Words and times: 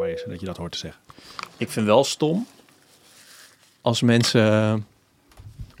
is 0.00 0.24
dat 0.28 0.40
je 0.40 0.46
dat 0.46 0.56
hoort 0.56 0.72
te 0.72 0.78
zeggen. 0.78 1.00
Ik 1.56 1.70
vind 1.70 1.86
wel 1.86 2.04
stom 2.04 2.46
als 3.80 4.02
mensen 4.02 4.86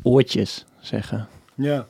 oortjes 0.02 0.64
zeggen. 0.80 1.28
Ja. 1.54 1.86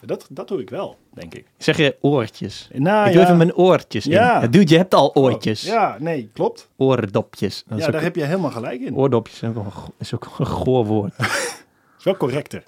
Dat, 0.00 0.26
dat 0.30 0.48
doe 0.48 0.60
ik 0.60 0.70
wel, 0.70 0.98
denk 1.14 1.34
ik. 1.34 1.46
Zeg 1.58 1.76
je 1.76 1.96
oortjes? 2.00 2.68
Nou, 2.72 3.06
ik 3.06 3.12
doe 3.12 3.22
even 3.22 3.36
mijn 3.36 3.54
oortjes 3.54 4.06
in. 4.06 4.12
Ja. 4.12 4.40
Ja, 4.40 4.46
dude, 4.46 4.70
je 4.72 4.76
hebt 4.76 4.94
al 4.94 5.14
oortjes. 5.14 5.62
Ja, 5.62 5.96
nee, 6.00 6.30
klopt. 6.32 6.68
Oordopjes. 6.76 7.64
Dat 7.66 7.78
Ja, 7.78 7.86
ook- 7.86 7.92
daar 7.92 8.02
heb 8.02 8.16
je 8.16 8.24
helemaal 8.24 8.50
gelijk 8.50 8.80
in. 8.80 8.96
Oordopjes 8.96 9.42
is 9.42 9.48
ook, 9.48 9.56
een 9.56 9.92
is 9.98 10.14
ook 10.14 10.34
een 10.38 10.46
goor 10.46 10.84
woord. 10.84 11.12
is 11.98 12.04
wel 12.04 12.16
correcter. 12.16 12.62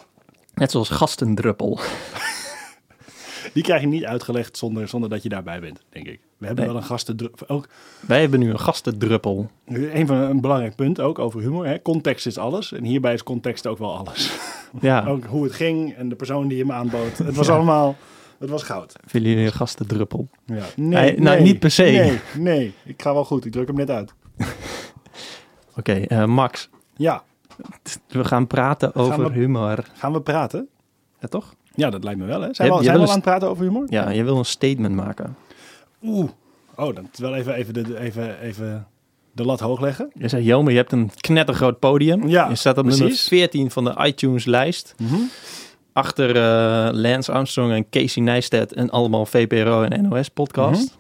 Net 0.54 0.70
zoals 0.70 0.88
gastendruppel. 0.88 1.78
Die 3.52 3.62
krijg 3.62 3.80
je 3.80 3.86
niet 3.86 4.04
uitgelegd 4.04 4.56
zonder, 4.56 4.88
zonder 4.88 5.10
dat 5.10 5.22
je 5.22 5.28
daarbij 5.28 5.60
bent, 5.60 5.80
denk 5.88 6.06
ik. 6.06 6.20
We 6.38 6.46
hebben 6.46 6.64
Nee. 6.64 6.72
wel 6.74 6.82
een 6.82 6.88
gasten... 6.88 7.30
Ook 7.46 7.68
Wij 8.06 8.20
hebben 8.20 8.40
nu 8.40 8.50
een 8.50 8.58
gastendruppel. 8.60 9.50
een 9.66 10.06
van 10.06 10.16
een 10.16 10.40
belangrijk 10.40 10.74
punt 10.74 11.00
ook 11.00 11.18
over 11.18 11.40
humor. 11.40 11.66
Hè? 11.66 11.82
Context 11.82 12.26
is 12.26 12.38
alles. 12.38 12.72
En 12.72 12.84
hierbij 12.84 13.12
is 13.14 13.22
context 13.22 13.66
ook 13.66 13.78
wel 13.78 13.96
alles. 13.96 14.30
Ja, 14.80 15.04
Ook 15.06 15.24
hoe 15.24 15.44
het 15.44 15.52
ging 15.52 15.94
en 15.94 16.08
de 16.08 16.14
persoon 16.14 16.48
die 16.48 16.58
hem 16.58 16.72
aanbood. 16.72 17.18
Het 17.18 17.36
was 17.36 17.48
allemaal... 17.48 17.96
Het 18.38 18.50
was 18.50 18.62
goud. 18.62 18.92
willen 19.10 19.28
jullie 19.28 19.44
een 19.46 19.52
gastendruppel? 19.52 20.28
Ja. 20.46 20.64
Nee, 20.76 21.20
nou, 21.20 21.42
niet 21.42 21.58
per 21.58 21.70
se. 21.70 21.82
Nee, 21.82 22.18
nee. 22.36 22.72
Ik 22.84 23.02
ga 23.02 23.12
wel 23.12 23.24
goed. 23.24 23.44
Ik 23.44 23.52
druk 23.52 23.66
hem 23.66 23.76
net 23.76 23.90
uit. 23.90 24.14
Oké, 25.78 25.92
eh, 25.92 26.24
Max. 26.24 26.68
Ja. 26.96 27.22
We 28.08 28.24
gaan 28.24 28.46
praten 28.46 28.94
over 28.94 29.22
we- 29.24 29.32
humor. 29.32 29.84
Gaan 29.94 30.12
we 30.12 30.20
praten? 30.20 30.68
Ja, 31.20 31.28
toch? 31.28 31.54
Ja, 31.78 31.90
dat 31.90 32.04
lijkt 32.04 32.20
me 32.20 32.26
wel. 32.26 32.40
Hè? 32.40 32.48
Zijn 32.54 32.56
Je- 32.56 32.64
we 32.64 32.70
al, 32.72 32.78
je 32.78 32.84
zijn 32.84 32.94
we 32.98 33.00
wil 33.00 33.08
al 33.08 33.14
aan 33.14 33.20
het 33.20 33.24
praten 33.30 33.48
over 33.48 33.64
humor? 33.64 33.86
Ja, 33.88 34.10
je 34.10 34.24
wil 34.24 34.38
een 34.38 34.44
statement 34.44 34.94
maken. 34.94 35.36
Oeh. 36.02 36.28
Oh, 36.76 36.94
dan 36.94 37.08
wel 37.16 37.34
even, 37.34 37.54
even, 37.54 37.74
de, 37.74 37.98
even, 38.00 38.40
even 38.40 38.86
de 39.32 39.44
lat 39.44 39.60
hoog 39.60 39.80
leggen. 39.80 40.10
Je 40.14 40.28
zei, 40.28 40.44
Jelmer, 40.44 40.70
je 40.72 40.76
hebt 40.78 40.92
een 40.92 41.10
knettergroot 41.20 41.78
podium. 41.78 42.28
Ja, 42.28 42.48
je 42.48 42.54
staat 42.54 42.78
op 42.78 42.84
nummer 42.84 43.06
precies. 43.06 43.28
14 43.28 43.70
van 43.70 43.84
de 43.84 43.94
iTunes-lijst. 44.04 44.94
Mhm. 44.98 45.14
Achter 45.92 46.36
eh, 46.36 46.88
Lance 46.94 47.32
Armstrong 47.32 47.72
en 47.72 47.88
Casey 47.90 48.22
Neistat 48.22 48.72
en 48.72 48.90
allemaal 48.90 49.26
VPRO 49.26 49.82
en 49.82 50.02
NOS-podcast. 50.08 50.98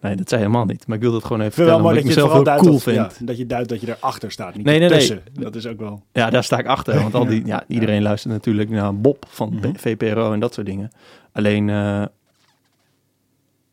Nee, 0.00 0.16
dat 0.16 0.28
zei 0.28 0.40
je 0.40 0.46
helemaal 0.46 0.66
niet. 0.66 0.86
Maar 0.86 0.96
ik 0.96 1.02
wil 1.02 1.12
dat 1.12 1.22
gewoon 1.24 1.40
even 1.40 1.52
vertellen, 1.52 1.76
omdat 1.78 1.92
ik 1.92 1.98
het 1.98 2.06
mezelf 2.06 2.42
duidt 2.42 2.60
cool 2.62 2.72
dat, 2.72 2.82
vind. 2.82 2.96
ja, 2.96 3.10
dat 3.20 3.36
je 3.36 3.46
duidt 3.46 3.68
dat 3.68 3.80
je 3.80 3.88
erachter 3.96 4.30
staat, 4.30 4.54
niet 4.54 4.64
Nee, 4.64 4.78
nee. 4.78 5.20
Dat 5.32 5.54
is 5.54 5.66
ook 5.66 5.78
wel... 5.78 6.02
Ja, 6.12 6.30
daar 6.30 6.44
sta 6.44 6.58
ik 6.58 6.66
achter. 6.66 6.94
Want 7.02 7.14
al 7.14 7.26
die, 7.26 7.46
ja, 7.46 7.64
iedereen 7.68 8.02
luistert 8.02 8.32
natuurlijk 8.32 8.70
naar 8.70 8.96
Bob 9.00 9.24
van 9.28 9.54
Mhm. 9.54 9.74
VPRO 9.74 10.32
en 10.32 10.40
dat 10.40 10.54
soort 10.54 10.66
dingen. 10.66 10.90
Alleen, 11.32 11.70
eh, 11.70 12.04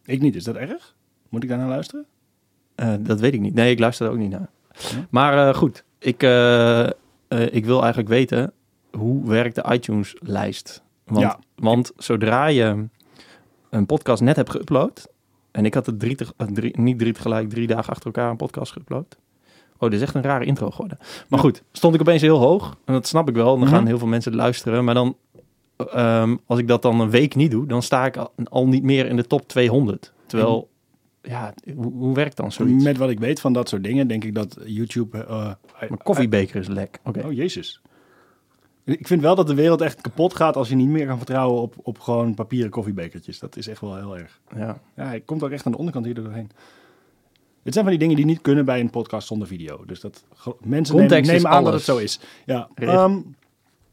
Ik 0.05 0.21
niet. 0.21 0.35
Is 0.35 0.43
dat 0.43 0.55
erg? 0.55 0.95
Moet 1.30 1.43
ik 1.43 1.49
daar 1.49 1.57
naar 1.57 1.67
luisteren? 1.67 2.05
eh, 2.75 2.93
dat 2.99 3.19
weet 3.19 3.33
ik 3.33 3.39
niet. 3.39 3.53
Nee, 3.53 3.71
ik 3.71 3.80
luister 3.80 4.05
er 4.05 4.11
ook 4.11 4.17
niet 4.17 4.30
naar. 4.31 4.49
Ja. 4.71 5.08
Maar 5.09 5.47
eh, 5.47 5.55
goed, 5.55 5.83
ik, 5.99 6.23
ik 7.52 7.65
wil 7.65 7.80
eigenlijk 7.80 8.08
weten, 8.09 8.52
hoe 8.91 9.27
werkt 9.27 9.55
de 9.55 9.63
iTunes-lijst? 9.71 10.81
Want, 11.05 11.19
Ja. 11.19 11.39
want 11.55 11.91
zodra 11.97 12.45
je 12.45 12.85
een 13.69 13.85
podcast 13.85 14.21
net 14.21 14.35
hebt 14.35 14.58
geüpload... 14.58 15.11
en 15.53 15.65
ik 15.65 15.73
had 15.73 15.85
het 15.85 15.99
drie, 15.99 16.15
te- 16.15 16.33
eh, 16.37 16.47
drie, 16.47 16.79
niet 16.79 16.99
drie 16.99 17.13
tegelijk, 17.13 17.49
drie 17.49 17.67
dagen 17.67 17.89
achter 17.89 18.05
elkaar 18.05 18.29
een 18.29 18.37
podcast 18.37 18.73
geüpload... 18.79 19.17
Oh, 19.77 19.89
dit 19.89 19.99
is 19.99 20.05
echt 20.05 20.15
een 20.15 20.21
rare 20.21 20.45
intro 20.45 20.69
geworden. 20.69 20.97
Maar 20.99 21.07
Ja. 21.29 21.37
goed, 21.37 21.63
stond 21.71 21.95
ik 21.95 22.01
opeens 22.01 22.21
heel 22.21 22.37
hoog. 22.39 22.77
En 22.85 22.93
dat 22.93 23.07
snap 23.07 23.29
ik 23.29 23.35
wel. 23.35 23.45
Dan 23.57 23.59
Mhm. 23.67 23.75
gaan 23.75 23.85
heel 23.85 23.97
veel 23.97 24.07
mensen 24.07 24.35
luisteren. 24.35 24.83
Maar 24.83 24.93
dan, 24.93 25.15
ehm, 25.77 26.35
als 26.45 26.59
ik 26.59 26.67
dat 26.67 26.81
dan 26.81 26.99
een 26.99 27.09
week 27.09 27.35
niet 27.35 27.51
doe... 27.51 27.65
dan 27.67 27.81
sta 27.81 28.05
ik 28.05 28.17
al, 28.17 28.31
al 28.43 28.67
niet 28.67 28.83
meer 28.83 29.05
in 29.05 29.15
de 29.15 29.27
top 29.27 29.47
200. 29.47 30.13
Terwijl, 30.25 30.69
ja, 31.21 31.53
hoe, 31.75 31.91
hoe 31.93 32.13
werkt 32.15 32.37
dan 32.37 32.51
zoiets? 32.51 32.83
Met 32.83 32.97
wat 32.97 33.09
ik 33.09 33.19
weet 33.19 33.39
van 33.39 33.53
dat 33.53 33.69
soort 33.69 33.83
dingen, 33.83 34.07
denk 34.07 34.23
ik 34.23 34.35
dat 34.35 34.57
YouTube... 34.65 35.17
eh, 35.25 35.51
Mijn 35.79 36.01
koffiebeker 36.03 36.55
is 36.59 36.67
lek. 36.67 36.99
Oh, 37.25 37.31
jezus. 37.31 37.81
Ik 38.86 39.08
vind 39.08 39.22
wel 39.22 39.36
dat 39.36 39.48
de 39.48 39.54
wereld 39.55 39.82
echt 39.82 40.02
kapot 40.02 40.36
gaat 40.36 40.55
als 40.55 40.70
je 40.70 40.76
niet 40.76 40.88
meer 40.88 41.08
kan 41.08 41.17
vertrouwen 41.17 41.61
op, 41.61 41.76
op 41.83 41.99
gewoon 41.99 42.33
papieren 42.33 42.70
koffiebekertjes. 42.71 43.39
Dat 43.39 43.55
is 43.58 43.67
echt 43.67 43.82
wel 43.82 43.95
heel 43.95 44.17
erg. 44.17 44.39
Ja. 44.55 44.77
Ja, 44.95 45.05
hij 45.05 45.20
komt 45.20 45.44
ook 45.44 45.52
echt 45.52 45.66
aan 45.66 45.71
de 45.71 45.77
onderkant 45.77 46.05
hier 46.05 46.16
doorheen. 46.16 46.52
Het 47.64 47.73
zijn 47.73 47.86
van 47.86 47.93
die 47.93 47.99
dingen 48.04 48.16
die 48.16 48.26
niet 48.26 48.42
kunnen 48.42 48.66
bij 48.66 48.80
een 48.80 48.89
podcast 48.89 49.27
zonder 49.27 49.48
video. 49.48 49.86
Dus 49.86 49.99
dat 49.99 50.23
mensen 50.61 50.95
nemen, 50.95 51.10
Context 51.10 51.32
nemen 51.32 51.49
aan 51.52 51.64
dat 51.64 51.73
het 51.73 51.82
zo 51.83 51.98
is. 51.98 52.20
Ja, 52.45 52.70
ehm, 52.76 53.17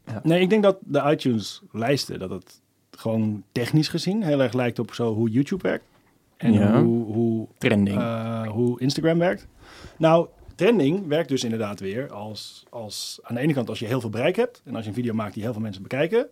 Ja. 0.06 0.20
Nee, 0.22 0.40
ik 0.40 0.50
denk 0.50 0.62
dat 0.62 0.76
de 0.80 1.02
iTunes 1.10 1.62
lijsten, 1.72 2.18
dat 2.18 2.30
het 2.30 2.60
gewoon 2.90 3.42
technisch 3.52 3.88
gezien 3.88 4.22
heel 4.22 4.42
erg 4.42 4.52
lijkt 4.52 4.78
op 4.78 4.94
zo 4.94 5.14
hoe 5.14 5.30
YouTube 5.30 5.62
werkt. 5.68 5.84
En 6.36 6.52
Ja. 6.52 6.82
hoe, 6.82 7.04
hoe, 7.12 7.46
Trending. 7.58 7.98
eh, 7.98 8.48
hoe 8.48 8.80
Instagram 8.80 9.18
werkt. 9.18 9.46
Nou, 9.98 10.26
trending 10.60 11.06
werkt 11.06 11.28
dus 11.28 11.44
inderdaad 11.44 11.80
weer 11.80 12.12
als, 12.12 12.64
als 12.70 13.18
aan 13.22 13.34
de 13.34 13.40
ene 13.40 13.52
kant 13.52 13.68
als 13.68 13.78
je 13.78 13.86
heel 13.86 14.00
veel 14.00 14.10
bereik 14.10 14.36
hebt. 14.36 14.62
En 14.64 14.74
als 14.74 14.82
je 14.84 14.88
een 14.88 14.96
video 14.96 15.14
maakt 15.14 15.34
die 15.34 15.42
heel 15.42 15.52
veel 15.52 15.62
mensen 15.62 15.82
bekijken. 15.82 16.28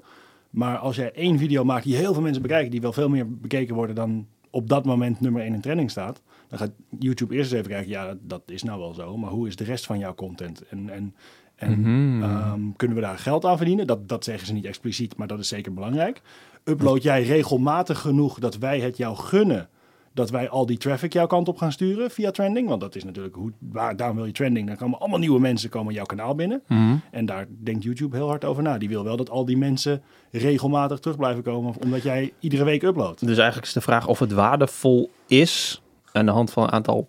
Maar 0.51 0.79
als 0.79 0.97
jij 0.97 1.13
één 1.13 1.39
video 1.39 1.65
maakt 1.65 1.85
die 1.85 1.97
heel 1.97 2.13
veel 2.13 2.23
mensen 2.23 2.43
bekijken, 2.43 2.71
die 2.71 2.81
wel 2.81 2.93
veel 2.93 3.09
meer 3.09 3.31
bekeken 3.39 3.75
worden 3.75 3.95
dan 3.95 4.27
op 4.51 4.69
dat 4.69 4.85
moment 4.85 5.21
nummer 5.21 5.43
1 5.43 5.55
in 5.55 5.61
trending 5.61 5.91
staat. 5.91 6.23
Dan 6.49 6.59
gaat 6.59 6.71
YouTube 6.99 7.35
eerst 7.35 7.51
eens 7.51 7.59
even 7.61 7.73
kijken, 7.73 7.91
ja, 7.91 8.07
dat, 8.07 8.17
dat 8.21 8.43
is 8.47 8.63
nou 8.63 8.79
wel 8.81 8.95
zo. 8.95 9.17
Maar 9.17 9.31
hoe 9.31 9.47
is 9.47 9.57
de 9.57 9.65
rest 9.65 9.87
van 9.87 9.99
jouw 9.99 10.15
content? 10.15 10.69
En, 10.69 10.91
en, 10.91 11.15
en 11.55 11.81
Mhm. 11.81 12.23
ehm, 12.23 12.61
kunnen 12.77 12.97
we 12.97 13.03
daar 13.03 13.19
geld 13.19 13.45
aan 13.45 13.57
verdienen? 13.57 13.87
Dat, 13.87 14.09
dat 14.09 14.25
zeggen 14.25 14.47
ze 14.47 14.53
niet 14.53 14.65
expliciet, 14.65 15.17
maar 15.17 15.27
dat 15.27 15.39
is 15.39 15.49
zeker 15.49 15.75
belangrijk. 15.75 16.23
Upload 16.65 17.03
jij 17.03 17.23
regelmatig 17.23 17.99
genoeg 17.99 18.39
dat 18.39 18.59
wij 18.59 18.81
het 18.81 18.97
jou 18.97 19.17
gunnen 19.17 19.69
dat 20.13 20.31
wij 20.31 20.49
al 20.49 20.67
die 20.67 20.77
traffic 20.77 21.13
jouw 21.13 21.27
kant 21.27 21.49
op 21.49 21.57
gaan 21.57 21.73
sturen 21.73 22.11
via 22.11 22.31
trending? 22.31 22.69
Want 22.69 22.81
dat 22.81 22.95
is 22.95 23.05
natuurlijk 23.05 23.35
hoe, 23.35 23.53
waar, 23.59 23.97
daarom 23.97 24.17
wil 24.17 24.27
je 24.27 24.33
trending. 24.33 24.67
Dan 24.67 24.77
komen 24.77 24.99
allemaal 24.99 25.19
nieuwe 25.19 25.41
mensen 25.41 25.71
komen 25.71 25.95
jouw 25.95 26.05
kanaal 26.05 26.35
binnen. 26.35 26.63
Mhm. 26.69 26.97
En 27.11 27.27
daar 27.27 27.47
denkt 27.49 27.85
YouTube 27.85 28.17
heel 28.17 28.29
hard 28.29 28.45
over 28.45 28.63
na. 28.63 28.79
Die 28.79 28.89
wil 28.89 29.05
wel 29.05 29.17
dat 29.17 29.31
al 29.31 29.45
die 29.45 29.57
mensen 29.57 30.03
regelmatig 30.31 30.99
terug 30.99 31.17
blijven 31.17 31.43
komen, 31.43 31.75
omdat 31.83 32.03
jij 32.03 32.33
iedere 32.41 32.65
week 32.65 32.83
uploadt. 32.83 33.27
Dus 33.27 33.37
eigenlijk 33.37 33.67
is 33.67 33.73
de 33.73 33.81
vraag 33.81 34.07
of 34.07 34.19
het 34.19 34.33
waardevol 34.33 35.11
is 35.27 35.83
aan 36.13 36.27
de 36.27 36.33
hand 36.33 36.51
van 36.51 36.63
een 36.63 36.73
aantal 36.73 37.09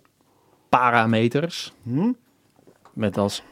parameters. 0.68 1.72
Hm? 1.82 2.12
Met 2.92 3.18
als, 3.18 3.42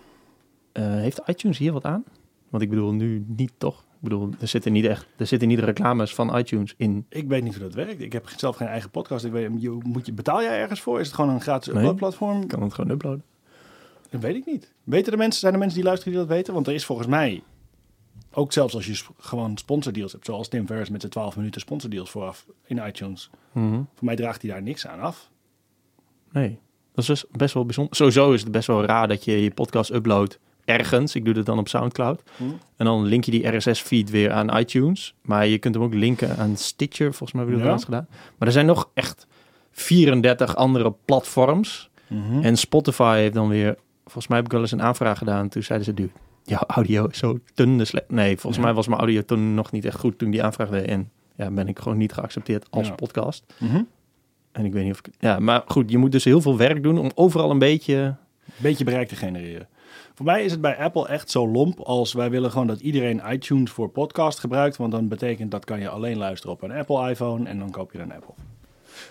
eh, 0.73 0.85
heeft 0.85 1.21
iTunes 1.27 1.59
hier 1.59 1.73
wat 1.73 1.85
aan? 1.85 2.05
Want 2.49 2.63
ik 2.63 2.69
bedoel 2.71 2.93
nu 2.93 3.25
niet 3.27 3.53
toch? 3.59 3.85
Ik 4.01 4.05
bedoel, 4.05 4.31
er 4.41 4.49
zitten 4.49 4.73
niet 4.73 4.85
echt, 4.85 5.07
er 5.17 5.27
zitten 5.27 5.49
niet 5.49 5.59
reclames 5.59 6.15
van 6.15 6.37
iTunes 6.39 6.75
in. 6.77 7.07
Ik 7.09 7.29
weet 7.29 7.43
niet 7.43 7.55
hoe 7.55 7.63
dat 7.63 7.75
werkt. 7.75 8.01
Ik 8.01 8.13
heb 8.13 8.29
zelf 8.37 8.57
geen 8.57 8.69
eigen 8.69 8.91
podcast. 8.91 9.25
Ik 9.25 9.33
weet, 9.33 9.51
je, 9.59 9.71
moet 9.83 10.07
je, 10.07 10.13
betaal 10.13 10.43
jij 10.43 10.61
ergens 10.61 10.81
voor? 10.81 11.01
Is 11.01 11.07
het 11.07 11.15
gewoon 11.15 11.31
een 11.35 11.41
gratis 11.41 11.67
Nee. 11.67 11.77
uploadplatform? 11.77 12.43
Ik 12.43 12.49
kan 12.49 12.63
het 12.63 12.75
gewoon 12.75 12.91
uploaden. 12.91 13.25
Dat 14.11 14.21
weet 14.21 14.35
ik 14.35 14.47
niet. 14.47 14.73
Weten 14.85 15.13
de 15.13 15.19
mensen, 15.19 15.41
zijn 15.41 15.53
er 15.53 15.59
mensen 15.59 15.77
die 15.79 15.87
luisteren 15.87 16.15
die 16.15 16.23
dat 16.27 16.33
weten? 16.37 16.55
Want 16.55 16.67
er 16.67 16.73
is 16.75 16.85
volgens 16.85 17.09
mij, 17.09 17.43
ook 18.33 18.53
zelfs 18.53 18.75
als 18.75 18.87
je 18.87 18.95
sp- 18.95 19.11
gewoon 19.19 19.57
sponsordeals 19.57 20.13
hebt, 20.13 20.25
zoals 20.25 20.49
Tim 20.49 20.67
Ferriss 20.67 20.91
met 20.91 21.01
de 21.01 21.09
12 21.09 21.37
minuten 21.37 21.61
sponsordeals 21.61 22.11
vooraf 22.11 22.47
in 22.67 22.77
iTunes. 22.87 23.31
Mhm. 23.53 23.73
Voor 23.75 24.05
mij 24.05 24.17
draagt 24.17 24.43
hij 24.43 24.51
daar 24.51 24.63
niks 24.63 24.87
aan 24.87 25.01
af. 25.01 25.31
Nee, 26.33 26.59
dat 26.95 26.99
is 26.99 27.07
dus 27.07 27.25
best 27.31 27.55
wel 27.55 27.65
bijzonder. 27.65 27.97
Sowieso 27.97 28.33
is 28.33 28.43
het 28.43 28.53
best 28.53 28.67
wel 28.67 28.85
raar 28.85 29.09
dat 29.09 29.25
je 29.25 29.43
je 29.43 29.51
podcast 29.51 29.91
uploadt 29.91 30.39
ergens. 30.69 31.15
Ik 31.15 31.25
doe 31.25 31.35
dat 31.35 31.47
dan 31.47 31.59
op 31.59 31.69
Soundcloud. 31.69 32.23
Hm. 32.37 32.43
En 32.77 32.85
dan 32.85 33.05
link 33.05 33.25
je 33.25 33.31
die 33.31 33.57
RSS-feed 33.57 34.11
weer 34.11 34.33
aan 34.33 34.59
iTunes. 34.59 35.15
Maar 35.23 35.47
je 35.47 35.59
kunt 35.59 35.75
hem 35.75 35.85
ook 35.85 35.95
linken 35.95 36.37
aan 36.37 36.57
Stitcher. 36.57 37.07
Volgens 37.15 37.33
mij 37.33 37.43
heb 37.45 37.53
ik 37.53 37.59
dat 37.59 37.69
laatst 37.69 37.85
gedaan. 37.85 38.07
Maar 38.39 38.49
er 38.49 38.55
zijn 38.55 38.67
nog 38.67 38.91
echt 38.95 39.27
34 39.73 40.57
andere 40.57 40.95
platforms. 41.05 41.91
Mhm. 42.07 42.43
En 42.43 42.57
Spotify 42.57 43.17
heeft 43.19 43.35
dan 43.35 43.49
weer... 43.49 43.77
Volgens 44.05 44.27
mij 44.27 44.37
heb 44.37 44.47
ik 44.47 44.53
wel 44.53 44.61
eens 44.61 44.73
een 44.73 44.83
aanvraag 44.83 45.19
gedaan. 45.19 45.49
Toen 45.49 45.63
zeiden 45.63 45.87
ze, 45.87 45.95
dude, 45.95 46.11
jouw 46.45 46.63
audio 46.67 47.07
is 47.07 47.19
zo 47.19 47.39
dun. 47.55 47.87
slecht. 47.87 48.11
Nee, 48.11 48.33
volgens 48.37 48.57
Ja. 48.57 48.63
mij 48.63 48.75
was 48.75 48.87
mijn 48.89 49.01
audio 49.01 49.23
toen 49.23 49.55
nog 49.55 49.71
niet 49.73 49.85
echt 49.85 49.99
goed 49.99 50.19
toen 50.19 50.31
die 50.31 50.43
aanvraag 50.43 50.69
deed. 50.69 50.87
En 50.87 51.11
ja, 51.37 51.51
ben 51.51 51.69
ik 51.69 51.79
gewoon 51.79 51.99
niet 51.99 52.13
geaccepteerd 52.13 52.67
als 52.71 52.87
Ja. 52.87 52.95
podcast. 52.95 53.45
Mhm. 53.59 53.83
En 54.53 54.65
ik 54.65 54.73
weet 54.73 54.83
niet 54.85 54.93
of 54.93 54.99
ik... 54.99 55.09
Ja, 55.19 55.39
maar 55.39 55.63
goed, 55.67 55.91
je 55.91 55.99
moet 55.99 56.13
dus 56.13 56.25
heel 56.25 56.41
veel 56.41 56.57
werk 56.57 56.83
doen 56.83 56.99
om 56.99 57.11
overal 57.15 57.51
een 57.51 57.59
beetje... 57.59 58.15
Beetje 58.57 58.85
bereik 58.85 59.09
te 59.09 59.17
genereren. 59.17 59.69
Voor 60.19 60.27
mij 60.27 60.45
is 60.45 60.51
het 60.53 60.61
bij 60.61 60.77
Apple 60.79 61.09
echt 61.09 61.31
zo 61.31 61.49
lomp 61.49 61.81
als 61.81 62.13
wij 62.13 62.31
willen 62.31 62.51
gewoon 62.51 62.67
dat 62.67 62.81
iedereen 62.81 63.23
iTunes 63.31 63.71
voor 63.71 63.89
podcast 63.89 64.39
gebruikt. 64.39 64.77
Want 64.77 64.93
dan 64.93 65.09
betekent 65.09 65.51
dat 65.51 65.65
kan 65.65 65.81
je 65.81 65.89
alleen 65.89 66.17
luisteren 66.17 66.55
op 66.55 66.63
een 66.63 66.73
Apple 66.73 67.11
iPhone 67.11 67.49
en 67.49 67.59
dan 67.59 67.71
koop 67.71 67.93
je 67.93 67.99
een 67.99 68.13
Apple. 68.13 68.35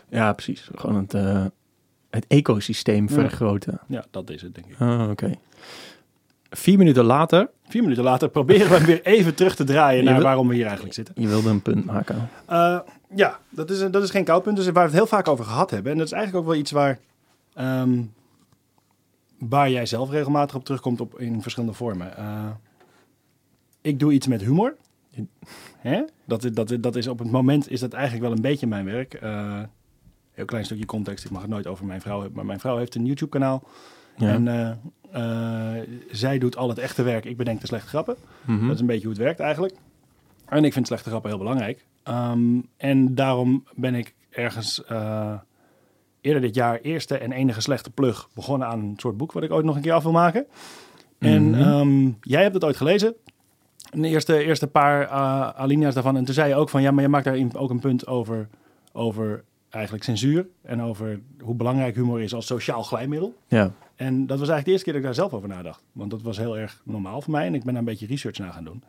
Ja, 0.09 0.33
precies. 0.33 0.69
Gewoon 0.75 0.95
het, 0.95 1.13
eh, 1.13 1.45
het 2.09 2.25
ecosysteem 2.27 3.03
Ja. 3.07 3.13
vergroten. 3.13 3.79
Ja, 3.87 4.05
dat 4.11 4.29
is 4.29 4.41
het 4.41 4.55
denk 4.55 4.67
ik. 4.67 4.75
Ah, 4.79 5.09
oké. 5.09 5.31
Vier 6.49 6.77
minuten 6.77 7.03
later, 7.03 7.49
Vier 7.67 7.81
minuten 7.81 8.03
later 8.03 8.29
proberen 8.29 8.69
we 8.79 8.85
weer 8.85 9.01
even 9.05 9.35
terug 9.35 9.55
te 9.55 9.63
draaien 9.63 10.03
naar 10.03 10.13
wil- 10.13 10.23
waarom 10.23 10.47
we 10.47 10.53
hier 10.53 10.65
eigenlijk 10.65 10.95
zitten. 10.95 11.13
je 11.17 11.27
wilde 11.27 11.49
een 11.49 11.61
punt 11.61 11.85
maken. 11.85 12.29
Eh, 12.45 12.79
ja, 13.15 13.39
dat 13.49 13.69
is, 13.69 13.79
dat 13.91 14.03
is 14.03 14.09
geen 14.09 14.23
koud 14.23 14.43
punt. 14.43 14.55
Dus 14.57 14.65
waar 14.65 14.73
we 14.73 14.79
het 14.79 14.91
heel 14.91 15.07
vaak 15.07 15.27
over 15.27 15.45
gehad 15.45 15.69
hebben. 15.71 15.91
En 15.91 15.97
dat 15.97 16.07
is 16.07 16.13
eigenlijk 16.13 16.43
ook 16.45 16.51
wel 16.51 16.59
iets 16.61 16.71
waar, 16.71 16.99
ehm, 17.53 18.01
waar 19.39 19.69
jij 19.71 19.85
zelf 19.85 20.09
regelmatig 20.09 20.55
op 20.55 20.65
terugkomt 20.65 21.01
op, 21.01 21.19
in 21.19 21.41
verschillende 21.41 21.75
vormen. 21.75 22.17
Eh, 22.17 22.49
ik 23.81 23.99
doe 23.99 24.13
iets 24.13 24.27
met 24.27 24.41
humor. 24.41 24.75
Hè? 25.77 26.03
Dat, 26.25 26.43
is- 26.43 26.51
dat, 26.53 26.77
dat 26.79 26.95
is 26.95 27.07
op 27.07 27.19
het 27.19 27.31
moment 27.31 27.69
is 27.69 27.79
dat 27.79 27.93
eigenlijk 27.93 28.23
wel 28.25 28.35
een 28.35 28.41
beetje 28.41 28.67
mijn 28.67 28.85
werk. 28.85 29.13
Eh, 29.13 29.59
Heel 30.31 30.45
klein 30.45 30.65
stukje 30.65 30.85
context, 30.85 31.25
ik 31.25 31.31
mag 31.31 31.41
het 31.41 31.49
nooit 31.51 31.67
over 31.67 31.85
mijn 31.85 32.01
vrouw 32.01 32.17
hebben. 32.17 32.35
Maar 32.35 32.45
mijn 32.45 32.59
vrouw 32.59 32.77
heeft 32.77 32.95
een 32.95 33.05
YouTube-kanaal. 33.05 33.63
Ja. 34.17 34.27
En 34.33 34.47
eh, 35.11 35.81
zij 36.11 36.37
doet 36.37 36.57
al 36.57 36.69
het 36.69 36.77
echte 36.77 37.03
werk. 37.03 37.25
Ik 37.25 37.37
bedenk 37.37 37.61
de 37.61 37.67
slechte 37.67 37.87
grappen. 37.87 38.15
Mhm. 38.45 38.65
Dat 38.65 38.75
is 38.75 38.79
een 38.81 38.85
beetje 38.87 39.01
hoe 39.07 39.13
het 39.13 39.21
werkt 39.23 39.39
eigenlijk. 39.39 39.75
En 40.45 40.63
ik 40.63 40.73
vind 40.73 40.87
slechte 40.87 41.09
grappen 41.09 41.29
heel 41.29 41.39
belangrijk. 41.39 41.85
Ehm, 42.03 42.59
en 42.77 43.15
daarom 43.15 43.63
ben 43.75 43.95
ik 43.95 44.13
ergens 44.29 44.83
eerder 46.27 46.41
dit 46.41 46.55
jaar 46.55 46.79
eerste 46.81 47.17
en 47.17 47.31
enige 47.31 47.61
slechte 47.61 47.89
plug 47.89 48.29
begonnen 48.33 48.67
aan 48.67 48.79
een 48.79 48.93
soort 48.97 49.17
boek 49.17 49.31
wat 49.31 49.43
ik 49.43 49.51
ooit 49.51 49.65
nog 49.65 49.75
een 49.75 49.81
keer 49.81 49.93
af 49.93 50.03
wil 50.03 50.11
maken. 50.11 50.45
En 51.19 51.49
Mhm. 51.49 51.61
ehm, 51.61 52.11
jij 52.21 52.41
hebt 52.41 52.53
het 52.53 52.63
ooit 52.63 52.77
gelezen. 52.77 53.15
De 53.91 54.07
eerste, 54.07 54.43
eerste 54.43 54.67
paar 54.67 55.01
eh, 55.03 55.49
alinea's 55.49 55.93
daarvan. 55.93 56.17
En 56.17 56.25
toen 56.25 56.33
zei 56.33 56.49
je 56.49 56.55
ook 56.55 56.69
van 56.69 56.81
ja, 56.81 56.91
maar 56.91 57.03
je 57.03 57.09
maakt 57.09 57.25
daarin 57.25 57.55
ook 57.55 57.69
een 57.69 57.79
punt 57.79 58.07
over, 58.07 58.47
over 58.93 59.43
eigenlijk 59.69 60.03
censuur. 60.03 60.47
En 60.61 60.81
over 60.81 61.19
hoe 61.41 61.55
belangrijk 61.55 61.95
humor 61.95 62.21
is 62.21 62.33
als 62.33 62.45
sociaal 62.45 62.83
glijmiddel. 62.83 63.35
ja. 63.47 63.71
En 63.95 64.13
dat 64.27 64.39
was 64.39 64.49
eigenlijk 64.49 64.65
de 64.65 64.71
eerste 64.71 64.83
keer 64.85 64.93
dat 64.93 65.01
ik 65.01 65.07
daar 65.07 65.27
zelf 65.29 65.33
over 65.33 65.49
nadacht. 65.49 65.83
Want 65.91 66.11
dat 66.11 66.21
was 66.21 66.37
heel 66.37 66.57
erg 66.57 66.81
normaal 66.83 67.21
voor 67.21 67.31
mij. 67.31 67.45
En 67.45 67.53
ik 67.53 67.63
ben 67.63 67.69
daar 67.73 67.81
een 67.81 67.87
beetje 67.89 68.07
research 68.07 68.37
naar 68.37 68.51
gaan 68.53 68.63
doen. 68.63 68.83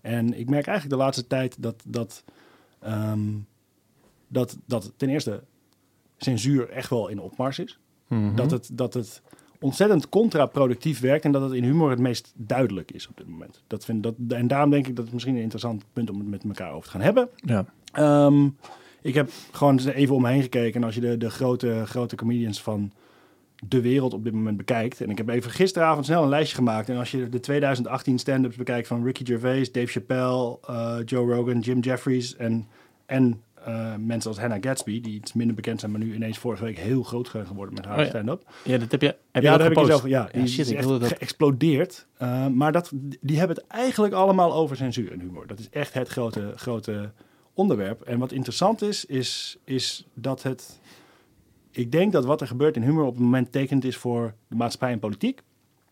En 0.00 0.38
ik 0.38 0.48
merk 0.50 0.66
eigenlijk 0.66 0.96
de 0.98 1.02
laatste 1.04 1.26
tijd 1.26 1.62
dat, 1.62 1.82
dat, 1.86 2.24
ehm, 2.80 3.20
dat, 4.28 4.56
dat 4.66 4.92
ten 4.96 5.08
eerste 5.08 5.42
censuur 6.22 6.68
echt 6.68 6.90
wel 6.90 7.08
in 7.08 7.20
opmars 7.20 7.58
is. 7.58 7.78
Mhm. 8.08 8.34
Dat, 8.34 8.50
het, 8.50 8.70
dat 8.72 8.94
het 8.94 9.22
ontzettend 9.60 10.08
contraproductief 10.08 11.00
werkt. 11.00 11.24
En 11.24 11.32
dat 11.32 11.42
het 11.42 11.52
in 11.52 11.64
humor 11.64 11.90
het 11.90 11.98
meest 11.98 12.32
duidelijk 12.36 12.90
is 12.90 13.08
op 13.08 13.16
dit 13.16 13.28
moment. 13.28 13.62
Dat 13.66 13.84
vind, 13.84 14.02
dat, 14.02 14.14
en 14.28 14.46
daarom 14.46 14.70
denk 14.70 14.86
ik 14.86 14.96
dat 14.96 15.04
het 15.04 15.14
misschien 15.14 15.34
een 15.34 15.42
interessant 15.42 15.84
punt 15.92 16.10
om 16.10 16.18
het 16.18 16.28
met 16.28 16.44
elkaar 16.44 16.72
over 16.72 16.84
te 16.84 16.90
gaan 16.90 17.00
hebben. 17.00 17.28
ja. 17.36 17.64
Ehm, 17.92 18.48
ik 19.02 19.14
heb 19.14 19.30
gewoon 19.52 19.78
even 19.78 20.14
om 20.14 20.22
me 20.22 20.28
heen 20.28 20.42
gekeken. 20.42 20.80
En 20.80 20.86
als 20.86 20.94
je 20.94 21.00
de, 21.00 21.16
de 21.16 21.30
grote, 21.30 21.82
grote 21.86 22.16
comedians 22.16 22.62
van 22.62 22.92
de 23.68 23.80
wereld 23.80 24.14
op 24.14 24.24
dit 24.24 24.32
moment 24.32 24.56
bekijkt. 24.56 25.00
En 25.00 25.10
ik 25.10 25.18
heb 25.18 25.28
even 25.28 25.50
gisteravond 25.50 26.04
snel 26.04 26.22
een 26.22 26.28
lijstje 26.28 26.56
gemaakt. 26.56 26.88
En 26.88 26.96
als 26.96 27.10
je 27.10 27.28
de 27.28 27.40
2018 27.40 28.18
stand-ups 28.18 28.56
bekijkt 28.56 28.86
van 28.88 29.04
Ricky 29.04 29.24
Gervais, 29.24 29.72
Dave 29.72 29.86
Chappelle, 29.86 30.58
eh, 30.66 30.96
Joe 31.04 31.34
Rogan, 31.34 31.58
Jim 31.58 31.80
Jeffries 31.80 32.36
en, 32.36 32.66
en 33.06 33.42
eh, 33.64 33.94
mensen 33.96 34.30
als 34.30 34.40
Hannah 34.40 34.62
Gatsby, 34.62 35.00
die 35.00 35.14
iets 35.14 35.32
minder 35.32 35.54
bekend 35.54 35.80
zijn, 35.80 35.92
maar 35.92 36.00
nu 36.00 36.14
ineens 36.14 36.38
vorige 36.38 36.64
week 36.64 36.78
heel 36.78 37.02
groot 37.02 37.28
zijn 37.28 37.46
geworden 37.46 37.74
met 37.74 37.84
haar 37.84 37.98
Oh 37.98 38.02
ja. 38.02 38.08
stand-up. 38.08 38.52
ja, 38.64 38.78
dat 38.78 38.90
heb 38.90 39.00
je, 39.00 39.06
heb 39.06 39.18
je 39.32 39.40
ja, 39.42 39.52
ook 39.52 39.58
daar 39.58 39.68
heb 39.68 39.78
ik 39.78 39.94
over. 39.94 40.08
Ja, 40.08 40.28
die 40.32 40.46
shit, 40.46 40.58
is 40.58 40.70
ik 40.70 40.76
echt 40.76 40.86
wilde 40.86 41.08
dat... 41.08 41.18
geëxplodeerd. 41.18 42.06
Eh, 42.16 42.46
maar 42.46 42.72
dat, 42.72 42.90
die 43.20 43.38
hebben 43.38 43.56
het 43.56 43.66
eigenlijk 43.66 44.14
allemaal 44.14 44.54
over 44.54 44.76
censuur 44.76 45.12
en 45.12 45.20
humor. 45.20 45.46
Dat 45.46 45.58
is 45.58 45.68
echt 45.70 45.94
het 45.94 46.08
grote, 46.08 46.52
grote 46.56 47.12
onderwerp. 47.54 48.00
En 48.00 48.18
wat 48.18 48.32
interessant 48.32 48.82
is, 48.82 49.04
is, 49.04 49.58
is 49.64 50.06
dat 50.14 50.42
het... 50.42 50.80
Ik 51.70 51.92
denk 51.92 52.12
dat 52.12 52.24
wat 52.24 52.40
er 52.40 52.46
gebeurt 52.46 52.76
in 52.76 52.82
humor 52.82 53.04
op 53.04 53.14
het 53.14 53.22
moment 53.22 53.52
tekent 53.52 53.84
is 53.84 53.96
voor 53.96 54.34
de 54.48 54.56
maatschappij 54.56 54.92
en 54.92 54.98
politiek. 54.98 55.42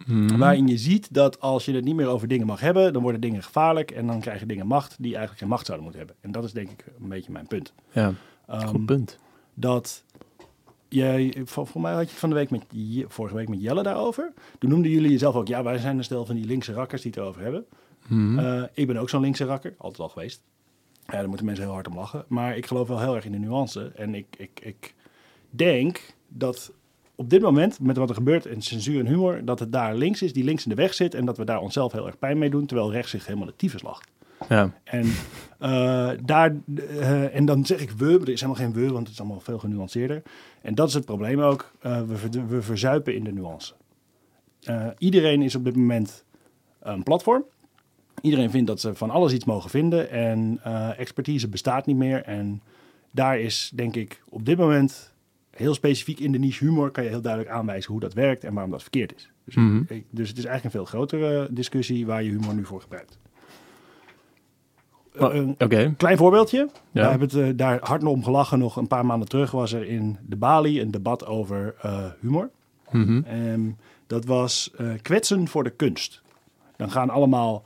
Mhm. 0.07 0.39
Waarin 0.39 0.67
je 0.67 0.79
ziet 0.79 1.15
dat 1.15 1.41
als 1.41 1.65
je 1.65 1.75
het 1.75 1.85
niet 1.85 1.95
meer 1.95 2.07
over 2.07 2.29
dingen 2.29 2.47
mag 2.47 2.61
hebben, 2.61 2.93
dan 2.93 3.03
worden 3.03 3.21
dingen 3.21 3.43
gevaarlijk. 3.43 3.91
En 3.91 4.07
dan 4.07 4.21
krijgen 4.21 4.49
dingen 4.49 4.67
macht 4.67 4.97
die 4.99 5.11
eigenlijk 5.11 5.39
geen 5.39 5.49
macht 5.49 5.67
zouden 5.67 5.87
moeten 5.87 6.07
hebben. 6.07 6.23
En 6.25 6.33
dat 6.33 6.45
is 6.45 6.53
denk 6.53 6.71
ik 6.71 6.85
een 7.01 7.09
beetje 7.09 7.33
mijn 7.33 7.47
punt. 7.47 7.73
Ja, 7.93 8.15
goed 8.47 8.87
punt. 8.87 9.19
dat 9.55 10.05
jij, 10.89 11.37
voor, 11.45 11.67
voor 11.67 11.81
mij 11.81 11.93
had 11.93 12.05
je 12.05 12.11
het 12.11 12.19
van 12.19 12.29
de 12.29 12.35
week 12.35 12.51
met, 12.51 12.65
vorige 13.09 13.35
week 13.35 13.49
met 13.49 13.61
Jelle 13.61 13.83
daarover. 13.83 14.33
Toen 14.59 14.71
noemden 14.71 14.91
jullie 14.91 15.11
jezelf 15.11 15.35
ook, 15.35 15.49
ja, 15.49 15.63
wij 15.63 15.79
zijn 15.79 15.99
een 15.99 16.05
stel 16.05 16.27
van 16.27 16.35
die 16.35 16.47
linkse 16.47 16.73
rakkers 16.73 17.03
die 17.03 17.11
het 17.11 17.21
erover 17.21 17.43
hebben. 17.43 17.67
Mhm. 18.07 18.39
Eh, 18.39 18.63
ik 18.73 18.87
ben 18.87 18.97
ook 18.97 19.09
zo'n 19.09 19.21
linkse 19.21 19.45
rakker, 19.45 19.75
altijd 19.79 20.01
al 20.01 20.09
geweest. 20.09 20.43
Ja, 21.07 21.17
daar 21.17 21.29
moeten 21.29 21.47
mensen 21.47 21.65
heel 21.65 21.73
hard 21.73 21.89
om 21.89 21.95
lachen. 21.95 22.25
Maar 22.29 22.57
ik 22.57 22.67
geloof 22.67 22.89
wel 22.89 23.01
heel 23.01 23.15
erg 23.15 23.25
in 23.25 23.33
de 23.33 23.39
nuance. 23.39 23.93
En 23.97 24.15
ik, 24.15 24.27
ik, 24.39 24.61
ik 24.63 24.95
denk 25.51 26.15
dat 26.29 26.73
op 27.21 27.31
dit 27.31 27.43
moment, 27.43 27.81
met 27.81 27.97
wat 27.97 28.09
er 28.09 28.15
gebeurt 28.15 28.47
in 28.47 28.63
censuur 28.63 29.01
en 29.01 29.07
humor, 29.07 29.45
dat 29.45 29.59
het 29.59 29.73
daar 29.73 29.95
links 29.95 30.23
is, 30.23 30.33
die 30.33 30.45
links 30.45 30.63
in 30.63 30.71
de 30.71 30.77
weg 30.77 30.95
zit. 30.95 31.15
En 31.15 31.25
dat 31.25 31.37
we 31.37 31.45
daar 31.45 31.61
onszelf 31.61 31.93
heel 31.93 32.07
erg 32.07 32.19
pijn 32.19 32.39
mee 32.39 32.51
doen, 32.51 32.67
terwijl 32.67 32.93
rechts 32.93 33.11
zich 33.11 33.27
helemaal 33.27 33.47
de 33.47 33.57
tyfus 33.57 33.83
lacht. 33.83 34.09
ja. 34.49 34.73
En, 34.85 35.13
eh, 35.59 36.11
daar, 36.25 36.55
eh, 36.75 37.35
en 37.35 37.45
dan 37.45 37.67
zeg 37.67 37.81
ik 37.81 37.91
we, 37.91 38.13
er 38.13 38.29
is 38.29 38.41
helemaal 38.41 38.63
geen 38.65 38.73
we, 38.73 38.93
want 38.93 39.07
het 39.07 39.13
is 39.13 39.21
allemaal 39.21 39.41
veel 39.41 39.59
genuanceerder. 39.59 40.23
En 40.63 40.75
dat 40.75 40.89
is 40.89 40.95
het 40.95 41.05
probleem 41.05 41.41
ook. 41.41 41.73
Eh, 41.81 42.03
we, 42.03 42.17
ver- 42.17 42.47
we 42.49 42.63
verzuipen 42.63 43.15
in 43.15 43.25
de 43.25 43.33
nuance. 43.33 43.75
Iedereen 44.99 45.43
is 45.43 45.55
op 45.55 45.65
dit 45.65 45.77
moment 45.77 46.25
een 46.81 47.03
platform. 47.03 47.45
Iedereen 48.21 48.51
vindt 48.51 48.67
dat 48.67 48.81
ze 48.81 48.95
van 48.95 49.11
alles 49.11 49.33
iets 49.33 49.45
mogen 49.45 49.71
vinden. 49.71 50.11
En 50.11 50.61
expertise 50.97 51.49
bestaat 51.49 51.87
niet 51.87 51.97
meer. 51.97 52.23
En 52.23 52.63
daar 53.11 53.41
is, 53.41 53.73
denk 53.75 53.97
ik, 53.97 54.23
op 54.29 54.45
dit 54.47 54.59
moment 54.59 55.13
heel 55.51 55.75
specifiek 55.75 56.21
in 56.21 56.33
de 56.33 56.39
niche 56.39 56.65
humor... 56.65 56.91
kan 56.91 57.05
je 57.05 57.11
heel 57.11 57.21
duidelijk 57.21 57.53
aanwijzen 57.53 57.93
hoe 57.93 58.01
dat 58.01 58.15
werkt 58.15 58.45
en 58.45 58.53
waarom 58.55 58.73
dat 58.73 58.83
verkeerd 58.83 59.15
is. 59.15 59.31
Dus, 59.45 59.55
Mhm. 59.55 59.83
ik- 59.89 60.07
dus 60.11 60.29
het 60.29 60.39
is 60.39 60.45
eigenlijk 60.45 60.65
een 60.65 60.71
veel 60.81 60.85
grotere 60.99 61.49
discussie 61.51 62.07
waar 62.07 62.23
je 62.23 62.31
humor 62.31 62.55
nu 62.55 62.65
voor 62.65 62.81
gebruikt. 62.81 63.19
Een 65.13 65.55
Oké. 65.59 65.95
klein 65.97 66.17
voorbeeldje. 66.17 66.69
We 66.93 67.01
hebben 67.01 67.29
het 67.29 67.37
eh, 67.37 67.49
daar 67.57 67.79
hard 67.83 68.05
om 68.05 68.25
gelachen. 68.25 68.59
Nog 68.59 68.77
een 68.77 68.87
paar 68.87 69.07
maanden 69.07 69.29
terug 69.29 69.51
was 69.51 69.73
er 69.73 69.87
in 69.87 70.19
de 70.27 70.37
Bali 70.37 70.81
een 70.81 70.91
debat 70.91 71.27
over 71.27 71.75
eh, 71.81 72.05
humor. 72.21 72.51
Ehm, 72.93 73.61
dat 74.07 74.25
was 74.25 74.71
eh, 74.77 74.87
kwetsen 75.03 75.49
voor 75.49 75.65
de 75.65 75.71
kunst. 75.71 76.23
Dan 76.77 76.91
gaan 76.91 77.11
allemaal 77.11 77.63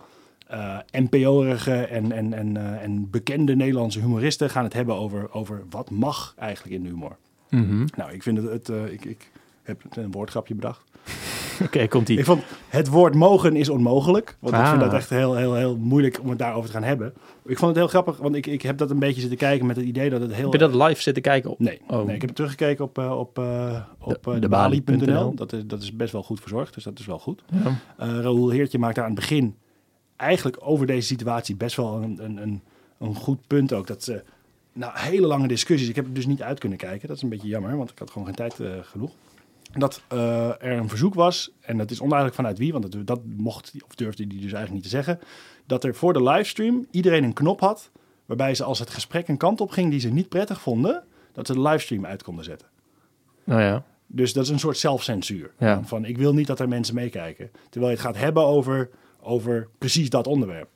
eh 0.47 0.79
NPO-erige 0.93 1.75
en, 1.75 2.13
en, 2.13 2.33
en, 2.33 2.57
eh, 2.57 2.83
en 2.83 3.11
bekende 3.11 3.57
Nederlandse 3.57 4.01
humoristen 4.01 4.51
gaan 4.51 4.65
het 4.65 4.73
hebben 4.73 4.95
over, 4.95 5.33
over 5.33 5.63
wat 5.71 5.91
mag 5.91 6.35
eigenlijk 6.39 6.75
in 6.77 6.83
de 6.83 6.89
humor. 6.89 7.17
Mhm. 7.50 7.87
Nou, 7.96 8.12
ik 8.12 8.23
vind 8.23 8.37
het, 8.37 8.50
het 8.50 8.69
eh, 8.69 8.93
ik, 8.93 9.05
ik 9.05 9.31
heb 9.62 9.82
een 9.91 10.11
woordgrapje 10.11 10.55
bedacht. 10.55 10.82
Oké, 11.64 11.88
komt 11.88 12.08
ie. 12.08 12.19
Ik 12.19 12.25
vond 12.25 12.43
het 12.69 12.88
woord 12.88 13.14
mogen 13.14 13.56
is 13.56 13.69
onmogelijk. 13.69 14.37
Want 14.41 14.55
ik 14.55 14.61
Ah. 14.61 14.69
vind 14.69 14.81
dat 14.81 14.93
echt 14.93 15.11
heel, 15.11 15.37
heel, 15.37 15.55
heel 15.55 15.76
moeilijk 15.76 16.20
om 16.23 16.29
het 16.29 16.38
daarover 16.38 16.67
te 16.70 16.75
gaan 16.76 16.82
hebben. 16.82 17.14
Ik 17.44 17.58
vond 17.58 17.70
het 17.70 17.76
heel 17.79 17.88
grappig, 17.88 18.17
want 18.17 18.35
ik, 18.35 18.46
ik 18.46 18.62
heb 18.62 18.79
dat 18.79 18.91
een 18.91 18.99
beetje 18.99 19.20
zitten 19.20 19.38
kijken 19.38 19.67
met 19.67 19.76
het 19.76 19.85
idee 19.85 20.11
dat 20.11 20.20
het 20.20 20.32
heel... 20.35 20.50
Heb 20.50 20.61
je 20.61 20.69
dat 20.69 20.88
live 20.88 21.02
zitten 21.02 21.23
kijken 21.23 21.50
op? 21.50 21.58
Nee, 21.58 21.81
Oh. 21.88 22.05
nee, 22.06 22.14
ik 22.14 22.20
heb 22.20 22.31
teruggekeken 22.31 22.85
op, 22.85 22.99
eh, 22.99 23.19
op, 23.19 23.38
eh, 23.38 23.81
op 23.99 24.23
De- 24.25 24.31
de 24.32 24.38
debali.nl. 24.38 24.96
bali.nl. 24.96 25.35
Dat 25.35 25.52
is, 25.52 25.62
dat 25.67 25.82
is 25.82 25.96
best 25.96 26.12
wel 26.12 26.23
goed 26.23 26.41
verzorgd, 26.41 26.75
dus 26.75 26.85
dat 26.85 26.99
is 26.99 27.06
wel 27.06 27.19
goed. 27.19 27.43
Ja. 27.52 27.79
Raoul 28.20 28.50
Heertje 28.50 28.79
maakt 28.79 28.94
daar 28.94 29.05
aan 29.05 29.11
het 29.11 29.20
begin 29.20 29.56
eigenlijk 30.17 30.56
over 30.61 30.87
deze 30.87 31.06
situatie 31.06 31.56
best 31.56 31.76
wel 31.76 32.02
een, 32.02 32.25
een, 32.25 32.37
een, 32.43 32.62
een 32.99 33.14
goed 33.14 33.46
punt 33.46 33.73
ook. 33.73 33.87
Dat 33.87 34.02
ze, 34.05 34.23
nou, 34.75 34.93
hele 34.99 35.26
lange 35.26 35.49
discussies. 35.49 35.88
Ik 35.88 35.97
heb 35.97 36.06
er 36.06 36.12
dus 36.15 36.26
niet 36.26 36.43
uit 36.43 36.59
kunnen 36.59 36.79
kijken. 36.79 37.09
Dat 37.09 37.17
is 37.17 37.23
een 37.23 37.29
beetje 37.29 37.49
jammer, 37.49 37.76
want 37.76 37.91
ik 37.91 37.99
had 37.99 38.11
gewoon 38.11 38.26
geen 38.26 38.37
tijd 38.37 38.61
eh, 38.61 38.71
genoeg. 38.82 39.12
Dat 39.73 40.03
eh, 40.09 40.49
er 40.49 40.72
een 40.72 40.89
verzoek 40.89 41.15
was, 41.15 41.51
en 41.60 41.77
dat 41.79 41.91
is 41.91 42.01
onduidelijk 42.01 42.37
vanuit 42.37 42.58
wie, 42.58 42.72
want 42.72 42.93
dat, 42.93 43.06
dat 43.06 43.20
mocht 43.37 43.72
die- 43.72 43.84
of 43.84 43.94
durfde 43.94 44.22
hij 44.22 44.32
dus 44.32 44.41
eigenlijk 44.43 44.72
niet 44.72 44.82
te 44.82 44.89
zeggen. 44.89 45.19
Dat 45.67 45.84
er 45.84 45.94
voor 45.94 46.13
de 46.13 46.22
livestream 46.22 46.87
iedereen 46.91 47.25
een 47.25 47.32
knop 47.32 47.60
had, 47.60 47.91
waarbij 48.27 48.55
ze 48.55 48.65
als 48.65 48.79
het 48.79 48.91
gesprek 48.91 49.29
een 49.29 49.37
kant 49.37 49.60
op 49.60 49.70
ging 49.70 49.91
die 49.91 50.01
ze 50.01 50.08
niet 50.08 50.29
prettig 50.29 50.60
vonden, 50.60 51.05
dat 51.32 51.46
ze 51.46 51.53
de 51.53 51.60
livestream 51.60 52.06
uit 52.06 52.22
konden 52.22 52.44
zetten. 52.44 52.69
Nou 53.44 53.60
ja. 53.60 53.84
Dus 54.06 54.32
dat 54.32 54.44
is 54.44 54.51
een 54.51 54.58
soort 54.58 54.79
zelfcensuur. 54.79 55.51
Ja. 55.58 55.82
Van 55.84 56.05
ik 56.05 56.17
wil 56.19 56.34
niet 56.34 56.46
dat 56.46 56.60
er 56.60 56.69
mensen 56.69 56.94
meekijken. 56.94 57.51
Terwijl 57.70 57.93
je 57.93 57.99
het 57.99 58.06
gaat 58.06 58.17
hebben 58.17 58.44
over, 58.44 58.91
over 59.20 59.69
precies 59.79 60.10
dat 60.10 60.27
onderwerp. 60.27 60.69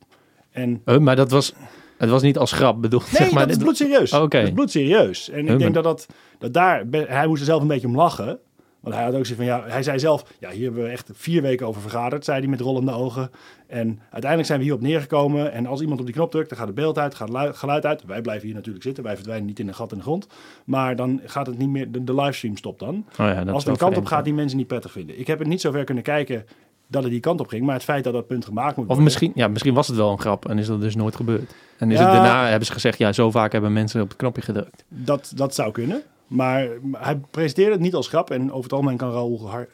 En 0.50 0.80
Eh, 0.84 0.98
maar 0.98 1.16
dat 1.16 1.30
was, 1.30 1.52
het 1.98 2.10
was 2.10 2.22
niet 2.22 2.38
als 2.38 2.52
grap 2.52 2.82
bedoeld. 2.82 3.02
nee, 3.04 3.22
zeg 3.22 3.30
maar. 3.30 3.46
dat 3.46 3.56
is 3.56 3.62
bloedserieus. 3.62 4.12
Oké. 4.12 4.38
Dat 4.38 4.46
is 4.46 4.54
bloedserieus. 4.54 5.30
En 5.30 5.48
ik 5.48 5.58
denk 5.58 5.74
dat, 5.74 5.84
dat, 5.84 6.06
dat 6.38 6.52
daar, 6.52 6.84
hij 6.90 7.26
moest 7.26 7.40
er 7.40 7.46
zelf 7.46 7.62
een 7.62 7.68
beetje 7.68 7.86
om 7.86 7.96
lachen. 7.96 8.38
Want 8.80 8.94
hij 8.94 9.04
had 9.04 9.14
ook 9.14 9.26
zoiets 9.26 9.44
van, 9.44 9.44
ja, 9.44 9.64
hij 9.66 9.82
zei 9.82 9.98
zelf, 9.98 10.24
ja, 10.40 10.50
hier 10.50 10.64
hebben 10.64 10.82
we 10.82 10.88
echt 10.88 11.10
vier 11.12 11.42
weken 11.42 11.66
over 11.66 11.80
vergaderd, 11.80 12.24
zei 12.24 12.38
hij 12.38 12.48
met 12.48 12.60
rollende 12.60 12.92
ogen. 12.92 13.30
En 13.66 14.00
uiteindelijk 14.00 14.44
zijn 14.44 14.58
we 14.58 14.64
hierop 14.64 14.82
neergekomen. 14.82 15.52
En 15.52 15.66
als 15.66 15.80
iemand 15.80 16.00
op 16.00 16.06
die 16.06 16.14
knop 16.14 16.30
drukt, 16.30 16.48
dan 16.48 16.58
gaat 16.58 16.66
het 16.66 16.76
beeld 16.76 16.98
uit, 16.98 17.14
gaat 17.14 17.28
het 17.32 17.56
geluid 17.56 17.86
uit. 17.86 18.04
Wij 18.04 18.20
blijven 18.20 18.46
hier 18.46 18.54
natuurlijk 18.54 18.84
zitten, 18.84 19.04
wij 19.04 19.14
verdwijnen 19.14 19.46
niet 19.46 19.58
in 19.58 19.68
een 19.68 19.74
gat 19.74 19.92
in 19.92 19.98
de 19.98 20.04
grond. 20.04 20.26
Maar 20.64 20.96
dan 20.96 21.20
gaat 21.24 21.46
het 21.46 21.58
niet 21.58 21.68
meer, 21.68 21.92
de, 21.92 22.04
de 22.04 22.14
livestream 22.14 22.56
stopt 22.56 22.78
dan. 22.78 22.94
Oh 23.10 23.26
ja, 23.26 23.44
dat 23.44 23.54
Als 23.54 23.64
wel 23.64 23.76
kant 23.76 23.96
op 23.96 24.06
gaat 24.06 24.24
die 24.24 24.34
mensen 24.34 24.58
niet 24.58 24.66
prettig 24.66 24.92
vinden. 24.92 25.18
Ik 25.18 25.26
heb 25.26 25.38
het 25.38 25.48
niet 25.48 25.60
zover 25.60 25.84
kunnen 25.84 26.04
kijken 26.04 26.44
dat 26.88 27.02
het 27.02 27.12
die 27.12 27.20
kant 27.20 27.40
op 27.40 27.48
ging. 27.48 27.64
Maar 27.64 27.74
het 27.74 27.84
feit 27.84 28.04
dat 28.04 28.12
dat 28.12 28.26
punt 28.26 28.44
gemaakt 28.44 28.68
moet 28.68 28.78
Of 28.78 28.86
worden. 28.86 29.04
misschien, 29.04 29.32
ja, 29.34 29.48
misschien 29.48 29.74
was 29.74 29.86
het 29.88 29.96
wel 29.96 30.10
een 30.10 30.20
grap 30.20 30.48
en 30.48 30.58
is 30.58 30.66
dat 30.66 30.80
dus 30.80 30.94
nooit 30.94 31.16
gebeurd. 31.16 31.54
En 31.78 31.90
is 31.90 31.98
Ja. 31.98 32.04
het 32.04 32.12
daarna 32.12 32.46
hebben 32.48 32.66
ze 32.66 32.72
gezegd, 32.72 32.98
ja, 32.98 33.12
zo 33.12 33.30
vaak 33.30 33.52
hebben 33.52 33.72
mensen 33.72 34.00
op 34.02 34.08
het 34.08 34.16
knopje 34.16 34.42
gedrukt. 34.42 34.84
Dat, 34.88 35.32
dat 35.34 35.54
zou 35.54 35.72
kunnen. 35.72 36.02
Maar 36.26 36.68
hij 36.92 37.20
presenteerde 37.30 37.72
het 37.72 37.80
niet 37.80 37.94
als 37.94 38.08
grap. 38.08 38.30
En 38.30 38.42
over 38.50 38.62
het 38.62 38.72
algemeen 38.72 38.96
kan 38.96 39.10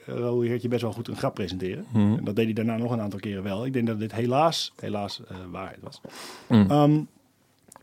Raoul, 0.06 0.40
Heertje 0.40 0.68
best 0.68 0.82
wel 0.82 0.92
goed 0.92 1.08
een 1.08 1.16
grap 1.16 1.34
presenteren. 1.34 1.84
Mhm. 1.92 1.98
En 2.18 2.24
dat 2.24 2.36
deed 2.36 2.44
hij 2.44 2.54
daarna 2.54 2.76
nog 2.76 2.90
een 2.90 3.00
aantal 3.00 3.18
keren 3.20 3.42
wel. 3.42 3.66
Ik 3.66 3.72
denk 3.72 3.86
dat 3.86 3.98
dit 3.98 4.12
helaas, 4.12 4.72
helaas 4.80 5.20
eh, 5.28 5.36
waarheid 5.50 5.78
was. 5.82 6.00
Mm. 6.48 6.70
Ehm, 6.70 7.00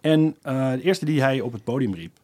en 0.01 0.35
eh, 0.41 0.71
de 0.71 0.81
eerste 0.81 1.05
die 1.05 1.21
hij 1.21 1.41
op 1.41 1.53
het 1.53 1.63
podium 1.63 1.93
riep 1.93 2.17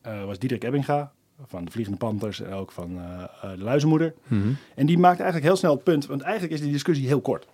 eh, 0.00 0.24
was 0.24 0.38
Diederik 0.38 0.64
Ebbinga. 0.64 1.12
Van 1.46 1.64
de 1.64 1.70
Vliegende 1.70 1.98
Panthers 1.98 2.40
en 2.40 2.52
ook 2.52 2.72
van 2.72 2.98
eh, 2.98 3.22
eh, 3.22 3.58
de 3.58 3.64
Luizenmoeder. 3.64 4.14
Mhm. 4.26 4.48
En 4.74 4.86
die 4.86 4.98
maakt 4.98 5.16
eigenlijk 5.20 5.46
heel 5.48 5.56
snel 5.56 5.74
het 5.74 5.84
punt. 5.84 6.06
Want 6.06 6.20
eigenlijk 6.20 6.52
is 6.52 6.60
die 6.60 6.72
discussie 6.72 7.06
heel 7.06 7.20
kort. 7.20 7.46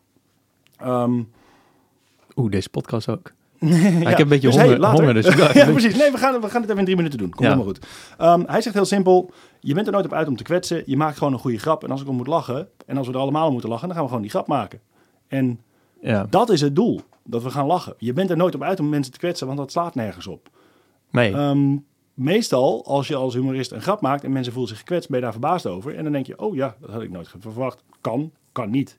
Ehm, 0.76 1.22
Oeh, 2.36 2.50
deze 2.50 2.68
podcast 2.68 3.08
ook. 3.08 3.32
ik 4.00 4.06
heb 4.06 4.18
een 4.18 4.28
beetje 4.28 4.46
Dus, 4.46 4.56
honger, 4.56 4.70
hey, 4.70 4.78
later. 4.78 4.98
honger, 4.98 5.14
dus 5.14 5.26
ja, 5.54 5.70
precies. 5.70 5.96
Nee, 5.96 6.10
we 6.10 6.18
gaan, 6.18 6.40
we 6.40 6.48
gaan 6.48 6.60
het 6.60 6.70
even 6.70 6.78
in 6.78 6.84
drie 6.84 6.96
minuten 6.96 7.18
doen. 7.18 7.30
Komt 7.30 7.42
helemaal 7.42 7.64
goed. 7.66 7.86
Ehm, 8.18 8.42
hij 8.46 8.60
zegt 8.60 8.74
heel 8.74 8.84
simpel, 8.84 9.30
je 9.60 9.74
bent 9.74 9.86
er 9.86 9.92
nooit 9.92 10.04
op 10.04 10.12
uit 10.12 10.28
om 10.28 10.36
te 10.36 10.42
kwetsen. 10.42 10.82
Je 10.86 10.96
maakt 10.96 11.18
gewoon 11.18 11.32
een 11.32 11.38
goede 11.38 11.58
grap. 11.58 11.84
En 11.84 11.90
als 11.90 12.00
ik 12.00 12.08
om 12.08 12.16
moet 12.16 12.26
lachen, 12.26 12.68
en 12.86 12.96
als 12.96 13.06
we 13.06 13.12
er 13.12 13.18
allemaal 13.18 13.46
om 13.46 13.52
moeten 13.52 13.70
lachen, 13.70 13.86
dan 13.86 13.94
gaan 13.96 14.04
we 14.04 14.10
gewoon 14.10 14.24
die 14.24 14.32
grap 14.34 14.46
maken. 14.46 14.80
En 15.28 15.60
ja. 16.00 16.26
dat 16.30 16.50
is 16.50 16.60
het 16.60 16.76
doel, 16.76 17.00
dat 17.24 17.42
we 17.42 17.50
gaan 17.50 17.66
lachen. 17.66 17.94
Je 17.98 18.12
bent 18.12 18.30
er 18.30 18.36
nooit 18.36 18.54
op 18.54 18.62
uit 18.62 18.80
om 18.80 18.88
mensen 18.88 19.12
te 19.12 19.18
kwetsen, 19.18 19.46
want 19.46 19.58
dat 19.58 19.72
slaat 19.72 19.94
nergens 19.94 20.26
op. 20.26 20.48
Nee, 21.10 21.32
Ehm, 21.34 21.76
meestal, 22.18 22.84
als 22.84 23.08
je 23.08 23.14
als 23.14 23.34
humorist 23.34 23.72
een 23.72 23.82
grap 23.82 24.00
maakt 24.00 24.24
en 24.24 24.32
mensen 24.32 24.52
voelen 24.52 24.70
zich 24.70 24.78
gekwetst, 24.78 25.08
ben 25.08 25.18
je 25.18 25.24
daar 25.24 25.32
verbaasd 25.32 25.66
over. 25.66 25.96
En 25.96 26.02
dan 26.02 26.12
denk 26.12 26.26
je, 26.26 26.38
oh 26.38 26.54
ja, 26.54 26.76
dat 26.80 26.90
had 26.90 27.02
ik 27.02 27.10
nooit 27.10 27.34
verwacht. 27.38 27.84
Kan, 28.00 28.32
kan 28.52 28.70
niet. 28.70 28.98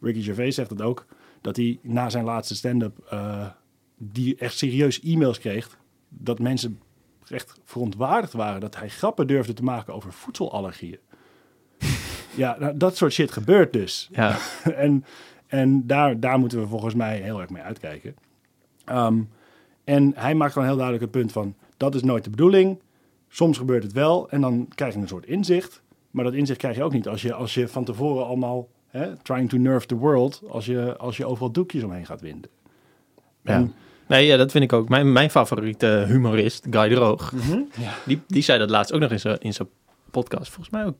Ricky 0.00 0.22
Gervais 0.22 0.54
zegt 0.54 0.70
het 0.70 0.82
ook, 0.82 1.06
dat 1.40 1.56
hij 1.56 1.78
na 1.82 2.08
zijn 2.08 2.24
laatste 2.24 2.54
stand-up, 2.54 2.98
eh, 3.10 3.46
die 3.96 4.36
echt 4.36 4.58
serieus 4.58 5.00
e-mails 5.02 5.38
kreeg, 5.38 5.78
dat 6.08 6.38
mensen 6.38 6.80
echt 7.28 7.60
verontwaardigd 7.64 8.32
waren 8.32 8.60
dat 8.60 8.76
hij 8.76 8.88
grappen 8.88 9.26
durfde 9.26 9.52
te 9.52 9.62
maken 9.62 9.94
over 9.94 10.12
voedselallergieën. 10.12 10.98
ja, 12.36 12.56
nou, 12.58 12.76
dat 12.76 12.96
soort 12.96 13.12
shit 13.12 13.30
gebeurt 13.30 13.72
dus. 13.72 14.08
ja. 14.12 14.38
en 14.86 15.04
en 15.46 15.86
daar, 15.86 16.20
daar 16.20 16.38
moeten 16.38 16.60
we 16.60 16.66
volgens 16.66 16.94
mij 16.94 17.20
heel 17.20 17.40
erg 17.40 17.50
mee 17.50 17.62
uitkijken. 17.62 18.16
Ehm, 18.84 19.22
en 19.84 20.12
hij 20.16 20.34
maakt 20.34 20.52
gewoon 20.52 20.68
heel 20.68 20.76
duidelijk 20.76 21.12
het 21.12 21.20
punt 21.20 21.32
van... 21.32 21.54
dat 21.76 21.94
is 21.94 22.02
nooit 22.02 22.24
de 22.24 22.30
bedoeling. 22.30 22.80
Soms 23.28 23.58
gebeurt 23.58 23.82
het 23.82 23.92
wel 23.92 24.30
en 24.30 24.40
dan 24.40 24.68
krijg 24.74 24.94
je 24.94 25.00
een 25.00 25.08
soort 25.08 25.26
inzicht. 25.26 25.82
Maar 26.10 26.24
dat 26.24 26.34
inzicht 26.34 26.58
krijg 26.58 26.76
je 26.76 26.82
ook 26.82 26.92
niet 26.92 27.08
als 27.08 27.22
je, 27.22 27.32
als 27.34 27.54
je 27.54 27.68
van 27.68 27.84
tevoren 27.84 28.26
allemaal... 28.26 28.68
Hè, 28.86 29.16
trying 29.16 29.48
to 29.48 29.56
nerve 29.56 29.86
the 29.86 29.94
world... 29.94 30.42
als 30.48 30.66
je, 30.66 30.96
als 30.96 31.16
je 31.16 31.26
overal 31.26 31.50
doekjes 31.50 31.82
omheen 31.82 32.06
gaat 32.06 32.20
winden. 32.20 32.50
Ja. 33.42 33.52
En- 33.54 33.74
Nee, 34.08 34.26
ja, 34.26 34.36
dat 34.36 34.50
vind 34.50 34.64
ik 34.64 34.72
ook. 34.72 34.88
Mijn, 34.88 35.12
mijn 35.12 35.30
favoriete 35.30 36.04
humorist, 36.08 36.66
Guy 36.70 36.88
Droog, 36.94 37.32
Ja. 37.78 37.92
die, 38.06 38.20
die 38.26 38.42
zei 38.42 38.58
dat 38.58 38.70
laatst 38.70 38.92
ook 38.92 39.00
nog 39.00 39.10
in 39.10 39.20
zijn, 39.20 39.38
in 39.38 39.52
zijn 39.52 39.68
podcast. 40.10 40.50
Volgens 40.50 40.70
mij 40.70 40.84
ook. 40.84 40.94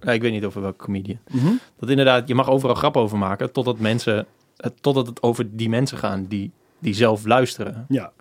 Ja, 0.00 0.12
ik 0.12 0.20
weet 0.22 0.32
niet 0.32 0.44
over 0.44 0.60
welke 0.62 0.84
comedian. 0.84 1.18
Mhm. 1.30 1.52
Dat 1.78 1.88
inderdaad, 1.90 2.28
je 2.28 2.34
mag 2.34 2.48
overal 2.50 2.74
grap 2.74 2.96
over 2.96 3.18
maken 3.18 3.52
totdat 3.52 3.78
mensen, 3.78 4.26
het, 4.56 4.82
totdat 4.82 5.06
het 5.06 5.22
over 5.22 5.56
die 5.56 5.68
mensen 5.68 5.98
gaan 5.98 6.26
die, 6.26 6.50
die 6.78 6.94
zelf 6.94 7.24
luisteren. 7.26 7.84
ja. 7.88 8.12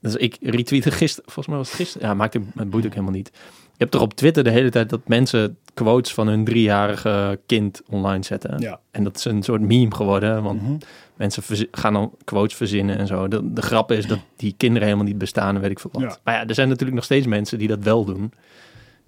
Dus 0.00 0.16
ik 0.16 0.36
retweette 0.40 0.90
gisteren, 0.90 1.24
volgens 1.30 1.46
mij 1.46 1.56
was 1.56 1.66
het 1.68 1.76
gisteren, 1.76 2.08
ja, 2.08 2.14
maakt 2.14 2.34
het, 2.34 2.70
boeit 2.70 2.84
ook 2.86 2.92
helemaal 2.92 3.12
niet. 3.14 3.30
Je 3.62 3.84
hebt 3.84 3.90
toch 3.90 4.02
op 4.02 4.14
Twitter 4.14 4.44
de 4.44 4.50
hele 4.50 4.70
tijd 4.70 4.90
dat 4.90 5.08
mensen 5.08 5.58
quotes 5.74 6.14
van 6.14 6.26
hun 6.28 6.44
driejarige 6.44 7.40
kind 7.46 7.82
online 7.88 8.24
zetten. 8.24 8.58
ja. 8.60 8.80
En 8.90 9.04
dat 9.04 9.16
is 9.16 9.24
een 9.24 9.42
soort 9.42 9.60
meme 9.60 9.94
geworden, 9.94 10.42
want 10.42 10.62
Mhm. 10.62 10.76
mensen 11.16 11.42
gaan 11.70 11.92
dan 11.92 12.12
quotes 12.24 12.56
verzinnen 12.56 12.98
en 12.98 13.06
zo. 13.06 13.28
De, 13.28 13.52
de 13.52 13.62
grap 13.62 13.92
is 13.92 14.06
dat 14.06 14.18
die 14.36 14.54
kinderen 14.56 14.84
helemaal 14.86 15.06
niet 15.08 15.18
bestaan 15.18 15.54
en 15.54 15.60
weet 15.60 15.70
ik 15.70 15.78
veel 15.80 15.90
wat. 15.92 16.02
Ja. 16.02 16.16
Maar 16.24 16.34
ja, 16.34 16.46
er 16.46 16.54
zijn 16.54 16.68
natuurlijk 16.68 16.96
nog 16.96 17.04
steeds 17.04 17.26
mensen 17.26 17.58
die 17.58 17.68
dat 17.68 17.82
wel 17.82 18.04
doen. 18.04 18.32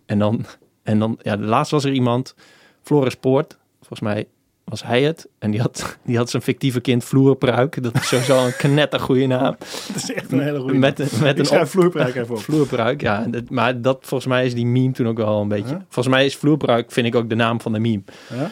En 0.06 0.18
dan, 0.18 0.44
en 0.82 0.98
dan 0.98 1.18
ja, 1.22 1.36
de 1.36 1.42
laatste 1.44 1.74
was 1.74 1.84
er 1.84 1.92
iemand, 1.92 2.34
Floris 2.82 3.14
Poort, 3.16 3.58
volgens 3.78 4.00
mij 4.00 4.26
was 4.70 4.82
hij 4.84 5.02
het. 5.02 5.28
En 5.38 5.50
die 5.50 5.60
had, 5.60 5.96
die 6.04 6.16
had 6.16 6.30
zijn 6.30 6.42
fictieve 6.42 6.80
kind 6.80 7.04
Vloerpruik. 7.04 7.82
Dat 7.82 7.94
is 7.94 8.08
sowieso 8.08 8.46
een 8.46 8.56
knettergoeie 8.56 9.26
naam. 9.26 9.56
Dat 9.92 9.96
is 9.96 10.12
echt 10.12 10.32
een 10.32 10.40
hele 10.40 10.58
goede... 10.60 10.74
Met, 10.78 10.98
een- 10.98 11.08
met 11.20 11.30
ik 11.32 11.38
een 11.38 11.46
schrijf 11.46 11.62
op, 11.62 11.68
vloerpruik 11.70 12.14
even 12.14 12.34
op. 12.34 12.40
Vloerpruik, 12.48 13.00
ja. 13.00 13.24
Dat- 13.24 13.50
maar 13.50 13.80
dat, 13.80 13.98
volgens 14.00 14.28
mij 14.30 14.46
is 14.46 14.54
die 14.54 14.66
meme 14.66 14.92
toen 14.92 15.08
ook 15.08 15.16
wel 15.16 15.40
een 15.40 15.48
beetje... 15.48 15.74
Huh? 15.74 15.80
Volgens 15.88 16.14
mij 16.14 16.24
is 16.24 16.36
Vloerpruik, 16.36 16.90
vind 16.92 17.06
ik 17.06 17.14
ook 17.14 17.28
de 17.28 17.34
naam 17.34 17.60
van 17.60 17.72
de 17.72 17.78
meme. 17.78 18.02
Ja? 18.34 18.50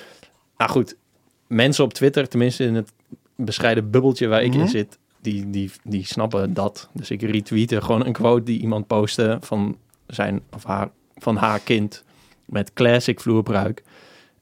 Nou 0.57 0.71
goed, 0.71 0.97
mensen 1.47 1.85
op 1.85 1.93
Twitter, 1.95 2.29
tenminste 2.29 2.65
in 2.65 2.75
het 2.75 2.93
bescheiden 3.37 3.91
bubbeltje 3.91 4.27
waar 4.27 4.43
ik 4.43 4.51
Mhm. 4.53 4.61
in 4.61 4.69
zit, 4.69 4.99
die, 5.21 5.51
die, 5.51 5.71
die 5.85 6.07
snappen 6.07 6.55
dat. 6.55 6.89
Dus 6.93 7.11
ik 7.11 7.23
retweette 7.23 7.81
gewoon 7.81 8.07
een 8.07 8.13
quote 8.13 8.43
die 8.43 8.61
iemand 8.61 8.87
postte 8.87 9.39
van 9.41 9.77
zijn 10.07 10.41
of 10.55 10.65
haar, 10.65 10.89
van 11.17 11.37
haar 11.37 11.59
kind 11.61 12.05
met 12.45 12.73
classic 12.73 13.21
vloerbruik. 13.21 13.83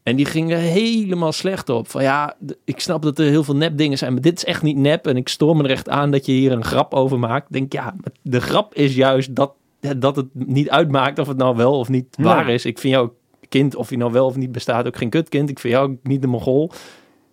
En 0.06 0.16
die 0.16 0.26
gingen 0.26 0.58
helemaal 0.58 1.32
slecht 1.32 1.68
op. 1.68 1.88
Van 1.88 2.02
ja, 2.02 2.36
ik 2.64 2.80
snap 2.80 3.02
dat 3.02 3.18
er 3.18 3.26
heel 3.26 3.44
veel 3.44 3.56
nep 3.56 3.76
dingen 3.76 3.98
zijn, 3.98 4.12
maar 4.12 4.22
dit 4.22 4.36
is 4.36 4.44
echt 4.44 4.62
niet 4.62 4.76
nep. 4.76 5.06
En 5.06 5.16
ik 5.16 5.28
stoor 5.28 5.56
me 5.56 5.64
er 5.64 5.70
echt 5.70 5.88
aan 5.88 6.10
dat 6.10 6.26
je 6.26 6.32
hier 6.32 6.52
een 6.52 6.64
grap 6.64 6.94
over 6.94 7.18
maakt. 7.18 7.46
Ik 7.46 7.52
denk 7.52 7.72
ja, 7.72 7.94
de 8.22 8.40
grap 8.40 8.74
is 8.74 8.94
juist 8.94 9.34
dat, 9.36 9.52
dat 9.96 10.16
het 10.16 10.26
niet 10.32 10.70
uitmaakt 10.70 11.18
of 11.18 11.26
het 11.28 11.36
nou 11.36 11.56
wel 11.56 11.78
of 11.78 11.88
niet 11.88 12.16
waar 12.18 12.48
is. 12.48 12.64
Ik 12.64 12.78
vind 12.78 12.94
jou 12.94 13.10
kind, 13.48 13.76
of 13.76 13.90
je 13.90 13.96
nou 13.96 14.12
wel 14.12 14.26
of 14.26 14.36
niet 14.36 14.52
bestaat, 14.52 14.86
ook 14.86 14.96
geen 14.96 15.10
kutkind. 15.10 15.50
Ik 15.50 15.58
vind 15.58 15.74
jou 15.74 15.90
ook 15.90 15.96
niet 16.02 16.22
de 16.22 16.28
mogol. 16.28 16.70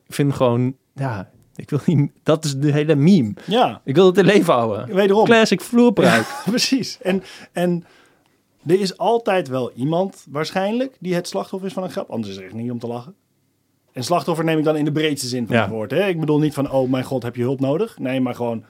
Ik 0.08 0.14
vind 0.14 0.34
gewoon, 0.34 0.76
ja, 0.96 1.30
ik 1.56 1.70
wil 1.70 1.80
niet, 1.86 2.12
dat 2.24 2.46
is 2.46 2.58
de 2.58 2.72
hele 2.72 2.96
meme. 2.96 3.34
ja, 3.46 3.82
Ik 3.86 3.96
wil 3.96 4.06
het 4.06 4.18
in 4.18 4.26
leven 4.26 4.54
houden. 4.54 4.96
wederom. 4.96 5.26
Classic 5.26 5.62
vloerpruik. 5.62 6.26
Precies. 6.46 6.98
En, 7.02 7.24
en 7.52 7.84
er 8.66 8.80
is 8.80 8.98
altijd 8.98 9.48
wel 9.48 9.72
iemand, 9.72 10.26
waarschijnlijk, 10.30 10.98
die 11.00 11.14
het 11.16 11.28
slachtoffer 11.28 11.68
is 11.68 11.74
van 11.74 11.84
een 11.84 11.92
grap. 11.92 12.10
Anders 12.10 12.32
is 12.32 12.38
er 12.38 12.44
echt 12.46 12.54
niet 12.54 12.72
om 12.72 12.80
te 12.80 12.88
lachen. 12.88 13.16
En 13.92 14.04
slachtoffer 14.04 14.46
neem 14.46 14.58
ik 14.58 14.64
dan 14.64 14.76
in 14.78 14.86
de 14.86 14.92
breedste 14.92 15.28
zin 15.28 15.48
van 15.48 15.56
Ja. 15.56 15.62
het 15.62 15.72
woord. 15.72 15.92
Hè? 15.92 16.08
Ik 16.08 16.20
bedoel 16.20 16.40
niet 16.40 16.54
van, 16.54 16.72
oh 16.72 16.90
mijn 16.90 17.04
god, 17.04 17.24
heb 17.24 17.36
je 17.36 17.42
hulp 17.42 17.60
nodig? 17.60 18.00
Nee, 18.00 18.22
maar 18.22 18.36
gewoon, 18.36 18.64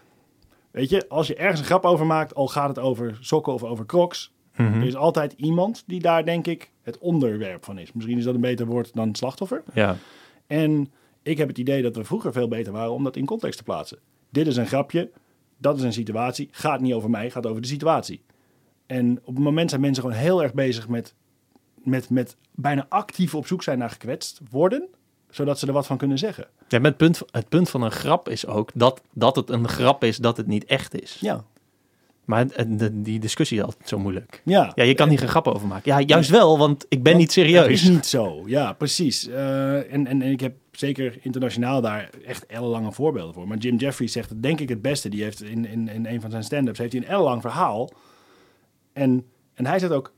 weet 0.71 0.89
je, 0.89 1.09
als 1.09 1.27
je 1.27 1.35
ergens 1.35 1.59
een 1.59 1.65
grap 1.65 1.85
over 1.85 2.05
maakt, 2.05 2.35
al 2.35 2.47
gaat 2.47 2.67
het 2.69 2.79
over 2.79 3.17
sokken 3.21 3.53
of 3.53 3.63
over 3.63 3.85
crocs, 3.85 4.31
Mhm. 4.55 4.81
er 4.81 4.87
is 4.87 4.95
altijd 4.95 5.33
iemand 5.37 5.83
die 5.87 5.99
daar, 5.99 6.25
denk 6.25 6.47
ik, 6.47 6.71
het 6.81 6.97
onderwerp 6.97 7.65
van 7.65 7.77
is. 7.77 7.91
Misschien 7.93 8.17
is 8.17 8.23
dat 8.23 8.35
een 8.35 8.41
beter 8.41 8.65
woord 8.65 8.93
dan 8.93 9.15
slachtoffer. 9.15 9.63
Ja, 9.73 9.95
En 10.47 10.91
ik 11.23 11.37
heb 11.37 11.47
het 11.47 11.57
idee 11.57 11.81
dat 11.81 11.95
we 11.95 12.03
vroeger 12.03 12.31
veel 12.33 12.47
beter 12.47 12.73
waren 12.73 12.91
om 12.91 13.03
dat 13.03 13.15
in 13.15 13.25
context 13.25 13.57
te 13.57 13.63
plaatsen. 13.63 13.97
Dit 14.29 14.47
is 14.47 14.55
een 14.57 14.67
grapje, 14.67 15.09
dat 15.57 15.77
is 15.77 15.83
een 15.83 15.93
situatie, 15.93 16.47
gaat 16.51 16.81
niet 16.81 16.93
over 16.93 17.09
mij, 17.09 17.29
gaat 17.29 17.45
over 17.45 17.61
de 17.61 17.67
situatie. 17.67 18.21
En 18.85 19.19
op 19.23 19.35
het 19.35 19.43
moment 19.43 19.69
zijn 19.69 19.81
mensen 19.81 20.03
gewoon 20.03 20.17
heel 20.17 20.43
erg 20.43 20.53
bezig 20.53 20.87
met, 20.87 21.13
met, 21.83 22.09
met 22.09 22.35
bijna 22.51 22.85
actief 22.89 23.35
op 23.35 23.47
zoek 23.47 23.63
zijn 23.63 23.77
naar 23.77 23.89
gekwetst 23.89 24.39
worden, 24.49 24.87
zodat 25.29 25.59
ze 25.59 25.67
er 25.67 25.73
wat 25.73 25.85
van 25.85 25.97
kunnen 25.97 26.17
zeggen. 26.17 26.47
ja 26.67 26.77
maar 26.79 26.87
het, 26.89 26.97
punt, 26.97 27.21
het 27.31 27.49
punt 27.49 27.69
van 27.69 27.81
een 27.81 27.91
grap 27.91 28.29
is 28.29 28.45
ook 28.47 28.71
dat, 28.73 29.01
dat 29.13 29.35
het 29.35 29.49
een 29.49 29.67
grap 29.67 30.03
is 30.03 30.17
dat 30.17 30.37
het 30.37 30.47
niet 30.47 30.65
echt 30.65 31.01
is. 31.01 31.17
Ja. 31.19 31.43
Maar 32.25 32.47
de- 32.77 33.01
die 33.01 33.19
discussie 33.19 33.57
is 33.57 33.63
altijd 33.63 33.87
zo 33.89 33.99
moeilijk. 33.99 34.41
Ja, 34.45 34.71
Ja, 34.75 34.83
je 34.83 34.93
kan 34.93 35.09
hier 35.09 35.19
geen 35.19 35.27
grappen 35.27 35.53
over 35.53 35.67
maken. 35.67 35.91
Ja, 35.91 36.01
juist 36.01 36.29
wel, 36.29 36.57
want 36.57 36.85
ik 36.89 37.03
ben 37.03 37.11
Want 37.13 37.17
niet 37.17 37.31
serieus. 37.31 37.61
Het 37.61 37.71
is 37.71 37.89
niet 37.89 38.05
zo, 38.05 38.43
ja, 38.45 38.73
precies. 38.73 39.27
Eh, 39.27 39.75
en, 39.93 40.07
en, 40.07 40.21
en 40.21 40.31
ik 40.31 40.39
heb 40.39 40.55
zeker 40.71 41.17
internationaal 41.21 41.81
daar 41.81 42.09
echt 42.25 42.45
ellenlange 42.45 42.91
voorbeelden 42.91 43.33
voor. 43.33 43.47
Maar 43.47 43.57
Jim 43.57 43.75
Jeffries 43.75 44.11
zegt 44.11 44.29
het 44.29 44.43
denk 44.43 44.59
ik 44.59 44.69
het 44.69 44.81
beste. 44.81 45.09
Die 45.09 45.23
heeft 45.23 45.43
in, 45.43 45.65
in, 45.65 45.87
in 45.87 46.05
een 46.05 46.21
van 46.21 46.31
zijn 46.31 46.43
stand-ups 46.43 46.77
heeft 46.79 46.93
hij 46.93 47.01
een 47.01 47.07
ellenlang 47.07 47.41
verhaal. 47.41 47.89
En, 48.93 49.25
en 49.53 49.65
hij 49.65 49.79
zegt 49.79 49.91
ook 49.91 50.13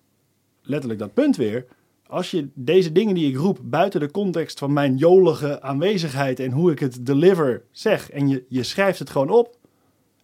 letterlijk 0.62 1.00
dat 1.00 1.14
punt 1.14 1.36
weer. 1.36 1.66
Als 2.08 2.32
je 2.32 2.50
deze 2.54 2.92
dingen 2.92 3.16
die 3.16 3.30
ik 3.30 3.38
roep 3.38 3.60
buiten 3.64 4.00
de 4.00 4.12
context 4.12 4.60
van 4.60 4.74
mijn 4.74 4.96
jolige 4.98 5.62
aanwezigheid 5.62 6.40
en 6.40 6.52
hoe 6.52 6.72
ik 6.72 6.80
het 6.80 7.06
deliver 7.06 7.64
zeg 7.72 8.12
en 8.12 8.28
je, 8.28 8.46
je 8.50 8.64
schrijft 8.64 9.00
het 9.00 9.10
gewoon 9.10 9.30
op, 9.30 9.58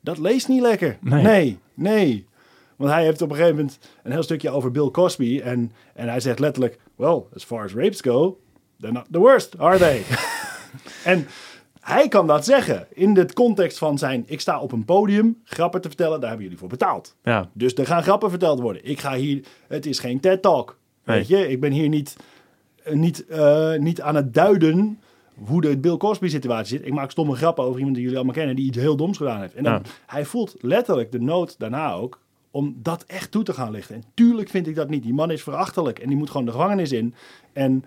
dat 0.02 0.18
leest 0.18 0.48
niet 0.48 0.62
lekker. 0.62 0.98
Nee. 1.02 1.24
nee. 1.24 1.60
nee. 1.74 2.26
Want 2.76 2.94
hij 2.94 3.04
heeft 3.04 3.22
op 3.22 3.30
een 3.30 3.36
gegeven 3.36 3.58
moment 3.58 3.80
een 4.04 4.12
heel 4.12 4.24
stukje 4.24 4.50
over 4.50 4.72
Bill 4.72 4.92
Cosby. 4.92 5.40
En, 5.44 5.72
en 5.94 6.08
hij 6.08 6.20
zegt 6.20 6.40
letterlijk: 6.40 6.80
Well, 6.96 7.24
as 7.36 7.44
far 7.44 7.64
as 7.64 7.74
rapes 7.74 8.02
go, 8.02 8.40
they're 8.80 8.94
not 8.94 9.08
the 9.12 9.20
worst, 9.20 9.58
are 9.58 9.78
they? 9.78 10.04
en 11.14 11.28
hij 11.82 12.08
kan 12.08 12.28
dat 12.28 12.46
zeggen 12.46 12.88
in 12.94 13.14
de 13.14 13.34
context 13.34 13.78
van 13.78 13.98
zijn: 13.98 14.24
Ik 14.28 14.40
sta 14.42 14.60
op 14.60 14.72
een 14.72 14.86
podium 14.86 15.42
grappen 15.44 15.82
te 15.82 15.88
vertellen, 15.88 16.20
daar 16.20 16.28
hebben 16.28 16.44
jullie 16.44 16.60
voor 16.60 16.70
betaald. 16.70 17.16
Ja, 17.24 17.50
Dus 17.54 17.74
er 17.74 17.86
gaan 17.86 18.04
grappen 18.04 18.30
verteld 18.30 18.60
worden. 18.60 18.86
Ik 18.86 19.00
ga 19.00 19.16
hier, 19.16 19.46
het 19.68 19.86
is 19.86 20.00
geen 20.00 20.20
TED-talk. 20.20 20.78
Nee. 21.06 21.18
Weet 21.18 21.28
je, 21.28 21.50
ik 21.50 21.60
ben 21.60 21.72
hier 21.72 21.90
niet, 21.90 22.16
eh, 22.84 22.94
niet, 22.94 23.26
eh, 23.26 23.74
niet 23.78 24.02
aan 24.02 24.16
het 24.16 24.34
duiden 24.34 25.00
hoe 25.46 25.62
de 25.62 25.78
Bill 25.78 25.98
Cosby-situatie 25.98 26.78
zit. 26.78 26.88
Ik 26.88 26.94
maak 26.94 27.12
stomme 27.12 27.36
grappen 27.36 27.64
over 27.64 27.76
iemand 27.78 27.94
die 27.96 28.04
jullie 28.04 28.18
allemaal 28.18 28.36
kennen, 28.38 28.56
die 28.56 28.66
iets 28.66 28.78
heel 28.78 28.96
doms 28.96 29.18
gedaan 29.18 29.40
heeft. 29.42 29.54
En 29.56 29.64
dan, 29.64 29.74
Ja. 29.74 29.82
hij 30.06 30.26
voelt 30.26 30.56
letterlijk 30.60 31.12
de 31.12 31.20
nood 31.22 31.56
daarna 31.60 31.94
ook 31.94 32.20
om 32.52 32.76
dat 32.78 33.04
echt 33.08 33.32
toe 33.32 33.44
te 33.44 33.54
gaan 33.54 33.72
lichten. 33.72 33.96
En 33.96 34.04
tuurlijk 34.14 34.50
vind 34.50 34.68
ik 34.68 34.76
dat 34.76 34.90
niet. 34.90 35.04
Die 35.04 35.14
man 35.14 35.32
is 35.32 35.44
verachtelijk 35.44 36.00
en 36.00 36.08
die 36.08 36.18
moet 36.18 36.30
gewoon 36.30 36.46
de 36.46 36.52
gevangenis 36.52 36.92
in. 36.92 37.14
En 37.54 37.86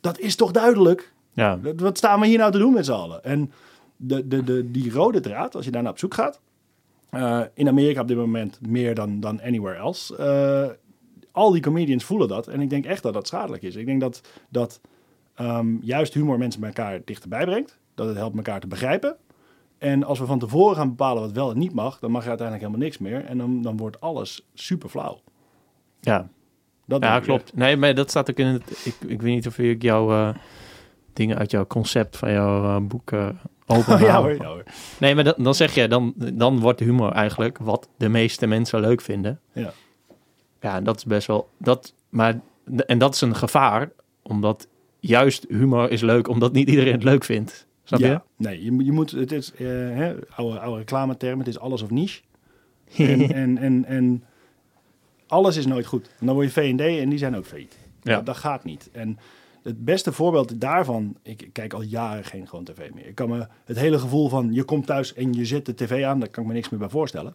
dat 0.00 0.18
is 0.18 0.36
toch 0.36 0.50
duidelijk? 0.50 1.12
Ja. 1.34 1.58
Wat 1.76 1.96
staan 1.98 2.20
we 2.20 2.26
hier 2.26 2.38
nou 2.38 2.52
te 2.52 2.58
doen 2.58 2.72
met 2.72 2.84
z'n 2.84 2.92
allen? 2.92 3.24
En 3.24 3.52
de, 3.96 4.28
de, 4.28 4.44
de, 4.44 4.70
die 4.70 4.92
rode 4.92 5.20
draad, 5.20 5.54
als 5.54 5.64
je 5.64 5.70
daarna 5.70 5.90
op 5.90 5.98
zoek 5.98 6.14
gaat. 6.14 6.40
eh, 7.10 7.40
in 7.54 7.68
Amerika 7.68 8.00
op 8.00 8.08
dit 8.08 8.16
moment 8.16 8.58
meer 8.68 8.94
dan, 8.94 9.20
dan 9.20 9.42
anywhere 9.42 9.76
else. 9.78 10.16
eh, 10.16 10.70
al 11.32 11.50
die 11.52 11.62
comedians 11.62 12.04
voelen 12.04 12.28
dat. 12.28 12.46
En 12.48 12.60
ik 12.60 12.70
denk 12.70 12.84
echt 12.84 13.02
dat 13.02 13.12
dat 13.14 13.26
schadelijk 13.26 13.62
is. 13.62 13.76
Ik 13.76 13.86
denk 13.86 14.00
dat, 14.00 14.20
dat 14.48 14.80
ehm, 15.34 15.76
juist 15.80 16.14
humor 16.14 16.38
mensen 16.38 16.60
bij 16.60 16.68
elkaar 16.68 17.00
dichterbij 17.04 17.44
brengt. 17.44 17.78
Dat 17.94 18.06
het 18.06 18.16
helpt 18.16 18.36
elkaar 18.36 18.60
te 18.60 18.66
begrijpen. 18.66 19.16
En 19.78 20.04
als 20.04 20.18
we 20.18 20.26
van 20.26 20.38
tevoren 20.38 20.76
gaan 20.76 20.88
bepalen 20.88 21.22
wat 21.22 21.32
wel 21.32 21.50
en 21.50 21.58
niet 21.58 21.74
mag, 21.74 21.98
dan 21.98 22.10
mag 22.10 22.22
er 22.22 22.28
uiteindelijk 22.28 22.66
helemaal 22.68 22.86
niks 22.88 22.98
meer. 22.98 23.24
En 23.24 23.38
dan, 23.38 23.62
dan 23.62 23.76
wordt 23.76 24.00
alles 24.00 24.46
super 24.54 24.88
flauw. 24.88 25.20
ja. 26.00 26.28
Dat 26.86 27.02
Ja, 27.02 27.20
klopt. 27.20 27.54
Nee, 27.56 27.76
maar 27.76 27.94
dat 27.94 28.10
staat 28.10 28.30
ook 28.30 28.36
in 28.36 28.46
het... 28.46 28.82
Ik, 28.84 28.94
ik 29.10 29.22
weet 29.22 29.34
niet 29.34 29.46
of 29.46 29.58
ik 29.58 29.82
jouw 29.82 30.10
eh, 30.12 30.34
dingen 31.16 31.38
uit 31.38 31.50
jouw 31.50 31.66
concept 31.66 32.16
van 32.16 32.32
jouw 32.32 32.64
eh, 32.76 32.86
boek 32.86 33.10
eh, 33.12 33.28
open 33.66 34.00
ja 34.00 34.20
hoor, 34.22 34.34
ja 34.36 34.44
hoor. 34.46 34.62
Nee, 35.00 35.14
maar 35.14 35.24
dan, 35.24 35.34
dan 35.36 35.54
zeg 35.54 35.74
je, 35.74 35.88
dan, 35.88 36.12
dan 36.16 36.60
wordt 36.60 36.80
humor 36.80 37.12
eigenlijk 37.12 37.58
wat 37.58 37.88
de 37.96 38.08
meeste 38.08 38.46
mensen 38.46 38.80
leuk 38.80 39.00
vinden. 39.00 39.40
Ja. 39.52 39.72
Ja, 40.60 40.76
en 40.76 40.84
dat 40.84 40.96
is 40.96 41.04
best 41.04 41.26
wel, 41.26 41.48
dat, 41.58 41.94
maar, 42.08 42.40
en 42.86 42.98
dat 42.98 43.14
is 43.14 43.20
een 43.20 43.34
gevaar, 43.36 43.90
omdat 44.22 44.68
juist 45.00 45.44
humor 45.48 45.90
is 45.90 46.00
leuk, 46.00 46.28
omdat 46.28 46.52
niet 46.52 46.68
iedereen 46.68 46.92
het 46.92 47.04
leuk 47.04 47.24
vindt. 47.24 47.66
Snap 47.84 48.00
je? 48.00 48.20
Nee, 48.36 48.64
je, 48.64 48.72
moet- 48.72 48.84
je 48.84 48.92
moet, 48.92 49.10
het 49.10 49.32
is, 49.32 49.52
eh 49.52 49.66
hè, 49.66 50.14
oude, 50.36 50.58
oude 50.60 50.78
reclameterm, 50.78 51.38
het 51.38 51.48
is 51.48 51.58
alles 51.58 51.82
of 51.82 51.90
niche. 51.90 52.20
En, 52.96 53.32
en, 53.42 53.58
en, 53.58 53.84
en 53.84 54.24
alles 55.26 55.56
is 55.56 55.66
nooit 55.66 55.86
goed. 55.86 56.10
En 56.20 56.26
dan 56.26 56.34
word 56.34 56.46
je 56.54 56.60
V&D 56.60 56.80
en 56.80 57.08
die 57.08 57.18
zijn 57.18 57.36
ook 57.36 57.46
failliet. 57.46 57.78
Ja. 58.02 58.14
Dat, 58.14 58.26
dat 58.26 58.36
gaat 58.36 58.64
niet. 58.64 58.88
En 58.92 59.18
het 59.64 59.84
beste 59.84 60.12
voorbeeld 60.12 60.60
daarvan, 60.60 61.16
ik, 61.22 61.48
kijk 61.52 61.72
al 61.72 61.82
jaren 61.82 62.24
geen 62.24 62.48
gewoon 62.48 62.64
tv 62.64 62.90
meer. 62.94 63.06
Ik 63.06 63.14
kan 63.14 63.28
me 63.28 63.46
het 63.64 63.78
hele 63.78 63.98
gevoel 63.98 64.28
van 64.28 64.52
je 64.52 64.64
komt 64.64 64.86
thuis 64.86 65.14
en 65.14 65.32
je 65.32 65.44
zet 65.44 65.66
de 65.66 65.74
tv 65.74 66.04
aan, 66.04 66.18
daar 66.18 66.28
kan 66.28 66.42
ik 66.42 66.48
me 66.48 66.54
niks 66.54 66.68
meer 66.68 66.80
bij 66.80 66.88
voorstellen. 66.88 67.34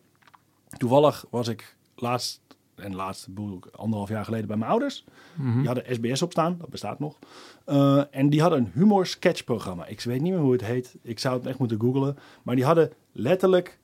Toevallig 0.77 1.25
was 1.29 1.48
ik 1.48 1.75
laatst, 1.95 2.41
en 2.75 2.95
laatst 2.95 3.27
bedoel 3.27 3.57
ik 3.57 3.65
anderhalf 3.65 4.09
jaar 4.09 4.25
geleden 4.25 4.48
bij 4.48 4.57
mijn 4.57 4.71
ouders. 4.71 5.05
Mhm. 5.36 5.57
Die 5.57 5.65
hadden 5.67 5.95
SBS 5.95 6.21
op 6.21 6.31
staan, 6.31 6.57
dat 6.59 6.69
bestaat 6.69 7.00
nog. 7.00 7.19
Eh, 7.65 8.03
en 8.12 8.29
die 8.29 8.41
hadden 8.41 8.59
een 8.59 8.71
humor 8.74 9.05
sketch 9.05 9.43
programma. 9.43 9.86
Ik 9.86 10.01
weet 10.01 10.21
niet 10.21 10.33
meer 10.33 10.41
hoe 10.41 10.51
het 10.51 10.65
heet. 10.65 10.98
Ik 11.01 11.19
zou 11.19 11.38
het 11.38 11.45
echt 11.45 11.59
moeten 11.59 11.79
googlen. 11.79 12.17
Maar 12.43 12.55
die 12.55 12.65
hadden 12.65 12.91
letterlijk 13.12 13.79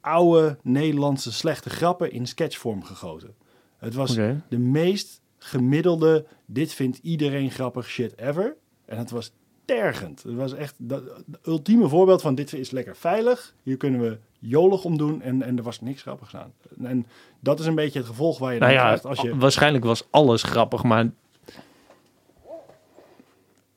oude 0.00 0.58
Nederlandse 0.62 1.32
slechte 1.32 1.70
grappen 1.70 2.12
in 2.12 2.26
sketchvorm 2.26 2.84
gegoten. 2.84 3.34
Het 3.76 3.94
was 3.94 4.14
de 4.48 4.58
meest 4.58 5.20
gemiddelde, 5.46 6.26
dit 6.46 6.72
vindt 6.72 6.98
iedereen 7.02 7.50
grappig 7.50 7.88
shit 7.88 8.18
ever. 8.18 8.56
En 8.84 8.98
het 8.98 9.10
was 9.10 9.32
tergend. 9.64 10.22
Het 10.22 10.34
was 10.34 10.54
echt 10.54 10.74
dat, 10.78 11.02
het 11.02 11.46
ultieme 11.46 11.88
voorbeeld 11.88 12.22
van 12.22 12.34
dit 12.34 12.52
is 12.52 12.70
lekker 12.70 12.96
veilig. 12.96 13.54
Hier 13.62 13.76
kunnen 13.76 14.00
we 14.00 14.18
jolig 14.38 14.84
om 14.84 14.98
doen 14.98 15.22
en, 15.22 15.42
en 15.42 15.56
er 15.56 15.62
was 15.62 15.80
niks 15.80 16.02
grappigs 16.02 16.36
aan. 16.36 16.52
En 16.82 17.06
dat 17.40 17.60
is 17.60 17.66
een 17.66 17.74
beetje 17.74 17.98
het 17.98 18.08
gevolg 18.08 18.38
waar 18.38 18.52
je 18.52 18.58
dan 18.58 18.68
Nou 18.68 18.80
ja, 18.80 18.86
krijgt 18.86 19.06
als 19.06 19.20
je... 19.20 19.36
waarschijnlijk 19.36 19.84
was 19.84 20.06
alles 20.10 20.42
grappig, 20.42 20.82
maar... 20.82 21.10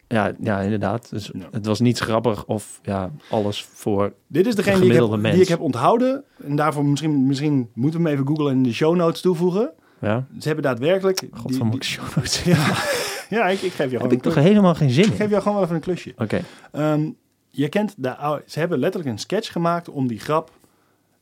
Ja, 0.07 0.33
ja 0.39 0.59
inderdaad. 0.59 1.09
Dus. 1.09 1.31
Het 1.51 1.65
was 1.65 1.79
niet 1.79 1.99
grappig 1.99 2.45
of 2.45 2.79
ja, 2.83 3.11
alles 3.29 3.63
voor... 3.63 4.13
Dit 4.27 4.47
is 4.47 4.55
degene 4.55 4.79
die 4.79 4.93
ik, 4.93 5.11
heb, 5.11 5.23
die 5.23 5.41
ik 5.41 5.47
heb 5.47 5.59
onthouden. 5.59 6.23
En 6.43 6.55
daarvoor 6.55 6.85
misschien, 6.85 7.27
misschien 7.27 7.69
moeten 7.73 8.01
we 8.01 8.07
hem 8.07 8.15
even 8.15 8.27
googlen 8.27 8.51
en 8.51 8.57
in 8.57 8.63
de 8.63 8.73
show 8.73 8.95
notes 8.95 9.21
toevoegen. 9.21 9.73
Ja, 10.01 10.25
Ze 10.39 10.47
hebben 10.47 10.63
daadwerkelijk... 10.65 11.19
die- 11.19 11.29
god 11.33 11.55
van 11.55 11.69
die- 11.69 11.83
show 11.83 12.15
notes. 12.15 12.43
ja, 12.43 12.73
ja 13.37 13.47
ik, 13.47 13.61
ik 13.61 13.71
geef 13.71 13.75
je 13.77 13.81
Heb 13.83 13.89
gewoon 13.91 14.05
ik 14.11 14.25
een 14.25 14.31
toch 14.33 14.43
helemaal 14.43 14.75
geen 14.75 14.89
zin 14.89 15.03
ik 15.03 15.09
in. 15.09 15.15
geef 15.15 15.29
jou 15.29 15.41
gewoon 15.41 15.53
wel 15.53 15.63
even 15.63 15.75
een 15.75 15.81
klusje. 15.81 16.13
Oké, 16.17 16.41
Ehm, 16.71 17.09
je 17.49 17.69
kent 17.69 17.93
de 17.97 18.15
oude, 18.15 18.43
ze 18.45 18.59
hebben 18.59 18.79
letterlijk 18.79 19.11
een 19.13 19.19
sketch 19.19 19.51
gemaakt 19.51 19.89
om 19.89 20.07
die 20.07 20.19
grap. 20.19 20.51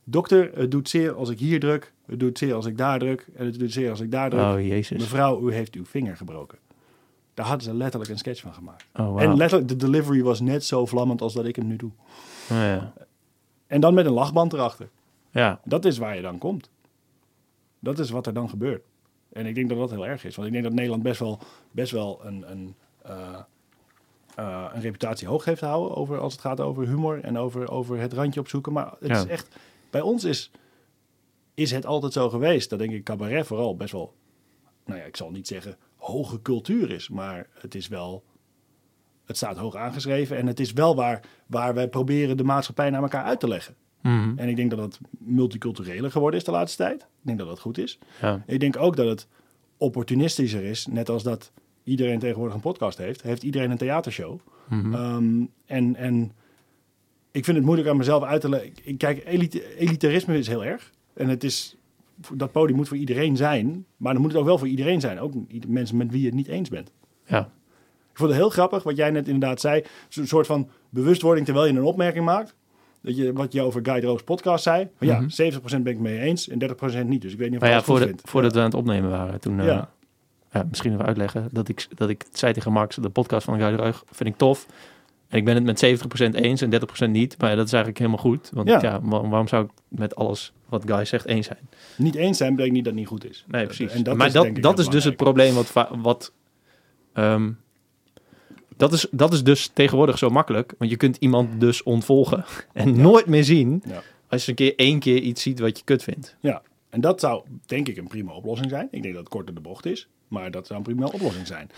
Dokter, 0.04 0.50
het 0.54 0.70
doet 0.70 0.88
zeer 0.88 1.12
als 1.14 1.28
ik 1.30 1.38
hier 1.38 1.60
druk. 1.60 1.92
Het 2.06 2.20
doet 2.20 2.38
zeer 2.38 2.54
als 2.54 2.66
ik 2.66 2.78
daar 2.78 2.98
druk. 2.98 3.26
En 3.36 3.44
het 3.46 3.58
doet 3.58 3.72
zeer 3.72 3.90
als 3.90 4.00
ik 4.00 4.10
daar 4.10 4.30
druk. 4.30 4.42
oh 4.42 4.60
jezus. 4.66 4.98
Mevrouw, 5.00 5.48
u 5.48 5.52
heeft 5.52 5.74
uw 5.74 5.84
vinger 5.84 6.16
gebroken. 6.16 6.58
Daar 7.34 7.46
hadden 7.46 7.64
ze 7.64 7.74
letterlijk 7.74 8.10
een 8.10 8.18
sketch 8.18 8.40
van 8.40 8.54
gemaakt. 8.54 8.84
Oh, 8.96 9.22
En 9.22 9.36
letterlijk, 9.36 9.68
de 9.68 9.76
delivery 9.76 10.22
was 10.22 10.40
net 10.40 10.64
zo 10.64 10.86
vlammend 10.86 11.20
als 11.22 11.34
dat 11.34 11.44
ik 11.44 11.56
hem 11.56 11.66
nu 11.66 11.76
doe. 11.76 11.90
Oh, 12.50 12.56
ja. 12.56 12.92
En 13.66 13.80
dan 13.80 13.94
met 13.94 14.06
een 14.06 14.12
lachband 14.12 14.52
erachter. 14.52 14.88
ja, 15.30 15.60
Dat 15.64 15.84
is 15.84 15.98
waar 15.98 16.16
je 16.16 16.22
dan 16.22 16.38
komt. 16.38 16.70
Dat 17.80 17.98
is 17.98 18.10
wat 18.10 18.26
er 18.26 18.32
dan 18.34 18.48
gebeurt. 18.48 18.84
En 19.32 19.46
ik 19.46 19.54
denk 19.54 19.68
dat 19.68 19.78
dat 19.78 19.90
heel 19.90 20.06
erg 20.06 20.24
is. 20.24 20.34
Want 20.34 20.46
ik 20.46 20.52
denk 20.52 20.64
dat 20.64 20.74
Nederland 20.74 21.02
best 21.02 21.20
wel, 21.20 21.38
best 21.70 21.92
wel 21.92 22.20
een, 22.24 22.50
een, 22.50 22.74
eh, 23.02 23.38
eh, 24.34 24.70
een 24.74 24.80
reputatie 24.80 25.28
hoog 25.28 25.44
heeft 25.44 25.60
houden 25.60 25.96
over, 25.96 26.18
als 26.18 26.32
het 26.32 26.42
gaat 26.42 26.60
over 26.60 26.86
humor 26.86 27.24
en 27.24 27.38
over, 27.38 27.70
over 27.70 27.98
het 28.00 28.12
randje 28.12 28.40
opzoeken. 28.40 28.72
Maar 28.72 28.94
het 29.00 29.08
Ja. 29.08 29.16
is 29.18 29.26
echt, 29.26 29.56
bij 29.90 30.00
ons 30.00 30.24
is, 30.24 30.50
is 31.54 31.70
het 31.70 31.86
altijd 31.86 32.12
zo 32.12 32.30
geweest 32.30 32.70
dat 32.70 32.78
denk 32.78 32.92
ik 32.92 33.04
cabaret 33.04 33.46
vooral 33.46 33.76
best 33.76 33.92
wel, 33.92 34.14
nou 34.84 34.98
ja, 34.98 35.04
ik 35.04 35.16
zal 35.16 35.30
niet 35.30 35.46
zeggen 35.46 35.76
hoge 35.96 36.42
cultuur 36.42 36.90
is, 36.90 37.08
maar 37.08 37.46
het 37.52 37.74
is 37.74 37.88
wel, 37.88 38.24
het 39.24 39.36
staat 39.36 39.56
hoog 39.56 39.76
aangeschreven 39.76 40.36
en 40.36 40.46
het 40.46 40.60
is 40.60 40.72
wel 40.72 40.94
waar, 40.96 41.24
waar 41.46 41.74
wij 41.74 41.88
proberen 41.88 42.36
de 42.36 42.44
maatschappij 42.44 42.90
naar 42.90 43.02
elkaar 43.02 43.24
uit 43.24 43.40
te 43.40 43.48
leggen. 43.48 43.74
Mhm. 44.02 44.32
En 44.36 44.48
ik 44.48 44.56
denk 44.56 44.70
dat 44.70 44.78
het 44.78 44.98
multicultureler 45.18 46.10
geworden 46.10 46.40
is 46.40 46.46
de 46.46 46.50
laatste 46.50 46.82
tijd. 46.82 47.00
Ik 47.02 47.06
denk 47.22 47.38
dat 47.38 47.48
dat 47.48 47.60
goed 47.60 47.78
is. 47.78 47.98
ja. 48.20 48.42
Ik 48.46 48.60
denk 48.60 48.76
ook 48.76 48.96
dat 48.96 49.06
het 49.06 49.26
opportunistischer 49.76 50.64
is. 50.64 50.86
Net 50.86 51.08
als 51.08 51.22
dat 51.22 51.52
iedereen 51.84 52.18
tegenwoordig 52.18 52.54
een 52.54 52.60
podcast 52.60 52.98
heeft. 52.98 53.22
Heeft 53.22 53.42
iedereen 53.42 53.70
een 53.70 53.76
theatershow. 53.76 54.38
Mhm. 54.68 54.94
Ehm, 54.94 55.44
en, 55.66 55.96
en 55.96 56.32
ik 57.30 57.44
vind 57.44 57.56
het 57.56 57.66
moeilijk 57.66 57.88
aan 57.88 57.96
mezelf 57.96 58.22
uit 58.22 58.40
te 58.40 58.48
leggen. 58.48 58.96
Kijk, 58.96 59.24
elite, 59.26 59.76
elitarisme 59.76 60.38
is 60.38 60.46
heel 60.48 60.64
erg. 60.64 60.92
En 61.14 61.28
het 61.28 61.44
is, 61.44 61.76
dat 62.32 62.52
podium 62.52 62.76
moet 62.76 62.88
voor 62.88 62.96
iedereen 62.96 63.36
zijn. 63.36 63.84
Maar 63.96 64.12
dan 64.12 64.22
moet 64.22 64.30
het 64.30 64.40
ook 64.40 64.46
wel 64.46 64.58
voor 64.58 64.68
iedereen 64.68 65.00
zijn. 65.00 65.20
Ook 65.20 65.32
mensen 65.66 65.96
met 65.96 66.10
wie 66.10 66.20
je 66.20 66.26
het 66.26 66.34
niet 66.34 66.48
eens 66.48 66.68
bent. 66.68 66.92
ja. 67.26 67.50
Ik 68.10 68.24
vond 68.24 68.36
het 68.36 68.42
heel 68.42 68.50
grappig 68.50 68.82
wat 68.82 68.96
jij 68.96 69.10
net 69.10 69.26
inderdaad 69.26 69.60
zei. 69.60 69.84
Een 70.14 70.28
soort 70.28 70.46
van 70.46 70.68
bewustwording 70.90 71.46
terwijl 71.46 71.66
je 71.66 71.72
een 71.72 71.82
opmerking 71.84 72.24
maakt. 72.24 72.54
Dat 73.02 73.16
je, 73.16 73.32
wat 73.32 73.52
je 73.52 73.62
over 73.62 73.80
Guy 73.82 74.00
Roos 74.04 74.22
podcast 74.22 74.62
zei. 74.62 74.88
Van 74.96 75.06
ja, 75.06 75.20
Mhm. 75.20 75.28
70% 75.28 75.82
ben 75.82 75.92
ik 75.92 75.98
mee 75.98 76.18
eens 76.18 76.48
en 76.48 76.58
30% 76.58 77.08
niet. 77.08 77.22
Dus 77.22 77.32
ik 77.32 77.38
weet 77.38 77.50
niet 77.50 77.56
of 77.56 77.62
Maar 77.68 77.70
ik 77.78 77.86
ja, 77.86 77.92
het 77.94 78.02
goed 78.12 78.20
voordat, 78.30 78.52
we 78.52 78.58
aan 78.58 78.64
het 78.64 78.74
opnemen 78.74 79.10
waren, 79.10 79.40
toen... 79.40 79.60
eh, 79.60 79.66
Ja. 79.66 79.88
misschien 80.70 80.92
even 80.92 81.04
uitleggen 81.06 81.48
dat 81.52 81.68
ik, 81.68 81.86
dat 81.94 82.08
ik 82.08 82.24
zei 82.32 82.52
tegen 82.52 82.72
Max, 82.72 82.96
de 82.96 83.08
podcast 83.08 83.44
van 83.44 83.58
Guy 83.60 83.70
de 83.70 83.76
Ruig 83.76 84.04
vind 84.10 84.28
ik 84.28 84.36
tof. 84.36 84.66
En 85.28 85.38
ik 85.38 85.44
ben 85.44 85.54
het 85.54 85.64
met 85.64 85.78
70% 85.78 86.34
eens 86.34 86.60
en 86.62 86.70
30% 86.70 87.10
niet. 87.10 87.34
Maar 87.38 87.56
dat 87.56 87.66
is 87.66 87.72
eigenlijk 87.72 87.98
helemaal 88.02 88.22
goed. 88.24 88.50
Want 88.52 88.68
Ja. 88.68 88.78
ja, 88.82 89.00
wa- 89.02 89.28
waarom 89.28 89.48
zou 89.48 89.64
ik 89.64 89.70
met 89.88 90.16
alles 90.16 90.52
wat 90.68 90.82
Guy 90.86 91.04
zegt 91.04 91.26
eens 91.26 91.46
zijn? 91.46 91.68
Niet 91.96 92.14
eens 92.14 92.36
zijn 92.38 92.50
betekent 92.50 92.74
niet 92.74 92.84
dat 92.84 92.92
het 92.92 93.02
niet 93.02 93.10
goed 93.10 93.30
is. 93.30 93.44
Nee, 93.48 93.64
precies. 93.64 93.92
En 93.92 94.02
dat 94.02 94.16
maar 94.16 94.26
is, 94.26 94.32
dat, 94.32 94.48
dat 94.54 94.78
is 94.78 94.88
dus 94.88 95.04
het 95.04 95.16
probleem 95.16 95.54
wat... 95.54 95.72
wat 95.98 96.32
ehm, 97.12 97.50
dat, 98.78 98.92
is, 98.92 99.06
dat 99.10 99.32
is 99.32 99.44
dus 99.44 99.70
tegenwoordig 99.72 100.18
zo 100.18 100.28
makkelijk. 100.30 100.74
Want 100.78 100.90
je 100.90 100.96
kunt 100.96 101.16
iemand 101.16 101.60
dus 101.60 101.82
ontvolgen 101.82 102.44
en 102.72 103.00
nooit 103.00 103.26
meer 103.26 103.44
zien... 103.44 103.82
Ja. 103.86 104.02
als 104.28 104.44
je 104.44 104.50
een 104.50 104.56
keer 104.56 104.76
één 104.76 104.98
keer 104.98 105.20
iets 105.20 105.42
ziet 105.42 105.58
wat 105.58 105.78
je 105.78 105.84
kut 105.84 106.02
vindt. 106.02 106.36
Ja, 106.40 106.62
en 106.88 107.00
dat 107.00 107.20
zou 107.20 107.44
denk 107.66 107.88
ik 107.88 107.96
een 107.96 108.08
prima 108.08 108.32
oplossing 108.32 108.70
zijn. 108.70 108.88
Ik 108.90 109.02
denk 109.02 109.14
dat 109.14 109.22
het 109.22 109.32
korter 109.32 109.54
de 109.54 109.60
bocht 109.60 109.86
is, 109.86 110.08
maar 110.28 110.50
dat 110.50 110.66
zou 110.66 110.78
een 110.78 110.84
prima 110.84 111.06
oplossing 111.06 111.46
zijn. 111.46 111.70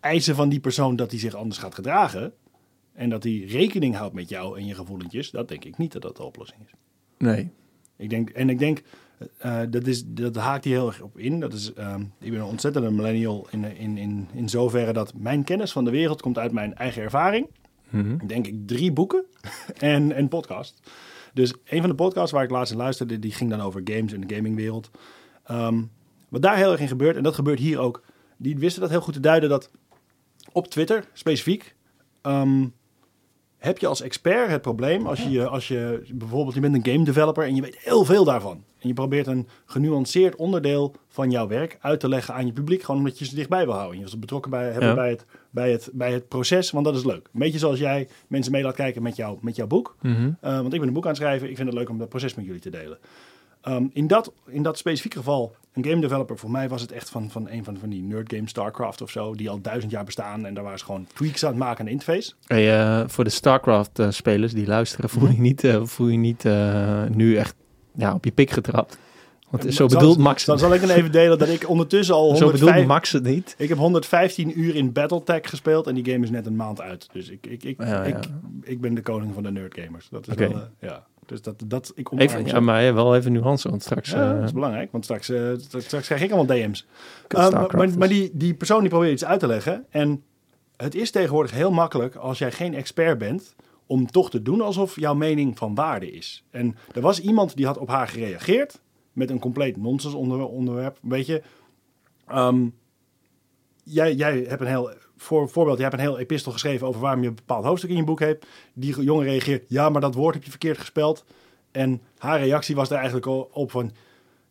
Eisen 0.00 0.34
van 0.34 0.48
die 0.48 0.60
persoon 0.60 0.96
dat 0.96 1.10
hij 1.10 1.20
zich 1.20 1.34
anders 1.34 1.58
gaat 1.58 1.74
gedragen 1.74 2.32
en 2.92 3.10
dat 3.10 3.22
hij 3.22 3.44
rekening 3.48 3.94
houdt 3.94 4.14
met 4.14 4.28
jou 4.28 4.58
en 4.58 4.66
je 4.66 4.74
gevoelentjes, 4.74 5.30
dat 5.30 5.48
denk 5.48 5.64
ik 5.64 5.78
niet 5.78 5.92
dat 5.92 6.02
dat 6.02 6.16
de 6.16 6.22
oplossing 6.22 6.60
is. 6.66 6.72
Nee. 7.18 7.50
Ik 7.96 8.10
denk, 8.10 8.30
en 8.30 8.50
ik 8.50 8.58
denk, 8.58 8.82
eh, 9.38 9.60
dat, 9.70 9.86
is, 9.86 10.04
dat 10.06 10.36
haakt 10.36 10.64
hier 10.64 10.76
heel 10.76 10.86
erg 10.86 11.00
op 11.00 11.18
in. 11.18 11.40
Dat 11.40 11.52
is, 11.52 11.72
ehm, 11.72 12.00
ik 12.00 12.30
ben 12.30 12.40
een 12.40 12.46
ontzettende 12.46 12.90
millennial 12.90 13.46
in, 13.50 13.64
in, 13.76 13.98
in, 13.98 14.28
in 14.32 14.48
zoverre 14.48 14.92
dat 14.92 15.12
mijn 15.14 15.44
kennis 15.44 15.72
van 15.72 15.84
de 15.84 15.90
wereld 15.90 16.20
komt 16.20 16.38
uit 16.38 16.52
mijn 16.52 16.74
eigen 16.74 17.02
ervaring. 17.02 17.46
Mhm. 17.90 18.26
Denk 18.26 18.46
ik 18.46 18.66
drie 18.66 18.92
boeken 18.92 19.24
en 19.78 20.18
een 20.18 20.28
podcast. 20.28 20.80
Dus 21.32 21.54
een 21.64 21.80
van 21.80 21.90
de 21.90 21.96
podcasts 21.96 22.32
waar 22.32 22.44
ik 22.44 22.50
laatst 22.50 22.72
in 22.72 22.78
luisterde, 22.78 23.18
die 23.18 23.32
ging 23.32 23.50
dan 23.50 23.60
over 23.60 23.80
games 23.84 24.12
en 24.12 24.20
de 24.20 24.34
gamingwereld. 24.34 24.90
Ehm, 25.44 25.82
wat 26.28 26.42
daar 26.42 26.56
heel 26.56 26.72
erg 26.72 26.80
in 26.80 26.88
gebeurt, 26.88 27.16
en 27.16 27.22
dat 27.22 27.34
gebeurt 27.34 27.58
hier 27.58 27.78
ook, 27.78 28.02
die 28.36 28.58
wisten 28.58 28.80
dat 28.80 28.90
heel 28.90 29.00
goed 29.00 29.14
te 29.14 29.20
duiden 29.20 29.48
dat 29.48 29.70
op 30.52 30.66
Twitter 30.66 31.04
specifiek 31.12 31.74
ehm, 32.22 32.66
heb 33.60 33.78
je 33.78 33.86
als 33.86 34.00
expert 34.00 34.50
het 34.50 34.62
probleem 34.62 35.06
als 35.06 35.22
je, 35.22 35.46
als 35.46 35.68
je 35.68 36.02
bijvoorbeeld 36.14 36.54
je 36.54 36.60
bent 36.60 36.74
een 36.74 36.92
game 36.92 37.04
developer 37.04 37.44
en 37.44 37.54
je 37.54 37.62
weet 37.62 37.78
heel 37.78 38.04
veel 38.04 38.24
daarvan. 38.24 38.64
En 38.78 38.88
je 38.88 38.94
probeert 38.94 39.26
een 39.26 39.48
genuanceerd 39.66 40.36
onderdeel 40.36 40.94
van 41.08 41.30
jouw 41.30 41.46
werk 41.48 41.78
uit 41.80 42.00
te 42.00 42.08
leggen 42.08 42.34
aan 42.34 42.46
je 42.46 42.52
publiek, 42.52 42.82
gewoon 42.82 43.00
omdat 43.00 43.18
je 43.18 43.24
ze 43.24 43.34
dichtbij 43.34 43.64
wil 43.64 43.74
houden. 43.74 43.94
Je 43.94 44.00
wil 44.00 44.10
ze 44.10 44.18
betrokken 44.18 44.50
bij, 44.50 44.64
hebben 44.70 44.88
Ja. 44.88 44.94
bij, 44.94 45.10
het, 45.10 45.26
bij, 45.50 45.70
het, 45.70 45.90
bij 45.92 46.12
het 46.12 46.28
proces, 46.28 46.70
want 46.70 46.84
dat 46.84 46.94
is 46.96 47.04
leuk. 47.04 47.28
Een 47.32 47.40
beetje 47.40 47.58
zoals 47.58 47.78
jij 47.78 48.08
mensen 48.26 48.52
mee 48.52 48.62
laat 48.62 48.74
kijken 48.74 49.02
met, 49.02 49.16
jou, 49.16 49.38
met 49.40 49.56
jouw 49.56 49.66
boek. 49.66 49.96
Mhm. 50.02 50.22
Uh, 50.22 50.32
want 50.40 50.72
ik 50.72 50.78
ben 50.78 50.88
een 50.88 50.94
boek 50.94 51.02
aan 51.04 51.08
het 51.08 51.18
schrijven. 51.18 51.50
Ik 51.50 51.56
vind 51.56 51.68
het 51.68 51.78
leuk 51.78 51.88
om 51.88 51.98
dat 51.98 52.08
proces 52.08 52.34
met 52.34 52.44
jullie 52.44 52.60
te 52.60 52.70
delen. 52.70 52.98
Um, 53.68 53.90
in, 53.92 54.06
dat, 54.06 54.32
in 54.46 54.62
dat 54.62 54.78
specifieke 54.78 55.16
geval, 55.16 55.54
een 55.72 55.84
game 55.84 56.00
developer, 56.00 56.38
voor 56.38 56.50
mij 56.50 56.68
was 56.68 56.80
het 56.80 56.92
echt 56.92 57.10
van, 57.10 57.30
van 57.30 57.48
een 57.48 57.64
van, 57.64 57.78
van 57.78 57.88
die 57.88 58.02
nerd 58.02 58.32
games, 58.32 58.50
StarCraft 58.50 59.02
of 59.02 59.10
zo, 59.10 59.34
die 59.34 59.50
al 59.50 59.60
duizend 59.60 59.92
jaar 59.92 60.04
bestaan. 60.04 60.46
En 60.46 60.54
daar 60.54 60.62
waren 60.64 60.78
ze 60.78 60.84
gewoon 60.84 61.06
tweaks 61.14 61.44
aan 61.44 61.50
het 61.50 61.58
maken 61.58 61.78
aan 61.78 61.84
de 61.84 61.90
interface. 61.90 62.32
Hey, 62.46 62.78
eh, 62.80 63.08
voor 63.08 63.24
de 63.24 63.30
StarCraft-spelers 63.30 64.52
die 64.52 64.66
luisteren, 64.66 65.10
voel 65.10 65.28
je 65.28 65.40
niet, 65.40 65.64
eh, 65.64 65.84
voel 65.84 66.08
je 66.08 66.18
niet 66.18 66.44
eh, 66.44 67.04
nu 67.04 67.36
echt 67.36 67.54
ja, 67.94 68.14
op 68.14 68.24
je 68.24 68.32
pik 68.32 68.50
getrapt. 68.50 68.98
Want 69.50 69.62
zo 69.62 69.70
Zal- 69.70 69.86
bedoelt 69.98 70.18
Max 70.18 70.44
Dan 70.44 70.58
zal 70.58 70.74
ik 70.74 70.80
dan 70.80 70.90
even 70.90 71.12
delen 71.12 71.38
dat 71.38 71.48
ik 71.48 71.68
ondertussen 71.68 72.14
al 72.14 72.28
Zo 72.36 72.50
bedoelt 72.50 72.52
105, 72.60 72.86
Max 72.86 73.12
het 73.12 73.22
niet. 73.22 73.54
ik 73.58 73.68
heb 73.68 73.78
115 73.78 74.60
uur 74.60 74.74
in 74.76 74.92
Battletech 74.92 75.48
gespeeld 75.48 75.86
en 75.86 75.94
die 75.94 76.04
game 76.12 76.24
is 76.24 76.30
net 76.30 76.46
een 76.46 76.56
maand 76.56 76.80
uit. 76.80 77.08
Dus 77.12 77.28
ik, 77.28 77.46
ik, 77.46 77.64
ik, 77.64 77.82
Ja, 77.82 78.04
ik, 78.04 78.14
ja. 78.24 78.30
ik 78.62 78.80
ben 78.80 78.94
de 78.94 79.02
koning 79.02 79.34
van 79.34 79.42
de 79.42 79.50
nerd 79.50 79.78
gamers. 79.80 80.08
Dat 80.10 80.26
is 80.26 80.32
Oké. 80.32 80.48
wel, 80.48 80.56
eh, 80.60 80.88
ja. 80.88 81.06
Dus 81.30 81.42
dat, 81.42 81.62
dat 81.66 81.92
ik 81.94 82.10
Even, 82.16 82.46
ja, 82.46 82.60
maar 82.60 82.94
wel 82.94 83.16
even 83.16 83.32
nuance, 83.32 83.68
want 83.68 83.82
straks... 83.82 84.10
Ja, 84.10 84.30
eh, 84.30 84.34
dat 84.34 84.44
is 84.44 84.52
belangrijk, 84.52 84.92
want 84.92 85.04
straks, 85.04 85.28
eh, 85.28 85.52
straks, 85.58 86.06
krijg 86.06 86.22
ik 86.22 86.30
allemaal 86.32 86.56
DM's. 86.56 86.86
StarCraft 87.28 87.72
maar 87.72 87.98
maar 87.98 88.08
die, 88.08 88.30
die 88.32 88.54
persoon 88.54 88.80
die 88.80 88.88
probeert 88.88 89.12
iets 89.12 89.24
uit 89.24 89.40
te 89.40 89.46
leggen. 89.46 89.86
En 89.90 90.22
het 90.76 90.94
is 90.94 91.10
tegenwoordig 91.10 91.52
heel 91.52 91.70
makkelijk 91.70 92.14
als 92.14 92.38
jij 92.38 92.52
geen 92.52 92.74
expert 92.74 93.18
bent 93.18 93.54
om 93.86 94.06
toch 94.06 94.30
te 94.30 94.42
doen 94.42 94.60
alsof 94.60 95.00
jouw 95.00 95.14
mening 95.14 95.58
van 95.58 95.74
waarde 95.74 96.10
is. 96.10 96.44
En 96.50 96.76
er 96.94 97.00
was 97.00 97.20
iemand 97.20 97.56
die 97.56 97.66
had 97.66 97.78
op 97.78 97.88
haar 97.88 98.08
gereageerd 98.08 98.80
met 99.12 99.30
een 99.30 99.38
compleet 99.38 99.76
nonsens 99.76 100.14
onder, 100.14 100.46
onderwerp. 100.46 100.98
Weet 101.02 101.26
je, 101.26 101.42
ehm, 102.26 102.68
jij, 103.84 104.14
jij 104.14 104.44
hebt 104.48 104.60
een 104.60 104.66
heel, 104.66 104.92
voor 105.20 105.48
voorbeeld, 105.48 105.78
jij 105.78 105.86
hebt 105.86 105.98
een 105.98 106.06
heel 106.08 106.18
epistel 106.18 106.52
geschreven 106.52 106.86
over 106.86 107.00
waarom 107.00 107.22
je 107.22 107.28
een 107.28 107.34
bepaald 107.34 107.64
hoofdstuk 107.64 107.90
in 107.90 107.96
je 107.96 108.04
boek 108.04 108.20
hebt. 108.20 108.46
Die 108.72 109.02
jongen 109.02 109.24
reageert, 109.24 109.64
ja, 109.68 109.88
maar 109.88 110.00
dat 110.00 110.14
woord 110.14 110.34
heb 110.34 110.44
je 110.44 110.50
verkeerd 110.50 110.78
gespeld. 110.78 111.24
En 111.70 112.00
haar 112.18 112.40
reactie 112.40 112.74
was 112.74 112.90
er 112.90 112.96
eigenlijk 112.96 113.26
al 113.26 113.50
op 113.52 113.70
van, 113.70 113.90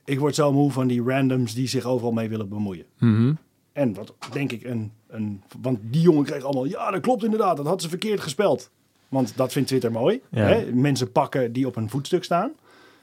ik 0.05 0.19
word 0.19 0.35
zo 0.35 0.51
moe 0.53 0.71
van 0.71 0.87
die 0.87 1.03
randoms 1.03 1.53
die 1.53 1.67
zich 1.67 1.85
overal 1.85 2.11
mee 2.11 2.29
willen 2.29 2.49
bemoeien. 2.49 2.85
Mhm. 2.97 3.33
En 3.73 3.93
wat 3.93 4.13
denk 4.31 4.51
ik 4.51 4.63
een, 4.63 4.91
een... 5.07 5.43
Want 5.61 5.79
die 5.81 6.01
jongen 6.01 6.23
kreeg 6.23 6.43
allemaal... 6.43 6.65
Ja, 6.65 6.91
dat 6.91 7.01
klopt 7.01 7.23
inderdaad. 7.23 7.57
Dat 7.57 7.65
had 7.65 7.81
ze 7.81 7.89
verkeerd 7.89 8.19
gespeld. 8.19 8.69
Want 9.07 9.37
dat 9.37 9.51
vindt 9.51 9.67
Twitter 9.67 9.91
mooi. 9.91 10.21
Ja. 10.29 10.45
Hè? 10.45 10.71
Mensen 10.73 11.11
pakken 11.11 11.53
die 11.53 11.67
op 11.67 11.75
een 11.75 11.89
voetstuk 11.89 12.23
staan. 12.23 12.51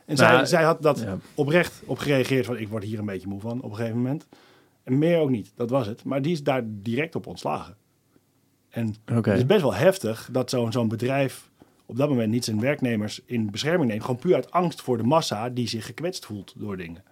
En 0.04 0.16
zij, 0.16 0.32
Nou, 0.32 0.46
zij 0.46 0.62
had 0.62 0.82
dat 0.82 1.00
ja. 1.00 1.18
oprecht 1.34 1.82
op 1.84 1.98
gereageerd 1.98 2.46
van... 2.46 2.58
Ik 2.58 2.68
word 2.68 2.84
hier 2.84 2.98
een 2.98 3.06
beetje 3.06 3.28
moe 3.28 3.40
van 3.40 3.60
op 3.60 3.70
een 3.70 3.76
gegeven 3.76 3.96
moment. 3.96 4.26
En 4.86 4.98
meer 4.98 5.18
ook 5.18 5.30
niet. 5.30 5.52
Dat 5.56 5.70
was 5.70 5.86
het. 5.86 6.04
Maar 6.04 6.22
die 6.22 6.32
is 6.32 6.42
daar 6.42 6.62
direct 6.66 7.14
op 7.14 7.26
ontslagen. 7.26 7.76
En 8.68 8.94
het 9.04 9.26
is 9.26 9.46
best 9.46 9.60
wel 9.60 9.74
heftig 9.74 10.28
dat 10.32 10.50
zo'n 10.50 10.72
zo'n 10.72 10.88
bedrijf... 10.88 11.50
op 11.86 11.96
dat 11.96 12.08
moment 12.08 12.30
niet 12.30 12.44
zijn 12.44 12.60
werknemers 12.60 13.20
in 13.24 13.50
bescherming 13.50 13.90
neemt. 13.90 14.00
Gewoon 14.04 14.20
puur 14.20 14.34
uit 14.34 14.50
angst 14.50 14.80
voor 14.82 14.96
de 14.96 15.02
massa 15.02 15.48
die 15.50 15.68
zich 15.68 15.86
gekwetst 15.86 16.26
voelt 16.26 16.54
door 16.56 16.76
dingen. 16.76 17.02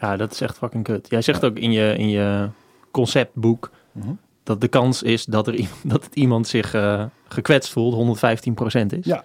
Ja, 0.00 0.16
dat 0.16 0.32
is 0.32 0.40
echt 0.40 0.58
fucking 0.58 0.84
kut. 0.84 1.10
Jij 1.10 1.22
zegt 1.22 1.44
ook 1.44 1.56
in 1.58 1.72
je, 1.72 1.94
in 1.98 2.08
je 2.08 2.48
conceptboek 2.90 3.70
Mhm. 3.92 4.12
dat 4.42 4.60
de 4.60 4.68
kans 4.68 5.02
is 5.02 5.24
dat, 5.24 5.46
er, 5.46 5.68
dat 5.84 6.04
het 6.04 6.14
iemand 6.14 6.46
zich 6.48 6.74
eh, 6.74 7.04
gekwetst 7.28 7.72
voelt 7.72 8.18
115% 8.18 8.92
is. 8.98 9.04
Ja. 9.06 9.24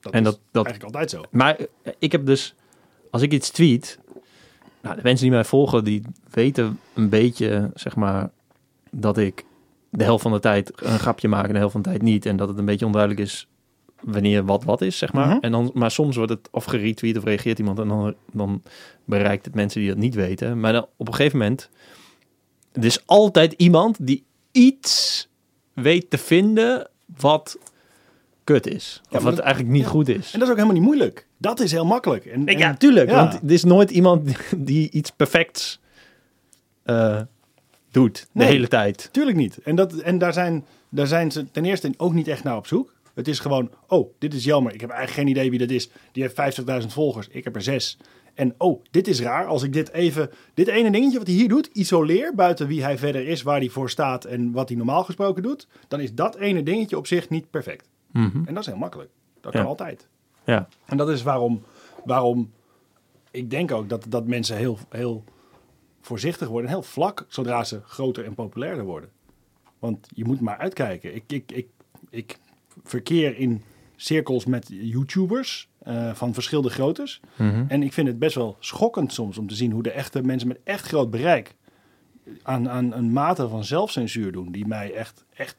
Dat 0.00 0.12
En 0.12 0.18
is 0.18 0.24
dat- 0.24 0.40
dat- 0.50 0.66
eigenlijk 0.66 0.82
altijd 0.96 1.10
zo. 1.10 1.22
Maar 1.30 1.56
eh, 1.56 1.92
ik 1.98 2.12
heb 2.12 2.26
dus, 2.26 2.54
als 3.10 3.22
ik 3.22 3.32
iets 3.32 3.50
tweet, 3.50 3.98
nou, 4.84 4.96
de 4.96 5.02
mensen 5.02 5.24
die 5.24 5.34
mij 5.34 5.44
volgen, 5.44 5.84
die 5.84 6.02
weten 6.30 6.78
een 6.94 7.08
beetje, 7.08 7.70
zeg 7.74 7.96
maar, 7.96 8.30
dat 8.90 9.18
ik 9.18 9.44
de 9.90 10.04
helft 10.04 10.22
van 10.22 10.32
de 10.32 10.40
tijd 10.40 10.72
een 10.82 10.98
grapje 10.98 11.28
maak 11.28 11.46
en 11.46 11.52
de 11.52 11.58
helft 11.58 11.72
van 11.72 11.82
de 11.82 11.88
tijd 11.88 12.02
niet. 12.02 12.26
En 12.26 12.36
dat 12.36 12.48
het 12.48 12.58
een 12.58 12.64
beetje 12.64 12.86
onduidelijk 12.86 13.20
is 13.22 13.48
wanneer 14.00 14.44
wat 14.44 14.64
wat 14.64 14.80
is, 14.80 14.98
zeg 14.98 15.12
maar. 15.12 15.28
Mhm. 15.28 15.38
En 15.40 15.52
dan, 15.52 15.70
maar 15.74 15.90
soms 15.90 16.16
wordt 16.16 16.30
het 16.30 16.48
of 16.50 16.64
geretweet 16.64 17.16
of 17.16 17.24
reageert 17.24 17.58
iemand 17.58 17.78
en 17.78 17.88
dan, 17.88 18.14
dan 18.32 18.62
bereikt 19.04 19.44
het 19.44 19.54
mensen 19.54 19.80
die 19.80 19.88
dat 19.88 19.98
niet 19.98 20.14
weten. 20.14 20.60
Maar 20.60 20.72
dan, 20.72 20.86
op 20.96 21.08
een 21.08 21.14
gegeven 21.14 21.38
moment, 21.38 21.70
er 22.72 22.84
is 22.84 23.06
altijd 23.06 23.52
iemand 23.52 24.06
die 24.06 24.24
iets 24.52 25.28
weet 25.72 26.10
te 26.10 26.18
vinden 26.18 26.88
wat 27.16 27.58
kut 28.44 28.66
is. 28.66 29.00
Ja, 29.10 29.16
of 29.18 29.22
wat 29.24 29.36
dat- 29.36 29.44
eigenlijk 29.44 29.74
niet 29.74 29.84
ja. 29.84 29.88
goed 29.88 30.08
is. 30.08 30.32
En 30.32 30.38
dat 30.38 30.42
is 30.42 30.48
ook 30.48 30.60
helemaal 30.60 30.72
niet 30.72 30.82
moeilijk. 30.82 31.26
Dat 31.38 31.60
is 31.60 31.72
heel 31.72 31.84
makkelijk. 31.84 32.24
En, 32.26 32.44
ja, 32.46 32.74
tuurlijk. 32.74 33.10
ja. 33.10 33.16
Want 33.16 33.42
er 33.42 33.50
is 33.52 33.64
nooit 33.64 33.90
iemand 33.90 34.30
die, 34.56 34.90
iets 34.90 35.10
perfects 35.10 35.80
eh, 36.82 37.20
doet 37.90 38.20
de 38.20 38.26
Nee. 38.32 38.48
hele 38.48 38.68
tijd. 38.68 39.08
Tuurlijk 39.12 39.36
niet. 39.36 39.58
En, 39.58 39.74
dat, 39.76 39.92
en 39.94 40.18
daar, 40.18 40.32
zijn, 40.32 40.64
daar 40.88 41.06
zijn 41.06 41.30
ze 41.32 41.50
ten 41.50 41.64
eerste 41.64 41.92
ook 41.96 42.12
niet 42.14 42.28
echt 42.28 42.44
naar 42.44 42.56
op 42.56 42.66
zoek. 42.66 42.94
Het 43.14 43.28
is 43.28 43.38
gewoon, 43.38 43.70
oh, 43.88 44.10
dit 44.18 44.34
is 44.34 44.44
jammer. 44.44 44.74
Ik 44.74 44.80
heb 44.80 44.90
eigenlijk 44.90 45.20
geen 45.20 45.36
idee 45.36 45.50
wie 45.50 45.58
dat 45.58 45.70
is. 45.70 45.90
Die 46.12 46.22
heeft 46.22 46.60
50.000 46.82 46.86
volgers. 46.86 47.28
Ik 47.30 47.44
heb 47.44 47.54
er 47.54 47.62
zes. 47.62 47.98
En 48.34 48.54
oh, 48.58 48.82
dit 48.90 49.08
is 49.08 49.20
raar. 49.20 49.46
Als 49.46 49.62
ik 49.62 49.72
dit 49.72 49.92
even, 49.92 50.30
dit 50.54 50.68
ene 50.68 50.90
dingetje 50.90 51.18
wat 51.18 51.26
hij 51.26 51.36
hier 51.36 51.48
doet, 51.48 51.66
isoleer 51.72 52.34
buiten 52.34 52.66
wie 52.66 52.82
hij 52.82 52.98
verder 52.98 53.28
is, 53.28 53.42
waar 53.42 53.58
hij 53.58 53.68
voor 53.68 53.90
staat 53.90 54.24
en 54.24 54.52
wat 54.52 54.68
hij 54.68 54.76
normaal 54.76 55.04
gesproken 55.04 55.42
doet, 55.42 55.66
dan 55.88 56.00
is 56.00 56.14
dat 56.14 56.36
ene 56.36 56.62
dingetje 56.62 56.96
op 56.96 57.06
zich 57.06 57.28
niet 57.28 57.50
perfect. 57.50 57.88
Mhm. 58.14 58.42
En 58.46 58.54
dat 58.54 58.62
is 58.62 58.66
heel 58.68 58.78
makkelijk. 58.78 59.10
Dat 59.40 59.52
Ja. 59.52 59.58
kan 59.58 59.68
altijd. 59.68 60.08
Ja. 60.44 60.68
En 60.84 60.96
dat 60.96 61.08
is 61.08 61.22
waarom, 61.22 61.62
waarom 62.04 62.52
ik 63.30 63.50
denk 63.50 63.72
ook 63.72 63.88
dat, 63.88 64.06
dat 64.08 64.26
mensen 64.26 64.56
heel, 64.56 64.78
heel 64.88 65.24
voorzichtig 66.00 66.48
worden. 66.48 66.68
En 66.70 66.74
heel 66.74 66.82
vlak 66.84 67.24
zodra 67.28 67.64
ze 67.64 67.80
groter 67.84 68.24
en 68.24 68.34
populairder 68.34 68.84
worden. 68.84 69.10
Want 69.78 70.06
je 70.14 70.24
moet 70.24 70.40
maar 70.40 70.58
uitkijken. 70.58 71.14
Ik, 71.14 71.24
ik, 71.26 71.52
ik, 71.52 71.66
ik 72.10 72.38
verkeer 72.82 73.36
in 73.36 73.62
cirkels 73.96 74.44
met 74.44 74.66
YouTubers 74.70 75.68
eh, 75.78 76.14
van 76.14 76.34
verschillende 76.34 76.70
groottes. 76.70 77.20
Mhm. 77.36 77.64
En 77.68 77.82
ik 77.82 77.92
vind 77.92 78.06
het 78.08 78.18
best 78.18 78.34
wel 78.34 78.56
schokkend 78.60 79.12
soms 79.12 79.38
om 79.38 79.46
te 79.48 79.54
zien 79.54 79.72
hoe 79.72 79.82
de 79.82 79.90
echte 79.90 80.22
mensen 80.22 80.48
met 80.48 80.60
echt 80.64 80.86
groot 80.86 81.10
bereik 81.10 81.54
aan, 82.42 82.68
aan 82.68 82.92
een 82.92 83.12
mate 83.12 83.48
van 83.48 83.64
zelfcensuur 83.64 84.32
doen. 84.32 84.52
Die 84.52 84.66
mij 84.66 84.94
echt, 84.94 85.24
echt 85.34 85.56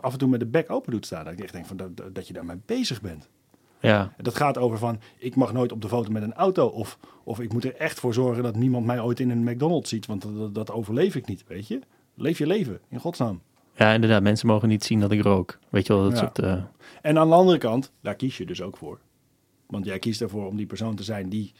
af 0.00 0.12
en 0.12 0.18
toe 0.18 0.28
met 0.28 0.40
de 0.40 0.46
bek 0.46 0.70
open 0.70 0.90
doet 0.92 1.06
staan. 1.06 1.24
Dat 1.24 1.32
ik 1.32 1.40
echt 1.40 1.52
denk 1.52 1.66
van 1.66 1.76
dat, 1.76 1.96
dat- 2.14 2.26
je 2.26 2.32
daarmee 2.32 2.60
bezig 2.66 3.00
bent. 3.00 3.28
ja. 3.80 4.12
Dat 4.16 4.34
gaat 4.34 4.58
over 4.58 4.78
van, 4.78 5.00
ik 5.18 5.34
mag 5.36 5.52
nooit 5.52 5.72
op 5.72 5.82
de 5.82 5.88
foto 5.88 6.10
met 6.10 6.22
een 6.22 6.34
auto. 6.34 6.66
Of, 6.66 6.98
of 7.24 7.40
ik 7.40 7.52
moet 7.52 7.64
er 7.64 7.74
echt 7.76 8.00
voor 8.00 8.14
zorgen 8.14 8.42
dat 8.42 8.56
niemand 8.56 8.86
mij 8.86 9.00
ooit 9.00 9.20
in 9.20 9.30
een 9.30 9.44
McDonald's 9.44 9.88
ziet. 9.90 10.06
Want 10.06 10.22
dat, 10.22 10.54
dat 10.54 10.70
overleef 10.70 11.14
ik 11.14 11.26
niet, 11.26 11.44
weet 11.46 11.68
je. 11.68 11.78
Leef 12.14 12.38
je 12.38 12.46
leven, 12.46 12.80
in 12.88 12.98
godsnaam. 13.00 13.40
ja, 13.76 13.92
inderdaad. 13.92 14.22
Mensen 14.22 14.46
mogen 14.48 14.68
niet 14.68 14.84
zien 14.84 15.00
dat 15.00 15.10
ik 15.12 15.22
rook. 15.22 15.58
Weet 15.68 15.86
je 15.86 15.92
wel, 15.92 16.02
dat 16.02 16.12
Ja. 16.12 16.18
soort... 16.18 16.38
eh, 16.38 16.62
En 17.02 17.18
aan 17.18 17.28
de 17.28 17.34
andere 17.34 17.58
kant, 17.58 17.92
daar 18.00 18.14
kies 18.14 18.36
je 18.36 18.46
dus 18.46 18.62
ook 18.62 18.76
voor. 18.76 18.98
Want 19.66 19.84
jij 19.84 19.98
kiest 19.98 20.20
ervoor 20.20 20.46
om 20.46 20.56
die 20.56 20.66
persoon 20.66 20.94
te 20.94 21.02
zijn 21.02 21.28
die 21.28 21.52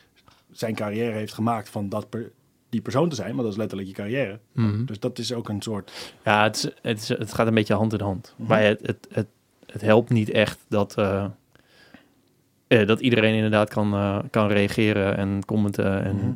zijn 0.50 0.74
carrière 0.74 1.12
heeft 1.12 1.32
gemaakt 1.34 1.68
van 1.68 1.88
dat 1.88 2.08
per- 2.08 2.32
die 2.68 2.80
persoon 2.80 3.08
te 3.08 3.14
zijn. 3.16 3.28
Want 3.30 3.42
dat 3.42 3.50
is 3.52 3.56
letterlijk 3.56 3.88
je 3.88 3.94
carrière. 3.94 4.38
mhm. 4.52 4.84
Dus 4.84 4.98
dat 5.00 5.18
is 5.18 5.32
ook 5.32 5.48
een 5.48 5.62
soort... 5.62 6.14
Ja, 6.24 6.42
het, 6.42 6.56
is, 6.56 6.62
het, 6.82 6.98
is, 7.00 7.08
het 7.08 7.32
gaat 7.34 7.46
een 7.46 7.54
beetje 7.54 7.74
hand 7.74 7.92
in 7.92 8.00
hand. 8.00 8.34
Mhm. 8.36 8.48
Maar 8.48 8.62
het, 8.62 8.80
het, 8.86 9.06
het, 9.12 9.26
het 9.66 9.80
helpt 9.80 10.10
niet 10.10 10.30
echt 10.30 10.58
dat, 10.68 10.94
eh, 10.96 11.24
eh, 12.66 12.86
dat 12.86 13.00
iedereen 13.00 13.34
inderdaad 13.34 13.68
kan, 13.68 13.94
eh, 13.94 14.18
kan 14.30 14.48
reageren 14.48 15.16
en 15.16 15.44
commenten. 15.46 16.04
En, 16.04 16.16
Mhm. 16.16 16.32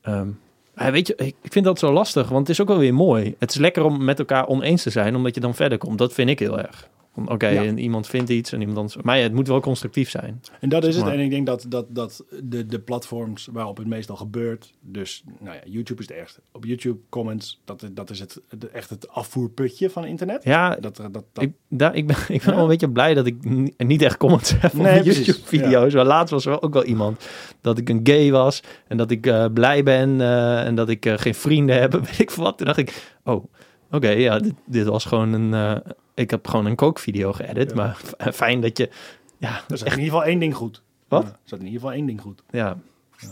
ehm, 0.00 0.28
ja, 0.76 0.90
weet 0.90 1.06
je, 1.06 1.14
ik 1.16 1.34
vind 1.42 1.64
dat 1.64 1.78
zo 1.78 1.92
lastig, 1.92 2.28
want 2.28 2.40
het 2.40 2.48
is 2.48 2.60
ook 2.62 2.68
wel 2.68 2.78
weer 2.78 2.94
mooi. 2.94 3.34
Het 3.38 3.50
is 3.50 3.56
lekker 3.56 3.84
om 3.84 4.04
met 4.04 4.18
elkaar 4.18 4.46
oneens 4.46 4.82
te 4.82 4.90
zijn, 4.90 5.16
omdat 5.16 5.34
je 5.34 5.40
dan 5.40 5.54
verder 5.54 5.78
komt. 5.78 5.98
Dat 5.98 6.12
vind 6.12 6.30
ik 6.30 6.38
heel 6.38 6.58
erg. 6.60 6.88
Oké, 7.24 7.48
Ja. 7.48 7.64
en 7.64 7.78
iemand 7.78 8.06
vindt 8.06 8.30
iets 8.30 8.52
en 8.52 8.60
iemand 8.60 8.78
anders... 8.78 8.96
Maar 8.96 9.16
ja, 9.16 9.22
het 9.22 9.32
moet 9.32 9.48
wel 9.48 9.60
constructief 9.60 10.10
zijn. 10.10 10.40
En 10.60 10.68
dat 10.68 10.84
is 10.84 10.94
het. 10.96 11.04
Maar- 11.04 11.14
En 11.14 11.20
ik 11.20 11.30
denk 11.30 11.46
dat, 11.46 11.66
dat, 11.68 11.86
dat 11.88 12.24
de, 12.42 12.66
de 12.66 12.78
platforms 12.80 13.48
waarop 13.52 13.76
het 13.76 13.86
meestal 13.86 14.16
gebeurt. 14.16 14.72
Dus 14.80 15.24
nou 15.40 15.54
ja, 15.56 15.60
YouTube 15.64 16.00
is 16.00 16.06
de 16.06 16.14
ergste. 16.14 16.40
Op 16.52 16.64
YouTube 16.64 16.98
comments, 17.08 17.60
dat, 17.64 17.82
is- 17.82 17.88
dat 17.92 18.10
is 18.10 18.20
het, 18.20 18.40
echt 18.72 18.90
het 18.90 19.08
afvoerputje 19.08 19.90
van 19.90 20.04
internet. 20.04 20.44
Ja, 20.44 20.76
Dat, 20.80 20.96
dat, 20.96 21.12
dat, 21.12 21.24
ik, 21.38 21.52
daar, 21.68 21.94
ik 21.94 22.06
ben, 22.06 22.16
ik 22.28 22.42
ben 22.42 22.50
Ja? 22.50 22.50
wel 22.54 22.62
een 22.62 22.68
beetje 22.68 22.90
blij 22.90 23.14
dat 23.14 23.26
ik 23.26 23.44
ni- 23.44 23.74
niet 23.76 24.02
echt 24.02 24.16
comments 24.16 24.54
heb 24.60 24.74
op 24.74 24.80
Nee. 24.80 25.02
YouTube-video's. 25.02 25.94
Maar 25.94 26.04
laatst 26.04 26.30
was 26.32 26.46
er 26.46 26.62
ook 26.62 26.72
wel 26.72 26.84
iemand 26.84 27.28
dat 27.60 27.78
ik 27.78 27.88
een 27.88 28.00
gay 28.02 28.30
was 28.30 28.62
en 28.88 28.96
dat 28.96 29.10
ik 29.10 29.26
eh, 29.26 29.46
blij 29.54 29.82
ben 29.82 30.20
eh, 30.20 30.64
en 30.66 30.74
dat 30.74 30.88
ik 30.88 31.06
eh, 31.06 31.14
geen 31.16 31.34
vrienden 31.34 31.80
heb. 31.80 31.92
Weet 31.92 32.18
ik 32.18 32.30
wat. 32.30 32.56
Toen 32.58 32.66
dacht 32.66 32.78
ik, 32.78 33.14
oh, 33.24 33.44
oké, 33.90 34.08
ja, 34.08 34.38
dit, 34.38 34.54
dit 34.66 34.86
was 34.86 35.04
gewoon 35.04 35.32
een... 35.32 35.82
eh, 36.16 36.22
ik 36.24 36.30
heb 36.30 36.48
gewoon 36.48 36.66
een 36.66 36.74
kookvideo 36.76 37.32
geëdit, 37.32 37.68
Ja. 37.70 37.76
maar 37.76 37.94
f- 37.96 38.34
fijn 38.34 38.60
dat 38.60 38.78
je... 38.78 38.90
Ja, 39.38 39.60
er 39.68 39.78
zat 39.78 39.80
in 39.88 39.98
ieder 39.98 40.04
geval 40.04 40.24
één 40.24 40.38
ding 40.38 40.54
goed. 40.54 40.82
Wat? 41.08 41.22
Ja, 41.22 41.28
er 41.28 41.38
zat 41.44 41.58
in 41.58 41.64
ieder 41.64 41.80
geval 41.80 41.94
één 41.94 42.06
ding 42.06 42.20
goed. 42.20 42.42
ja. 42.50 42.78
Ja. 43.18 43.28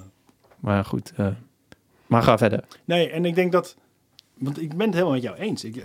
Maar 0.60 0.84
goed, 0.84 1.12
eh, 1.16 1.28
maar 2.06 2.22
ga 2.22 2.38
verder. 2.38 2.64
Nee, 2.84 3.10
en 3.10 3.24
ik 3.24 3.34
denk 3.34 3.52
dat... 3.52 3.76
Want 4.34 4.60
ik 4.60 4.68
ben 4.76 4.80
het 4.86 4.92
helemaal 4.94 5.12
met 5.14 5.22
jou 5.22 5.36
eens. 5.36 5.64
Ik, 5.64 5.76
eh, 5.76 5.84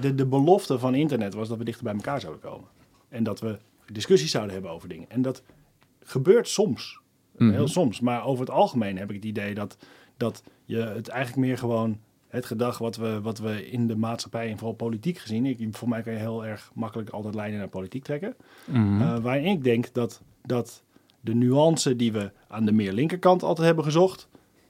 de, 0.00 0.14
de 0.14 0.26
belofte 0.26 0.78
van 0.78 0.94
internet 0.94 1.34
was 1.34 1.48
dat 1.48 1.58
we 1.58 1.64
dichter 1.64 1.84
bij 1.84 1.94
elkaar 1.94 2.20
zouden 2.20 2.42
komen. 2.42 2.68
En 3.08 3.22
dat 3.22 3.40
we 3.40 3.58
discussies 3.92 4.30
zouden 4.30 4.52
hebben 4.52 4.70
over 4.70 4.88
dingen. 4.88 5.10
En 5.10 5.22
dat 5.22 5.42
gebeurt 6.02 6.48
soms. 6.48 7.00
Mhm. 7.36 7.50
Heel 7.52 7.68
soms. 7.68 8.00
Maar 8.00 8.24
over 8.24 8.40
het 8.44 8.54
algemeen 8.54 8.98
heb 8.98 9.08
ik 9.08 9.14
het 9.16 9.24
idee 9.24 9.54
dat, 9.54 9.76
dat 10.16 10.42
je 10.64 10.76
het 10.76 11.08
eigenlijk 11.08 11.46
meer 11.46 11.58
gewoon... 11.58 12.00
Het 12.30 12.46
gedrag 12.46 12.78
wat 12.78 12.96
we, 12.96 13.20
wat 13.20 13.38
we 13.38 13.70
in 13.70 13.86
de 13.86 13.96
maatschappij 13.96 14.50
en 14.50 14.58
vooral 14.58 14.76
politiek 14.76 15.18
gezien... 15.18 15.46
Ik, 15.46 15.68
voor 15.70 15.88
mij 15.88 16.02
kan 16.02 16.12
je 16.12 16.18
heel 16.18 16.46
erg 16.46 16.70
makkelijk 16.74 17.10
altijd 17.10 17.34
lijnen 17.34 17.58
naar 17.58 17.68
politiek 17.68 18.04
trekken. 18.04 18.34
Mhm. 18.64 19.00
Eh, 19.00 19.18
waarin 19.18 19.44
ik 19.44 19.64
denk 19.64 19.92
dat, 19.92 20.22
dat 20.42 20.82
de 21.20 21.34
nuance 21.34 21.96
die 21.96 22.12
we 22.12 22.30
aan 22.48 22.64
de 22.64 22.72
meer 22.72 22.92
linkerkant 22.92 23.42
altijd 23.42 23.66
hebben 23.66 23.84
gezocht, 23.84 24.28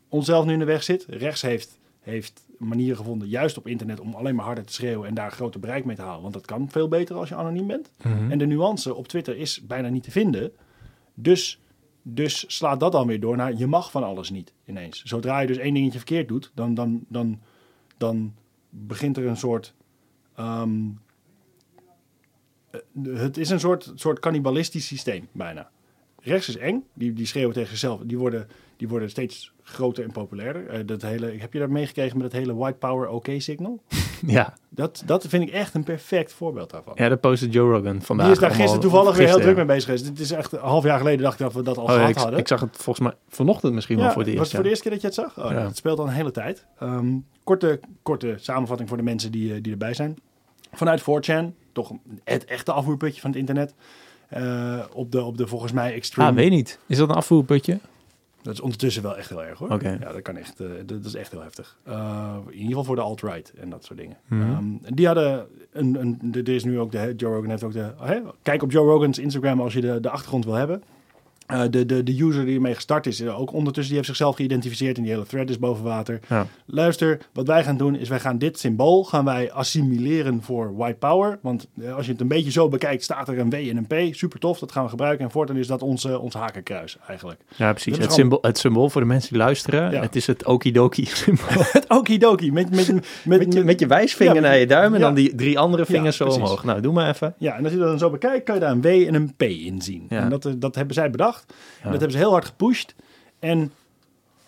onszelf 0.09 0.45
nu 0.45 0.53
in 0.53 0.59
de 0.59 0.65
weg 0.65 0.83
zit. 0.83 1.07
Rechts 1.09 1.43
heeft, 1.43 1.79
heeft 2.01 2.47
manieren 2.59 2.97
gevonden, 2.97 3.29
juist 3.29 3.59
op 3.59 3.67
internet, 3.67 4.01
om 4.01 4.15
alleen 4.15 4.35
maar 4.35 4.45
harder 4.45 4.65
te 4.65 4.73
schreeuwen 4.73 5.09
en 5.09 5.15
daar 5.15 5.33
groter 5.33 5.61
bereik 5.61 5.85
mee 5.85 5.97
te 5.97 6.03
halen. 6.03 6.23
Want 6.23 6.35
dat 6.35 6.47
kan 6.47 6.71
veel 6.71 6.89
beter 6.89 7.17
als 7.17 7.29
je 7.29 7.35
anoniem 7.35 7.67
bent. 7.67 7.91
Mhm. 8.03 8.31
En 8.31 8.39
de 8.39 8.47
nuance 8.47 8.95
op 8.95 9.09
Twitter 9.09 9.37
is 9.37 9.67
bijna 9.67 9.89
niet 9.89 10.03
te 10.03 10.11
vinden. 10.11 10.53
Dus, 11.15 11.61
dus 12.03 12.45
slaat 12.49 12.81
dat 12.81 12.93
dan 12.93 13.07
weer 13.07 13.21
door 13.21 13.37
naar 13.37 13.55
je 13.57 13.67
mag 13.67 13.91
van 13.91 14.05
alles 14.05 14.31
niet 14.31 14.53
ineens. 14.67 15.03
Zodra 15.03 15.41
je 15.41 15.47
dus 15.47 15.57
één 15.57 15.75
dingetje 15.75 15.99
verkeerd 15.99 16.29
doet, 16.29 16.51
dan, 16.55 16.75
dan, 16.75 17.05
dan, 17.09 17.41
dan 18.01 18.35
begint 18.71 19.17
er 19.17 19.27
een 19.27 19.37
soort. 19.37 19.75
ehm, 20.35 20.89
eh, 22.71 22.81
het 23.21 23.37
is 23.37 23.51
een 23.51 23.61
soort, 23.61 23.93
soort 23.95 24.19
cannibalistisch 24.19 24.87
systeem 24.87 25.29
bijna. 25.33 25.71
rechts 26.23 26.49
is 26.49 26.57
eng. 26.57 26.85
Die, 26.95 27.13
die 27.13 27.27
schreeuwen 27.27 27.55
tegen 27.55 27.69
zichzelf. 27.69 28.01
Die 28.01 28.19
worden, 28.19 28.49
die 28.81 28.89
worden 28.89 29.11
steeds 29.11 29.53
groter 29.63 30.05
en 30.05 30.11
populairder. 30.13 30.69
Eh, 30.69 30.81
dat 30.87 31.03
hele, 31.03 31.35
heb 31.39 31.53
je 31.53 31.59
daar 31.59 31.71
meegekregen 31.71 32.17
met 32.17 32.33
het 32.33 32.41
hele 32.43 32.55
white 32.55 32.79
power 32.79 33.09
OK 33.09 33.27
signal? 33.39 33.81
Ja. 34.27 34.55
Dat, 34.69 35.03
dat 35.07 35.27
vind 35.27 35.43
ik 35.43 35.51
echt 35.51 35.75
een 35.75 35.83
perfect 35.85 36.33
voorbeeld 36.33 36.71
daarvan. 36.71 36.93
ja, 36.97 37.09
dat 37.09 37.21
postte 37.21 37.49
Joe 37.49 37.73
Rogan 37.73 38.03
vandaag. 38.03 38.27
die 38.27 38.35
is 38.35 38.41
daar 38.41 38.51
gisteren 38.51 38.81
toevallig 38.81 39.17
weer 39.17 39.27
heel 39.27 39.39
druk 39.41 39.57
mee 39.57 39.65
bezig 39.65 39.85
geweest. 39.85 40.05
Dit 40.05 40.19
is 40.21 40.31
echt 40.31 40.53
een 40.53 40.59
half 40.59 40.85
jaar 40.85 40.99
geleden 40.99 41.23
dacht 41.23 41.35
ik 41.41 41.47
dat 41.47 41.53
we 41.55 41.63
dat 41.63 41.79
al 41.79 41.85
Oh, 41.85 41.91
gehad 41.93 42.09
ik, 42.09 42.17
hadden. 42.17 42.39
ik 42.39 42.49
zag 42.49 42.61
het 42.61 42.77
volgens 42.77 43.07
mij 43.09 43.17
vanochtend 43.29 43.75
misschien 43.75 43.99
wel 43.99 44.11
voor 44.11 44.23
het 44.23 44.27
was 44.27 44.37
eerst. 44.39 44.45
het 44.47 44.55
voor 44.55 44.63
de 44.63 44.69
eerste 44.69 44.83
keer 44.83 44.93
dat 44.93 45.01
je 45.01 45.07
het 45.07 45.17
zag? 45.35 45.45
Oh, 45.47 45.51
Ja. 45.53 45.67
Het 45.67 45.77
speelt 45.77 45.99
al 45.99 46.07
een 46.07 46.13
hele 46.13 46.31
tijd. 46.31 46.67
Ehm, 46.79 47.17
korte, 47.45 47.81
korte 48.03 48.35
samenvatting 48.39 48.89
voor 48.89 48.99
de 48.99 49.05
mensen 49.05 49.31
die, 49.33 49.55
eh, 49.55 49.63
die 49.63 49.73
erbij 49.73 49.95
zijn. 49.95 50.19
Vanuit 50.73 51.01
4chan, 51.03 51.55
toch 51.73 51.93
het 52.25 52.45
echte 52.45 52.73
afvoerputje 52.73 53.21
van 53.21 53.31
het 53.31 53.39
internet. 53.39 53.75
Eh, 54.29 54.79
op, 54.93 55.13
de, 55.13 55.23
op 55.23 55.37
de 55.37 55.47
volgens 55.47 55.73
mij 55.73 55.95
extreme... 55.95 56.29
Ah, 56.29 56.35
weet 56.35 56.51
niet. 56.51 56.79
Is 56.87 56.97
dat 56.97 57.09
een 57.09 57.15
afvoerputje? 57.15 57.79
Dat 58.43 58.53
is 58.53 58.61
ondertussen 58.61 59.03
wel 59.03 59.17
echt 59.17 59.29
heel 59.29 59.45
erg 59.45 59.59
hoor. 59.59 59.71
Ja, 60.01 60.13
dat 60.13 60.23
kan 60.23 60.37
echt. 60.37 60.61
eh, 60.61 60.69
dat, 60.87 61.05
is 61.05 61.15
echt 61.15 61.31
heel 61.31 61.43
heftig. 61.43 61.79
Eh, 61.85 62.37
in 62.47 62.53
ieder 62.53 62.69
geval 62.69 62.85
voor 62.85 62.97
de 62.97 63.03
alt-right 63.03 63.53
en 63.53 63.71
dat 63.71 63.85
soort 63.85 63.99
dingen. 63.99 64.17
Ehm, 64.31 64.95
die 64.95 65.07
hadden 65.07 65.47
een, 65.73 66.01
een. 66.01 66.19
Er 66.33 66.49
is 66.49 66.65
nu 66.65 66.79
ook 66.81 66.93
de. 66.93 67.15
Joe 67.17 67.35
Rogan 67.35 67.51
heeft 67.51 67.63
ook 67.63 67.73
de. 67.73 67.93
kijk 68.43 68.63
op 68.63 68.71
Joe 68.71 68.87
Rogan's 68.91 69.19
Instagram 69.19 69.61
als 69.61 69.73
je 69.73 69.81
de, 69.81 70.01
de 70.01 70.11
achtergrond 70.11 70.45
wil 70.45 70.55
hebben. 70.55 70.83
Eh, 71.51 71.61
de, 71.71 71.87
de, 71.87 72.03
de 72.03 72.23
user 72.23 72.45
die 72.45 72.55
ermee 72.55 72.75
gestart 72.75 73.07
is, 73.07 73.27
ook 73.27 73.53
ondertussen, 73.53 73.85
die 73.87 73.95
heeft 73.95 74.07
zichzelf 74.07 74.37
geïdentificeerd 74.37 74.97
en 74.97 75.03
die 75.03 75.13
hele 75.13 75.27
thread 75.27 75.49
is 75.51 75.59
boven 75.59 75.85
water. 75.85 76.21
Ja. 76.29 76.47
Luister, 76.67 77.19
wat 77.33 77.47
wij 77.47 77.65
gaan 77.65 77.77
doen 77.77 77.97
is 77.97 78.09
wij 78.09 78.21
gaan 78.21 78.39
dit 78.39 78.59
symbool 78.59 79.05
gaan 79.05 79.25
wij 79.25 79.53
assimileren 79.53 80.43
voor 80.43 80.77
white 80.77 80.99
power. 80.99 81.39
Want 81.43 81.69
eh, 81.83 81.95
als 81.95 82.07
je 82.07 82.13
het 82.13 82.21
een 82.21 82.29
beetje 82.29 82.51
zo 82.51 82.69
bekijkt, 82.69 83.03
staat 83.03 83.29
er 83.29 83.39
een 83.39 83.51
W 83.51 83.55
en 83.55 83.77
een 83.77 84.11
P. 84.11 84.15
Super 84.15 84.39
tof, 84.39 84.59
dat 84.59 84.73
gaan 84.73 84.85
we 84.85 84.91
gebruiken. 84.91 85.25
En 85.25 85.31
voortaan 85.31 85.57
is 85.57 85.67
dat 85.67 85.83
onze, 85.83 86.19
ons 86.19 86.35
hakenkruis 86.35 86.97
eigenlijk. 87.07 87.41
Ja, 87.57 87.73
precies. 87.73 87.99
Het 87.99 88.13
symbool, 88.13 88.39
het 88.43 88.59
symbool 88.59 88.91
voor 88.91 89.01
de 89.01 89.07
mensen 89.07 89.29
die 89.29 89.39
luisteren. 89.39 89.91
Ja. 89.91 90.01
Het 90.01 90.17
is 90.17 90.27
het 90.27 90.45
okidoki 90.45 91.05
symbool. 91.07 91.49
Het 91.73 91.85
okidoki. 91.89 92.53
Met, 92.53 92.71
met, 92.71 92.93
met, 92.93 93.05
Met 93.25 93.53
je, 93.53 93.65
met 93.65 93.81
je 93.81 93.87
wijsvinger 93.87 94.35
Ja, 94.35 94.41
naar 94.41 94.59
je 94.59 94.67
duim 94.67 94.95
en 94.95 95.01
dan 95.01 95.15
die 95.15 95.35
drie 95.35 95.59
andere 95.59 95.87
vingers 95.87 96.17
zo 96.17 96.25
precies. 96.25 96.43
omhoog. 96.43 96.65
Nou, 96.65 96.81
doe 96.81 96.93
maar 96.93 97.09
even. 97.09 97.35
Ja, 97.39 97.57
en 97.57 97.63
als 97.65 97.73
je 97.73 97.79
dat 97.79 97.89
dan 97.89 97.99
zo 97.99 98.11
bekijkt, 98.11 98.45
kan 98.45 98.55
je 98.55 98.61
daar 98.61 98.71
een 98.71 98.81
W 98.81 98.87
en 98.87 99.15
een 99.15 99.35
P 99.37 99.43
in 99.43 99.83
zien. 99.83 100.07
Ja. 100.09 100.21
En 100.23 100.31
dat, 100.31 100.45
eh, 100.45 100.53
dat 100.57 100.75
hebben 100.75 100.95
zij 100.95 101.11
bedacht. 101.11 101.40
En 101.49 101.91
dat 101.91 102.01
hebben 102.01 102.11
ze 102.11 102.19
heel 102.19 102.31
hard 102.31 102.45
gepusht. 102.45 102.95
En 103.39 103.73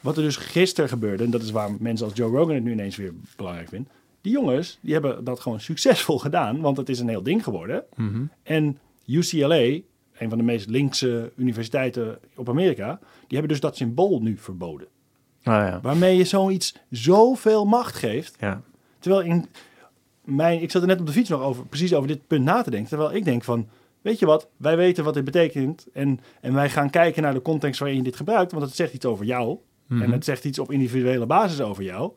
wat 0.00 0.16
er 0.16 0.22
dus 0.22 0.36
gisteren 0.36 0.90
gebeurde, 0.90 1.24
en 1.24 1.30
dat 1.30 1.42
is 1.42 1.50
waar 1.50 1.70
mensen 1.78 2.06
als 2.06 2.16
Joe 2.16 2.30
Rogan 2.30 2.54
het 2.54 2.64
nu 2.64 2.72
ineens 2.72 2.96
weer 2.96 3.12
belangrijk 3.36 3.68
vinden. 3.68 3.92
Die 4.20 4.32
jongens, 4.32 4.78
die 4.80 4.92
hebben 4.92 5.24
dat 5.24 5.40
gewoon 5.40 5.60
succesvol 5.60 6.18
gedaan, 6.18 6.60
want 6.60 6.76
het 6.76 6.88
is 6.88 7.00
een 7.00 7.08
heel 7.08 7.22
ding 7.22 7.44
geworden. 7.44 7.84
Mhm. 7.94 8.22
En 8.42 8.78
UCLA, 9.06 9.80
een 10.18 10.28
van 10.28 10.38
de 10.38 10.44
meest 10.44 10.68
linkse 10.68 11.32
universiteiten 11.36 12.18
op 12.36 12.48
Amerika, 12.48 12.98
die 13.00 13.38
hebben 13.38 13.48
dus 13.48 13.60
dat 13.60 13.76
symbool 13.76 14.22
nu 14.22 14.36
verboden. 14.38 14.88
Ah 15.42 15.68
ja. 15.68 15.80
Waarmee 15.82 16.16
je 16.16 16.24
zoiets 16.24 16.74
zoveel 16.90 17.64
macht 17.64 17.94
geeft. 17.94 18.36
ja. 18.40 18.62
Terwijl 18.98 19.22
in 19.22 19.46
mijn, 20.24 20.62
ik 20.62 20.70
zat 20.70 20.82
er 20.82 20.88
net 20.88 21.00
op 21.00 21.06
de 21.06 21.12
fiets 21.12 21.28
nog 21.28 21.42
over, 21.42 21.66
precies 21.66 21.94
over 21.94 22.08
dit 22.08 22.26
punt 22.26 22.44
na 22.44 22.62
te 22.62 22.70
denken. 22.70 22.88
Terwijl 22.88 23.14
ik 23.14 23.24
denk 23.24 23.44
van, 23.44 23.68
weet 24.02 24.18
je 24.18 24.26
wat, 24.26 24.48
wij 24.56 24.76
weten 24.76 25.04
wat 25.04 25.14
dit 25.14 25.24
betekent. 25.24 25.86
En, 25.92 26.20
en 26.40 26.54
wij 26.54 26.70
gaan 26.70 26.90
kijken 26.90 27.22
naar 27.22 27.34
de 27.34 27.42
context 27.42 27.80
waarin 27.80 27.96
je 27.96 28.04
dit 28.04 28.16
gebruikt. 28.16 28.52
Want 28.52 28.64
het 28.64 28.74
zegt 28.74 28.94
iets 28.94 29.06
over 29.06 29.24
jou. 29.24 29.58
Mhm. 29.86 30.02
En 30.02 30.12
het 30.12 30.24
zegt 30.24 30.44
iets 30.44 30.58
op 30.58 30.72
individuele 30.72 31.26
basis 31.26 31.60
over 31.60 31.82
jou. 31.82 32.12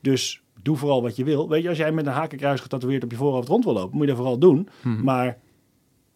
Dus 0.00 0.42
doe 0.62 0.76
vooral 0.76 1.02
wat 1.02 1.16
je 1.16 1.24
wil. 1.24 1.48
Weet 1.48 1.62
je, 1.62 1.68
als 1.68 1.78
jij 1.78 1.92
met 1.92 2.06
een 2.06 2.12
hakenkruis 2.12 2.60
getatoeëerd 2.60 3.04
op 3.04 3.10
je 3.10 3.16
voorhoofd 3.16 3.48
rond 3.48 3.64
wil 3.64 3.72
lopen, 3.72 3.92
moet 3.92 4.00
je 4.00 4.06
dat 4.06 4.16
vooral 4.16 4.38
doen. 4.38 4.68
Mhm. 4.82 5.02
Maar 5.02 5.38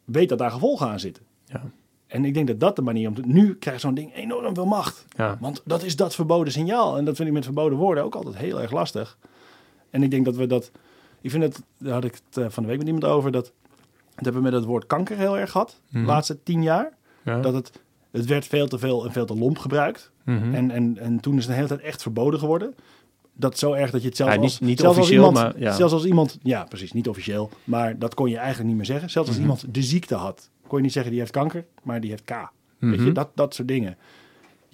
weet 0.05 0.29
dat 0.29 0.39
daar 0.39 0.51
gevolgen 0.51 0.89
aan 0.89 1.01
zitten. 1.01 1.23
Ja. 1.45 1.63
En 2.07 2.25
ik 2.25 2.35
denk 2.35 2.47
dat 2.47 2.61
dat 2.61 2.77
de 2.77 2.83
manier 2.83 3.09
om 3.09 3.15
te... 3.15 3.23
Nu 3.25 3.55
krijgt 3.55 3.81
zo'n 3.81 3.95
ding 3.95 4.15
enorm 4.15 4.55
veel 4.55 4.67
macht. 4.67 5.05
Ja. 5.17 5.37
Want 5.41 5.63
dat 5.65 5.83
is 5.83 5.97
dat 5.97 6.15
verboden 6.15 6.53
signaal. 6.53 6.97
En 6.97 7.05
dat 7.05 7.17
vind 7.17 7.29
ik 7.29 7.35
met 7.35 7.45
verboden 7.45 7.79
woorden 7.79 8.05
ook 8.05 8.15
altijd 8.15 8.37
heel 8.37 8.61
erg 8.61 8.71
lastig. 8.71 9.19
En 9.91 10.03
ik 10.03 10.11
denk 10.11 10.25
dat 10.25 10.37
we 10.37 10.47
dat... 10.47 10.71
Ik 11.21 11.31
vind 11.31 11.43
het... 11.43 11.63
Daar 11.79 11.93
had 11.93 12.05
ik 12.05 12.15
het 12.15 12.37
eh, 12.37 12.51
van 12.51 12.63
de 12.63 12.69
week 12.69 12.79
met 12.79 12.87
iemand 12.87 13.05
over. 13.05 13.31
Dat, 13.31 13.53
dat 14.15 14.25
hebben 14.25 14.43
we 14.43 14.49
met 14.51 14.53
het 14.59 14.65
woord 14.65 14.87
kanker 14.87 15.17
heel 15.17 15.39
erg 15.39 15.51
gehad. 15.51 15.81
Mhm. 15.89 16.01
De 16.01 16.07
laatste 16.07 16.43
tien 16.43 16.63
jaar. 16.63 16.93
Ja. 17.25 17.41
Dat 17.41 17.55
het... 17.55 17.73
Het 18.11 18.27
werd 18.27 18.47
veel 18.47 18.69
te 18.69 18.79
veel 18.79 19.05
en 19.05 19.13
veel 19.13 19.27
te 19.27 19.35
lomp 19.37 19.59
gebruikt. 19.59 20.11
Mhm. 20.25 20.55
En, 20.55 20.71
en, 20.71 20.99
en 20.99 21.21
toen 21.21 21.33
is 21.33 21.39
het 21.39 21.49
de 21.49 21.55
hele 21.55 21.69
tijd 21.69 21.81
echt 21.81 22.03
verboden 22.03 22.39
geworden. 22.41 22.75
Dat 23.35 23.59
zo 23.59 23.73
erg 23.73 23.91
dat 23.91 24.03
je 24.03 24.09
het 24.09 24.17
Ja, 24.17 24.31
niet- 24.35 24.41
als... 24.41 24.61
niet 24.61 24.81
zelfs 24.81 24.97
als 24.99 25.07
officieel, 25.07 25.29
iemand, 25.29 25.55
maar 25.55 25.63
ja. 25.63 25.73
Zelfs 25.73 25.93
als 25.93 26.05
iemand... 26.05 26.39
Ja, 26.43 26.65
precies. 26.65 26.93
Niet 26.93 27.09
officieel. 27.09 27.51
Maar 27.65 27.99
dat 27.99 28.15
kon 28.15 28.29
je 28.31 28.37
eigenlijk 28.37 28.67
niet 28.69 28.77
meer 28.77 28.87
zeggen. 28.87 29.11
Zelfs 29.11 29.29
als 29.29 29.37
Mhm. 29.39 29.47
iemand 29.49 29.75
de 29.75 29.83
ziekte 29.83 30.15
had. 30.15 30.51
Kon 30.67 30.77
je 30.79 30.85
niet 30.85 30.93
zeggen 30.93 31.11
die 31.11 31.21
heeft 31.21 31.33
kanker, 31.33 31.65
maar 31.83 32.01
die 32.01 32.11
heeft 32.11 32.25
K. 32.25 32.31
Weet 32.79 32.95
je, 32.95 33.01
Mhm. 33.01 33.13
dat, 33.13 33.29
dat 33.35 33.55
soort 33.55 33.69
dingen. 33.69 33.97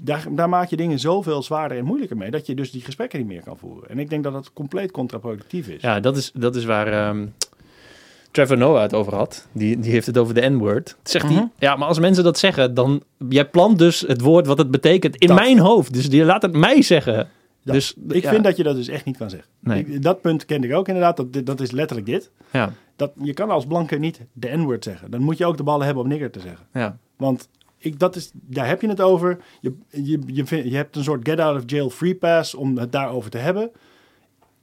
Daar, 0.02 0.26
daar 0.30 0.48
maak 0.48 0.68
je 0.68 0.76
dingen 0.76 0.98
zoveel 0.98 1.42
zwaarder 1.42 1.78
en 1.78 1.84
moeilijker 1.84 2.16
mee... 2.16 2.30
dat 2.30 2.46
je 2.46 2.54
dus 2.54 2.70
die 2.70 2.82
gesprekken 2.82 3.18
niet 3.18 3.28
meer 3.28 3.42
kan 3.42 3.56
voeren. 3.58 3.88
En 3.90 3.98
ik 3.98 4.10
denk 4.10 4.24
dat 4.24 4.32
dat 4.32 4.52
compleet 4.52 4.90
contraproductief 4.90 5.68
is. 5.68 5.82
Ja, 5.82 6.00
dat 6.00 6.16
is, 6.16 6.30
dat 6.34 6.56
is 6.56 6.64
waar 6.64 6.86
ehm, 6.86 7.26
Trevor 8.30 8.56
Noah 8.58 8.82
het 8.82 8.94
over 8.94 9.14
had. 9.14 9.46
Die, 9.52 9.78
die 9.78 9.90
heeft 9.92 10.06
het 10.06 10.18
over 10.18 10.34
de 10.34 10.48
N-word. 10.48 10.96
Zegt 11.02 11.24
Mhm. 11.24 11.34
hij, 11.34 11.48
ja, 11.58 11.76
maar 11.76 11.88
als 11.88 11.98
mensen 11.98 12.24
dat 12.24 12.38
zeggen, 12.38 12.74
dan... 12.74 13.02
Jij 13.28 13.48
plant 13.48 13.78
dus 13.78 14.00
het 14.00 14.20
woord 14.20 14.46
wat 14.46 14.58
het 14.58 14.70
betekent 14.70 15.16
in 15.16 15.26
Dat. 15.28 15.36
mijn 15.38 15.58
hoofd. 15.58 15.92
Dus 15.92 16.10
die 16.10 16.24
laat 16.24 16.42
het 16.42 16.52
mij 16.56 16.82
zeggen. 16.82 17.28
Dus 17.64 17.94
ik 18.08 18.22
ja, 18.22 18.30
vind 18.30 18.44
dat 18.44 18.56
je 18.56 18.62
dat 18.62 18.76
dus 18.76 18.88
echt 18.88 19.04
niet 19.04 19.16
kan 19.16 19.30
zeggen. 19.30 19.48
Nee. 19.60 19.84
Ik- 19.86 20.02
dat 20.02 20.20
punt 20.20 20.44
kende 20.44 20.66
ik 20.66 20.74
ook 20.74 20.88
inderdaad. 20.88 21.16
Dat, 21.16 21.46
dat 21.46 21.60
is 21.60 21.70
letterlijk 21.70 22.08
dit. 22.08 22.30
Ja, 22.52 22.72
Dat, 22.96 23.12
je 23.22 23.32
kan 23.32 23.50
als 23.50 23.66
blanke 23.66 23.96
niet 23.96 24.20
de 24.32 24.56
N-word 24.56 24.84
zeggen. 24.84 25.10
Dan 25.10 25.22
moet 25.22 25.38
je 25.38 25.46
ook 25.46 25.56
de 25.56 25.62
ballen 25.62 25.84
hebben 25.86 26.02
om 26.02 26.08
nigger 26.08 26.30
te 26.30 26.40
zeggen. 26.40 26.66
ja. 26.72 26.98
Want 27.16 27.48
ik, 27.78 27.98
dat 27.98 28.16
is, 28.16 28.30
daar 28.34 28.66
heb 28.66 28.80
je 28.80 28.88
het 28.88 29.00
over. 29.00 29.38
Je, 29.60 29.74
je, 29.90 30.20
je, 30.26 30.46
vind- 30.46 30.64
je 30.70 30.76
hebt 30.76 30.96
een 30.96 31.04
soort 31.04 31.28
get 31.28 31.40
out 31.40 31.56
of 31.56 31.62
jail 31.66 31.90
free 31.90 32.14
pass 32.14 32.54
om 32.54 32.78
het 32.78 32.92
daarover 32.92 33.30
te 33.30 33.38
hebben. 33.38 33.70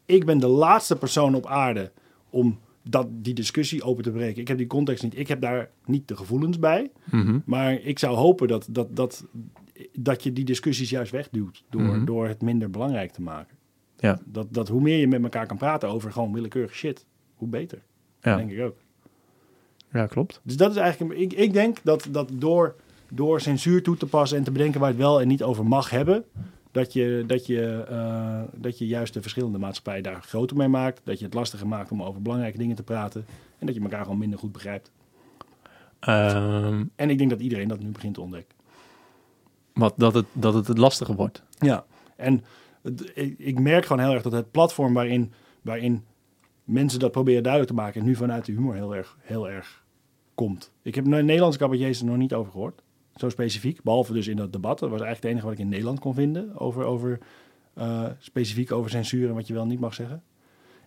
Ik 0.06 0.26
ben 0.26 0.38
de 0.38 0.48
laatste 0.48 0.96
persoon 0.96 1.36
op 1.36 1.46
aarde 1.46 1.92
om 2.30 2.60
dat, 2.90 3.08
die 3.12 3.34
discussie 3.34 3.84
open 3.84 4.04
te 4.04 4.12
breken. 4.12 4.42
Ik 4.42 4.48
heb 4.48 4.58
die 4.58 4.68
context 4.68 5.04
niet. 5.04 5.18
Ik 5.18 5.28
heb 5.28 5.42
daar 5.42 5.70
niet 5.86 6.08
de 6.08 6.16
gevoelens 6.16 6.60
bij. 6.60 6.92
Mhm. 7.12 7.40
Maar 7.46 7.74
ik 7.74 8.00
zou 8.00 8.16
hopen 8.16 8.48
dat, 8.48 8.68
dat, 8.70 8.96
dat, 8.96 9.26
dat 9.94 10.24
je 10.24 10.34
die 10.34 10.46
discussies 10.46 10.90
juist 10.90 11.12
wegduwt. 11.12 11.64
Door, 11.70 11.82
Mhm. 11.82 12.06
door 12.06 12.28
het 12.28 12.42
minder 12.42 12.70
belangrijk 12.70 13.12
te 13.12 13.22
maken. 13.22 13.56
Ja. 13.98 14.20
Dat, 14.26 14.48
dat 14.50 14.68
hoe 14.68 14.82
meer 14.82 14.98
je 14.98 15.08
met 15.08 15.24
elkaar 15.24 15.48
kan 15.48 15.58
praten 15.58 15.90
over 15.90 16.12
gewoon 16.12 16.34
willekeurige 16.34 16.76
shit, 16.76 17.06
hoe 17.36 17.48
beter. 17.48 17.82
Ja. 18.22 18.36
Denk 18.36 18.52
ik 18.52 18.62
ook. 18.62 18.76
ja, 19.92 20.06
klopt. 20.06 20.40
Dus 20.44 20.58
dat 20.58 20.72
is 20.72 20.78
eigenlijk. 20.78 21.20
Ik, 21.20 21.34
ik 21.34 21.54
denk 21.54 21.78
dat, 21.84 22.08
dat 22.12 22.32
door, 22.34 22.76
door 23.10 23.42
censuur 23.42 23.84
toe 23.84 23.98
te 23.98 24.06
passen 24.06 24.38
en 24.38 24.44
te 24.44 24.52
bedenken 24.52 24.80
waar 24.80 24.90
het 24.90 24.98
wel 24.98 25.22
en 25.22 25.28
niet 25.28 25.44
over 25.44 25.66
mag 25.66 25.90
hebben. 25.90 26.26
Dat 26.76 26.94
je, 26.94 27.24
dat, 27.28 27.46
je, 27.46 27.86
eh, 27.90 28.42
dat 28.54 28.78
je 28.78 28.88
juist 28.88 29.14
de 29.14 29.22
verschillende 29.22 29.58
maatschappijen 29.58 30.04
daar 30.04 30.22
groter 30.22 30.58
mee 30.58 30.68
maakt. 30.68 31.02
Dat 31.04 31.20
je 31.20 31.26
het 31.26 31.34
lastiger 31.34 31.68
maakt 31.68 31.92
om 31.92 32.04
over 32.04 32.22
belangrijke 32.22 32.58
dingen 32.58 32.76
te 32.76 32.84
praten. 32.84 33.26
En 33.60 33.66
dat 33.66 33.76
je 33.76 33.82
elkaar 33.82 34.04
gewoon 34.04 34.18
minder 34.18 34.40
goed 34.40 34.52
begrijpt. 34.52 34.92
Ehm, 36.00 36.84
En 36.96 37.10
ik 37.10 37.18
denk 37.18 37.30
dat 37.30 37.40
iedereen 37.40 37.68
dat 37.68 37.80
nu 37.80 37.90
begint 37.90 38.14
te 38.14 38.22
ontdekken. 38.22 38.56
wat, 39.74 39.94
dat, 39.98 40.14
het, 40.14 40.26
dat 40.34 40.54
het 40.54 40.68
het 40.68 40.78
lastiger 40.78 41.16
wordt. 41.16 41.44
Ja, 41.60 41.86
en 42.16 42.44
het- 42.82 43.12
ik, 43.16 43.36
ik 43.38 43.60
merk 43.60 43.86
gewoon 43.86 44.04
heel 44.04 44.14
erg 44.14 44.24
dat 44.24 44.32
het 44.32 44.52
platform 44.52 44.94
waarin, 44.94 45.32
waarin 45.62 46.04
mensen 46.64 47.00
dat 47.00 47.12
proberen 47.12 47.44
duidelijk 47.44 47.72
te 47.74 47.78
maken, 47.82 48.04
nu 48.04 48.16
vanuit 48.16 48.46
de 48.46 48.52
humor 48.52 48.76
heel 48.76 48.96
erg, 48.96 49.18
heel 49.22 49.50
erg 49.50 49.84
komt. 50.36 50.72
Ik 50.82 50.96
heb 50.96 51.06
Nederlandse 51.06 51.60
cabaretiers 51.60 52.00
er 52.00 52.06
nog 52.06 52.18
niet 52.18 52.34
over 52.34 52.52
gehoord, 52.52 52.82
zo 53.16 53.30
specifiek. 53.30 53.84
Behalve 53.84 54.14
dus 54.14 54.28
in 54.28 54.38
dat 54.38 54.54
debat. 54.54 54.80
Dat 54.80 54.90
was 54.90 55.02
eigenlijk 55.02 55.22
het 55.24 55.32
enige 55.32 55.46
wat 55.46 55.54
ik 55.56 55.60
in 55.62 55.70
Nederland 55.70 56.00
kon 56.00 56.14
vinden 56.14 56.58
over, 56.60 56.84
over 56.84 57.20
eh, 57.74 58.06
specifiek 58.20 58.72
over 58.72 58.90
censuur 58.90 59.28
en 59.30 59.36
wat 59.36 59.48
je 59.48 59.54
wel 59.54 59.66
niet 59.66 59.80
mag 59.80 59.94
zeggen. 59.94 60.24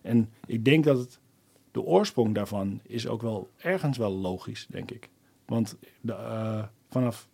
En 0.01 0.29
ik 0.45 0.65
denk 0.65 0.83
dat 0.83 0.97
het, 0.97 1.19
de 1.71 1.81
oorsprong 1.81 2.35
daarvan 2.35 2.79
is 2.83 3.07
ook 3.07 3.21
wel 3.21 3.49
ergens 3.57 3.97
wel 3.97 4.11
logisch, 4.11 4.67
denk 4.69 4.91
ik. 4.91 5.09
Want 5.45 5.77
de, 6.01 6.13
eh, 6.13 6.63
vanaf 6.89 7.27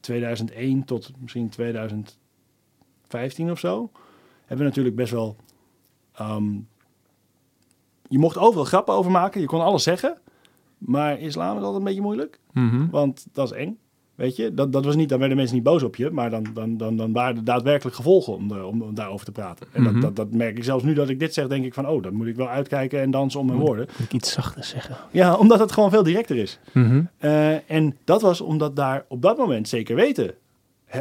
2001 0.00 0.84
tot 0.84 1.12
misschien 1.18 1.48
2015 1.48 3.50
of 3.50 3.58
zo, 3.58 3.90
hebben 4.40 4.58
we 4.58 4.64
natuurlijk 4.64 4.96
best 4.96 5.12
wel. 5.12 5.36
ehm, 6.12 6.58
je 8.08 8.18
mocht 8.18 8.38
overal 8.38 8.64
grappen 8.64 8.94
over 8.94 9.10
maken, 9.10 9.40
je 9.40 9.46
kon 9.46 9.60
alles 9.60 9.82
zeggen. 9.82 10.18
Maar 10.78 11.20
islam 11.20 11.56
is 11.56 11.62
altijd 11.62 11.78
een 11.78 11.84
beetje 11.84 12.00
moeilijk, 12.00 12.40
Mhm. 12.52 12.90
want 12.90 13.26
dat 13.32 13.52
is 13.52 13.56
eng. 13.58 13.78
Weet 14.14 14.36
je, 14.36 14.54
dat, 14.54 14.72
dat 14.72 14.84
was 14.84 14.96
niet, 14.96 15.08
dan 15.08 15.18
werden 15.18 15.36
mensen 15.36 15.54
niet 15.56 15.64
boos 15.64 15.82
op 15.82 15.96
je, 15.96 16.10
maar 16.10 16.30
dan, 16.30 16.46
dan, 16.54 16.76
dan, 16.76 16.96
dan 16.96 17.12
waren 17.12 17.36
er 17.36 17.44
daadwerkelijk 17.44 17.96
gevolgen 17.96 18.34
om, 18.34 18.48
de, 18.48 18.64
om, 18.66 18.82
om 18.82 18.94
daarover 18.94 19.24
te 19.26 19.32
praten. 19.32 19.66
En 19.72 19.82
Mhm. 19.82 19.92
dat, 19.92 20.02
dat, 20.02 20.16
dat 20.16 20.30
merk 20.38 20.56
ik 20.56 20.64
zelfs 20.64 20.84
nu 20.84 20.94
dat 20.94 21.08
ik 21.08 21.18
dit 21.18 21.34
zeg, 21.34 21.48
denk 21.48 21.64
ik 21.64 21.74
van, 21.74 21.88
oh, 21.88 22.02
dan 22.02 22.14
moet 22.14 22.26
ik 22.26 22.36
wel 22.36 22.48
uitkijken 22.48 23.00
en 23.00 23.10
dansen 23.10 23.40
om 23.40 23.46
mijn 23.46 23.58
woorden. 23.58 23.86
Moet 23.98 24.06
ik 24.06 24.12
iets 24.12 24.32
zachter 24.32 24.64
zeggen? 24.64 24.96
Ja, 25.10 25.34
omdat 25.34 25.58
het 25.58 25.72
gewoon 25.72 25.90
veel 25.90 26.02
directer 26.02 26.36
is. 26.36 26.58
Mhm. 26.72 27.02
Eh, 27.18 27.70
en 27.70 27.96
dat 28.04 28.22
was 28.22 28.40
omdat 28.40 28.76
daar 28.76 29.04
op 29.08 29.22
dat 29.22 29.36
moment 29.38 29.68
zeker 29.68 29.96
weten 29.96 30.34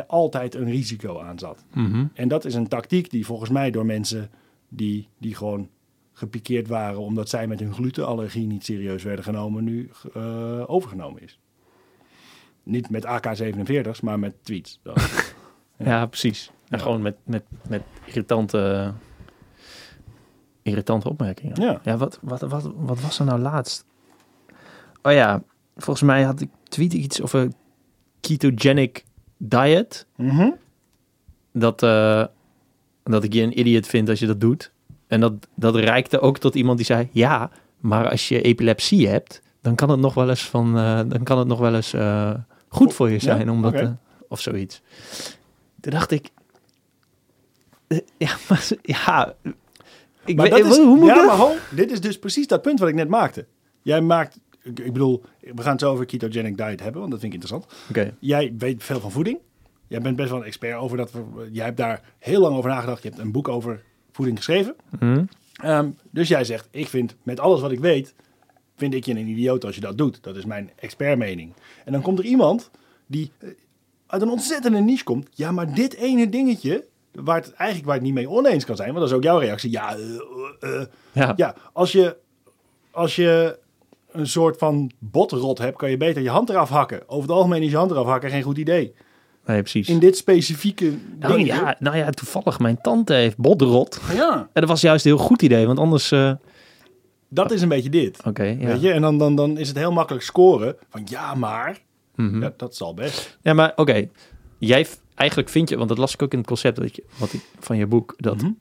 altijd 0.08 0.56
een 0.56 0.70
risico 0.70 1.20
aan 1.20 1.40
zat. 1.40 1.64
Mhm. 1.74 2.06
En 2.14 2.28
dat 2.28 2.46
is 2.46 2.56
een 2.56 2.68
tactiek 2.68 3.10
die 3.10 3.26
volgens 3.26 3.50
mij 3.50 3.72
door 3.72 3.86
mensen 3.86 4.30
die, 4.70 5.08
die 5.18 5.36
gewoon 5.36 5.68
gepikeerd 6.14 6.68
waren 6.68 7.00
omdat 7.00 7.30
zij 7.30 7.48
met 7.48 7.60
hun 7.60 7.74
glutenallergie 7.74 8.48
niet 8.48 8.66
serieus 8.66 9.04
werden 9.04 9.26
genomen, 9.26 9.64
nu 9.64 9.90
eh, 10.14 10.64
overgenomen 10.68 11.22
is. 11.24 11.40
Niet 12.64 12.90
met 12.90 13.06
AK-47's, 13.06 14.02
maar 14.02 14.20
met 14.20 14.36
tweets. 14.44 14.80
Ja, 15.78 16.06
precies. 16.06 16.52
En 16.70 16.78
Ja. 16.78 16.84
gewoon 16.84 17.02
met, 17.02 17.16
met, 17.24 17.44
met 17.68 17.82
irritante, 18.06 18.92
irritante 20.62 21.10
opmerkingen. 21.10 21.62
Ja. 21.62 21.80
Ja, 21.84 21.98
wat, 21.98 22.20
wat, 22.22 22.42
wat, 22.42 22.72
wat 22.76 23.02
was 23.02 23.20
er 23.20 23.26
nou 23.26 23.40
laatst? 23.40 23.86
Oh 25.02 25.12
ja, 25.12 25.44
volgens 25.76 26.02
mij 26.06 26.24
had 26.24 26.42
ik 26.42 26.50
tweet 26.64 26.94
iets 26.94 27.22
over 27.22 27.52
ketogenic 28.20 29.04
diet. 29.38 30.06
Mhm. 30.16 30.50
Dat, 31.54 31.84
eh, 31.84 32.26
dat 33.04 33.24
ik 33.24 33.34
je 33.34 33.42
een 33.42 33.60
idiot 33.60 33.88
vind 33.88 34.10
als 34.10 34.20
je 34.20 34.28
dat 34.28 34.40
doet. 34.42 34.72
En 35.08 35.20
dat, 35.20 35.34
dat 35.56 35.76
reikte 35.76 36.20
ook 36.20 36.38
tot 36.38 36.56
iemand 36.56 36.78
die 36.78 36.86
zei... 36.86 37.10
Ja, 37.12 37.50
maar 37.78 38.10
als 38.10 38.28
je 38.28 38.42
epilepsie 38.42 39.08
hebt... 39.08 39.42
dan 39.62 39.76
kan 39.76 39.90
het 39.90 40.00
nog 40.00 40.14
wel 40.14 40.30
eens, 40.30 40.44
van, 40.50 40.78
eh, 40.78 41.00
dan 41.08 41.24
kan 41.24 41.38
het 41.38 41.48
nog 41.48 41.60
wel 41.60 41.76
eens 41.76 41.94
eh, 41.94 42.34
goed 42.72 42.94
voor 42.94 43.08
je 43.08 43.14
Ja, 43.14 43.20
zijn. 43.20 43.50
omdat, 43.50 43.74
oké. 43.74 43.82
eh, 43.82 43.92
of 44.28 44.40
zoiets. 44.42 44.82
Toen 45.82 45.92
dacht 45.92 46.12
ik... 46.12 46.30
eh, 47.88 47.98
Ja, 48.18 48.36
maar, 48.50 48.70
ja... 48.82 49.36
Ik 50.26 50.36
Maar 50.36 50.50
weet, 50.50 50.64
dat 50.64 50.72
is, 50.72 50.78
hoe 50.78 50.98
moet 50.98 51.08
ja, 51.08 51.16
dat? 51.16 51.26
maar 51.26 51.36
ho, 51.38 51.54
dit 51.76 51.92
is 51.92 52.02
dus 52.02 52.20
precies 52.20 52.48
dat 52.48 52.62
punt 52.62 52.80
wat 52.80 52.90
ik 52.90 52.96
net 52.96 53.08
maakte. 53.08 53.46
Jij 53.82 54.02
maakt, 54.02 54.40
ik, 54.62 54.80
ik 54.80 54.94
bedoel, 54.94 55.24
we 55.40 55.62
gaan 55.62 55.72
het 55.72 55.82
zo 55.82 55.92
over 55.92 56.06
ketogenic 56.06 56.58
diet 56.58 56.80
hebben, 56.82 57.00
want 57.00 57.12
dat 57.12 57.20
vind 57.20 57.34
ik 57.34 57.42
interessant. 57.42 57.66
Oké. 57.90 58.16
Jij 58.20 58.54
weet 58.58 58.84
veel 58.84 59.00
van 59.00 59.12
voeding. 59.12 59.40
Jij 59.88 60.02
bent 60.02 60.16
best 60.16 60.30
wel 60.30 60.40
een 60.40 60.46
expert 60.46 60.78
over 60.78 60.98
dat. 60.98 61.12
Jij 61.52 61.66
hebt 61.66 61.78
daar 61.78 62.02
heel 62.20 62.42
lang 62.42 62.56
over 62.56 62.70
nagedacht. 62.70 63.04
Je 63.04 63.10
hebt 63.10 63.22
een 63.22 63.32
boek 63.32 63.48
over 63.48 63.84
voeding 64.12 64.38
geschreven. 64.38 64.76
Hm? 65.00 65.24
Ehm, 65.54 65.90
dus 66.12 66.28
jij 66.28 66.44
zegt, 66.44 66.68
ik 66.72 66.88
vind 66.88 67.16
met 67.24 67.40
alles 67.40 67.62
wat 67.62 67.72
ik 67.72 67.80
weet, 67.80 68.14
vind 68.82 68.94
ik 68.94 69.06
je 69.06 69.12
een 69.12 69.28
idioot 69.28 69.66
als 69.66 69.76
je 69.76 69.82
dat 69.82 69.98
doet. 69.98 70.24
Dat 70.24 70.36
is 70.36 70.46
mijn 70.46 70.72
expertmening. 70.76 71.54
En 71.86 71.92
dan 71.92 72.02
komt 72.02 72.20
er 72.20 72.26
iemand 72.26 72.70
die 73.08 73.32
eh, 73.40 73.50
uit 74.08 74.22
een 74.22 74.30
ontzettende 74.30 74.80
niche 74.80 75.04
komt. 75.04 75.28
Ja, 75.34 75.52
maar 75.52 75.74
dit 75.74 75.94
ene 75.94 76.30
dingetje, 76.30 76.86
waar 77.12 77.36
het 77.36 77.54
eigenlijk 77.54 77.88
waar 77.88 77.98
het 77.98 78.06
niet 78.06 78.14
mee 78.14 78.30
oneens 78.30 78.66
kan 78.66 78.76
zijn, 78.76 78.88
want 78.88 79.00
dat 79.00 79.10
is 79.10 79.16
ook 79.16 79.24
jouw 79.24 79.38
reactie. 79.38 79.72
Ja, 79.72 79.96
eh, 79.96 80.82
eh. 80.82 80.86
Ja. 81.12 81.34
ja 81.36 81.56
als, 81.74 81.92
je, 81.92 82.16
als 82.92 83.16
je 83.16 83.60
een 84.12 84.28
soort 84.28 84.58
van 84.58 84.92
botrot 85.00 85.58
hebt, 85.58 85.78
kan 85.78 85.90
je 85.90 85.98
beter 85.98 86.22
je 86.22 86.30
hand 86.30 86.50
eraf 86.50 86.70
hakken. 86.70 87.10
Over 87.10 87.30
het 87.30 87.38
algemeen 87.38 87.62
is 87.62 87.72
je 87.72 87.78
hand 87.78 87.92
eraf 87.92 88.06
hakken 88.06 88.30
geen 88.30 88.44
goed 88.44 88.58
idee. 88.58 88.94
nee, 89.46 89.62
precies. 89.62 89.90
In 89.90 90.00
dit 90.00 90.18
specifieke 90.18 90.94
nou, 91.20 91.34
dingetje. 91.34 91.62
ja, 91.62 91.76
nou 91.80 91.98
ja, 91.98 92.10
toevallig, 92.10 92.60
mijn 92.60 92.82
tante 92.82 93.14
heeft 93.14 93.38
bodrot. 93.38 94.02
ja, 94.14 94.50
En 94.54 94.62
dat 94.62 94.70
was 94.70 94.82
juist 94.82 95.06
een 95.06 95.12
heel 95.12 95.24
goed 95.26 95.42
idee, 95.42 95.66
want 95.68 95.80
anders... 95.80 96.14
dat 97.34 97.52
is 97.52 97.62
een 97.62 97.70
beetje 97.70 97.90
dit. 97.90 98.20
Oké, 98.26 98.44
ja. 98.44 98.58
Weet 98.68 98.82
je? 98.82 98.92
En 98.92 99.02
dan, 99.02 99.18
dan, 99.18 99.36
dan 99.36 99.58
is 99.58 99.68
het 99.68 99.78
heel 99.78 99.92
makkelijk 99.92 100.24
scoren 100.24 100.76
van 100.90 101.02
ja, 101.06 101.36
maar. 101.36 101.80
Mhm. 102.16 102.42
Ja, 102.42 102.54
dat 102.58 102.76
zal 102.76 102.94
best. 102.94 103.38
Ja, 103.42 103.54
maar 103.54 103.72
oké. 103.76 104.08
Jij 104.58 104.88
eigenlijk 105.16 105.50
vind 105.50 105.70
je, 105.70 105.78
want 105.78 105.90
dat 105.90 105.98
las 105.98 106.14
ik 106.14 106.22
ook 106.22 106.32
in 106.32 106.38
het 106.38 106.48
concept 106.48 106.76
dat 106.80 106.96
je, 106.96 107.04
wat 107.18 107.34
ik, 107.34 107.42
van 107.60 107.78
je 107.78 107.88
boek, 107.88 108.14
dat 108.18 108.36
Mhm. 108.42 108.52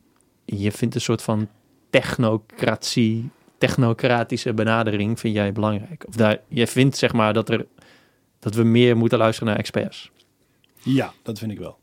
je 0.44 0.72
vindt 0.72 0.94
een 0.94 1.00
soort 1.00 1.22
van 1.22 1.48
technocratie, 1.90 3.30
technocratische 3.58 4.54
benadering 4.54 5.20
vind 5.20 5.34
jij 5.34 5.52
belangrijk. 5.52 6.04
Of 6.08 6.14
daar, 6.14 6.38
je 6.48 6.66
vindt 6.66 6.96
zeg 6.96 7.12
maar 7.12 7.32
dat 7.32 7.48
er 7.48 7.66
dat 8.38 8.54
we 8.54 8.62
meer 8.62 8.96
moeten 8.96 9.18
luisteren 9.18 9.48
naar 9.48 9.58
experts. 9.58 10.10
Ja, 10.82 11.12
dat 11.22 11.38
vind 11.38 11.52
ik 11.52 11.58
wel. 11.58 11.78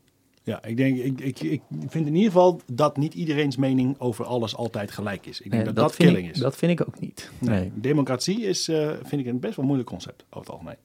Ja, 0.48 0.64
ik 0.64 0.76
denk, 0.76 0.98
ik, 0.98 1.20
ik, 1.20 1.40
ik 1.40 1.60
vind 1.88 2.06
in 2.06 2.14
ieder 2.14 2.32
geval 2.32 2.60
dat 2.72 2.96
niet 2.96 3.14
iedereen's 3.14 3.56
mening 3.56 3.94
over 3.98 4.24
alles 4.24 4.56
altijd 4.56 4.90
gelijk 4.90 5.26
is. 5.26 5.40
Ik 5.40 5.50
denk 5.50 5.64
dat 5.64 5.76
dat, 5.76 5.96
killing 5.96 6.26
ik, 6.28 6.34
is. 6.34 6.38
Dat 6.40 6.56
vind 6.56 6.80
ik 6.80 6.88
ook 6.88 7.00
niet. 7.00 7.30
nee. 7.38 7.58
Nee. 7.60 7.70
Democratie 7.74 8.40
is, 8.40 8.68
eh, 8.68 8.90
vind 9.04 9.20
ik, 9.20 9.26
een 9.26 9.40
best 9.40 9.56
wel 9.56 9.64
moeilijk 9.64 9.88
concept 9.88 10.24
over 10.30 10.40
het 10.40 10.50
algemeen. 10.50 10.76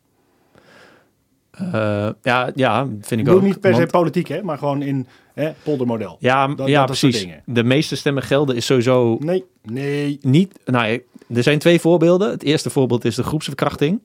Eh, 1.52 2.10
ja, 2.21 2.52
ja, 2.56 2.88
vind 3.02 3.21
ik 3.21 3.30
ook. 3.30 3.41
niet 3.41 3.60
per 3.60 3.76
se 3.76 3.86
politiek, 3.86 4.28
hè, 4.28 4.43
maar 4.43 4.58
gewoon 4.58 4.82
in 4.82 5.08
hè, 5.34 5.52
poldermodel. 5.63 6.17
ja, 6.19 6.47
dat- 6.47 6.67
ja 6.67 6.78
dat 6.86 6.86
precies. 6.86 7.19
dingen. 7.19 7.41
De 7.45 7.63
meeste 7.63 7.95
stemmen 7.95 8.23
gelden 8.23 8.56
is 8.56 8.65
sowieso 8.65 9.17
Nee, 9.19 9.43
nee. 9.63 10.17
niet. 10.21 10.60
Nou, 10.65 11.02
er 11.34 11.43
zijn 11.43 11.60
twee 11.60 11.80
voorbeelden. 11.80 12.30
Het 12.30 12.43
eerste 12.43 12.69
voorbeeld 12.69 13.06
is 13.06 13.15
de 13.15 13.23
groepsverkrachting. 13.23 13.99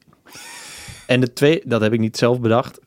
En 1.07 1.21
de 1.21 1.33
twee, 1.33 1.63
dat 1.65 1.81
heb 1.81 1.93
ik 1.93 2.01
niet 2.01 2.17
zelf 2.17 2.41
bedacht. 2.41 2.81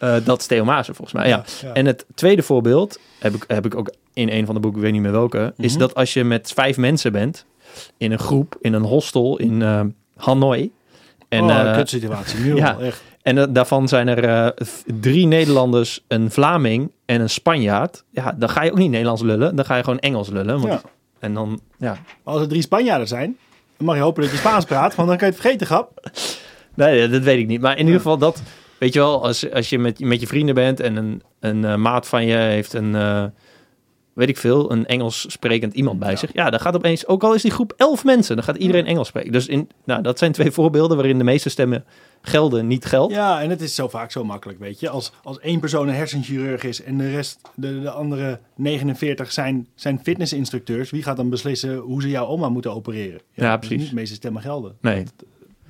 Eh, 0.00 0.14
dat 0.24 0.40
is 0.40 0.46
Theo 0.46 0.64
Maassen 0.64 0.94
volgens 0.94 1.16
mij. 1.20 1.28
Ja. 1.28 1.44
ja. 1.62 1.72
En 1.72 1.86
het 1.86 2.06
tweede 2.14 2.42
voorbeeld 2.42 2.98
heb 3.18 3.34
ik, 3.34 3.44
heb 3.46 3.66
ik 3.66 3.74
ook 3.74 3.92
in 4.12 4.28
een 4.28 4.46
van 4.46 4.54
de 4.54 4.60
boeken, 4.60 4.78
ik 4.78 4.84
weet 4.84 4.94
niet 4.94 5.02
meer 5.02 5.12
welke, 5.12 5.52
is 5.56 5.70
Mhm. 5.70 5.80
dat 5.80 5.94
als 5.94 6.12
je 6.12 6.24
met 6.24 6.52
vijf 6.52 6.76
mensen 6.76 7.12
bent 7.12 7.44
in 7.96 8.12
een 8.12 8.18
groep, 8.18 8.56
in 8.60 8.72
een 8.72 8.82
hostel 8.82 9.38
in 9.38 9.62
eh, 9.62 9.80
Hanoi. 10.16 10.70
En, 11.28 11.42
oh, 11.44 11.60
eh, 11.60 11.74
kutsituatie, 11.76 12.40
nu 12.40 12.56
ja. 12.64 12.78
echt. 12.78 13.02
en 13.22 13.52
daarvan 13.52 13.88
zijn 13.88 14.08
er 14.08 14.54
drie 15.00 15.26
Nederlanders, 15.26 16.04
een 16.08 16.30
Vlaming 16.30 16.90
en 17.06 17.20
een 17.20 17.30
Spanjaard. 17.30 18.04
Ja, 18.10 18.34
dan 18.38 18.48
ga 18.48 18.62
je 18.62 18.70
ook 18.70 18.78
niet 18.78 18.90
Nederlands 18.90 19.22
lullen, 19.22 19.56
dan 19.56 19.64
ga 19.64 19.76
je 19.76 19.82
gewoon 19.84 19.98
Engels 19.98 20.28
lullen. 20.28 20.60
Want, 20.60 20.72
Ja. 20.72 20.80
En 21.18 21.34
dan, 21.34 21.60
ja, 21.78 21.96
Als 22.24 22.40
er 22.40 22.48
drie 22.48 22.62
Spanjaarden 22.62 23.08
zijn, 23.08 23.36
dan 23.76 23.86
mag 23.86 23.96
je 23.96 24.02
hopen 24.02 24.22
dat 24.22 24.30
je 24.30 24.36
Spaans 24.38 24.64
praat, 24.64 24.94
want 24.94 25.08
dan 25.08 25.16
kan 25.16 25.26
je 25.26 25.32
het 25.32 25.42
vergeten, 25.42 25.66
grap. 25.66 26.10
Nee, 26.74 27.08
dat 27.08 27.22
weet 27.22 27.38
ik 27.38 27.46
niet. 27.46 27.60
Maar 27.60 27.72
in 27.78 27.84
ieder 27.84 27.96
geval 28.00 28.18
dat, 28.18 28.42
weet 28.80 28.92
je 28.92 28.98
wel, 28.98 29.22
als, 29.24 29.50
als 29.52 29.68
je 29.70 29.78
met, 29.78 29.98
met 30.00 30.20
je 30.20 30.26
vrienden 30.26 30.54
bent 30.54 30.80
en 30.80 30.96
een, 30.96 31.22
een 31.40 31.64
eh, 31.64 31.76
maat 31.76 32.08
van 32.08 32.26
je 32.26 32.36
heeft 32.36 32.72
een, 32.72 32.94
eh, 32.94 33.24
weet 34.12 34.28
ik 34.28 34.36
veel, 34.36 34.72
een 34.72 34.86
Engels 34.86 35.24
sprekend 35.32 35.74
iemand 35.74 35.98
bij 35.98 36.10
Ja. 36.10 36.16
zich. 36.16 36.30
Ja, 36.32 36.50
dan 36.50 36.60
gaat 36.60 36.74
opeens, 36.74 37.06
ook 37.06 37.22
al 37.22 37.34
is 37.34 37.42
die 37.42 37.50
groep 37.50 37.72
elf 37.76 38.04
mensen, 38.04 38.36
dan 38.36 38.44
gaat 38.44 38.56
iedereen 38.56 38.86
Engels 38.86 39.08
spreken. 39.08 39.32
Dus 39.32 39.46
in, 39.46 39.68
nou, 39.84 40.02
dat 40.02 40.18
zijn 40.18 40.32
twee 40.32 40.50
voorbeelden 40.60 40.96
waarin 40.96 41.18
de 41.18 41.24
meeste 41.24 41.48
stemmen 41.50 41.84
gelden, 42.22 42.66
niet 42.66 42.84
geldt. 42.84 43.12
Ja, 43.14 43.42
en 43.42 43.50
het 43.50 43.60
is 43.60 43.74
zo 43.74 43.88
vaak 43.88 44.10
zo 44.10 44.24
makkelijk, 44.24 44.58
weet 44.58 44.80
je. 44.80 44.88
Als, 44.88 45.12
als 45.22 45.38
één 45.40 45.60
persoon 45.60 45.88
een 45.88 45.94
hersenchirurg 45.94 46.62
is 46.64 46.82
en 46.82 46.98
de 46.98 47.10
rest, 47.10 47.40
de, 47.54 47.80
de 47.80 47.90
andere 47.90 48.38
49 48.56 49.32
zijn, 49.32 49.66
zijn 49.74 50.00
fitnessinstructeurs, 50.02 50.90
wie 50.90 51.02
gaat 51.02 51.16
dan 51.16 51.30
beslissen 51.30 51.76
hoe 51.76 52.02
ze 52.02 52.08
jouw 52.08 52.26
oma 52.26 52.48
moeten 52.48 52.74
opereren? 52.74 53.20
Ja, 53.32 53.56
precies. 53.56 53.78
Niet 53.78 53.88
de 53.88 53.94
meeste 53.94 54.14
stemmen 54.14 54.42
gelden. 54.42 54.76
Nee. 54.80 55.04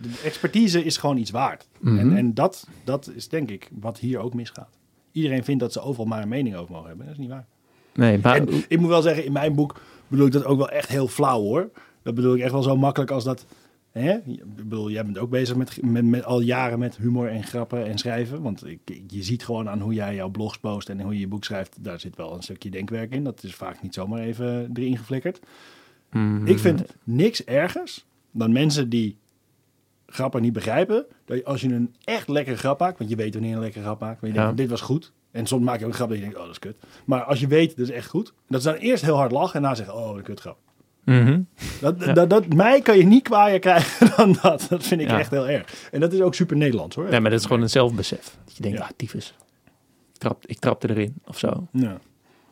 De 0.02 0.20
expertise 0.24 0.84
is 0.84 0.96
gewoon 0.96 1.16
iets 1.16 1.30
waard. 1.30 1.68
Mhm. 1.78 1.98
En, 1.98 2.16
en 2.16 2.34
dat, 2.34 2.66
dat 2.84 3.10
is 3.14 3.28
denk 3.28 3.50
ik 3.50 3.68
wat 3.80 3.98
hier 3.98 4.18
ook 4.18 4.34
misgaat. 4.34 4.78
Iedereen 5.12 5.44
vindt 5.44 5.60
dat 5.60 5.72
ze 5.72 5.80
overal 5.80 6.06
maar 6.06 6.22
een 6.22 6.28
mening 6.28 6.56
over 6.56 6.72
mogen 6.72 6.88
hebben. 6.88 7.06
Dat 7.06 7.14
is 7.14 7.20
niet 7.20 7.30
waar. 7.30 7.46
Nee, 7.94 8.18
maar 8.22 8.36
En 8.36 8.48
ik 8.68 8.78
moet 8.78 8.88
wel 8.88 9.02
zeggen, 9.02 9.24
in 9.24 9.32
mijn 9.32 9.54
boek 9.54 9.80
bedoel 10.08 10.26
ik 10.26 10.32
dat 10.32 10.44
ook 10.44 10.58
wel 10.58 10.70
echt 10.70 10.88
heel 10.88 11.08
flauw 11.08 11.40
hoor. 11.40 11.70
Dat 12.02 12.14
bedoel 12.14 12.34
ik 12.34 12.40
echt 12.42 12.52
wel 12.52 12.62
zo 12.62 12.76
makkelijk 12.76 13.10
als 13.10 13.24
dat. 13.24 13.46
Hè? 13.90 14.12
Ik 14.26 14.56
bedoel, 14.56 14.90
jij 14.90 15.04
bent 15.04 15.18
ook 15.18 15.30
bezig 15.30 15.56
met, 15.56 15.82
met, 15.82 16.04
met 16.04 16.24
al 16.24 16.40
jaren 16.40 16.78
met 16.78 16.96
humor 16.96 17.28
en 17.28 17.42
grappen 17.44 17.86
en 17.86 17.98
schrijven. 17.98 18.42
Want 18.42 18.66
ik, 18.66 18.78
ik- 18.84 19.02
je 19.06 19.22
ziet 19.22 19.44
gewoon 19.44 19.68
aan 19.68 19.80
hoe 19.80 19.94
jij 19.94 20.14
jouw 20.14 20.28
blogs 20.28 20.58
post 20.58 20.88
en 20.88 21.00
hoe 21.00 21.12
je 21.14 21.20
je 21.20 21.26
boek 21.28 21.44
schrijft. 21.44 21.76
Daar 21.80 22.00
zit 22.00 22.16
wel 22.16 22.34
een 22.34 22.42
stukje 22.42 22.70
denkwerk 22.70 23.12
in. 23.14 23.24
Dat 23.24 23.42
is 23.42 23.54
vaak 23.54 23.82
niet 23.82 23.94
zomaar 23.94 24.20
even 24.20 24.70
erin 24.74 24.96
geflikkerd. 24.98 25.40
Mhm. 26.10 26.46
Ik 26.46 26.58
vind 26.58 26.82
niks 27.04 27.44
ergers 27.44 28.04
dan 28.30 28.52
mensen 28.52 28.88
die 28.88 29.16
grappen 30.10 30.42
niet 30.42 30.52
begrijpen. 30.52 31.06
Dat 31.24 31.36
je, 31.36 31.44
als 31.44 31.60
je 31.60 31.68
een 31.68 31.94
echt 32.04 32.28
lekkere 32.28 32.56
grap 32.56 32.78
maakt, 32.80 32.98
want 32.98 33.10
je 33.10 33.16
weet 33.16 33.32
wanneer 33.32 33.50
je 33.50 33.56
een 33.56 33.62
lekkere 33.62 33.84
grap 33.84 34.00
maakt. 34.00 34.20
Je 34.20 34.26
Ja. 34.26 34.32
denkt, 34.42 34.56
dit 34.56 34.70
was 34.70 34.80
goed. 34.80 35.12
En 35.30 35.46
soms 35.46 35.64
maak 35.64 35.78
je 35.78 35.84
ook 35.84 35.90
een 35.90 35.96
grap 35.96 36.08
dat 36.08 36.16
je 36.18 36.22
denkt, 36.24 36.38
oh, 36.38 36.42
dat 36.44 36.52
is 36.52 36.58
kut. 36.58 36.76
Maar 37.04 37.22
als 37.22 37.40
je 37.40 37.46
weet, 37.46 37.76
dat 37.76 37.88
is 37.88 37.94
echt 37.94 38.08
goed. 38.08 38.32
Dat 38.48 38.62
ze 38.62 38.68
dan 38.70 38.78
eerst 38.78 39.04
heel 39.04 39.16
hard 39.16 39.32
lachen 39.32 39.54
en 39.54 39.60
daarna 39.62 39.76
zeggen, 39.76 39.94
oh. 39.94 40.18
Mhm. 41.04 41.40
Dat, 41.80 42.04
Ja. 42.04 42.12
dat, 42.12 42.30
dat, 42.30 42.54
mij 42.54 42.80
kan 42.80 42.96
je 42.98 43.04
niet 43.04 43.22
kwaaier 43.22 43.58
krijgen 43.58 44.10
dan 44.16 44.36
dat. 44.42 44.66
Dat 44.68 44.82
vind 44.86 45.00
ik 45.00 45.08
Ja. 45.10 45.18
echt 45.18 45.30
heel 45.30 45.48
erg. 45.48 45.88
En 45.92 46.00
dat 46.00 46.12
is 46.12 46.20
ook 46.20 46.34
super 46.34 46.56
Nederlands 46.56 46.96
hoor. 46.96 47.08
Nee, 47.10 47.20
maar 47.20 47.30
dat 47.30 47.40
is 47.40 47.46
gewoon 47.46 47.62
een 47.62 47.70
zelfbesef. 47.70 48.36
Dat 48.44 48.56
je 48.56 48.62
denkt, 48.62 48.78
Ja. 48.78 48.84
ah, 48.84 48.90
tyfus. 48.96 49.34
Ik, 50.12 50.18
trap, 50.18 50.46
ik 50.46 50.58
trapte 50.58 50.90
erin, 50.90 51.14
of 51.26 51.38
zo. 51.38 51.66
Ja. 51.72 51.98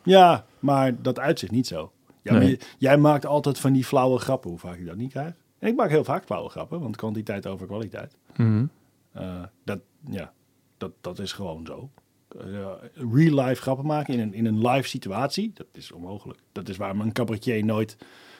ja, 0.03 0.45
maar 0.59 1.01
dat 1.01 1.19
uitzicht 1.19 1.51
niet 1.51 1.67
zo. 1.67 1.91
Ja, 2.21 2.33
Nee. 2.33 2.49
je- 2.49 2.59
jij 2.77 2.97
maakt 2.97 3.25
altijd 3.25 3.59
van 3.59 3.73
die 3.73 3.85
flauwe 3.85 4.19
grappen, 4.19 4.49
hoe 4.49 4.59
vaak 4.59 4.77
ik 4.77 4.85
dat 4.85 4.95
niet 4.95 5.11
krijg. 5.11 5.33
En 5.59 5.67
ik 5.67 5.75
maak 5.75 5.89
heel 5.89 6.03
vaak 6.03 6.25
grappen, 6.27 6.79
want 6.79 6.95
kwantiteit 6.95 7.47
over 7.47 7.67
kwaliteit. 7.67 8.15
Mhm. 8.35 8.65
Eh, 9.11 9.43
dat, 9.63 9.79
ja, 10.09 10.33
dat, 10.77 10.91
dat 11.01 11.19
is 11.19 11.31
gewoon 11.31 11.65
zo. 11.65 11.89
Eh, 12.37 12.71
real 12.93 13.45
life 13.45 13.61
grappen 13.61 13.85
maken 13.85 14.13
in 14.13 14.19
een, 14.19 14.33
in 14.33 14.45
een 14.45 14.67
live 14.67 14.87
situatie, 14.87 15.51
dat 15.53 15.67
is 15.71 15.91
onmogelijk. 15.91 16.39
Dat 16.51 16.69
is 16.69 16.77
waarom 16.77 17.01
een 17.01 17.11
cabaretier 17.11 17.65
nooit, 17.65 17.97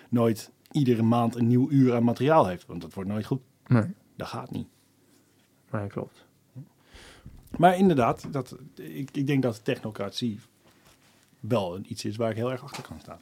nooit 0.10 0.52
iedere 0.72 1.02
maand 1.02 1.36
een 1.36 1.48
nieuw 1.48 1.70
uur 1.70 1.96
aan 1.96 2.04
materiaal 2.04 2.48
heeft. 2.48 2.66
Want 2.66 2.82
dat 2.82 2.94
wordt 2.94 3.10
nooit 3.10 3.26
goed. 3.26 3.42
Nee, 3.68 3.94
Dat 4.16 4.28
gaat 4.28 4.52
niet. 4.52 4.68
nee, 5.72 5.88
klopt. 5.88 6.28
Maar 7.58 7.78
inderdaad, 7.78 8.34
dat, 8.34 8.56
ik, 8.76 9.10
ik 9.12 9.28
denk 9.28 9.42
dat 9.42 9.64
technocratie 9.64 10.40
wel 11.40 11.80
iets 11.88 12.06
is 12.06 12.16
waar 12.16 12.30
ik 12.30 12.36
heel 12.36 12.52
erg 12.52 12.64
achter 12.64 12.84
kan 12.84 13.00
staan. 13.00 13.20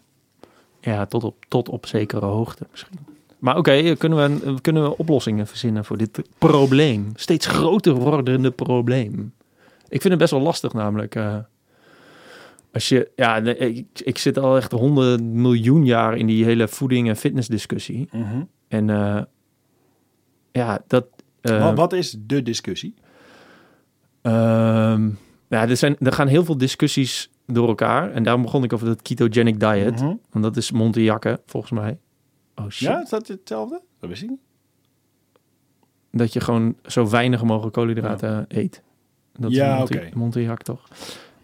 Ja, 0.81 1.05
tot 1.05 1.23
op, 1.23 1.45
tot 1.47 1.69
op 1.69 1.85
zekere 1.85 2.25
hoogte 2.25 2.67
misschien. 2.71 2.99
Maar 3.39 3.57
oké, 3.57 3.95
kunnen, 3.95 4.39
we, 4.39 4.61
kunnen 4.61 4.83
we 4.83 4.97
oplossingen 4.97 5.47
verzinnen 5.47 5.85
voor 5.85 5.97
dit 5.97 6.21
probleem? 6.37 7.11
Steeds 7.15 7.45
groter 7.45 7.93
wordende 7.93 8.51
probleem. 8.51 9.33
Ik 9.89 10.01
vind 10.01 10.03
het 10.13 10.17
best 10.17 10.31
wel 10.31 10.41
lastig 10.41 10.73
namelijk. 10.73 11.15
eh, 11.15 11.37
als 12.73 12.89
je, 12.89 13.11
ja, 13.15 13.35
ik, 13.37 13.85
ik 14.03 14.17
zit 14.17 14.37
al 14.39 14.57
echt 14.57 14.71
honderd 14.71 15.21
miljoen 15.23 15.85
jaar 15.85 16.17
in 16.17 16.25
die 16.27 16.43
hele 16.45 16.67
voeding- 16.67 17.07
en 17.09 17.15
fitnessdiscussie. 17.15 18.09
En 18.67 18.89
eh, 18.89 19.21
ja, 20.51 20.83
dat... 20.87 21.07
eh, 21.41 21.63
wat, 21.63 21.77
wat 21.77 21.93
is 21.93 22.15
de 22.19 22.43
discussie? 22.43 22.93
Ehm, 24.21 25.09
ja, 25.49 25.67
er, 25.67 25.77
zijn, 25.77 25.95
er 25.99 26.11
gaan 26.11 26.27
heel 26.27 26.45
veel 26.45 26.57
discussies 26.57 27.29
door 27.45 27.67
elkaar. 27.67 28.11
En 28.11 28.23
daarom 28.23 28.41
begon 28.41 28.63
ik 28.63 28.73
over 28.73 28.87
dat 28.87 29.01
ketogenic 29.01 29.59
diet. 29.59 29.95
Mhm. 30.01 30.13
Want 30.31 30.43
dat 30.45 30.57
is 30.57 30.71
Montiakke, 30.71 31.39
volgens 31.45 31.71
mij. 31.71 31.97
Oh 32.59 32.69
shit. 32.69 32.87
Ja, 32.87 33.01
is 33.01 33.09
dat 33.09 33.27
hetzelfde? 33.27 33.81
Dat 33.99 34.09
wist 34.09 34.21
ik 34.23 34.29
niet. 34.29 34.39
Dat 36.11 36.33
je 36.33 36.39
gewoon 36.41 36.75
zo 36.85 37.09
weinig 37.09 37.43
mogelijk 37.43 37.73
koolhydraten 37.75 38.45
eet. 38.47 38.81
Dat 39.37 39.51
Ja, 39.51 39.75
is 39.75 39.81
oké. 39.81 40.09
Montiac 40.13 40.61
toch? 40.63 40.87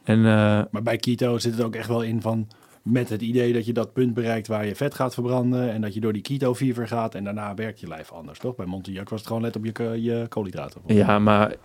En 0.04 0.18
eh, 0.18 0.62
Maar 0.72 0.84
bij 0.84 0.98
keto 0.98 1.38
zit 1.38 1.52
het 1.52 1.62
ook 1.62 1.76
echt 1.76 1.88
wel 1.88 2.02
in 2.02 2.22
van... 2.22 2.48
met 2.82 3.10
het 3.10 3.22
idee 3.22 3.54
dat 3.54 3.66
je 3.66 3.74
dat 3.74 3.94
punt 3.94 4.14
bereikt 4.14 4.48
waar 4.48 4.66
je 4.66 4.76
vet 4.76 4.94
gaat 4.94 5.14
verbranden... 5.14 5.72
en 5.72 5.82
dat 5.82 5.94
je 5.94 6.00
door 6.00 6.14
die 6.14 6.22
keto-fever 6.22 6.88
gaat 6.88 7.16
en 7.16 7.24
daarna 7.24 7.54
werkt 7.54 7.80
je 7.80 7.88
lijf 7.88 8.12
anders, 8.12 8.40
toch? 8.40 8.56
Bij 8.56 8.66
Montiac 8.66 9.10
was 9.10 9.20
het 9.20 9.28
gewoon 9.28 9.42
let 9.42 9.56
op 9.56 9.66
je, 9.66 10.02
je 10.02 10.26
koolhydraten. 10.30 10.82
ja, 10.86 11.20
maar, 11.20 11.56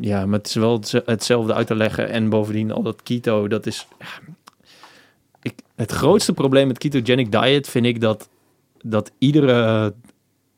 ja, 0.00 0.26
maar 0.26 0.38
het 0.38 0.46
is 0.48 0.54
wel 0.54 0.72
hetze- 0.76 1.02
hetzelfde 1.06 1.54
uit 1.54 1.66
te 1.66 1.74
leggen. 1.74 2.08
En 2.08 2.28
bovendien 2.28 2.70
al 2.72 2.82
dat 2.82 3.02
keto, 3.02 3.48
dat 3.48 3.66
is... 3.66 3.86
ik, 5.42 5.54
het 5.74 5.90
grootste 5.92 6.32
probleem 6.32 6.66
met 6.66 6.78
ketogenic 6.78 7.32
diet 7.32 7.68
vind 7.68 7.86
ik 7.86 8.00
dat, 8.00 8.28
dat 8.86 9.10
iedere 9.18 9.94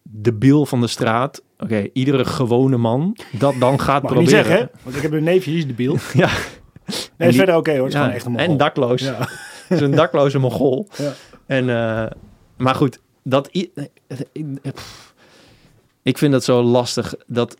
debiel 0.02 0.66
van 0.66 0.80
de 0.80 0.86
straat... 0.86 1.42
Oké, 1.58 1.88
iedere 1.92 2.24
gewone 2.24 2.76
man 2.76 3.16
dat 3.38 3.54
dan 3.58 3.80
gaat 3.80 4.02
Mag 4.02 4.12
ik 4.12 4.18
niet 4.18 4.28
proberen. 4.28 4.44
zeggen, 4.58 4.70
hè? 4.74 4.80
Want 4.82 4.96
ik 4.96 5.02
heb 5.02 5.12
een 5.12 5.24
neefje, 5.24 5.50
die 5.50 5.58
is 5.58 5.66
debiel. 5.66 5.96
Ja. 6.14 6.28
Nee, 6.86 6.98
is 7.18 7.26
die- 7.28 7.32
verder 7.36 7.56
oké 7.56 7.70
hoor. 7.76 7.84
Het 7.84 7.88
is 7.88 7.92
Ja, 7.94 7.98
gewoon 8.00 8.14
echt 8.14 8.26
een 8.26 8.32
en 8.36 8.40
mogol. 8.42 8.56
dakloos. 8.56 9.02
Ja. 9.02 9.28
Zo'n 9.68 9.90
dakloze 9.90 10.38
mongool. 10.38 10.88
Ja. 10.96 11.12
En, 11.46 11.68
eh, 11.70 12.10
maar 12.56 12.74
goed, 12.74 13.00
dat... 13.22 13.50
pff. 14.72 15.14
Ik 16.02 16.18
vind 16.18 16.32
dat 16.32 16.44
zo 16.44 16.62
lastig 16.62 17.14
dat 17.26 17.56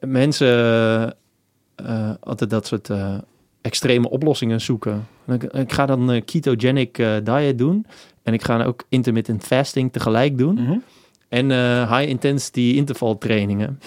mensen 0.00 0.48
eh, 1.74 2.10
altijd 2.20 2.50
dat 2.50 2.66
soort 2.66 2.90
eh, 2.90 3.14
extreme 3.60 4.10
oplossingen 4.10 4.60
zoeken. 4.60 5.06
Ik, 5.26 5.42
ik 5.42 5.72
ga 5.72 5.86
dan 5.86 6.10
eh, 6.10 6.22
ketogenic 6.24 7.02
diet 7.24 7.58
doen. 7.58 7.86
En 8.22 8.32
ik 8.32 8.42
ga 8.42 8.64
ook 8.64 8.84
intermittent 8.88 9.44
fasting 9.44 9.92
tegelijk 9.92 10.38
doen. 10.38 10.54
Mhm. 10.54 10.78
En 11.28 11.50
eh, 11.50 11.98
high 11.98 12.08
intensity 12.08 12.72
interval 12.76 13.18
trainingen. 13.18 13.80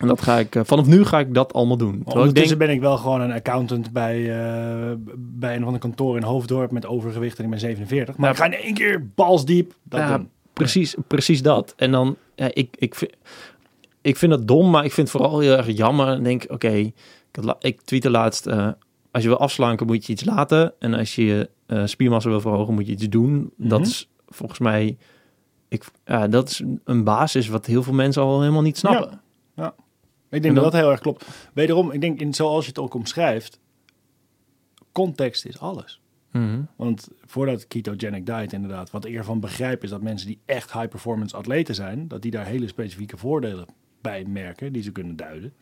En 0.00 0.06
dat 0.06 0.22
ga 0.22 0.38
ik, 0.38 0.54
eh, 0.54 0.62
vanaf 0.64 0.86
nu 0.86 1.04
ga 1.04 1.18
ik 1.18 1.34
dat 1.34 1.52
allemaal 1.52 1.76
doen. 1.76 1.94
Ik 2.00 2.14
Ondertussen 2.14 2.58
denk, 2.58 2.70
ben 2.70 2.76
ik 2.76 2.80
wel 2.80 2.96
gewoon 2.96 3.20
een 3.20 3.32
accountant 3.32 3.92
bij, 3.92 4.18
eh, 4.18 4.92
bij 5.16 5.56
een 5.56 5.64
van 5.64 5.72
de 5.72 5.78
kantoor 5.78 6.16
in 6.16 6.22
Hoofddorp 6.22 6.70
met 6.70 6.86
overgewicht 6.86 7.38
en 7.38 7.44
ik 7.44 7.50
ben 7.50 7.58
47. 7.58 8.16
Maar 8.16 8.30
ik 8.30 8.36
ga 8.36 8.44
in 8.44 8.52
één 8.52 8.74
keer 8.74 9.06
balsdiep 9.14 9.74
dat 9.82 10.00
Ja, 10.00 10.16
doen. 10.16 10.28
Precies, 10.52 10.96
precies 11.06 11.42
dat. 11.42 11.74
En 11.76 11.90
dan, 11.90 12.16
ja, 12.34 12.50
ik, 12.52 12.76
ik, 12.78 12.94
vind, 12.94 13.12
ik 14.00 14.16
vind 14.16 14.32
het 14.32 14.48
dom, 14.48 14.70
maar 14.70 14.84
ik 14.84 14.92
vind 14.92 15.12
het 15.12 15.16
vooral 15.16 15.40
heel 15.40 15.56
erg 15.56 15.76
jammer. 15.76 16.08
En 16.08 16.22
denk, 16.22 16.44
oké, 16.48 16.72
ik, 16.72 16.92
ik 17.60 17.80
tweette 17.80 18.10
laatst, 18.10 18.46
als 19.10 19.22
je 19.22 19.28
wil 19.28 19.38
afslanken 19.38 19.86
moet 19.86 20.06
je 20.06 20.12
iets 20.12 20.24
laten. 20.24 20.72
En 20.78 20.94
als 20.94 21.14
je 21.14 21.24
je 21.24 21.50
eh, 21.66 21.86
spiermassa 21.86 22.28
wil 22.28 22.40
verhogen 22.40 22.74
moet 22.74 22.86
je 22.86 22.92
iets 22.92 23.08
doen. 23.08 23.52
Dat 23.56 23.78
Mhm. 23.80 23.88
is 23.88 24.08
volgens 24.26 24.58
mij, 24.58 24.96
ik, 25.68 25.84
ja, 26.04 26.28
dat 26.28 26.48
is 26.48 26.62
een 26.84 27.04
basis 27.04 27.48
wat 27.48 27.66
heel 27.66 27.82
veel 27.82 27.92
mensen 27.92 28.22
al 28.22 28.40
helemaal 28.40 28.62
niet 28.62 28.78
snappen. 28.78 29.20
Ik 30.30 30.42
denk 30.42 30.56
En 30.56 30.62
dat 30.62 30.72
dat 30.72 30.80
heel 30.80 30.90
erg 30.90 31.00
klopt. 31.00 31.26
Wederom, 31.52 31.90
ik 31.90 32.00
denk 32.00 32.20
in, 32.20 32.34
zoals 32.34 32.64
je 32.64 32.70
het 32.70 32.78
ook 32.78 32.94
omschrijft, 32.94 33.60
context 34.92 35.44
is 35.44 35.58
alles. 35.58 36.00
Mhm. 36.32 36.60
Want 36.76 37.08
voordat 37.24 37.66
ketogenic 37.66 38.26
diet 38.26 38.52
inderdaad, 38.52 38.90
wat 38.90 39.04
ik 39.04 39.14
ervan 39.14 39.40
begrijp 39.40 39.82
is 39.82 39.90
dat 39.90 40.02
mensen 40.02 40.26
die 40.26 40.38
echt 40.44 40.72
high 40.72 40.88
performance 40.88 41.36
atleten 41.36 41.74
zijn, 41.74 42.08
dat 42.08 42.22
die 42.22 42.30
daar 42.30 42.44
hele 42.46 42.68
specifieke 42.68 43.16
voordelen 43.16 43.66
bij 44.00 44.24
merken 44.24 44.72
die 44.72 44.82
ze 44.82 44.92
kunnen 44.92 45.16
duiden. 45.16 45.52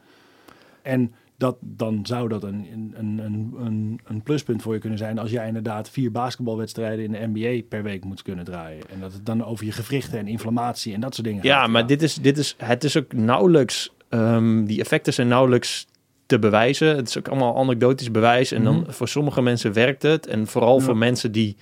En 0.82 1.14
dat, 1.38 1.56
dan 1.60 2.00
zou 2.06 2.28
dat 2.28 2.42
een, 2.42 2.66
een, 2.72 3.18
een, 3.24 3.54
een, 3.58 4.00
een 4.04 4.22
pluspunt 4.22 4.62
voor 4.62 4.74
je 4.74 4.80
kunnen 4.80 4.98
zijn 4.98 5.18
als 5.18 5.30
jij 5.30 5.46
inderdaad 5.46 5.90
vier 5.90 6.10
basketbalwedstrijden 6.10 7.04
in 7.04 7.12
de 7.12 7.26
NBA 7.40 7.62
per 7.68 7.82
week 7.82 8.04
moet 8.04 8.22
kunnen 8.22 8.44
draaien. 8.44 8.82
En 8.90 9.00
dat 9.00 9.12
het 9.12 9.26
dan 9.26 9.44
over 9.44 9.64
je 9.64 9.72
gewrichten 9.72 10.18
en 10.18 10.28
inflammatie 10.28 10.94
en 10.94 11.00
dat 11.00 11.14
soort 11.14 11.26
dingen 11.26 11.44
Ja, 11.44 11.60
gaat. 11.60 11.68
maar 11.68 11.86
dit 11.86 12.02
is, 12.02 12.14
dit 12.14 12.38
is, 12.38 12.54
het 12.58 12.84
is 12.84 12.96
ook 12.96 13.12
nauwelijks, 13.12 13.92
ehm, 14.08 14.64
die 14.64 14.80
effecten 14.80 15.12
zijn 15.12 15.28
nauwelijks 15.28 15.86
te 16.26 16.38
bewijzen. 16.38 16.96
Het 16.96 17.08
is 17.08 17.18
ook 17.18 17.28
allemaal 17.28 17.56
anekdotisch 17.56 18.10
bewijs. 18.10 18.52
En 18.52 18.64
dan 18.64 18.80
Mhm. 18.80 18.90
voor 18.90 19.08
sommige 19.08 19.42
mensen 19.42 19.72
werkt 19.72 20.02
het. 20.02 20.26
En 20.26 20.46
vooral 20.46 20.78
Ja. 20.78 20.84
voor 20.84 20.96
mensen 20.96 21.32
die 21.32 21.56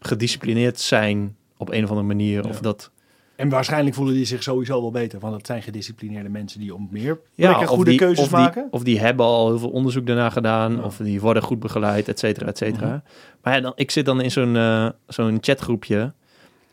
gedisciplineerd 0.00 0.80
zijn 0.80 1.36
op 1.56 1.70
een 1.72 1.82
of 1.84 1.88
andere 1.88 2.06
manier. 2.08 2.48
Of 2.48 2.54
Ja. 2.54 2.60
dat, 2.60 2.90
En 3.38 3.48
waarschijnlijk 3.48 3.96
voelen 3.96 4.14
die 4.14 4.24
zich 4.24 4.42
sowieso 4.42 4.80
wel 4.80 4.90
beter, 4.90 5.18
want 5.18 5.32
dat 5.32 5.46
zijn 5.46 5.62
gedisciplineerde 5.62 6.28
mensen 6.28 6.60
die 6.60 6.74
om 6.74 6.88
meer 6.90 7.20
ja, 7.34 7.52
goede 7.66 7.90
die, 7.90 7.98
keuzes 7.98 8.24
of 8.24 8.30
die, 8.30 8.38
maken. 8.38 8.68
Of 8.70 8.82
die 8.82 9.00
hebben 9.00 9.26
al 9.26 9.48
heel 9.48 9.58
veel 9.58 9.70
onderzoek 9.70 10.06
daarna 10.06 10.30
gedaan. 10.30 10.76
Ja. 10.76 10.82
Of 10.82 10.96
die 10.96 11.20
worden 11.20 11.42
goed 11.42 11.60
begeleid, 11.60 12.08
et 12.08 12.18
cetera, 12.18 12.46
et 12.46 12.58
cetera. 12.58 12.86
Mhm. 12.86 12.98
Maar 13.42 13.54
ja, 13.54 13.60
dan, 13.60 13.72
ik 13.74 13.90
zit 13.90 14.04
dan 14.04 14.20
in 14.20 14.30
zo'n 14.30 14.56
eh, 14.56 14.88
zo'n 15.06 15.38
chatgroepje. 15.40 16.12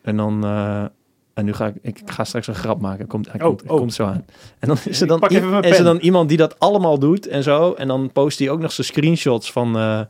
En 0.02 0.18
dan... 0.18 0.44
eh, 0.44 0.84
en 1.34 1.46
nu 1.46 1.54
ga 1.54 1.68
ik, 1.68 1.76
ik 1.82 2.02
ga 2.06 2.24
straks 2.24 2.48
een 2.48 2.56
grap 2.56 2.82
maken. 2.82 3.08
Komt, 3.08 3.32
hij 3.32 3.42
Oh, 3.42 3.48
komt, 3.48 3.62
oh. 3.62 3.78
komt 3.78 3.94
zo 3.94 4.06
aan. 4.06 4.26
En 4.60 4.68
dan 4.68 4.78
is 4.86 5.02
er 5.02 5.08
dan, 5.08 5.22
is 5.62 5.78
er 5.78 5.84
dan 5.84 5.98
iemand 5.98 6.30
die 6.30 6.38
dat 6.38 6.60
allemaal 6.60 7.00
doet 7.00 7.28
en 7.28 7.44
zo. 7.44 7.74
En 7.74 7.88
dan 7.88 8.12
post 8.12 8.40
hij 8.40 8.50
ook 8.50 8.60
nog 8.60 8.72
zijn 8.72 8.88
screenshots 8.88 9.52
van, 9.52 9.78
eh, 9.78 10.02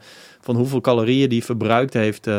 van 0.41 0.55
hoeveel 0.55 0.81
calorieën 0.81 1.29
die 1.29 1.43
verbruikt 1.43 1.93
heeft 1.93 2.29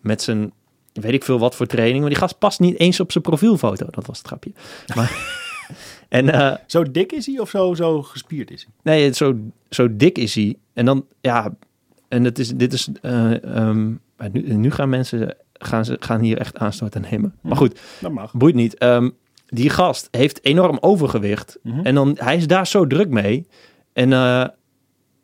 met 0.00 0.22
zijn, 0.22 0.52
weet 1.00 1.12
ik 1.12 1.24
veel 1.24 1.38
wat 1.38 1.54
voor 1.54 1.66
training. 1.66 2.00
Maar 2.00 2.08
die 2.08 2.18
gast 2.18 2.38
past 2.38 2.60
niet 2.60 2.78
eens 2.78 3.00
op 3.00 3.12
zijn 3.12 3.24
profielfoto. 3.24 3.86
Dat 3.90 4.06
was 4.06 4.18
het 4.18 4.26
grapje. 4.26 4.52
Maar, 4.94 5.16
en 6.08 6.28
eh, 6.28 6.54
Zo 6.66 6.82
dik 6.90 7.12
is 7.12 7.26
hij 7.26 7.38
of 7.38 7.50
zo, 7.50 7.74
zo 7.74 8.02
gespierd 8.02 8.50
is 8.50 8.66
hij? 8.82 8.94
Nee, 8.94 9.12
zo, 9.14 9.36
zo 9.70 9.96
dik 9.96 10.18
is 10.18 10.34
hij. 10.34 10.56
En 10.72 10.84
dan, 10.84 11.06
ja, 11.20 11.54
en 12.08 12.24
het 12.24 12.38
is, 12.38 12.48
dit 12.48 12.72
is, 12.72 12.88
eh, 13.02 13.44
ehm, 13.44 13.92
nu, 14.32 14.54
nu 14.54 14.70
gaan 14.70 14.88
mensen, 14.88 15.36
gaan, 15.52 15.84
ze, 15.84 15.96
gaan 16.00 16.20
hier 16.20 16.38
echt 16.38 16.58
aanstoot 16.58 16.96
aan 16.96 17.04
nemen. 17.10 17.34
Maar 17.40 17.56
goed, 17.56 17.80
Dat 18.00 18.12
mag. 18.12 18.32
boeit 18.32 18.54
niet. 18.54 18.74
Ehm, 18.78 19.10
die 19.46 19.70
gast 19.70 20.08
heeft 20.10 20.44
enorm 20.44 20.78
overgewicht. 20.80 21.58
Mhm. 21.62 21.86
En 21.86 21.94
dan, 21.94 22.16
hij 22.18 22.36
is 22.36 22.46
daar 22.46 22.66
zo 22.66 22.86
druk 22.86 23.08
mee. 23.08 23.46
En 23.92 24.12
eh, 24.12 24.44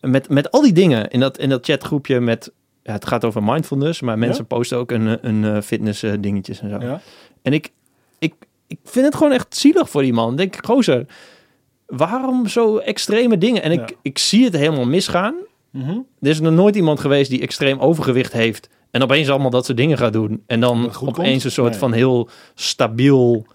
met, 0.01 0.29
met 0.29 0.51
al 0.51 0.62
die 0.62 0.73
dingen 0.73 1.11
in 1.11 1.20
dat, 1.20 1.39
in 1.39 1.49
dat 1.49 1.64
chatgroepje 1.64 2.20
met, 2.20 2.53
ja, 2.83 2.93
het 2.93 3.07
gaat 3.07 3.24
over 3.24 3.43
mindfulness, 3.43 4.01
maar 4.01 4.18
mensen 4.18 4.47
posten 4.47 4.78
ook 4.78 4.91
een, 4.91 5.28
een 5.28 5.45
eh, 5.45 5.62
fitness 5.62 6.03
eh, 6.03 6.12
dingetjes 6.20 6.61
en 6.61 6.70
zo. 6.70 6.78
Ja. 6.80 7.01
En 7.43 7.53
ik, 7.53 7.70
ik, 8.18 8.35
ik 8.66 8.78
vind 8.85 9.05
het 9.05 9.14
gewoon 9.14 9.33
echt 9.33 9.57
zielig 9.57 9.91
voor 9.91 10.03
die 10.03 10.12
man. 10.12 10.30
Ik 10.30 10.37
Denk, 10.37 10.66
gozer, 10.66 11.07
waarom 11.87 12.47
zo 12.47 12.76
extreme 12.78 13.39
dingen? 13.39 13.62
En 13.62 13.72
ik, 13.72 13.97
ik 14.03 14.18
zie 14.18 14.45
het 14.45 14.57
helemaal 14.57 14.87
misgaan. 14.87 15.35
Mhm. 15.70 15.91
Er 16.20 16.28
is 16.28 16.41
nog 16.41 16.53
nooit 16.53 16.76
iemand 16.76 17.01
geweest 17.01 17.30
die 17.30 17.41
extreem 17.41 17.78
overgewicht 17.78 18.33
heeft. 18.33 18.68
En 18.91 19.03
opeens 19.03 19.28
allemaal 19.30 19.51
dat 19.51 19.64
soort 19.64 19.78
dingen 19.78 19.99
gaat 19.99 20.12
doen. 20.12 20.43
En 20.47 20.61
dan 20.61 20.78
opeens 20.78 20.97
komt? 20.99 21.45
een 21.45 21.51
soort 21.51 21.70
Nee. 21.70 21.78
van 21.78 21.93
heel 21.93 22.28
stabiel... 22.55 23.47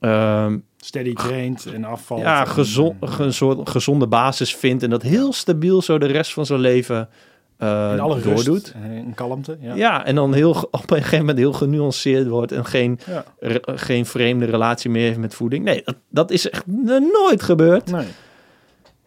ehm, 0.00 0.58
Steady 0.76 1.12
traint 1.12 1.66
en 1.66 1.84
afvalt. 1.84 2.20
ja, 2.20 2.44
gezond, 2.44 2.94
een 3.18 3.34
soort 3.34 3.68
gezonde 3.68 4.06
basis 4.06 4.54
vindt. 4.56 4.82
En 4.82 4.90
dat 4.90 5.02
heel 5.02 5.32
stabiel 5.32 5.82
zo 5.82 5.98
de 5.98 6.06
rest 6.06 6.32
van 6.32 6.46
zijn 6.46 6.60
leven 6.60 7.08
eh, 7.60 7.90
in 7.92 8.00
alle 8.00 8.20
doordoet. 8.20 8.72
en 8.82 8.90
in 8.90 9.14
kalmte. 9.14 9.56
Ja. 9.60 9.74
Ja. 9.74 10.04
en 10.06 10.14
dan 10.14 10.34
heel, 10.34 10.50
op 10.70 10.90
een 10.90 10.96
gegeven 10.96 11.18
moment 11.18 11.38
heel 11.38 11.52
genuanceerd 11.52 12.26
wordt. 12.28 12.52
En 12.52 12.64
geen, 12.64 12.98
Ja. 13.06 13.24
re- 13.38 13.62
geen 13.64 14.06
vreemde 14.06 14.44
relatie 14.44 14.90
meer 14.90 15.02
heeft 15.06 15.18
met 15.18 15.34
voeding. 15.34 15.64
Nee, 15.64 15.82
dat, 15.84 15.96
dat 16.08 16.30
is 16.30 16.50
echt 16.50 16.64
nooit 17.12 17.42
gebeurd. 17.42 17.90
Nee. 17.90 18.06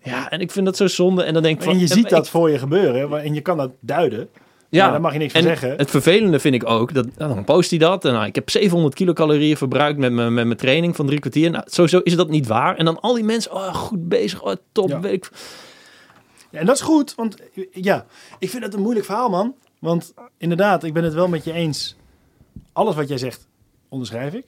Ja, 0.04 0.30
en 0.30 0.40
ik 0.40 0.52
vind 0.52 0.66
dat 0.66 0.78
zo 0.78 0.88
zonde. 0.88 1.24
En 1.24 1.34
dan 1.34 1.44
denk 1.44 1.58
ik 1.58 1.64
van... 1.64 1.74
En 1.74 1.80
je 1.80 1.88
ziet 1.88 2.10
dat 2.10 2.30
voor 2.30 2.50
je 2.50 2.58
gebeuren 2.60 3.22
en 3.24 3.34
je 3.34 3.42
kan 3.42 3.58
dat 3.58 3.72
duiden. 3.80 4.28
Ja, 4.70 4.92
daar 4.92 5.02
mag 5.02 5.14
je 5.14 5.18
niks 5.20 5.32
van 5.34 5.42
en 5.42 5.48
zeggen. 5.48 5.78
Het 5.78 5.90
vervelende 5.90 6.40
vind 6.40 6.56
ik 6.56 6.70
ook, 6.70 6.94
dat, 6.94 7.06
nou, 7.18 7.34
dan 7.34 7.44
post 7.44 7.70
hij 7.70 7.80
dat. 7.80 8.06
En 8.06 8.14
nou, 8.14 8.26
ik 8.26 8.36
heb 8.36 8.50
700 8.50 8.96
kilocalorieën 8.96 9.58
verbruikt 9.58 10.00
met 10.00 10.12
mijn, 10.12 10.34
met 10.34 10.46
mijn 10.46 10.58
training 10.58 10.96
van 10.96 11.06
drie 11.06 11.20
kwartier. 11.20 11.50
Nou, 11.52 11.64
sowieso 11.68 12.00
is 12.04 12.16
dat 12.16 12.30
niet 12.30 12.48
waar. 12.48 12.76
En 12.76 12.86
dan 12.86 13.00
al 13.00 13.14
die 13.14 13.24
mensen, 13.24 13.54
oh, 13.54 13.74
goed 13.76 14.10
bezig, 14.10 14.42
oh, 14.44 14.54
top. 14.72 14.90
Ja. 14.90 15.00
weet 15.00 15.14
ik- 15.14 15.30
Ja, 16.54 16.60
en 16.60 16.66
dat 16.66 16.76
is 16.76 16.82
goed, 16.82 17.16
want 17.16 17.38
ja, 17.72 18.06
ik 18.40 18.50
vind 18.50 18.64
het 18.64 18.74
een 18.74 18.82
moeilijk 18.82 19.06
verhaal, 19.06 19.30
man. 19.30 19.56
Want 19.80 20.14
inderdaad, 20.38 20.84
ik 20.84 20.94
ben 20.94 21.04
het 21.04 21.14
wel 21.14 21.28
met 21.28 21.44
je 21.44 21.54
eens. 21.54 21.96
Alles 22.72 22.96
wat 22.96 23.08
jij 23.08 23.18
zegt, 23.18 23.48
onderschrijf 23.90 24.34
ik. 24.34 24.46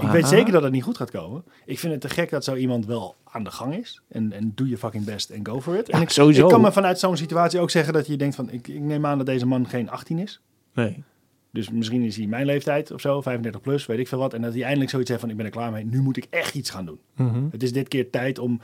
Ik 0.00 0.08
weet 0.08 0.26
zeker 0.26 0.52
dat 0.52 0.62
het 0.62 0.72
niet 0.72 0.82
goed 0.82 0.96
gaat 0.96 1.10
komen. 1.10 1.44
Ik 1.64 1.78
vind 1.78 1.92
het 1.92 2.00
te 2.00 2.08
gek 2.08 2.30
dat 2.30 2.44
zo 2.44 2.54
iemand 2.54 2.86
wel 2.86 3.16
aan 3.24 3.44
de 3.44 3.50
gang 3.50 3.74
is. 3.74 4.02
En, 4.08 4.32
en 4.32 4.52
doe 4.54 4.68
je 4.68 4.78
fucking 4.78 5.04
best 5.04 5.30
en 5.30 5.46
go 5.46 5.60
for 5.60 5.76
it. 5.76 5.86
Ja, 5.86 5.94
en 5.94 6.00
ik, 6.00 6.10
sowieso. 6.10 6.44
ik 6.44 6.52
kan 6.52 6.60
me 6.60 6.72
vanuit 6.72 6.98
zo'n 6.98 7.16
situatie 7.16 7.60
ook 7.60 7.70
zeggen 7.70 7.92
dat 7.92 8.06
je 8.06 8.16
denkt 8.16 8.34
van... 8.34 8.50
Ik, 8.50 8.68
ik 8.68 8.80
neem 8.80 9.06
aan 9.06 9.16
dat 9.16 9.26
deze 9.26 9.46
man 9.46 9.68
geen 9.68 9.90
18 9.90 10.18
is. 10.18 10.40
Nee. 10.74 11.04
Dus 11.50 11.70
misschien 11.70 12.02
is 12.02 12.16
hij 12.16 12.26
mijn 12.26 12.46
leeftijd 12.46 12.90
of 12.90 13.00
zo, 13.00 13.20
35 13.20 13.60
plus, 13.60 13.86
weet 13.86 13.98
ik 13.98 14.08
veel 14.08 14.18
wat. 14.18 14.34
En 14.34 14.42
dat 14.42 14.52
hij 14.52 14.62
eindelijk 14.62 14.90
zoiets 14.90 15.08
heeft 15.08 15.20
van, 15.20 15.30
ik 15.30 15.36
ben 15.36 15.44
er 15.44 15.50
klaar 15.52 15.72
mee. 15.72 15.84
Nu 15.84 16.00
moet 16.02 16.16
ik 16.16 16.26
echt 16.30 16.54
iets 16.54 16.70
gaan 16.70 16.86
doen. 16.86 16.98
Mhm. 17.16 17.44
Het 17.50 17.62
is 17.62 17.72
dit 17.72 17.88
keer 17.88 18.10
tijd 18.10 18.38
om... 18.38 18.60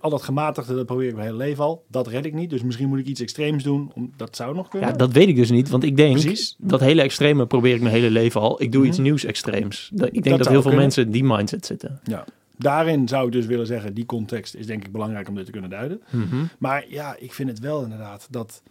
Al 0.00 0.10
dat 0.10 0.22
gematigde, 0.22 0.74
dat 0.74 0.86
probeer 0.86 1.08
ik 1.08 1.14
mijn 1.14 1.26
hele 1.26 1.36
leven 1.38 1.64
al. 1.64 1.84
Dat 1.88 2.06
red 2.06 2.24
ik 2.24 2.34
niet. 2.34 2.50
Dus 2.50 2.62
misschien 2.62 2.88
moet 2.88 2.98
ik 2.98 3.06
iets 3.06 3.20
extreems 3.20 3.62
doen. 3.64 3.90
Om, 3.94 4.12
dat 4.16 4.36
zou 4.36 4.54
nog 4.54 4.68
kunnen. 4.68 4.88
Ja, 4.88 4.96
dat 4.96 5.12
weet 5.12 5.28
ik 5.28 5.36
dus 5.36 5.50
niet. 5.50 5.68
Want 5.68 5.84
ik 5.84 5.96
denk, 5.96 6.20
Precies. 6.20 6.56
dat 6.58 6.80
hele 6.80 7.02
extreme 7.02 7.46
probeer 7.46 7.74
ik 7.74 7.80
mijn 7.80 7.94
hele 7.94 8.10
leven 8.10 8.40
al. 8.40 8.62
Ik 8.62 8.72
doe 8.72 8.80
Mhm. 8.80 8.90
iets 8.90 8.98
nieuws 8.98 9.24
extreems. 9.24 9.90
Ik 9.92 9.98
denk 9.98 10.24
Dat 10.24 10.24
heel 10.24 10.46
veel 10.48 10.60
kunnen. 10.60 10.78
mensen 10.80 11.04
in 11.04 11.10
die 11.10 11.24
mindset 11.24 11.66
zitten. 11.66 12.00
Ja. 12.04 12.24
Daarin 12.58 13.08
zou 13.08 13.26
ik 13.26 13.32
dus 13.32 13.46
willen 13.46 13.66
zeggen, 13.66 13.94
die 13.94 14.06
context 14.06 14.54
is 14.54 14.66
denk 14.66 14.84
ik 14.84 14.92
belangrijk 14.92 15.28
om 15.28 15.34
dit 15.34 15.44
te 15.44 15.50
kunnen 15.52 15.70
duiden. 15.70 16.02
Mhm. 16.10 16.44
Maar 16.58 16.84
ja, 16.88 17.16
ik 17.18 17.32
vind 17.32 17.48
het 17.48 17.58
wel 17.58 17.82
inderdaad 17.82 18.26
dat, 18.30 18.62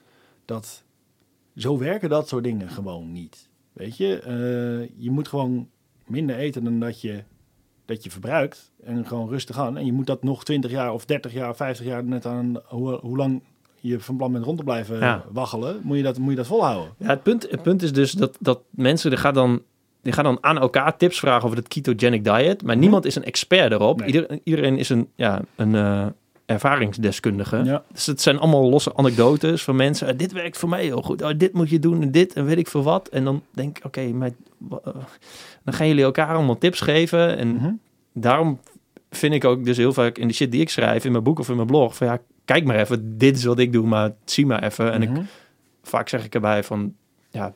dat 0.45 0.83
zo 1.55 1.77
werken 1.77 2.09
dat 2.09 2.27
soort 2.27 2.43
dingen 2.43 2.69
gewoon 2.69 3.11
niet. 3.11 3.49
Weet 3.75 3.97
je, 3.97 4.19
Eh, 4.19 5.03
je 5.03 5.11
moet 5.11 5.27
gewoon 5.27 5.67
minder 6.07 6.35
eten 6.35 6.63
dan 6.63 6.79
dat 6.79 7.01
je, 7.01 7.23
dat 7.85 8.03
je 8.03 8.09
verbruikt. 8.11 8.71
En 8.83 9.07
gewoon 9.07 9.29
rustig 9.29 9.59
aan. 9.59 9.77
En 9.77 9.85
je 9.85 9.93
moet 9.93 10.07
dat 10.07 10.23
nog 10.23 10.43
20 10.43 10.71
jaar 10.71 10.93
of 10.93 11.05
30 11.05 11.33
jaar 11.33 11.49
of 11.49 11.57
50 11.57 11.85
jaar 11.85 12.03
net 12.03 12.25
aan 12.25 12.55
hoe, 12.65 12.99
hoe 13.01 13.17
lang 13.17 13.41
je 13.79 13.99
van 13.99 14.17
plan 14.17 14.31
bent 14.31 14.45
rond 14.45 14.57
te 14.57 14.63
blijven 14.63 14.99
Ja. 14.99 15.23
waggelen. 15.31 15.79
Moet 15.83 15.97
je 15.97 16.03
dat, 16.03 16.17
moet 16.17 16.29
je 16.29 16.35
dat 16.35 16.47
volhouden. 16.47 16.93
Ja, 16.97 17.07
het 17.07 17.23
punt, 17.23 17.47
het 17.51 17.61
punt 17.61 17.81
is 17.81 17.93
dus 17.93 18.11
dat, 18.11 18.37
dat 18.39 18.61
mensen, 18.69 19.09
die 19.09 19.19
gaan, 19.19 19.33
dan, 19.33 19.61
die 20.01 20.13
gaan 20.13 20.23
dan 20.23 20.37
aan 20.41 20.57
elkaar 20.59 20.97
tips 20.97 21.19
vragen 21.19 21.45
over 21.45 21.57
het 21.57 21.67
ketogenic 21.67 22.23
diet, 22.23 22.63
maar 22.63 22.77
niemand 22.77 23.05
is 23.05 23.15
een 23.15 23.23
expert 23.23 23.71
erop. 23.71 23.99
Nee. 23.99 24.07
Ieder- 24.07 24.39
iedereen 24.43 24.77
is 24.77 24.89
een, 24.89 25.09
ja, 25.15 25.41
een 25.55 25.75
eh, 25.75 26.07
ervaringsdeskundige. 26.45 27.61
Ja. 27.63 27.83
Dus 27.91 28.05
het 28.05 28.21
zijn 28.21 28.39
allemaal 28.39 28.69
losse 28.69 28.95
anekdotes 28.95 29.63
van 29.63 29.75
mensen. 29.75 30.07
"Ah, 30.07 30.17
dit 30.17 30.31
werkt 30.31 30.57
voor 30.57 30.69
mij 30.69 30.83
heel 30.83 31.01
goed. 31.01 31.21
Oh, 31.21 31.29
dit 31.37 31.53
moet 31.53 31.69
je 31.69 31.79
doen 31.79 32.01
en 32.01 32.11
dit 32.11 32.33
en 32.33 32.45
weet 32.45 32.57
ik 32.57 32.67
veel 32.67 32.83
wat. 32.83 33.07
En 33.07 33.23
dan 33.23 33.41
denk 33.51 33.77
ik, 33.77 33.85
oké, 33.85 34.01
maar 34.07 34.29
eh, 34.71 34.77
dan 35.63 35.73
gaan 35.73 35.87
jullie 35.87 36.03
elkaar 36.03 36.35
allemaal 36.35 36.57
tips 36.57 36.81
geven. 36.81 37.37
En 37.37 37.47
Mhm. 37.55 37.71
daarom 38.13 38.59
vind 39.09 39.33
ik 39.33 39.45
ook 39.45 39.65
dus 39.65 39.77
heel 39.77 39.93
vaak 39.93 40.17
in 40.17 40.27
de 40.27 40.33
shit 40.33 40.51
die 40.51 40.61
ik 40.61 40.69
schrijf, 40.69 41.05
in 41.05 41.11
mijn 41.11 41.23
boek 41.23 41.39
of 41.39 41.49
in 41.49 41.55
mijn 41.55 41.67
blog, 41.67 41.95
van 41.95 42.07
ja, 42.07 42.19
kijk 42.45 42.65
maar 42.65 42.75
even, 42.79 43.17
dit 43.17 43.37
is 43.37 43.43
wat 43.43 43.59
ik 43.59 43.71
doe, 43.73 43.87
maar 43.87 44.11
zie 44.25 44.45
maar 44.45 44.63
even. 44.63 44.91
En 44.91 45.01
ik 45.01 45.09
Mhm. 45.09 45.21
vaak 45.83 46.09
zeg 46.09 46.25
ik 46.25 46.33
erbij 46.35 46.63
van, 46.63 46.95
ja, 47.29 47.53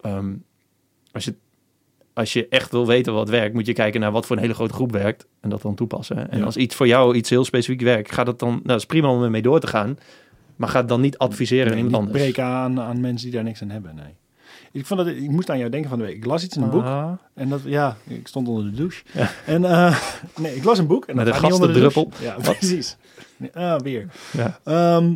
ehm, 0.00 0.32
als, 1.12 1.24
je, 1.24 1.34
als 2.18 2.32
je 2.32 2.46
echt 2.48 2.70
wil 2.70 2.86
weten 2.86 3.12
wat 3.14 3.28
werkt, 3.28 3.54
moet 3.54 3.66
je 3.66 3.72
kijken 3.72 4.00
naar 4.00 4.12
wat 4.12 4.26
voor 4.26 4.36
een 4.36 4.42
hele 4.42 4.54
grote 4.54 4.74
groep 4.74 4.92
werkt 4.92 5.26
en 5.40 5.50
dat 5.50 5.62
dan 5.62 5.74
toepassen. 5.74 6.30
En 6.30 6.38
Ja. 6.38 6.44
als 6.44 6.56
iets 6.56 6.74
voor 6.74 6.86
jou 6.86 7.14
iets 7.16 7.30
heel 7.30 7.44
specifiek 7.44 7.80
werkt, 7.80 8.12
gaat 8.12 8.26
het 8.26 8.38
dan, 8.38 8.48
nou, 8.50 8.62
dat 8.62 8.78
is 8.78 8.86
prima 8.86 9.08
om 9.08 9.22
ermee 9.22 9.42
door 9.42 9.60
te 9.60 9.66
gaan, 9.66 9.98
maar 10.56 10.68
ga 10.68 10.78
het 10.78 10.88
dan 10.88 11.00
niet 11.00 11.18
adviseren 11.18 11.66
aan 11.66 11.74
Nee, 11.74 11.84
iemand 11.84 12.04
anders. 12.04 12.22
breken 12.22 12.44
aan, 12.44 12.80
aan 12.80 13.00
mensen 13.00 13.26
die 13.26 13.34
daar 13.34 13.44
niks 13.44 13.62
aan 13.62 13.70
hebben, 13.70 13.94
nee. 13.94 14.14
Ik, 14.72 14.86
vond 14.86 15.00
dat, 15.00 15.08
ik 15.08 15.30
moest 15.30 15.50
aan 15.50 15.58
jou 15.58 15.70
denken 15.70 15.90
van 15.90 15.98
de 15.98 16.04
week. 16.04 16.16
Ik 16.16 16.24
las 16.24 16.44
iets 16.44 16.56
in 16.56 16.62
een 16.62 16.70
boek. 16.70 16.82
Ah, 16.84 17.12
En 17.34 17.48
dat, 17.48 17.60
ja, 17.64 17.96
ik 18.08 18.26
stond 18.28 18.48
onder 18.48 18.64
de 18.64 18.76
douche. 18.76 19.02
Ja. 19.12 19.30
En 19.46 19.64
eh, 19.64 19.98
nee, 20.40 20.54
ik 20.56 20.64
las 20.64 20.78
een 20.78 20.86
boek. 20.86 21.06
En 21.06 21.16
Met 21.16 21.24
dat 21.24 21.34
een 21.34 21.40
gaat 21.40 21.50
niet 21.50 21.60
onder 21.60 21.74
de 21.74 21.80
gastendruppel. 21.80 22.26
douche. 22.26 22.42
Ja, 22.44 22.52
precies. 22.58 22.96
Ah, 23.54 23.80
weer. 23.80 24.06
ja. 24.32 24.58
Ehm 24.64 25.12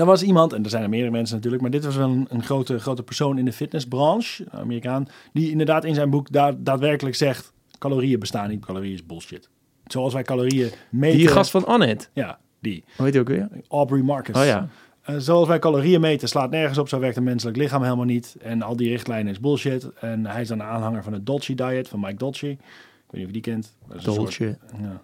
er 0.00 0.06
was 0.06 0.22
iemand, 0.22 0.52
en 0.52 0.64
er 0.64 0.70
zijn 0.70 0.82
er 0.82 0.88
meerdere 0.88 1.12
mensen 1.12 1.34
natuurlijk, 1.34 1.62
maar 1.62 1.70
dit 1.70 1.84
was 1.84 1.96
wel 1.96 2.08
een, 2.10 2.26
een 2.28 2.42
grote, 2.42 2.78
grote 2.78 3.02
persoon 3.02 3.38
in 3.38 3.44
de 3.44 3.52
fitnessbranche, 3.52 4.44
een 4.50 4.58
Amerikaan, 4.60 5.08
die 5.32 5.50
inderdaad 5.50 5.84
in 5.84 5.94
zijn 5.94 6.10
boek 6.10 6.32
da 6.32 6.52
daadwerkelijk 6.58 7.16
zegt, 7.16 7.52
calorieën 7.78 8.18
bestaan 8.18 8.48
niet, 8.48 8.64
calorieën 8.64 8.94
is 8.94 9.06
bullshit. 9.06 9.48
Zoals 9.86 10.12
wij 10.12 10.22
calorieën 10.22 10.70
meten. 10.90 11.18
Die 11.18 11.28
gast 11.28 11.50
van 11.50 11.66
Annette, 11.66 12.06
Ja, 12.12 12.38
die. 12.60 12.84
hoe 12.96 13.04
heet 13.04 13.12
die 13.12 13.20
ook 13.20 13.28
weer? 13.28 13.48
Aubrey 13.68 14.02
Marcus. 14.02 14.36
Oh 14.36 14.44
ja, 14.44 14.68
Eh, 15.02 15.14
zoals 15.18 15.48
wij 15.48 15.58
calorieën 15.58 16.00
meten 16.00 16.28
slaat 16.28 16.50
nergens 16.50 16.78
op, 16.78 16.88
zo 16.88 16.98
werkt 16.98 17.16
een 17.16 17.22
menselijk 17.22 17.56
lichaam 17.56 17.82
helemaal 17.82 18.04
niet. 18.04 18.36
En 18.42 18.62
al 18.62 18.76
die 18.76 18.88
richtlijnen 18.88 19.32
is 19.32 19.40
bullshit. 19.40 19.88
En 20.00 20.26
hij 20.26 20.40
is 20.40 20.48
dan 20.48 20.60
een 20.60 20.66
aanhanger 20.66 21.02
van 21.02 21.12
het 21.12 21.26
Dolce 21.26 21.54
Diet 21.54 21.88
van 21.88 22.00
Mike 22.00 22.16
Dolce. 22.16 22.48
Ik 22.50 22.58
weet 22.58 23.12
niet 23.12 23.20
of 23.20 23.26
je 23.26 23.32
die 23.32 23.40
kent. 23.40 23.76
Dolce. 24.04 24.12
soort- 24.32 24.56
ja. 24.80 25.00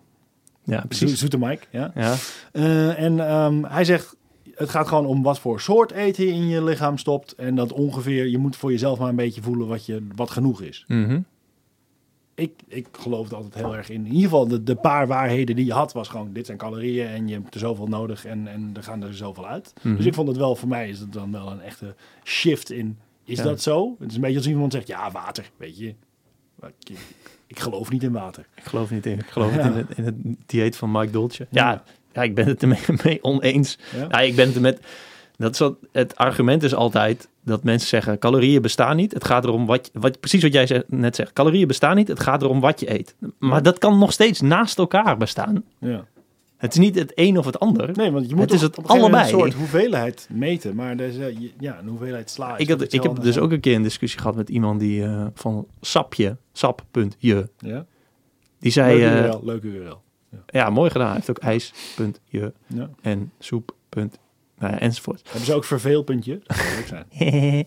Ja, 0.64 0.80
Zo- 0.80 0.86
precies. 0.86 1.18
Zoete 1.18 1.38
Mike, 1.38 1.64
ja. 1.70 1.93
Ja, 1.95 2.14
Eh, 2.53 3.03
en 3.03 3.28
ehm, 3.28 3.64
hij 3.64 3.84
zegt, 3.84 4.16
het 4.55 4.68
gaat 4.68 4.88
gewoon 4.88 5.07
om 5.07 5.22
wat 5.22 5.38
voor 5.38 5.61
soort 5.61 5.90
eten 5.92 6.24
je 6.24 6.32
in 6.32 6.46
je 6.48 6.64
lichaam 6.64 6.98
stopt. 6.98 7.34
En 7.34 7.55
dat 7.55 7.72
ongeveer, 7.72 8.26
je 8.26 8.38
moet 8.38 8.57
voor 8.57 8.70
jezelf 8.70 8.98
maar 8.98 9.09
een 9.09 9.16
beetje 9.16 9.42
voelen 9.42 9.66
wat, 9.66 9.86
je, 9.86 10.07
wat 10.14 10.30
genoeg 10.30 10.61
is. 10.62 10.84
Mhm. 10.88 11.20
Ik, 12.34 12.53
ik 12.68 12.86
geloofde 12.92 13.34
altijd 13.34 13.55
heel 13.55 13.76
erg 13.76 13.88
in. 13.90 14.00
In 14.07 14.07
ieder 14.07 14.22
geval, 14.22 14.48
de, 14.48 14.62
de 14.62 14.74
paar 14.74 15.07
waarheden 15.07 15.57
die 15.57 15.64
je 15.64 15.72
had, 15.72 15.92
was 15.92 16.09
gewoon: 16.09 16.32
dit 16.32 16.46
zijn 16.46 16.59
calorieën 16.59 17.07
en 17.07 17.28
je 17.28 17.34
hebt 17.34 17.55
er 17.55 17.61
zoveel 17.61 17.86
nodig 17.86 18.24
en, 18.24 18.46
en 18.48 18.70
er 18.74 18.82
gaan 18.82 19.03
er 19.03 19.14
zoveel 19.14 19.46
uit. 19.46 19.72
Mhm. 19.82 19.96
Dus 19.96 20.07
ik 20.07 20.14
vond 20.14 20.28
het 20.28 20.36
wel, 20.36 20.57
voor 20.57 20.68
mij 20.68 20.88
is 20.88 20.98
het 20.98 21.12
dan 21.12 21.32
wel 21.32 21.50
een 21.50 21.61
echte 21.61 21.94
shift 22.24 22.70
in. 22.70 22.98
Is 23.24 23.38
Ja. 23.38 23.44
dat 23.44 23.62
zo? 23.62 23.96
Het 23.98 24.09
is 24.11 24.14
een 24.14 24.20
beetje 24.20 24.36
als 24.36 24.46
iemand 24.48 24.72
zegt: 24.72 24.86
ja, 24.86 25.11
water, 25.11 25.50
weet 25.57 25.78
je. 25.78 25.94
Ik, 26.62 26.98
ik 27.46 27.59
geloof 27.59 27.90
niet 27.90 28.03
in 28.03 28.12
water. 28.12 28.46
Ik 28.55 28.64
geloof 28.64 28.90
niet 28.90 29.07
in. 29.07 29.18
Ik 29.18 29.26
geloof 29.26 29.55
Ja. 29.55 29.68
niet 29.68 29.72
in 29.74 29.78
het, 29.78 29.98
in 29.98 30.05
het 30.05 30.36
dieet 30.46 30.76
van 30.76 30.90
Mike 30.90 31.11
Dolce. 31.12 31.46
Ja. 31.50 31.70
Ja, 31.70 31.82
ja 32.13 32.23
ik 32.23 32.35
ben 32.35 32.47
het 32.47 32.63
ermee 32.63 32.79
mee 33.05 33.19
oneens. 33.25 33.79
Ja? 33.97 34.07
Ja, 34.11 34.21
ik 34.21 34.37
ben 34.37 34.47
het 34.47 34.55
er 34.55 34.61
met. 34.61 34.81
Dat 35.37 35.53
is 35.53 35.59
wat, 35.59 35.77
het 35.93 36.17
argument 36.17 36.63
is 36.63 36.75
altijd 36.75 37.29
dat 37.45 37.65
mensen 37.65 37.89
zeggen: 37.89 38.19
calorieën 38.19 38.63
bestaan 38.63 38.97
niet. 38.97 39.13
Het 39.13 39.25
gaat 39.25 39.45
erom 39.45 39.67
wat, 39.67 39.91
wat 39.93 40.21
precies 40.21 40.43
wat 40.43 40.53
jij 40.53 40.83
net 40.87 41.17
zegt. 41.17 41.33
Calorieën 41.33 41.67
bestaan 41.67 41.97
niet. 41.97 42.09
Het 42.09 42.21
gaat 42.21 42.43
erom 42.43 42.61
wat 42.61 42.81
je 42.81 42.93
eet. 42.99 43.15
Maar 43.39 43.63
dat 43.63 43.79
kan 43.79 43.99
nog 43.99 44.13
steeds 44.13 44.41
naast 44.41 44.79
elkaar 44.79 45.17
bestaan. 45.17 45.65
Ja. 45.79 46.05
Het 46.57 46.73
is 46.73 46.79
niet 46.79 46.95
het 46.95 47.13
een 47.15 47.39
of 47.39 47.45
het 47.47 47.59
ander. 47.61 47.91
Nee, 47.95 48.11
want 48.11 48.29
je 48.29 48.35
moet 48.35 48.45
Het 48.45 48.53
is 48.53 48.61
het 48.61 48.89
allebei. 48.89 49.23
een 49.23 49.29
soort 49.29 49.55
hoeveelheid 49.55 50.29
meten. 50.33 50.75
Maar 50.75 50.91
er 50.91 51.01
is, 51.01 51.17
je- 51.17 51.53
ja, 51.59 51.79
een 51.79 51.89
hoeveelheid 51.89 52.31
sla. 52.31 52.57
ik, 52.57 52.69
had, 52.69 52.81
heb 52.93 53.23
dus 53.23 53.39
ook 53.39 53.51
een 53.53 53.61
keer 53.61 53.75
een 53.77 53.83
discussie 53.83 54.21
gehad 54.21 54.37
met 54.37 54.49
iemand 54.49 54.81
die 54.81 55.05
eh, 55.05 55.27
van 55.35 55.67
sapje, 55.81 56.37
sap.je. 56.53 57.49
Ja? 57.59 57.87
Die 58.59 58.73
zei, 58.73 58.99
Leuk 58.99 59.33
eh, 59.33 59.43
leuk 59.43 59.63
URL. 59.63 60.03
Ja, 60.47 60.70
mooi 60.70 60.91
gedaan. 60.91 61.07
Hij 61.07 61.16
heeft 61.16 61.30
ook 61.30 61.39
ijs.je 61.39 62.53
Ja. 62.66 62.91
en 63.01 63.33
soep. 63.39 63.74
Nou 64.59 64.72
ja, 64.72 64.78
enzovoort. 64.78 65.20
Hebben 65.24 65.45
ze 65.45 65.55
ook 65.55 65.64
verveelpuntje? 65.64 66.41
Dat 66.47 66.57
zou 66.57 66.74
leuk 66.74 66.87
zijn. 66.87 67.66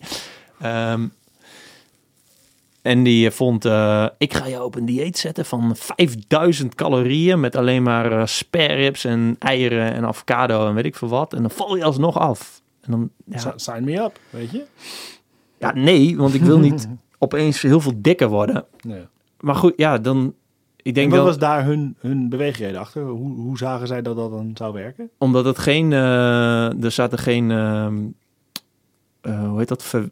Ehm, 0.60 1.06
en 2.82 3.02
die 3.02 3.30
vond, 3.30 3.64
eh, 3.64 4.06
ik 4.18 4.34
ga 4.34 4.48
jou 4.48 4.64
op 4.64 4.74
een 4.74 4.84
dieet 4.86 5.18
zetten 5.18 5.44
van 5.44 5.76
5000 5.76 6.74
calorieën 6.74 7.40
met 7.40 7.56
alleen 7.56 7.82
maar 7.82 8.12
eh 8.12 8.26
spare 8.26 8.74
ribs 8.74 9.04
en 9.04 9.36
eieren 9.38 9.92
en 9.92 10.04
avocado 10.04 10.68
en 10.68 10.74
weet 10.74 10.84
ik 10.84 10.96
veel 10.96 11.08
wat. 11.08 11.32
En 11.32 11.40
dan 11.40 11.50
val 11.50 11.76
je 11.76 11.84
alsnog 11.84 12.18
af. 12.18 12.62
En 12.80 12.90
dan, 12.90 13.10
ja, 13.24 13.52
Sign 13.56 13.84
me 13.84 14.00
up, 14.00 14.18
weet 14.30 14.50
je? 14.50 14.64
ja, 15.58 15.74
nee, 15.74 16.16
want 16.16 16.34
ik 16.34 16.42
wil 16.42 16.58
niet 16.58 16.88
opeens 17.18 17.62
heel 17.62 17.80
veel 17.80 17.94
dikker 17.96 18.28
worden. 18.28 18.64
Nee. 18.80 19.02
Maar 19.40 19.54
goed, 19.54 19.72
ja, 19.76 19.98
dan, 19.98 20.34
ik 20.86 20.92
En 20.96 21.00
denk 21.00 21.10
wat 21.10 21.18
dat, 21.18 21.26
was 21.28 21.38
daar 21.38 21.64
hun, 21.64 21.96
hun 21.98 22.28
beweegreden 22.28 22.80
achter? 22.80 23.02
Hoe, 23.02 23.34
hoe 23.34 23.58
zagen 23.58 23.86
zij 23.86 24.02
dat 24.02 24.16
dat 24.16 24.30
dan 24.30 24.50
zou 24.54 24.72
werken? 24.72 25.10
omdat 25.18 25.44
het 25.44 25.58
geen, 25.58 25.92
eh, 25.92 26.82
er 26.84 26.90
zaten 26.90 27.18
geen, 27.18 27.50
ehm, 27.50 28.04
eh, 29.20 29.48
hoe 29.48 29.58
heet 29.58 29.68
dat, 29.68 29.82
Ver- 29.82 30.10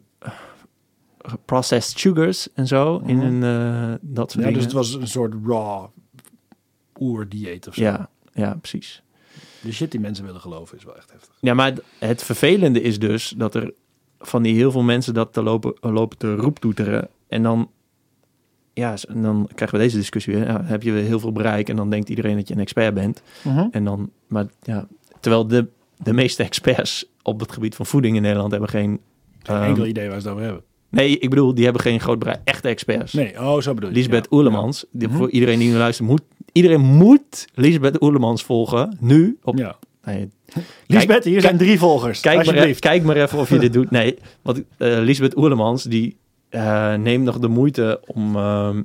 processed 1.45 1.99
sugars 1.99 2.53
en 2.53 2.67
zo 2.67 3.01
in 3.05 3.15
Mhm. 3.17 3.25
een, 3.25 3.43
eh, 3.43 3.93
dat 4.01 4.31
soort 4.31 4.43
Ja, 4.43 4.49
dingen. 4.51 4.53
dus 4.53 4.63
het 4.63 4.73
was 4.73 4.93
een 4.93 5.07
soort 5.07 5.33
raw 5.45 5.85
oerdieet 6.99 7.67
of 7.67 7.73
zo. 7.75 7.81
Ja, 7.81 8.09
ja, 8.33 8.55
precies. 8.61 9.03
De 9.61 9.71
shit 9.71 9.91
die 9.91 9.99
mensen 9.99 10.25
willen 10.25 10.41
geloven 10.41 10.77
is 10.77 10.83
wel 10.83 10.95
echt 10.97 11.11
heftig. 11.11 11.35
Ja, 11.39 11.53
maar 11.53 11.73
het 11.99 12.23
vervelende 12.23 12.81
is 12.81 12.99
dus 12.99 13.33
dat 13.37 13.55
er 13.55 13.73
van 14.19 14.43
die 14.43 14.55
heel 14.55 14.71
veel 14.71 14.83
mensen 14.83 15.13
dat 15.13 15.33
te 15.33 15.43
lopen, 15.43 15.73
lopen 15.81 16.17
te 16.17 16.35
roeptoeteren. 16.35 17.07
En 17.27 17.43
dan, 17.43 17.69
ja, 18.75 18.95
en 19.07 19.21
dan 19.21 19.49
krijgen 19.55 19.77
we 19.77 19.83
deze 19.83 19.97
discussie 19.97 20.33
weer. 20.35 20.45
Ja, 20.45 20.61
heb 20.63 20.83
je 20.83 20.91
weer 20.91 21.03
heel 21.03 21.19
veel 21.19 21.31
bereik 21.31 21.69
en 21.69 21.75
dan 21.75 21.89
denkt 21.89 22.09
iedereen 22.09 22.35
dat 22.35 22.47
je 22.47 22.53
een 22.53 22.59
expert 22.59 22.93
bent. 22.93 23.21
En 23.71 23.83
dan, 23.83 24.09
maar 24.27 24.45
ja, 24.63 24.87
terwijl 25.19 25.47
de, 25.47 25.67
de 25.97 26.13
meeste 26.13 26.43
experts 26.43 27.05
op 27.21 27.39
het 27.39 27.51
gebied 27.51 27.75
van 27.75 27.85
voeding 27.85 28.15
in 28.15 28.21
Nederland 28.21 28.51
hebben 28.51 28.69
geen... 28.69 28.99
Geen 29.43 29.55
ehm, 29.55 29.65
enkel 29.65 29.85
idee 29.85 30.09
waar 30.09 30.19
ze 30.21 30.27
het 30.27 30.35
over 30.35 30.43
hebben. 30.45 30.63
nee, 30.89 31.17
ik 31.19 31.29
bedoel, 31.29 31.53
die 31.53 31.63
hebben 31.63 31.81
geen 31.81 31.99
groot 31.99 32.19
bereik. 32.19 32.39
Echte 32.43 32.67
experts. 32.67 33.13
Nee, 33.13 33.39
oh, 33.39 33.59
zo 33.61 33.73
bedoel 33.73 33.89
je. 33.89 33.95
Lisbeth 33.95 34.27
Ja. 34.29 34.37
Oerlemans, 34.37 34.85
die, 34.91 35.07
Mhm. 35.07 35.17
voor 35.17 35.29
iedereen 35.29 35.59
die 35.59 35.69
nu 35.71 35.75
luistert, 35.77 36.07
moet, 36.09 36.21
iedereen 36.51 36.81
moet 36.81 37.47
Lisbeth 37.53 38.01
Oerlemans 38.01 38.43
volgen. 38.43 38.97
Nu 38.99 39.37
op... 39.43 39.57
Ja. 39.57 39.75
Nee, 40.03 40.29
Lisbeth, 40.87 41.23
hier 41.23 41.41
zijn 41.41 41.57
drie 41.57 41.79
volgers. 41.79 42.19
Kijk 42.19 42.45
maar, 42.45 42.55
e- 42.57 42.73
kijk 42.73 43.03
maar 43.03 43.15
even 43.15 43.39
of 43.39 43.49
je 43.49 43.59
dit 43.59 43.73
doet. 43.73 43.91
Nee, 43.91 44.17
want 44.41 44.63
eh 44.77 44.97
Lisbeth 44.99 45.37
Oerlemans, 45.37 45.83
die 45.83 46.17
eh, 46.55 46.93
neemt 46.93 47.23
nog 47.23 47.39
de 47.39 47.47
moeite 47.47 48.01
om 48.05 48.35
ehm, 48.35 48.81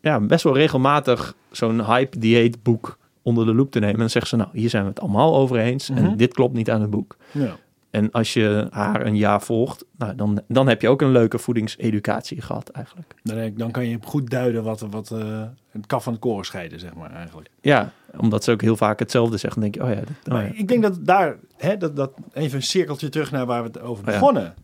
ja, 0.00 0.20
best 0.20 0.44
wel 0.44 0.54
regelmatig 0.54 1.34
zo'n 1.50 1.84
hype 1.84 2.18
dieet 2.18 2.62
boek 2.62 2.98
onder 3.22 3.46
de 3.46 3.54
loep 3.54 3.70
te 3.70 3.78
nemen. 3.78 3.94
En 3.94 4.00
dan 4.00 4.10
zegt 4.10 4.28
ze, 4.28 4.36
nou, 4.36 4.48
hier 4.52 4.70
zijn 4.70 4.82
we 4.82 4.88
het 4.88 5.00
allemaal 5.00 5.36
over 5.36 5.58
eens. 5.58 5.90
Mhm. 5.90 6.04
En 6.04 6.16
dit 6.16 6.34
klopt 6.34 6.54
niet 6.54 6.70
aan 6.70 6.80
het 6.80 6.90
boek. 6.90 7.16
Ja. 7.32 7.56
En 7.90 8.10
als 8.10 8.32
je 8.32 8.66
haar 8.70 9.06
een 9.06 9.16
jaar 9.16 9.42
volgt, 9.42 9.84
nou, 9.96 10.14
dan, 10.14 10.42
dan 10.48 10.68
heb 10.68 10.80
je 10.82 10.88
ook 10.88 11.02
een 11.02 11.12
leuke 11.12 11.38
voedingseducatie 11.38 12.40
gehad 12.40 12.68
eigenlijk. 12.68 13.14
Dan, 13.22 13.52
dan 13.56 13.70
kan 13.70 13.88
je 13.88 13.98
goed 14.02 14.30
duiden 14.30 14.62
wat, 14.62 14.80
wat 14.90 15.10
eh, 15.10 15.42
het 15.70 15.86
kaf 15.86 16.02
van 16.02 16.12
het 16.12 16.22
koren 16.22 16.44
scheiden, 16.44 16.80
zeg 16.80 16.94
maar, 16.94 17.10
eigenlijk. 17.10 17.50
Ja, 17.60 17.92
omdat 18.16 18.44
ze 18.44 18.50
ook 18.50 18.60
heel 18.60 18.76
vaak 18.76 18.98
hetzelfde 18.98 19.36
zeggen. 19.36 19.60
Dan 19.60 19.70
denk 19.70 19.84
je, 19.84 19.90
oh 19.90 19.98
ja, 19.98 20.06
dit, 20.06 20.34
oh 20.34 20.42
ja. 20.42 20.58
ik 20.58 20.68
denk 20.68 20.82
dat 20.82 20.98
daar, 21.04 21.36
hè, 21.56 21.76
dat, 21.76 21.96
dat 21.96 22.12
even 22.32 22.56
een 22.56 22.62
cirkeltje 22.62 23.08
terug 23.08 23.30
naar 23.30 23.46
waar 23.46 23.62
we 23.62 23.68
het 23.68 23.80
over 23.80 24.22
Oh 24.22 24.34
ja. 24.34 24.54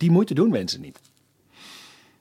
Die 0.00 0.10
moeite 0.10 0.34
doen 0.34 0.50
mensen 0.50 0.80
niet. 0.80 1.00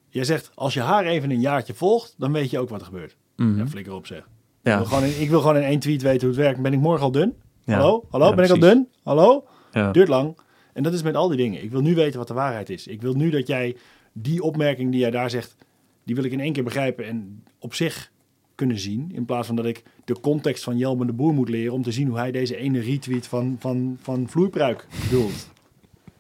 Jij 0.09 0.23
zegt, 0.23 0.51
als 0.55 0.73
je 0.73 0.81
haar 0.81 1.05
even 1.05 1.31
een 1.31 1.39
jaartje 1.39 1.73
volgt, 1.73 2.15
dan 2.17 2.31
weet 2.31 2.49
je 2.49 2.59
ook 2.59 2.69
wat 2.69 2.79
er 2.79 2.85
gebeurt. 2.85 3.15
Mhm. 3.35 3.57
Ja, 3.57 3.67
flikker 3.67 3.93
op 3.93 4.05
zeg. 4.05 4.19
Ik, 4.19 4.25
ja. 4.61 4.77
wil 4.77 4.85
gewoon 4.85 5.03
in, 5.03 5.21
ik 5.21 5.29
wil 5.29 5.39
gewoon 5.39 5.55
in 5.55 5.63
één 5.63 5.79
tweet 5.79 6.01
weten 6.01 6.27
hoe 6.27 6.29
het 6.29 6.45
werkt. 6.45 6.61
Ben 6.61 6.73
ik 6.73 6.79
morgen 6.79 7.03
al 7.03 7.11
dun? 7.11 7.33
Ja. 7.63 7.73
Hallo? 7.73 8.05
Hallo? 8.09 8.33
Ben 8.33 8.45
ik 8.45 8.51
al 8.51 8.59
dun? 8.59 8.87
Hallo? 9.03 9.45
Duurt 9.91 10.07
lang. 10.07 10.37
En 10.73 10.83
dat 10.83 10.93
is 10.93 11.03
met 11.03 11.15
al 11.15 11.27
die 11.27 11.37
dingen. 11.37 11.63
Ik 11.63 11.71
wil 11.71 11.81
nu 11.81 11.95
weten 11.95 12.19
wat 12.19 12.27
de 12.27 12.33
waarheid 12.33 12.69
is. 12.69 12.87
Ik 12.87 13.01
wil 13.01 13.13
nu 13.13 13.29
dat 13.29 13.47
jij 13.47 13.75
die 14.13 14.43
opmerking 14.43 14.91
die 14.91 14.99
jij 14.99 15.11
daar 15.11 15.29
zegt, 15.29 15.55
die 16.03 16.15
wil 16.15 16.23
ik 16.23 16.31
in 16.31 16.39
één 16.39 16.53
keer 16.53 16.63
begrijpen. 16.63 17.05
En 17.05 17.43
op 17.59 17.73
zich 17.73 18.11
kunnen 18.55 18.79
zien. 18.79 19.11
In 19.13 19.25
plaats 19.25 19.47
van 19.47 19.55
dat 19.55 19.65
ik 19.65 19.83
de 20.05 20.19
context 20.19 20.63
van 20.63 20.77
Jelme 20.77 21.05
de 21.05 21.13
Boer 21.13 21.33
moet 21.33 21.49
leren 21.49 21.73
om 21.73 21.83
te 21.83 21.91
zien 21.91 22.07
hoe 22.07 22.17
hij 22.17 22.31
deze 22.31 22.55
ene 22.55 22.79
retweet 22.79 23.27
van, 23.27 23.55
van, 23.59 23.97
van 24.01 24.29
vloeipruik 24.29 24.87
bedoelt. 25.03 25.49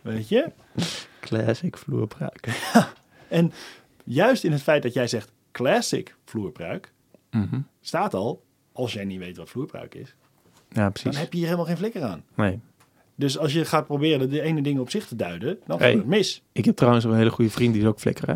Weet 0.01 0.29
je? 0.29 0.51
Classic 1.19 1.77
vloerbruik. 1.77 2.47
En 3.27 3.51
juist 4.03 4.43
in 4.43 4.51
het 4.51 4.61
feit 4.61 4.83
dat 4.83 4.93
jij 4.93 5.07
zegt 5.07 5.31
classic 5.51 6.15
vloerpruik, 6.25 6.91
Mhm. 7.31 7.59
staat 7.81 8.13
al, 8.13 8.43
als 8.71 8.93
jij 8.93 9.05
niet 9.05 9.19
weet 9.19 9.37
wat 9.37 9.49
vloerpruik 9.49 9.95
is, 9.95 10.15
Ja, 10.69 10.81
dan 10.81 10.91
precies. 10.91 11.17
heb 11.19 11.31
je 11.31 11.37
hier 11.37 11.45
helemaal 11.47 11.67
geen 11.67 11.77
flikker 11.77 12.03
aan. 12.03 12.23
Nee. 12.35 12.59
Dus 13.15 13.37
als 13.37 13.53
je 13.53 13.65
gaat 13.65 13.85
proberen 13.85 14.29
de 14.29 14.41
ene 14.41 14.61
ding 14.61 14.79
op 14.79 14.89
zich 14.89 15.07
te 15.07 15.15
duiden, 15.15 15.59
dan 15.65 15.77
Hey. 15.79 15.89
gaat 15.89 15.97
het 15.97 16.07
mis. 16.07 16.43
Ik 16.51 16.65
heb 16.65 16.75
trouwens 16.75 17.05
een 17.05 17.15
hele 17.15 17.29
goede 17.29 17.51
vriend 17.51 17.73
die 17.73 17.81
is 17.81 17.87
ook 17.87 17.99
flikker, 17.99 18.27
hè? 18.27 18.35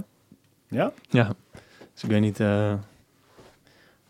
Ja? 0.67 0.93
Ja. 1.09 1.33
Dus 1.93 2.03
ik 2.03 2.09
weet 2.09 2.21
niet... 2.21 2.39
eh, 2.39 2.47
dan 2.67 2.81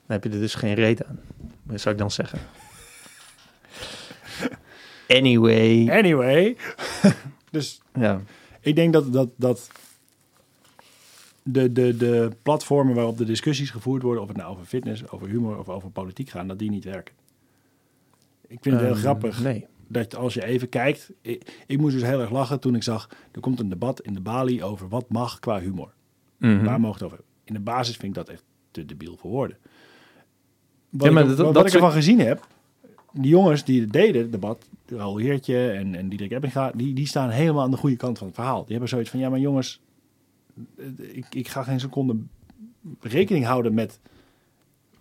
heb 0.07 0.23
je 0.23 0.29
er 0.29 0.39
dus 0.39 0.55
geen 0.55 0.73
reet 0.73 1.05
aan. 1.05 1.19
Wat 1.63 1.79
zou 1.81 1.93
ik 1.95 1.99
dan 2.01 2.11
zeggen? 2.11 2.39
Anyway. 5.07 5.89
Anyway. 5.91 6.57
dus 7.51 7.81
Ja. 7.93 8.21
Ik 8.63 8.75
denk 8.75 8.93
dat, 8.93 9.13
dat, 9.13 9.29
dat 9.35 9.69
de, 11.43 11.71
de, 11.71 11.97
de 11.97 12.29
platformen 12.41 12.95
waarop 12.95 13.17
de 13.17 13.25
discussies 13.25 13.69
gevoerd 13.69 14.01
worden, 14.01 14.21
of 14.21 14.27
het 14.27 14.37
nou 14.37 14.51
over 14.51 14.65
fitness, 14.65 15.09
over 15.09 15.27
humor 15.27 15.59
of 15.59 15.69
over 15.69 15.89
politiek 15.89 16.29
gaan, 16.29 16.47
dat 16.47 16.59
die 16.59 16.69
niet 16.69 16.83
werken. 16.83 17.15
Ik 18.47 18.57
vind 18.61 18.75
het 18.75 18.83
heel 18.83 18.93
Ehm, 18.93 19.01
grappig 19.01 19.41
Nee. 19.43 19.65
dat 19.87 20.15
als 20.15 20.33
je 20.33 20.45
even 20.45 20.69
kijkt. 20.69 21.11
Ik, 21.21 21.63
ik 21.67 21.77
moest 21.79 21.93
dus 21.99 22.03
heel 22.09 22.21
erg 22.21 22.29
lachen 22.31 22.59
toen 22.59 22.75
ik 22.75 22.83
zag. 22.83 23.09
Er 23.31 23.41
komt 23.41 23.59
een 23.59 23.69
debat 23.69 24.01
in 24.01 24.13
de 24.13 24.19
Bali 24.21 24.63
over 24.63 24.87
wat 24.87 25.09
mag 25.09 25.39
qua 25.39 25.59
humor. 25.59 25.93
Mhm. 26.37 26.63
Waar 26.63 26.79
mogen 26.79 26.93
het 26.95 27.03
over 27.03 27.17
hebben? 27.17 27.35
In 27.43 27.53
de 27.53 27.59
basis 27.59 27.95
vind 27.95 28.17
ik 28.17 28.25
dat 28.25 28.29
echt 28.29 28.43
te 28.71 28.85
debiel 28.85 29.17
voor 29.17 29.31
woorden. 29.31 29.57
Wat, 30.89 31.07
Ja, 31.07 31.11
maar 31.13 31.23
ik, 31.23 31.29
dat- 31.29 31.37
wat 31.37 31.53
dat 31.53 31.63
ik 31.65 31.69
soort- 31.71 31.83
ervan 31.83 31.97
gezien 31.97 32.19
heb, 32.19 32.47
die 33.13 33.29
jongens 33.29 33.63
die 33.63 33.81
het 33.81 33.93
deden, 33.93 34.21
het 34.21 34.31
debat, 34.31 34.69
Raoul 34.85 35.17
Heertje 35.17 35.69
en, 35.71 35.95
en 35.95 36.09
Diederik 36.09 36.33
Ebbinga, 36.33 36.71
die, 36.75 36.93
die 36.93 37.07
staan 37.07 37.29
helemaal 37.29 37.63
aan 37.63 37.71
de 37.71 37.77
goede 37.77 37.95
kant 37.95 38.17
van 38.17 38.27
het 38.27 38.35
verhaal. 38.35 38.61
Die 38.61 38.71
hebben 38.71 38.89
zoiets 38.89 39.09
van, 39.09 39.19
ja 39.19 39.29
maar 39.29 39.39
jongens, 39.39 39.81
eh, 40.77 40.85
ik, 41.11 41.25
ik 41.29 41.47
ga 41.47 41.63
geen 41.63 41.79
seconde 41.79 42.15
rekening 42.99 43.45
houden 43.45 43.73
met 43.73 43.99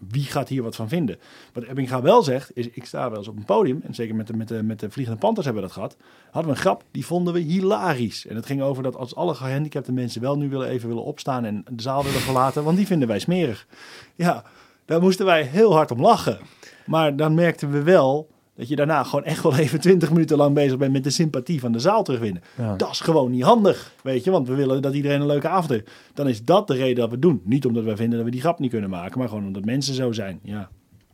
wie 0.08 0.24
gaat 0.24 0.48
hier 0.48 0.62
wat 0.62 0.76
van 0.76 0.88
vinden. 0.88 1.18
Wat 1.52 1.64
Ebbinga 1.64 2.02
wel 2.02 2.22
zegt, 2.22 2.56
is 2.56 2.68
ik 2.68 2.84
sta 2.84 3.08
wel 3.08 3.18
eens 3.18 3.28
op 3.28 3.36
een 3.36 3.44
podium, 3.44 3.80
en 3.82 3.94
zeker 3.94 4.14
met 4.14 4.26
de, 4.26 4.36
met 4.36 4.48
de, 4.48 4.62
met 4.62 4.80
de 4.80 4.90
Vliegende 4.90 5.20
Panthers 5.20 5.46
hebben 5.46 5.62
we 5.62 5.68
dat 5.68 5.78
gehad, 5.78 5.96
hadden 6.30 6.52
we 6.52 6.56
een 6.56 6.62
grap, 6.62 6.84
die 6.90 7.06
vonden 7.06 7.34
we 7.34 7.40
hilarisch. 7.40 8.26
En 8.26 8.36
het 8.36 8.46
ging 8.46 8.62
over 8.62 8.82
dat 8.82 8.96
als 8.96 9.14
alle 9.14 9.34
gehandicapte 9.34 9.92
mensen 9.92 10.20
wel 10.20 10.36
nu 10.36 10.48
willen 10.48 10.68
even 10.68 10.88
willen 10.88 11.04
opstaan 11.04 11.44
en 11.44 11.64
de 11.70 11.82
zaal 11.82 12.04
willen 12.04 12.20
verlaten, 12.20 12.64
want 12.64 12.76
die 12.76 12.86
vinden 12.86 13.08
wij 13.08 13.18
smerig. 13.18 13.66
Ja, 14.14 14.44
daar 14.84 15.00
moesten 15.00 15.26
wij 15.26 15.42
heel 15.42 15.74
hard 15.74 15.90
om 15.90 16.00
lachen. 16.00 16.38
Maar 16.86 17.16
dan 17.16 17.34
merkten 17.34 17.70
we 17.70 17.82
wel 17.82 18.30
dat 18.56 18.68
je 18.68 18.76
daarna 18.76 19.02
gewoon 19.04 19.24
echt 19.24 19.42
wel 19.42 19.56
even 19.56 19.80
20 19.80 20.10
minuten 20.10 20.36
lang 20.36 20.54
bezig 20.54 20.76
bent 20.78 20.92
met 20.92 21.04
de 21.04 21.10
sympathie 21.10 21.60
van 21.60 21.72
de 21.72 21.78
zaal 21.78 22.02
terugwinnen. 22.02 22.42
Ja. 22.58 22.76
Dat 22.76 22.90
is 22.90 23.00
gewoon 23.00 23.30
niet 23.30 23.42
handig, 23.42 23.94
weet 24.02 24.24
je, 24.24 24.30
want 24.30 24.48
we 24.48 24.54
willen 24.54 24.82
dat 24.82 24.94
iedereen 24.94 25.20
een 25.20 25.26
leuke 25.26 25.48
avond 25.48 25.70
heeft. 25.70 25.90
Dan 26.14 26.28
is 26.28 26.44
dat 26.44 26.66
de 26.66 26.74
reden 26.74 26.96
dat 26.96 27.06
we 27.06 27.12
het 27.12 27.22
doen. 27.22 27.40
Niet 27.44 27.66
omdat 27.66 27.84
wij 27.84 27.96
vinden 27.96 28.16
dat 28.16 28.24
we 28.26 28.32
die 28.32 28.40
grap 28.40 28.58
niet 28.58 28.70
kunnen 28.70 28.90
maken, 28.90 29.18
maar 29.18 29.28
gewoon 29.28 29.46
omdat 29.46 29.64
mensen 29.64 29.94
zo 29.94 30.12
zijn. 30.12 30.40
Ja, 30.42 30.70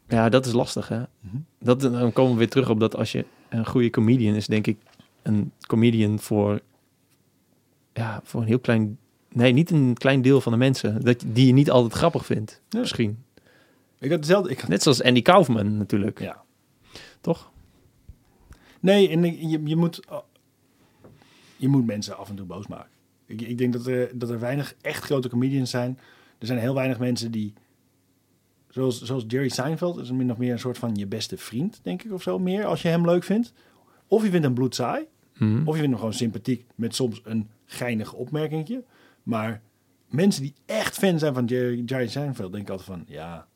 Ja, 0.09 0.29
dat 0.29 0.47
is 0.47 0.53
lastig, 0.53 0.89
hè? 0.89 0.99
Mhm. 0.99 1.37
dat, 1.61 1.81
dan 1.81 2.13
komen 2.13 2.33
we 2.33 2.39
weer 2.39 2.49
terug 2.51 2.71
op 2.71 2.81
dat 2.81 2.97
als 2.97 3.13
je 3.13 3.25
een 3.49 3.67
goede 3.67 3.91
comedian 3.91 4.35
is, 4.35 4.47
denk 4.47 4.67
ik 4.67 4.77
een 5.23 5.53
comedian 5.67 6.19
voor, 6.19 6.61
ja, 7.93 8.21
voor 8.25 8.41
een 8.41 8.47
heel 8.47 8.59
klein, 8.59 8.99
nee, 9.33 9.53
niet 9.53 9.71
een 9.71 9.95
klein 9.99 10.23
deel 10.23 10.41
van 10.41 10.53
de 10.53 10.59
mensen, 10.59 11.01
dat, 11.05 11.25
die 11.27 11.47
je 11.47 11.53
niet 11.53 11.71
altijd 11.71 11.93
grappig 11.93 12.27
vindt, 12.27 12.61
Ja. 12.69 12.79
misschien. 12.79 13.19
Ik 13.99 14.11
had 14.11 14.19
hetzelfde. 14.19 14.51
Ik 14.51 14.61
had, 14.61 14.69
Net 14.69 14.83
zoals 14.83 15.03
Andy 15.03 15.23
Kaufman 15.23 15.77
natuurlijk, 15.77 16.21
ja. 16.21 16.43
toch? 17.21 17.51
Nee, 18.81 19.09
en 19.09 19.49
je, 19.49 19.61
je, 19.65 19.77
moet, 19.77 20.01
je 21.57 21.69
moet 21.69 21.87
mensen 21.87 22.17
af 22.17 22.29
en 22.29 22.37
toe 22.37 22.47
boos 22.47 22.67
maken. 22.67 22.91
Ik, 23.27 23.41
ik 23.41 23.59
denk 23.59 23.73
dat 23.73 23.87
er, 23.87 24.19
dat 24.19 24.31
er 24.31 24.41
weinig 24.41 24.75
echt 24.81 25.05
grote 25.05 25.29
comedians 25.29 25.71
zijn. 25.71 25.99
Er 26.39 26.47
zijn 26.47 26.59
heel 26.59 26.75
weinig 26.75 26.99
mensen 26.99 27.31
die... 27.31 27.53
Zoals, 28.69 29.03
zoals 29.03 29.25
Jerry 29.27 29.49
Seinfeld 29.49 29.99
is 29.99 30.11
min 30.11 30.31
of 30.31 30.39
meer 30.39 30.53
een 30.53 30.59
soort 30.59 30.79
van 30.79 30.95
je 30.95 31.07
beste 31.07 31.37
vriend, 31.37 31.81
denk 31.83 32.03
ik, 32.03 32.13
of 32.13 32.23
zo 32.23 32.39
meer. 32.39 32.65
Als 32.65 32.83
je 32.83 32.89
hem 32.89 33.05
leuk 33.05 33.25
vindt. 33.25 33.53
Of 34.07 34.23
je 34.23 34.31
vindt 34.31 34.45
hem 34.45 34.55
bloedsaai. 34.55 35.07
Mhm. 35.39 35.59
Of 35.59 35.75
je 35.75 35.81
vindt 35.81 35.87
hem 35.87 35.97
gewoon 35.97 36.13
sympathiek 36.13 36.67
met 36.75 36.95
soms 36.95 37.21
een 37.25 37.49
geinig 37.67 38.13
opmerkingje. 38.13 38.85
Maar 39.23 39.63
mensen 40.09 40.43
die 40.43 40.55
echt 40.67 40.99
fan 40.99 41.19
zijn 41.19 41.35
van 41.35 41.45
Jerry, 41.45 41.83
Jerry 41.87 42.09
Seinfeld, 42.09 42.53
denk 42.53 42.65
ik 42.65 42.71
altijd 42.71 42.89
van... 42.89 43.05
Ja, 43.07 43.47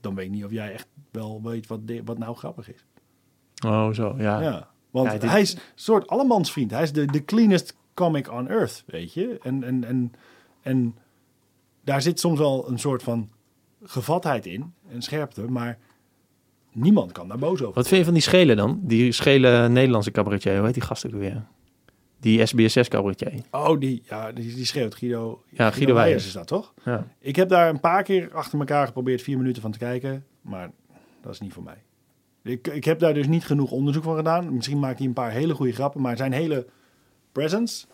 dan 0.00 0.14
weet 0.14 0.24
ik 0.26 0.30
niet 0.30 0.44
of 0.44 0.50
jij 0.50 0.72
echt 0.72 0.86
wel 1.10 1.40
weet 1.42 1.66
wat, 1.66 1.80
wat 2.04 2.18
nou 2.18 2.36
grappig 2.36 2.72
is. 2.72 2.84
Oh, 3.66 3.90
zo, 3.92 4.14
ja. 4.18 4.40
Ja, 4.40 4.68
want 4.90 5.12
Ja, 5.12 5.18
dit- 5.18 5.30
hij 5.30 5.40
is 5.40 5.52
een 5.54 5.60
soort 5.74 6.06
allemansvriend. 6.06 6.70
Hij 6.70 6.82
is 6.82 6.92
de, 6.92 7.04
de 7.06 7.24
cleanest 7.24 7.76
comic 7.94 8.32
on 8.32 8.48
earth, 8.48 8.84
weet 8.86 9.12
je. 9.12 9.38
En, 9.42 9.64
en, 9.64 9.84
en, 9.84 10.12
en 10.62 10.96
daar 11.84 12.02
zit 12.02 12.20
soms 12.20 12.38
wel 12.38 12.68
een 12.68 12.78
soort 12.78 13.02
van 13.02 13.28
gevatheid 13.82 14.46
in, 14.46 14.72
en 14.88 15.02
scherpte, 15.02 15.50
maar 15.50 15.78
niemand 16.72 17.12
kan 17.12 17.28
daar 17.28 17.38
boos 17.38 17.60
over. 17.62 17.74
Wat 17.74 17.86
vind 17.86 17.98
je 17.98 18.04
van 18.04 18.14
die 18.14 18.22
schelen 18.22 18.56
dan? 18.56 18.80
Die 18.82 19.12
schele 19.12 19.68
Nederlandse 19.68 20.10
cabaretier, 20.10 20.56
hoe 20.56 20.64
heet 20.64 20.74
die 20.74 20.82
gast 20.82 21.06
ook 21.06 21.12
weer? 21.12 21.44
Die 22.20 22.46
SBSS 22.46 22.88
cabaretier. 22.88 23.32
Oh, 23.50 23.80
die, 23.80 24.02
ja, 24.08 24.32
die, 24.32 24.54
die 24.54 24.64
schreeuwt 24.64 24.94
Guido. 24.94 25.42
Ja, 25.48 25.70
Guido 25.70 25.94
Weijers. 25.94 26.26
is 26.26 26.32
dat, 26.32 26.46
toch? 26.46 26.74
Ja. 26.84 27.06
Ik 27.18 27.36
heb 27.36 27.48
daar 27.48 27.68
een 27.68 27.80
paar 27.80 28.02
keer 28.02 28.34
achter 28.34 28.58
elkaar 28.58 28.86
geprobeerd 28.86 29.22
vier 29.22 29.36
minuten 29.36 29.62
van 29.62 29.70
te 29.72 29.78
kijken, 29.78 30.24
maar 30.40 30.70
dat 31.22 31.32
is 31.32 31.40
niet 31.40 31.52
voor 31.52 31.62
mij. 31.62 31.82
Ik, 32.42 32.66
ik 32.68 32.84
heb 32.84 32.98
daar 32.98 33.14
dus 33.14 33.26
niet 33.26 33.44
genoeg 33.44 33.70
onderzoek 33.70 34.02
van 34.02 34.16
gedaan. 34.16 34.54
Misschien 34.54 34.78
maakt 34.78 34.98
hij 34.98 35.06
een 35.06 35.12
paar 35.12 35.30
hele 35.30 35.54
goede 35.54 35.72
grappen, 35.72 36.00
maar 36.00 36.16
zijn 36.16 36.32
hele 36.32 36.66
presence 37.32 37.86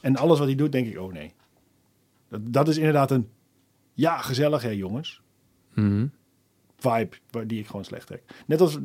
en 0.00 0.16
alles 0.16 0.38
wat 0.38 0.46
hij 0.46 0.56
doet, 0.56 0.72
denk 0.72 0.86
ik, 0.86 0.98
oh 0.98 1.12
nee. 1.12 1.32
Dat, 2.28 2.40
dat 2.44 2.68
is 2.68 2.76
inderdaad 2.76 3.10
een, 3.10 3.28
ja, 3.92 4.18
gezellig 4.18 4.62
hè 4.62 4.70
jongens, 4.70 5.20
Mhm. 5.74 6.06
vibe 6.76 7.16
die 7.46 7.58
ik 7.60 7.66
gewoon 7.66 7.84
slecht 7.84 8.06
trek. 8.06 8.22
Net 8.46 8.60
als, 8.60 8.78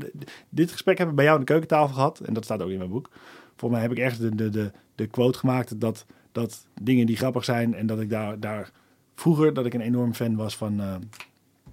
dit 0.50 0.72
gesprek 0.72 0.98
hebben 0.98 1.16
we 1.16 1.22
bij 1.22 1.24
jou 1.32 1.38
aan 1.38 1.46
de 1.46 1.52
keukentafel 1.52 1.94
gehad, 1.96 2.20
en 2.20 2.34
dat 2.34 2.44
staat 2.44 2.62
ook 2.62 2.70
in 2.70 2.78
mijn 2.78 2.90
boek. 2.90 3.10
Volgens 3.58 3.72
mij 3.80 3.82
heb 3.89 3.91
ik 3.97 4.03
echt 4.03 4.20
de, 4.20 4.36
de, 4.36 4.49
de, 4.49 4.72
de 4.95 5.08
quote 5.08 5.38
gemaakt 5.39 5.80
dat, 5.82 6.05
dat 6.32 6.66
dingen 6.82 7.05
die 7.05 7.16
grappig 7.18 7.43
zijn 7.43 7.74
en 7.76 7.88
dat 7.88 7.99
ik 7.99 8.10
daar, 8.10 8.39
daar 8.39 8.72
vroeger, 9.16 9.53
dat 9.53 9.66
ik 9.66 9.74
een 9.74 9.82
enorm 9.82 10.14
fan 10.14 10.36
was 10.36 10.58
van, 10.58 10.80
eh, 10.80 10.95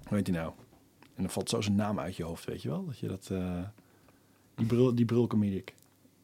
hoe 0.07 0.17
heet 0.17 0.25
die 0.25 0.33
nou? 0.33 0.51
En 1.15 1.21
dan 1.23 1.29
valt 1.31 1.49
zo 1.49 1.61
zijn 1.61 1.75
naam 1.75 1.99
uit 1.99 2.15
je 2.15 2.23
hoofd, 2.23 2.45
weet 2.45 2.61
je 2.61 2.69
wel? 2.69 2.85
Dat 2.85 2.99
je 2.99 3.07
dat, 3.07 3.29
eh, 3.31 3.39
die 4.55 4.65
bril, 4.65 4.95
die 4.95 5.05
brilcomedic. 5.05 5.73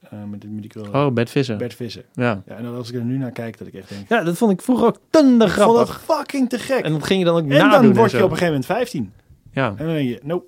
Eh 0.09 0.24
met, 0.24 0.41
die- 0.41 0.49
met 0.49 0.62
die 0.62 0.70
krullen. 0.72 0.95
Oh, 1.05 1.14
Bert 1.14 1.30
Visser. 1.30 1.57
Bert 1.57 1.74
Visser. 1.74 2.05
Ja. 2.14 2.41
Ja, 2.45 2.55
en 2.55 2.64
dan 2.64 2.76
als 2.76 2.89
ik 2.89 2.95
er 2.95 3.03
nu 3.03 3.18
naar 3.18 3.32
kijk, 3.32 3.57
dat 3.57 3.68
ik 3.68 3.74
echt 3.74 3.89
denk... 3.89 4.09
ja, 4.09 4.24
dat 4.24 4.38
vond 4.38 4.51
ik 4.51 4.62
vroeger 4.62 4.86
ook 4.88 4.99
tender 5.09 5.47
Ik 5.47 5.53
vond 5.53 5.78
dat 5.78 5.89
grappig. 5.89 6.16
fucking 6.18 6.49
te 6.49 6.59
gek. 6.59 6.84
En 6.86 6.91
dat 6.91 7.03
ging 7.03 7.20
je 7.20 7.26
dan 7.26 7.36
ook 7.36 7.41
En 7.41 7.47
nadoen 7.47 7.82
dan 7.88 7.93
word 7.95 8.12
je 8.12 8.18
op 8.18 8.24
een 8.24 8.38
gegeven 8.38 8.45
moment 8.47 8.66
15. 8.66 9.12
Ja. 9.51 9.68
En 9.70 9.86
dan 9.86 9.93
denk 9.93 10.09
je, 10.09 10.20
nope. 10.24 10.45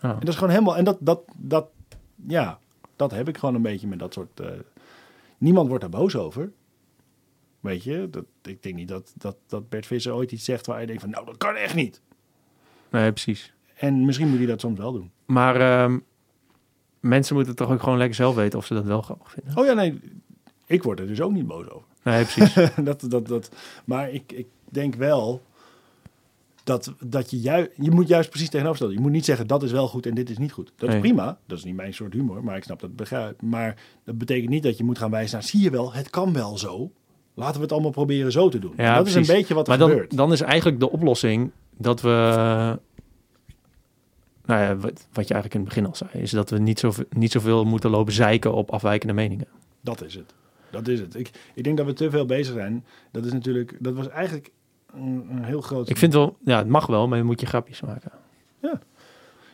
Ja. 0.00 0.10
En 0.12 0.18
dat 0.20 0.28
is 0.28 0.34
gewoon 0.34 0.50
helemaal... 0.50 0.76
En 0.76 0.84
dat, 0.84 0.96
dat, 1.00 1.20
dat, 1.36 1.66
ja, 2.26 2.58
dat 2.96 3.10
heb 3.10 3.28
ik 3.28 3.38
gewoon 3.38 3.54
een 3.54 3.62
beetje 3.62 3.86
met 3.86 3.98
dat 3.98 4.12
soort... 4.12 4.40
eh, 4.40 4.48
niemand 5.38 5.68
wordt 5.68 5.82
daar 5.82 6.00
boos 6.00 6.16
over. 6.16 6.52
Weet 7.60 7.84
je? 7.84 8.08
Dat, 8.10 8.24
ik 8.42 8.62
denk 8.62 8.74
niet 8.74 8.88
dat, 8.88 9.12
dat, 9.16 9.36
dat 9.46 9.68
Bert 9.68 9.86
Visser 9.86 10.14
ooit 10.14 10.32
iets 10.32 10.44
zegt 10.44 10.66
waar 10.66 10.80
je 10.80 10.86
denkt 10.86 11.02
van... 11.02 11.10
Nou, 11.10 11.26
dat 11.26 11.36
kan 11.36 11.54
echt 11.54 11.74
niet. 11.74 12.00
Nee, 12.90 13.12
precies. 13.12 13.52
En 13.74 14.04
misschien 14.04 14.28
moet 14.28 14.38
hij 14.38 14.46
dat 14.46 14.60
soms 14.60 14.78
wel 14.78 14.92
doen. 14.92 15.10
Maar 15.26 15.60
ehm, 15.60 15.98
mensen 17.00 17.34
moeten 17.34 17.56
toch 17.56 17.70
ook 17.70 17.82
gewoon 17.82 17.98
lekker 17.98 18.16
zelf 18.16 18.34
weten 18.34 18.58
of 18.58 18.66
ze 18.66 18.74
dat 18.74 18.84
wel 18.84 19.02
grappig 19.02 19.30
vinden. 19.30 19.56
Oh 19.56 19.66
ja, 19.66 19.72
nee. 19.72 20.00
Ik 20.66 20.82
word 20.82 21.00
er 21.00 21.06
dus 21.06 21.20
ook 21.20 21.32
niet 21.32 21.46
boos 21.46 21.68
over. 21.70 21.88
Nee, 22.02 22.24
precies. 22.24 22.54
dat, 22.84 23.04
dat, 23.08 23.26
dat, 23.26 23.50
maar 23.84 24.10
ik, 24.10 24.32
ik 24.32 24.46
denk 24.64 24.94
wel 24.94 25.42
dat, 26.66 26.94
dat 27.04 27.30
je 27.30 27.40
juist... 27.40 27.70
Je 27.76 27.90
moet 27.90 28.08
juist 28.08 28.30
precies 28.30 28.48
tegenoverstellen. 28.48 28.94
Je 28.94 29.00
moet 29.00 29.10
niet 29.10 29.24
zeggen 29.24 29.46
dat 29.46 29.62
is 29.62 29.72
wel 29.72 29.88
goed 29.88 30.06
en 30.06 30.14
dit 30.14 30.30
is 30.30 30.38
niet 30.38 30.52
goed. 30.52 30.72
Dat 30.76 30.88
is 30.88 30.94
Nee. 30.94 31.02
prima. 31.02 31.38
Dat 31.46 31.58
is 31.58 31.64
niet 31.64 31.76
mijn 31.76 31.94
soort 31.94 32.12
humor, 32.12 32.44
maar 32.44 32.56
ik 32.56 32.62
snap 32.62 32.80
dat 32.80 32.96
begrijp. 32.96 33.42
Maar 33.42 33.76
dat 34.04 34.18
betekent 34.18 34.48
niet 34.50 34.62
dat 34.62 34.76
je 34.78 34.84
moet 34.84 34.98
gaan 34.98 35.10
wijzen 35.10 35.38
naar... 35.38 35.46
Zie 35.46 35.60
je 35.62 35.70
wel, 35.70 35.92
het 35.92 36.10
kan 36.10 36.32
wel 36.32 36.58
zo. 36.58 36.92
Laten 37.34 37.56
we 37.56 37.62
het 37.62 37.72
allemaal 37.72 37.90
proberen 37.90 38.32
zo 38.32 38.48
te 38.48 38.58
doen. 38.58 38.72
Ja, 38.76 38.96
dat 38.96 39.06
is 39.06 39.14
een 39.14 39.26
beetje 39.26 39.54
wat 39.54 39.62
er 39.62 39.68
maar 39.68 39.78
dan, 39.78 39.90
gebeurt. 39.90 40.16
dan 40.16 40.32
is 40.32 40.40
eigenlijk 40.40 40.80
de 40.80 40.90
oplossing 40.90 41.50
dat 41.76 42.00
we... 42.00 42.08
Nou 44.44 44.60
ja, 44.60 44.76
wat, 44.76 45.06
wat 45.12 45.28
je 45.28 45.34
eigenlijk 45.34 45.54
in 45.54 45.60
het 45.60 45.68
begin 45.68 45.86
al 45.86 45.94
zei... 45.94 46.10
is 46.12 46.30
dat 46.30 46.50
we 46.50 46.58
niet, 46.58 46.78
zoveel, 46.78 47.04
niet 47.10 47.32
zoveel 47.32 47.64
moeten 47.64 47.90
lopen 47.90 48.12
zeiken 48.12 48.54
op 48.54 48.70
afwijkende 48.70 49.14
meningen. 49.14 49.46
Dat 49.80 50.04
is 50.04 50.14
het. 50.14 50.34
Dat 50.70 50.88
is 50.88 51.00
het. 51.00 51.14
Ik, 51.14 51.30
ik 51.54 51.64
denk 51.64 51.76
dat 51.76 51.86
we 51.86 51.92
te 51.92 52.10
veel 52.10 52.26
bezig 52.26 52.54
zijn. 52.54 52.84
Dat 53.12 53.24
is 53.24 53.32
natuurlijk... 53.32 53.76
Dat 53.80 53.94
was 53.94 54.08
eigenlijk 54.08 54.50
een, 54.96 55.26
een 55.30 55.44
heel 55.44 55.60
groot... 55.60 55.88
Ik 55.88 55.96
vind 55.96 56.12
wel... 56.12 56.36
Ja, 56.44 56.58
het 56.58 56.68
mag 56.68 56.86
wel, 56.86 57.08
maar 57.08 57.18
dan 57.18 57.26
moet 57.26 57.40
je 57.40 57.46
grapjes 57.46 57.80
maken. 57.80 58.10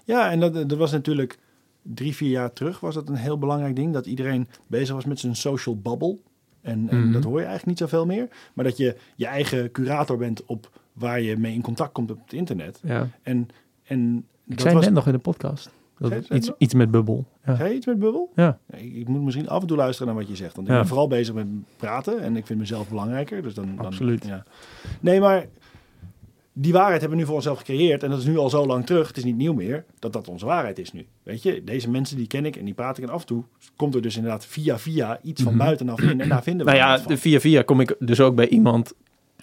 Ja, 0.05 0.31
en 0.31 0.41
dat, 0.41 0.55
dat 0.69 0.79
was 0.79 0.91
natuurlijk 0.93 1.39
drie, 1.83 2.15
vier 2.15 2.31
jaar 2.31 2.53
terug 2.53 2.81
was 2.81 2.95
dat 2.95 3.09
een 3.09 3.15
heel 3.15 3.39
belangrijk 3.39 3.77
ding. 3.77 3.93
Dat 3.93 4.07
iedereen 4.07 4.49
bezig 4.67 4.95
was 4.95 5.05
met 5.05 5.19
zijn 5.21 5.37
social 5.37 5.77
bubble. 5.81 6.17
En, 6.61 6.89
en 6.89 7.01
Mhm. 7.03 7.13
dat 7.13 7.25
hoor 7.25 7.39
je 7.39 7.47
eigenlijk 7.47 7.67
niet 7.67 7.79
zoveel 7.79 8.07
meer. 8.07 8.29
Maar 8.55 8.65
dat 8.65 8.77
je 8.77 8.97
je 9.17 9.27
eigen 9.27 9.71
curator 9.71 10.17
bent 10.17 10.47
op 10.47 10.71
waar 10.93 11.21
je 11.21 11.37
mee 11.37 11.55
in 11.55 11.63
contact 11.63 11.93
komt 11.93 12.11
op 12.11 12.19
het 12.25 12.33
internet. 12.33 12.81
Ja. 12.83 13.09
En, 13.23 13.49
en 13.85 14.17
Ik 14.17 14.25
dat 14.45 14.61
zei 14.61 14.75
was... 14.75 14.85
net 14.85 14.95
nog 14.95 15.07
in 15.07 15.13
de 15.13 15.19
podcast. 15.19 15.71
Dat 15.99 16.13
iets, 16.31 16.51
iets 16.59 16.75
met 16.75 16.91
bubbel. 16.91 17.25
Ja. 17.47 17.55
Ga 17.55 17.65
je 17.65 17.75
iets 17.75 17.87
met 17.87 17.99
bubbel? 17.99 18.31
Ja. 18.35 18.59
Ik, 18.71 18.95
ik 18.95 19.09
moet 19.09 19.23
misschien 19.23 19.49
af 19.49 19.61
en 19.61 19.67
toe 19.67 19.77
luisteren 19.77 20.13
naar 20.15 20.23
wat 20.23 20.31
je 20.31 20.37
zegt. 20.37 20.55
Want 20.57 20.67
ik 20.67 20.73
Ja. 20.73 20.79
ben 20.79 20.89
vooral 20.89 21.09
bezig 21.09 21.35
met 21.35 21.47
praten. 21.77 22.21
En 22.21 22.37
ik 22.37 22.47
vind 22.47 22.59
mezelf 22.59 22.89
belangrijker. 22.89 23.43
Dus 23.43 23.55
dan, 23.55 23.77
dan, 23.77 23.87
Absoluut. 23.87 24.25
Ja. 24.27 24.45
Nee, 25.01 25.21
maar 25.21 25.47
die 26.53 26.73
waarheid 26.73 27.01
hebben 27.01 27.11
we 27.11 27.17
nu 27.17 27.25
voor 27.27 27.35
onszelf 27.37 27.59
gecreëerd. 27.59 28.03
En 28.03 28.11
dat 28.11 28.19
is 28.19 28.25
nu 28.27 28.37
al 28.39 28.51
zo 28.51 28.67
lang 28.67 28.87
terug. 28.87 29.07
Het 29.09 29.17
is 29.17 29.25
niet 29.25 29.37
nieuw 29.37 29.53
meer. 29.53 29.85
Dat 29.99 30.13
dat 30.13 30.29
onze 30.29 30.47
waarheid 30.47 30.79
is 30.79 30.93
nu. 30.93 31.07
Weet 31.23 31.43
je, 31.43 31.65
deze 31.65 31.91
mensen 31.91 32.17
die 32.17 32.27
ken 32.27 32.45
ik 32.47 32.57
en 32.57 32.65
die 32.65 32.75
praat 32.75 32.99
ik. 32.99 33.05
En 33.05 33.11
af 33.11 33.21
en 33.21 33.27
toe 33.27 33.45
komt 33.77 33.95
er 33.95 34.03
dus 34.03 34.17
inderdaad 34.17 34.47
via 34.47 34.79
via 34.79 35.19
iets 35.23 35.43
van 35.43 35.55
Mhm. 35.55 35.65
buitenaf 35.65 36.01
in. 36.01 36.21
En 36.21 36.29
daar 36.29 36.43
vinden 36.43 36.67
we 36.67 36.73
Nou 36.73 36.85
ja, 36.85 36.99
van. 37.01 37.19
via 37.19 37.41
via 37.41 37.63
kom 37.63 37.81
ik 37.81 37.97
dus 37.99 38.21
ook 38.21 38.35
bij 38.35 38.49
iemand 38.49 38.93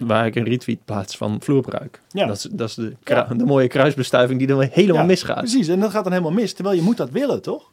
waar 0.06 0.26
ik 0.26 0.34
een 0.34 0.44
retweet 0.44 0.84
plaats 0.84 1.16
van 1.16 1.40
vloerbruik. 1.40 2.00
Ja. 2.08 2.26
Dat 2.26 2.36
is, 2.36 2.42
dat 2.42 2.68
is 2.68 2.74
de, 2.74 2.96
de 3.36 3.44
mooie 3.44 3.68
kruisbestuiving 3.68 4.38
die 4.38 4.48
dan 4.48 4.60
helemaal 4.60 5.00
Ja, 5.00 5.06
misgaat. 5.08 5.38
Precies, 5.38 5.68
en 5.68 5.80
dat 5.80 5.90
gaat 5.90 6.04
dan 6.04 6.12
helemaal 6.12 6.34
mis. 6.34 6.52
Terwijl 6.52 6.76
je 6.76 6.82
moet 6.82 6.96
dat 6.96 7.10
willen, 7.10 7.42
toch? 7.42 7.70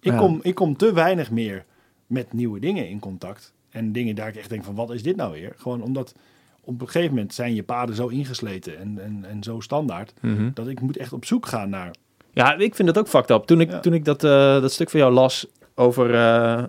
Ik, 0.00 0.12
Ja. 0.12 0.18
kom, 0.18 0.38
ik 0.42 0.54
kom 0.54 0.76
te 0.76 0.92
weinig 0.92 1.30
meer 1.30 1.64
met 2.06 2.32
nieuwe 2.32 2.60
dingen 2.60 2.88
in 2.88 2.98
contact. 2.98 3.52
En 3.70 3.92
dingen 3.92 4.14
daar 4.14 4.28
ik 4.28 4.36
echt 4.36 4.48
denk 4.48 4.64
van, 4.64 4.74
wat 4.74 4.90
is 4.90 5.02
dit 5.02 5.16
nou 5.16 5.32
weer? 5.32 5.52
Gewoon 5.56 5.82
omdat 5.82 6.14
op 6.60 6.80
een 6.80 6.86
gegeven 6.88 7.14
moment 7.14 7.34
zijn 7.34 7.54
je 7.54 7.62
paden 7.62 7.94
zo 7.94 8.06
ingesleten 8.06 8.78
en, 8.78 8.98
en, 8.98 9.24
en 9.28 9.42
zo 9.42 9.60
standaard... 9.60 10.12
Mhm. 10.20 10.50
dat 10.54 10.68
ik 10.68 10.80
moet 10.80 10.96
echt 10.96 11.12
op 11.12 11.24
zoek 11.24 11.46
gaan 11.46 11.70
naar... 11.70 11.90
Ja, 12.32 12.54
ik 12.54 12.74
vind 12.74 12.88
dat 12.88 12.98
ook 12.98 13.08
fucked 13.08 13.30
up. 13.30 13.44
Toen 13.44 13.60
ik, 13.60 13.70
toen 13.70 13.94
ik 13.94 14.04
dat, 14.04 14.24
eh, 14.24 14.30
dat 14.60 14.72
stuk 14.72 14.90
van 14.90 15.00
jou 15.00 15.12
las 15.12 15.46
over 15.74 16.14
eh, 16.14 16.64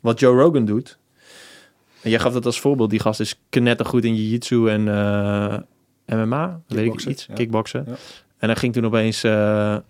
wat 0.00 0.20
Joe 0.20 0.40
Rogan 0.42 0.64
doet. 0.64 0.98
En 2.08 2.14
jij 2.14 2.22
gaf 2.22 2.32
dat 2.32 2.46
als 2.46 2.60
voorbeeld. 2.60 2.90
Die 2.90 3.00
gast 3.00 3.20
is 3.20 3.40
knettergoed 3.48 4.04
in 4.04 4.14
jiu-jitsu 4.14 4.68
en 4.68 4.88
eh, 4.88 6.16
MMA. 6.16 6.60
Weet 6.66 6.86
ik 6.94 7.04
iets. 7.06 7.26
ja. 7.26 7.34
Kickboksen. 7.34 7.84
Ja. 7.88 7.94
En 8.38 8.48
hij 8.48 8.56
ging 8.56 8.72
toen 8.72 8.84
opeens 8.86 9.24
eh, 9.24 9.74
eh, 9.74 9.80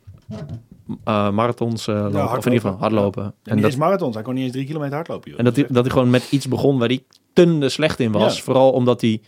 marathons 1.31 1.87
lopen. 1.87 2.25
Of 2.25 2.47
in 2.47 2.53
ieder 2.53 2.61
geval 2.61 2.77
hardlopen. 2.79 3.23
En 3.25 3.33
En, 3.45 3.53
niet 3.55 3.63
dat, 3.63 3.71
eens 3.73 3.81
marathons, 3.81 4.15
hij 4.15 4.25
kon 4.25 4.35
niet 4.35 4.43
eens 4.43 4.53
drie 4.53 4.67
kilometer 4.67 4.95
hardlopen. 4.95 5.31
joh. 5.31 5.39
en 5.39 5.45
dat, 5.45 5.57
hij, 5.57 5.65
dat 5.69 5.85
hij 5.85 5.93
gewoon 5.93 6.11
met 6.11 6.31
iets 6.31 6.49
begon 6.49 6.79
waar 6.79 6.89
hij 6.89 7.05
tunde 7.33 7.69
slecht 7.69 8.01
in 8.01 8.13
was. 8.13 8.43
Vooral 8.43 8.73
omdat 8.73 9.01
hij... 9.01 9.21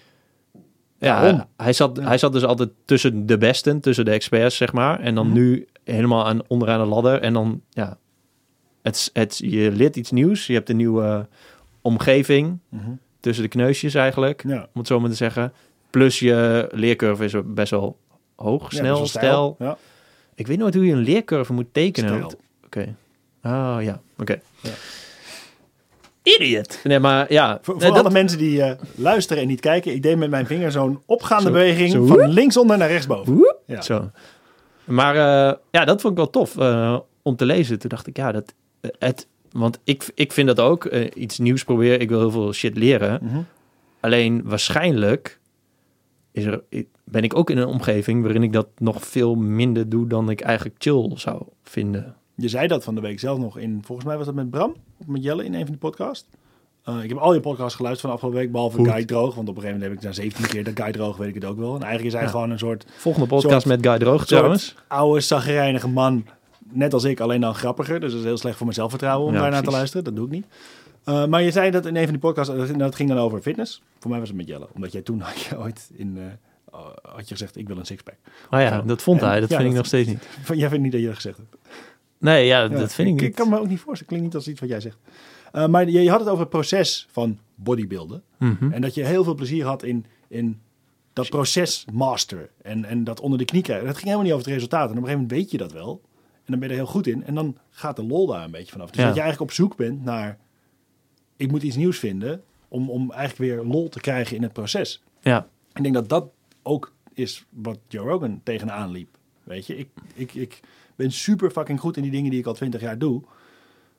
Ja, 0.98 1.20
hij, 1.20 1.44
hij 1.56 1.72
zat, 1.72 1.96
hij 1.96 2.18
zat 2.18 2.32
dus 2.32 2.44
altijd 2.44 2.70
tussen 2.84 3.26
de 3.26 3.38
besten, 3.38 3.80
tussen 3.80 4.04
de 4.04 4.10
experts, 4.10 4.56
zeg 4.56 4.72
maar. 4.72 5.00
En 5.00 5.14
dan 5.14 5.26
Mhm. 5.26 5.34
nu 5.36 5.66
helemaal 5.84 6.26
aan, 6.26 6.40
onderaan 6.46 6.80
de 6.80 6.86
ladder. 6.86 7.20
En 7.20 7.32
dan, 7.32 7.60
ja, 7.70 7.98
het, 8.82 9.10
het, 9.12 9.38
je 9.44 9.70
leert 9.72 9.96
iets 9.96 10.10
nieuws. 10.10 10.46
Je 10.46 10.52
hebt 10.52 10.68
een 10.68 10.76
nieuwe 10.76 11.28
omgeving 11.82 12.58
Mhm. 12.68 12.90
tussen 13.20 13.42
de 13.44 13.50
kneusjes 13.50 13.94
eigenlijk, 13.94 14.42
Ja. 14.46 14.56
om 14.60 14.78
het 14.78 14.86
zo 14.86 15.00
maar 15.00 15.10
te 15.10 15.16
zeggen. 15.16 15.52
Plus 15.90 16.18
je 16.18 16.68
leercurve 16.72 17.24
is 17.24 17.34
best 17.44 17.70
wel 17.70 17.96
hoog, 18.36 18.70
Ja, 18.72 18.76
snel, 18.78 18.96
wel 18.96 19.06
stijl. 19.06 19.56
Ja. 19.58 19.76
Ik 20.34 20.46
weet 20.46 20.58
nooit 20.58 20.74
hoe 20.74 20.86
je 20.86 20.92
een 20.92 20.98
leercurve 20.98 21.52
moet 21.52 21.66
tekenen. 21.72 22.24
Oké. 22.64 22.94
Oh 23.42 23.76
ja, 23.80 24.00
oké. 24.18 24.40
Ja. 24.60 24.70
Idiot. 26.22 26.80
Nee, 26.84 26.98
maar 26.98 27.32
ja. 27.32 27.58
Voor, 27.62 27.74
nee, 27.76 27.86
voor 27.86 27.94
dat- 27.94 28.04
alle 28.04 28.12
mensen 28.14 28.38
die 28.38 28.62
eh, 28.62 28.78
luisteren 28.94 29.42
en 29.42 29.48
niet 29.48 29.60
kijken... 29.60 29.94
ik 29.94 30.02
deed 30.02 30.16
met 30.18 30.30
mijn 30.30 30.46
vinger 30.46 30.72
zo'n 30.72 31.02
opgaande 31.06 31.42
Zo. 31.44 31.50
beweging... 31.50 31.90
Zo. 31.90 32.06
van 32.06 32.28
linksonder 32.28 32.78
naar 32.78 32.88
rechtsboven. 32.88 33.34
Woep. 33.34 33.58
Ja. 33.66 33.82
Zo. 33.82 34.10
Maar 34.84 35.14
eh, 35.14 35.54
ja, 35.70 35.84
dat 35.84 36.00
vond 36.00 36.12
ik 36.12 36.18
wel 36.18 36.30
tof 36.30 36.56
eh, 36.58 36.98
om 37.22 37.36
te 37.36 37.44
lezen. 37.44 37.78
Toen 37.78 37.88
dacht 37.88 38.06
ik, 38.06 38.16
ja, 38.16 38.32
dat, 38.32 38.52
het, 38.98 39.26
want 39.52 39.78
ik, 39.84 40.10
ik 40.14 40.32
vind 40.32 40.46
dat 40.46 40.60
ook. 40.60 40.84
eh, 40.84 41.06
iets 41.14 41.38
nieuws 41.38 41.64
proberen. 41.64 42.00
Ik 42.00 42.08
wil 42.08 42.18
heel 42.18 42.30
veel 42.30 42.52
shit 42.52 42.76
leren. 42.76 43.18
Mhm. 43.22 43.40
Alleen 44.00 44.42
waarschijnlijk 44.44 45.40
is 46.32 46.44
er, 46.44 46.62
ben 47.04 47.22
ik 47.22 47.36
ook 47.36 47.50
in 47.50 47.58
een 47.58 47.66
omgeving 47.66 48.22
waarin 48.22 48.42
ik 48.42 48.52
dat 48.52 48.66
nog 48.78 49.04
veel 49.06 49.34
minder 49.34 49.88
doe 49.88 50.06
dan 50.06 50.30
ik 50.30 50.40
eigenlijk 50.40 50.74
chill 50.78 51.10
zou 51.14 51.42
vinden. 51.62 52.14
Je 52.34 52.48
zei 52.48 52.66
dat 52.66 52.84
van 52.84 52.94
de 52.94 53.00
week 53.00 53.20
zelf 53.20 53.38
nog 53.38 53.58
in, 53.58 53.80
volgens 53.84 54.06
mij 54.06 54.16
was 54.16 54.26
dat 54.26 54.34
met 54.34 54.50
Bram 54.50 54.74
of 54.98 55.06
met 55.06 55.22
Jelle 55.22 55.44
in 55.44 55.52
een 55.54 55.60
van 55.60 55.68
die 55.70 55.76
podcasts. 55.78 56.28
Eh, 56.84 57.02
ik 57.02 57.08
heb 57.08 57.18
al 57.18 57.34
je 57.34 57.40
podcasts 57.40 57.74
geluisterd 57.74 58.06
van 58.06 58.10
afgelopen 58.14 58.40
week, 58.40 58.52
behalve. 58.52 58.84
Guy 58.84 59.04
Droog. 59.04 59.34
Want 59.34 59.48
op 59.48 59.56
een 59.56 59.62
gegeven 59.62 59.80
moment 59.82 59.82
heb 59.82 59.92
ik 59.92 60.16
na 60.16 60.22
17 60.22 60.46
keer 60.46 60.64
dat 60.64 60.80
Guy 60.84 60.92
Droog, 60.92 61.16
weet 61.16 61.28
ik 61.28 61.34
het 61.34 61.44
ook 61.44 61.58
wel. 61.58 61.74
En 61.74 61.82
eigenlijk 61.82 62.04
is 62.06 62.12
hij 62.12 62.22
Ja. 62.22 62.28
gewoon 62.28 62.50
een 62.50 62.58
soort 62.58 62.86
Volgende 62.96 63.26
podcast 63.28 63.62
Soort- 63.62 63.76
met 63.82 63.86
Guy 63.90 63.98
Droog 63.98 64.26
trouwens. 64.26 64.74
oude, 64.88 65.20
zaggerijnige 65.20 65.88
man. 65.88 66.24
Net 66.70 66.92
als 66.94 67.04
ik, 67.04 67.20
alleen 67.20 67.40
dan 67.40 67.54
grappiger. 67.54 68.00
Dus 68.00 68.10
dat 68.10 68.20
is 68.20 68.26
heel 68.26 68.36
slecht 68.36 68.56
voor 68.56 68.64
mijn 68.66 68.78
zelfvertrouwen 68.78 69.26
om 69.28 69.34
Ja, 69.34 69.40
daarnaar 69.40 69.62
te 69.62 69.70
luisteren. 69.70 70.04
Dat 70.04 70.16
doe 70.16 70.24
ik 70.26 70.30
niet. 70.32 70.46
Eh, 71.04 71.26
maar 71.26 71.42
je 71.42 71.50
zei 71.50 71.70
dat 71.70 71.86
in 71.86 71.96
een 71.96 72.02
van 72.02 72.10
die 72.12 72.18
podcasts, 72.20 72.54
dat 72.54 72.78
dat 72.78 72.94
ging 72.94 73.08
dan 73.08 73.18
over 73.18 73.40
fitness. 73.40 73.82
Voor 73.98 74.10
mij 74.10 74.18
was 74.20 74.28
het 74.28 74.36
met 74.36 74.46
Jelle. 74.48 74.68
Omdat 74.74 74.92
jij 74.92 75.02
toen 75.02 75.20
had 75.20 75.40
je 75.40 75.58
ooit 75.62 75.90
in, 75.94 76.18
eh, 76.18 76.80
had 77.02 77.28
je 77.28 77.34
gezegd, 77.34 77.56
ik 77.56 77.66
wil 77.68 77.78
een 77.78 77.86
sixpack. 77.86 78.16
Oh 78.50 78.60
ja, 78.60 78.82
dat 78.82 79.02
vond 79.02 79.20
En- 79.20 79.28
hij. 79.28 79.40
Dat 79.40 79.48
ja, 79.50 79.56
vind 79.56 79.68
ik 79.70 79.76
nog 79.76 79.86
steeds 79.86 80.08
niet. 80.08 80.26
Jij 80.60 80.68
vindt 80.68 80.82
niet 80.82 80.92
dat 80.92 81.00
je 81.00 81.06
dat 81.06 81.14
gezegd 81.16 81.36
hebt. 81.36 81.56
Nee, 82.18 82.46
ja, 82.46 82.60
Ja, 82.62 82.68
dat 82.68 82.92
vind 82.92 83.08
ik 83.08 83.14
Ik 83.14 83.20
niet. 83.20 83.34
kan 83.34 83.48
me 83.48 83.58
ook 83.58 83.68
niet 83.68 83.80
voorstellen. 83.80 84.06
Klinkt 84.06 84.24
niet 84.24 84.34
als 84.34 84.48
iets 84.48 84.60
wat 84.60 84.68
jij 84.68 84.80
zegt. 84.80 84.98
Eh, 85.52 85.66
maar 85.66 85.88
je, 85.90 86.02
je 86.02 86.10
had 86.10 86.18
het 86.20 86.28
over 86.28 86.40
het 86.40 86.50
proces 86.50 87.06
van 87.10 87.38
bodybuilden. 87.54 88.22
Mhm. 88.38 88.72
En 88.72 88.80
dat 88.80 88.94
je 88.94 89.04
heel 89.04 89.24
veel 89.24 89.34
plezier 89.34 89.64
had 89.64 89.82
in, 89.82 90.06
in 90.28 90.60
dat 91.12 91.28
proces 91.28 91.84
master. 91.92 92.50
En, 92.62 92.84
en 92.84 93.04
dat 93.04 93.20
onder 93.20 93.38
de 93.38 93.44
knie 93.44 93.62
krijgen. 93.62 93.84
Dat 93.86 93.94
ging 93.94 94.04
helemaal 94.06 94.26
niet 94.26 94.34
over 94.34 94.46
het 94.46 94.54
resultaat. 94.54 94.84
En 94.90 94.90
op 94.90 94.96
een 94.96 95.02
gegeven 95.08 95.20
moment 95.22 95.40
weet 95.40 95.50
je 95.50 95.58
dat 95.58 95.72
wel. 95.72 96.00
En 96.50 96.58
dan 96.58 96.68
ben 96.68 96.68
je 96.68 96.74
er 96.74 96.80
heel 96.84 96.92
goed 96.92 97.06
in. 97.06 97.24
En 97.24 97.34
dan 97.34 97.56
gaat 97.70 97.96
de 97.96 98.04
lol 98.04 98.26
daar 98.26 98.44
een 98.44 98.50
beetje 98.50 98.72
vanaf. 98.72 98.90
Dus 98.90 99.00
Ja. 99.00 99.06
dat 99.06 99.14
je 99.14 99.20
eigenlijk 99.20 99.50
op 99.50 99.56
zoek 99.56 99.76
bent 99.76 100.04
naar... 100.04 100.38
Ik 101.36 101.50
moet 101.50 101.62
iets 101.62 101.76
nieuws 101.76 101.98
vinden 101.98 102.42
om, 102.68 102.90
om 102.90 103.10
eigenlijk 103.12 103.52
weer 103.54 103.64
lol 103.72 103.88
te 103.88 104.00
krijgen 104.00 104.36
in 104.36 104.42
het 104.42 104.52
proces. 104.52 105.02
Ja, 105.20 105.48
Ik 105.72 105.82
denk 105.82 105.94
dat 105.94 106.08
dat 106.08 106.28
ook 106.62 106.92
is 107.14 107.44
wat 107.50 107.78
Joe 107.88 108.08
Rogan 108.08 108.40
tegenaan 108.44 108.90
liep. 108.90 109.16
Weet 109.42 109.66
je, 109.66 109.76
ik, 109.76 109.88
ik, 110.14 110.34
ik 110.34 110.60
ben 110.96 111.12
super 111.12 111.50
fucking 111.50 111.80
goed 111.80 111.96
in 111.96 112.02
die 112.02 112.10
dingen 112.12 112.30
die 112.30 112.40
ik 112.40 112.46
al 112.46 112.54
twintig 112.54 112.80
jaar 112.80 112.98
doe. 112.98 113.22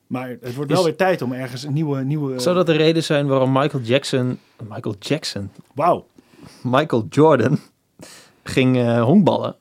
Maar 0.08 0.30
het 0.30 0.56
wordt 0.56 0.70
wel 0.72 0.80
Is- 0.80 0.86
weer 0.86 0.96
tijd 0.96 1.22
om 1.22 1.32
ergens 1.34 1.64
een 1.64 1.74
nieuwe... 1.74 2.04
nieuwe 2.04 2.40
zou 2.40 2.56
dat 2.56 2.66
de 2.66 2.72
reden 2.76 3.04
zijn 3.04 3.28
waarom 3.28 3.52
Michael 3.52 3.84
Jackson... 3.84 4.40
Michael 4.70 4.96
Jackson? 5.00 5.50
Wauw. 5.76 6.08
Michael 6.64 7.06
Jordan 7.10 7.60
ging 8.44 8.78
eh 8.78 9.04
honkballen. 9.04 9.56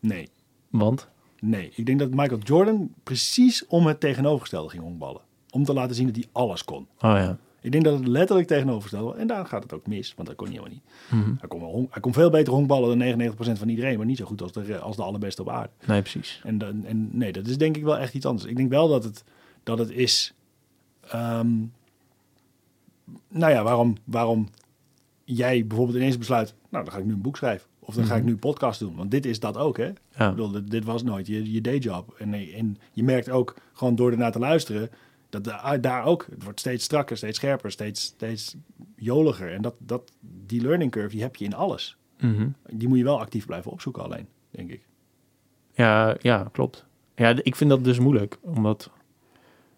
Nee, 0.00 0.28
Want? 0.68 1.08
Nee. 1.40 1.72
Ik 1.74 1.86
denk 1.86 1.98
dat 1.98 2.10
Michael 2.10 2.40
Jordan 2.40 2.94
precies 3.02 3.66
om 3.66 3.86
het 3.86 4.00
tegenovergestelde 4.00 4.68
ging 4.70 4.82
honkballen. 4.82 5.20
Om 5.50 5.64
te 5.64 5.72
laten 5.72 5.96
zien 5.96 6.06
dat 6.06 6.16
hij 6.16 6.24
alles 6.32 6.64
kon. 6.64 6.82
Oh 6.82 7.00
ja. 7.16 7.38
Ik 7.62 7.72
denk 7.72 7.84
dat 7.84 7.98
het 7.98 8.06
letterlijk 8.06 8.48
tegenovergestelde. 8.48 9.18
En 9.18 9.26
daar 9.26 9.46
gaat 9.46 9.62
het 9.62 9.72
ook 9.72 9.86
mis, 9.86 10.14
want 10.16 10.28
dat 10.28 10.36
kon 10.36 10.46
hij 10.46 10.56
helemaal 10.56 10.74
niet. 11.10 11.20
Mhm. 11.24 11.34
Hij 11.38 11.48
kon, 11.48 11.88
hij 11.90 12.00
kon 12.00 12.12
veel 12.12 12.30
beter 12.30 12.52
honkballen 12.52 12.98
dan 12.98 13.32
99% 13.56 13.58
van 13.58 13.68
iedereen, 13.68 13.96
maar 13.96 14.06
niet 14.06 14.16
zo 14.18 14.24
goed 14.24 14.42
als 14.42 14.52
de, 14.52 14.78
als 14.78 14.96
de 14.96 15.02
allerbeste 15.02 15.42
op 15.42 15.48
aarde. 15.48 15.70
Nee, 15.86 16.00
precies. 16.00 16.40
En, 16.44 16.58
dan- 16.58 16.84
en 16.84 17.08
nee, 17.12 17.32
dat 17.32 17.46
is 17.46 17.58
denk 17.58 17.76
ik 17.76 17.82
wel 17.82 17.98
echt 17.98 18.14
iets 18.14 18.26
anders. 18.26 18.46
Ik 18.48 18.56
denk 18.56 18.70
wel 18.70 18.88
dat 18.88 19.04
het, 19.04 19.24
dat 19.62 19.78
het 19.78 19.90
is. 19.90 20.34
ehm, 21.08 21.48
nou 23.28 23.52
ja, 23.52 23.62
waarom, 23.62 23.94
waarom 24.04 24.48
jij 25.24 25.66
bijvoorbeeld 25.66 25.98
ineens 25.98 26.18
besluit. 26.18 26.54
Nou, 26.68 26.84
dan 26.84 26.92
ga 26.92 26.98
ik 26.98 27.04
nu 27.04 27.12
een 27.12 27.20
boek 27.20 27.36
schrijven. 27.36 27.68
Of 27.90 27.96
dan 27.96 28.04
ga 28.04 28.16
ik 28.16 28.24
nu 28.24 28.30
een 28.32 28.38
podcast 28.38 28.80
doen. 28.80 28.96
Want 28.96 29.10
dit 29.10 29.26
is 29.26 29.40
dat 29.40 29.56
ook, 29.56 29.76
hè? 29.76 29.84
Ja. 29.84 29.92
Ik 30.28 30.30
bedoel, 30.30 30.50
dit, 30.50 30.70
dit 30.70 30.84
was 30.84 31.02
nooit 31.02 31.26
je, 31.26 31.52
je 31.52 31.60
dayjob. 31.60 32.14
En, 32.18 32.34
en 32.34 32.78
je 32.92 33.02
merkt 33.02 33.30
ook 33.30 33.54
gewoon 33.72 33.94
door 33.94 34.10
ernaar 34.10 34.32
te 34.32 34.38
luisteren. 34.38 34.90
dat 35.28 35.44
da- 35.44 35.78
daar 35.78 36.04
ook. 36.04 36.26
Het 36.30 36.42
wordt 36.42 36.60
steeds 36.60 36.84
strakker, 36.84 37.16
steeds 37.16 37.38
scherper, 37.38 37.70
steeds, 37.70 38.02
steeds 38.02 38.54
joliger. 38.96 39.52
En 39.52 39.62
dat, 39.62 39.74
dat, 39.78 40.12
die 40.46 40.60
learning 40.62 40.90
curve, 40.90 41.08
die 41.08 41.22
heb 41.22 41.36
je 41.36 41.44
in 41.44 41.54
alles. 41.54 41.96
Mhm. 42.20 42.48
Die 42.70 42.88
moet 42.88 42.98
je 42.98 43.04
wel 43.04 43.20
actief 43.20 43.46
blijven 43.46 43.70
opzoeken, 43.72 44.02
alleen, 44.02 44.26
denk 44.50 44.70
ik. 44.70 44.80
Ja, 45.74 46.16
ja, 46.20 46.48
klopt. 46.52 46.84
Ja, 47.16 47.34
ik 47.42 47.56
vind 47.56 47.70
dat 47.70 47.84
dus 47.84 47.98
moeilijk. 47.98 48.38
Omdat, 48.40 48.90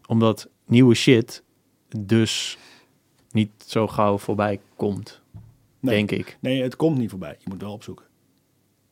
omdat 0.06 0.48
nieuwe 0.66 0.94
shit 0.94 1.42
dus 1.98 2.58
niet 3.30 3.50
zo 3.66 3.86
gauw 3.88 4.18
voorbij 4.18 4.60
komt. 4.76 5.21
Nee. 5.82 5.94
Denk 5.94 6.10
ik. 6.10 6.38
Nee, 6.40 6.62
het 6.62 6.76
komt 6.76 6.98
niet 6.98 7.10
voorbij. 7.10 7.36
Je 7.38 7.46
moet 7.50 7.60
wel 7.62 7.72
opzoeken. 7.72 8.04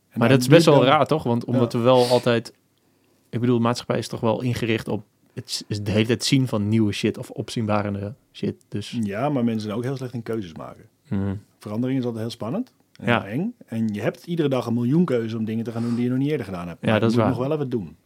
En 0.09 0.18
Maar 0.18 0.28
dat 0.28 0.41
is 0.41 0.49
best 0.49 0.64
wel 0.66 0.74
dan- 0.74 0.84
raar, 0.84 1.07
toch? 1.07 1.22
Want 1.22 1.45
omdat 1.45 1.72
we 1.72 1.78
wel 1.78 2.07
altijd... 2.07 2.55
Ik 3.30 3.41
bedoel, 3.41 3.57
de 3.57 3.62
maatschappij 3.62 3.99
is 3.99 4.09
toch 4.09 4.20
wel 4.20 4.43
ingericht 4.43 4.88
op... 4.88 5.05
Het 5.34 5.64
is 5.68 5.82
de 5.82 5.91
hele 5.91 6.07
tijd 6.07 6.24
zien 6.24 6.49
van 6.49 6.68
nieuwe 6.68 6.93
shit 6.93 7.18
of 7.18 7.30
opzienbarende 7.30 8.14
shit. 8.32 8.64
Dus... 8.68 8.99
Ja, 9.03 9.28
maar 9.28 9.45
mensen 9.45 9.62
zijn 9.62 9.74
ook 9.76 9.82
heel 9.84 9.97
slecht 9.97 10.14
in 10.14 10.22
keuzes 10.22 10.55
maken. 10.55 10.84
mhm. 11.09 11.34
Verandering 11.59 11.99
is 11.99 12.05
altijd 12.05 12.22
heel 12.22 12.32
spannend. 12.32 12.72
En 13.01 13.07
Ja. 13.07 13.26
eng. 13.26 13.55
En 13.66 13.88
je 13.88 14.01
hebt 14.01 14.26
iedere 14.26 14.49
dag 14.49 14.66
een 14.66 14.74
miljoen 14.74 15.05
keuzes 15.05 15.34
om 15.34 15.45
dingen 15.45 15.64
te 15.64 15.72
gaan 15.72 15.82
doen 15.82 15.95
die 15.95 16.05
je 16.05 16.11
nog 16.11 16.18
niet 16.18 16.30
eerder 16.30 16.47
gedaan 16.47 16.68
hebt. 16.68 16.84
Ja, 16.86 16.93
dat 16.93 17.01
je 17.01 17.07
is 17.07 17.12
moet 17.12 17.20
waar. 17.22 17.30
nog 17.30 17.38
wel 17.38 17.53
even 17.53 17.68
doen. 17.70 17.97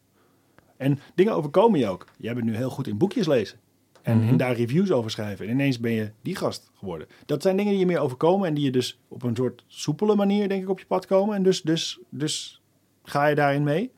En 0.76 0.99
dingen 1.14 1.32
overkomen 1.32 1.78
je 1.78 1.87
ook. 1.89 2.07
Jij 2.18 2.35
bent 2.35 2.47
nu 2.47 2.57
heel 2.57 2.70
goed 2.70 2.87
in 2.87 2.99
boekjes 2.99 3.26
lezen. 3.26 3.59
En, 4.05 4.19
Mhm. 4.19 4.29
en 4.29 4.37
daar 4.37 4.55
reviews 4.57 4.91
over 4.93 5.11
schrijven. 5.11 5.47
En 5.47 5.53
ineens 5.53 5.81
ben 5.81 5.93
je 5.93 6.11
die 6.23 6.37
gast 6.37 6.71
geworden. 6.75 7.07
Dat 7.27 7.43
zijn 7.43 7.57
dingen 7.57 7.71
die 7.71 7.81
je 7.81 7.87
meer 7.87 7.99
overkomen. 7.99 8.49
En 8.49 8.55
die 8.55 8.65
je 8.65 8.71
dus 8.71 8.99
op 9.09 9.23
een 9.23 9.37
soort 9.37 9.65
soepele 9.67 10.15
manier, 10.15 10.49
denk 10.49 10.63
ik, 10.63 10.69
op 10.69 10.79
je 10.79 10.87
pad 10.87 11.07
komen. 11.07 11.37
En 11.37 11.43
dus, 11.43 11.63
dus, 11.63 11.99
dus 12.09 12.63
ga 13.03 13.27
je 13.27 13.35
daarin 13.35 13.63
mee. 13.63 13.91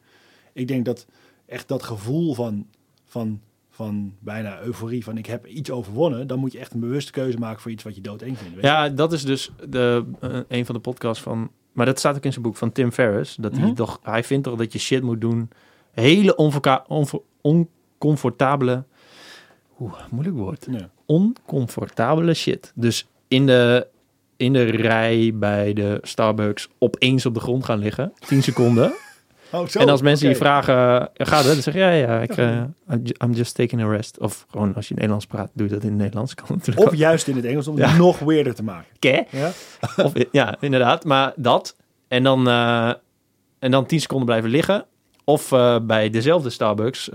Ik 0.52 0.68
denk 0.68 0.84
dat 0.84 1.06
echt 1.46 1.68
dat 1.68 1.82
gevoel 1.82 2.34
van, 2.34 2.66
van, 3.04 3.40
van 3.70 4.14
bijna 4.18 4.60
euforie 4.62 5.04
van 5.04 5.18
ik 5.18 5.26
heb 5.26 5.46
iets 5.46 5.70
overwonnen, 5.70 6.26
dan 6.26 6.38
moet 6.38 6.52
je 6.52 6.58
echt 6.58 6.72
een 6.74 6.80
bewuste 6.80 7.12
keuze 7.12 7.38
maken 7.38 7.60
voor 7.62 7.70
iets 7.70 7.82
wat 7.84 7.94
je 7.94 8.00
doodeng 8.00 8.38
vindt. 8.38 8.60
Ja, 8.60 8.88
dat 8.88 9.12
is 9.12 9.24
dus 9.24 9.50
de, 9.68 10.04
eh, 10.20 10.40
een 10.48 10.66
van 10.66 10.74
de 10.74 10.80
podcasts 10.80 11.22
van... 11.22 11.50
Maar 11.72 11.86
dat 11.86 11.98
staat 11.98 12.16
ook 12.16 12.24
in 12.24 12.32
zijn 12.32 12.44
boek 12.44 12.56
van 12.56 12.72
Tim 12.72 12.92
Ferriss. 12.92 13.36
Dat 13.36 13.52
hij, 13.56 13.64
Mhm. 13.66 13.74
toch, 13.74 13.98
hij 14.02 14.24
vindt 14.24 14.44
toch 14.44 14.56
dat 14.56 14.72
je 14.72 14.78
shit 14.78 15.02
moet 15.02 15.20
doen. 15.20 15.50
Hele 15.92 16.36
onvoca- 16.36 16.84
onvo- 16.88 17.24
oncomfortabele... 17.40 18.84
Oeh, 19.80 19.92
moeilijk 20.10 20.36
woord. 20.36 20.66
Ja. 20.70 20.88
Oncomfortabele 21.06 22.34
shit. 22.34 22.72
Dus 22.74 23.06
in 23.28 23.46
de, 23.46 23.86
in 24.36 24.52
de 24.52 24.62
rij 24.64 25.32
bij 25.34 25.72
de 25.72 25.98
Starbucks 26.02 26.68
opeens 26.78 27.26
op 27.26 27.34
de 27.34 27.40
grond 27.40 27.64
gaan 27.64 27.78
liggen. 27.78 28.12
10 28.26 28.42
seconden. 28.42 28.92
Oh, 29.52 29.66
zo. 29.66 29.78
en 29.78 29.88
als 29.88 30.02
mensen 30.02 30.28
je 30.28 30.36
vragen, 30.36 31.08
gaat 31.14 31.44
het? 31.44 31.52
Dan 31.52 31.62
zeg 31.62 31.74
je, 31.74 31.80
ja, 31.80 31.90
ja, 31.90 32.20
ik, 32.20 32.36
eh, 32.36 32.48
I'm 32.90 33.00
ju- 33.02 33.14
I'm 33.24 33.32
just 33.32 33.54
taking 33.54 33.82
a 33.82 33.88
rest. 33.88 34.18
Of 34.18 34.46
gewoon 34.50 34.74
als 34.74 34.88
je 34.88 34.94
Nederlands 34.94 35.26
praat, 35.26 35.50
doe 35.52 35.66
je 35.66 35.72
dat 35.72 35.82
in 35.82 35.88
het 35.88 35.98
Nederlands. 35.98 36.34
Kan 36.34 36.46
natuurlijk 36.48 36.86
Of 36.86 36.92
ook. 36.92 36.98
juist 36.98 37.28
in 37.28 37.36
het 37.36 37.44
Engels 37.44 37.68
om 37.68 37.76
het 37.76 37.90
Ja. 37.90 37.96
nog 37.96 38.18
weerder 38.18 38.54
te 38.54 38.62
maken. 38.62 38.86
Ja? 39.30 39.52
Of, 40.04 40.12
ja, 40.32 40.56
inderdaad. 40.60 41.04
Maar 41.04 41.32
dat. 41.36 41.76
En 42.08 42.22
dan, 42.22 42.48
eh, 42.48 42.92
en 43.58 43.70
dan 43.70 43.86
10 43.86 44.00
seconden 44.00 44.26
blijven 44.26 44.50
liggen. 44.50 44.84
Of 45.24 45.52
eh, 45.52 45.76
bij 45.82 46.10
dezelfde 46.10 46.50
Starbucks 46.50 47.08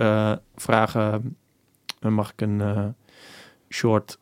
vragen: 0.56 1.36
eh, 2.02 2.12
mag 2.12 2.32
ik 2.32 2.42
een 2.42 2.62
eh, 2.62 2.86
short 3.70 4.18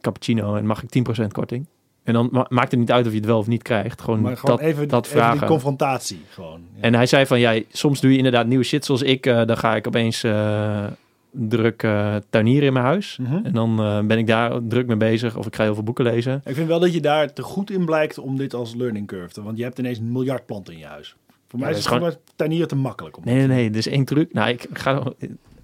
cappuccino 0.00 0.54
en 0.56 0.66
mag 0.66 0.82
ik 0.82 1.04
10% 1.22 1.26
korting? 1.32 1.66
En 2.02 2.12
dan 2.12 2.28
ma- 2.32 2.46
maakt 2.48 2.70
het 2.70 2.80
niet 2.80 2.90
uit 2.90 3.04
of 3.06 3.12
je 3.12 3.18
het 3.18 3.26
wel 3.26 3.38
of 3.38 3.46
niet 3.46 3.62
krijgt. 3.62 4.00
Gewoon, 4.00 4.20
Maar 4.20 4.36
gewoon 4.36 4.56
dat, 4.56 4.64
even, 4.66 4.88
dat 4.88 5.04
even 5.06 5.16
die 5.18 5.24
vragen. 5.26 5.46
confrontatie 5.46 6.20
gewoon. 6.28 6.60
Ja. 6.74 6.82
En 6.82 6.94
hij 6.94 7.06
zei 7.06 7.26
van, 7.26 7.40
ja, 7.40 7.60
soms 7.72 8.00
doe 8.00 8.10
je 8.10 8.16
inderdaad 8.16 8.46
nieuwe 8.46 8.64
shit 8.64 8.84
zoals 8.84 9.02
ik. 9.02 9.26
eh, 9.26 9.44
dan 9.46 9.56
ga 9.56 9.76
ik 9.76 9.86
opeens 9.86 10.22
eh, 10.24 10.86
druk 11.30 11.86
tuinieren 12.30 12.66
in 12.66 12.72
mijn 12.72 12.84
huis. 12.84 13.16
Mhm. 13.20 13.44
En 13.44 13.52
dan 13.52 13.76
ben 14.06 14.18
ik 14.18 14.26
daar 14.26 14.60
druk 14.68 14.86
mee 14.86 14.96
bezig. 14.96 15.36
Of 15.36 15.46
ik 15.46 15.56
ga 15.56 15.62
heel 15.62 15.74
veel 15.74 15.82
boeken 15.82 16.04
lezen. 16.04 16.42
Ik 16.44 16.54
vind 16.54 16.68
wel 16.68 16.80
dat 16.80 16.92
je 16.94 17.00
daar 17.00 17.32
te 17.32 17.42
goed 17.42 17.70
in 17.70 17.84
blijkt 17.84 18.18
om 18.18 18.36
dit 18.36 18.54
als 18.54 18.74
learning 18.74 19.06
curve 19.06 19.32
te... 19.32 19.42
Want 19.42 19.56
je 19.58 19.62
hebt 19.64 19.78
ineens 19.78 19.98
een 19.98 20.12
miljard 20.12 20.46
planten 20.46 20.72
in 20.72 20.78
je 20.78 20.86
huis. 20.86 21.16
Voor 21.48 21.58
mij 21.58 21.70
is 21.70 21.76
het 21.76 21.86
gewoon 21.86 22.14
tuinieren 22.36 22.68
te 22.68 22.76
makkelijk. 22.76 23.16
Om 23.16 23.22
Nee, 23.24 23.34
nee, 23.36 23.46
nee. 23.46 23.70
Is 23.70 23.88
één 23.88 24.04
truc. 24.04 24.32
Nou, 24.32 24.48
ik 24.48 24.66
ga, 24.72 25.02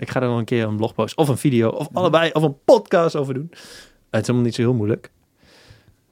ik 0.00 0.10
ga 0.10 0.20
er 0.20 0.28
wel 0.28 0.38
een 0.38 0.44
keer 0.44 0.64
een 0.64 0.76
blogpost 0.76 1.16
of 1.16 1.28
een 1.28 1.36
video 1.38 1.68
of 1.68 1.88
allebei 1.92 2.30
of 2.32 2.42
een 2.42 2.56
podcast 2.64 3.16
over 3.16 3.34
doen. 3.34 3.48
Het 4.10 4.20
is 4.20 4.26
helemaal 4.26 4.42
niet 4.42 4.54
zo 4.54 4.62
heel 4.62 4.74
moeilijk. 4.74 5.10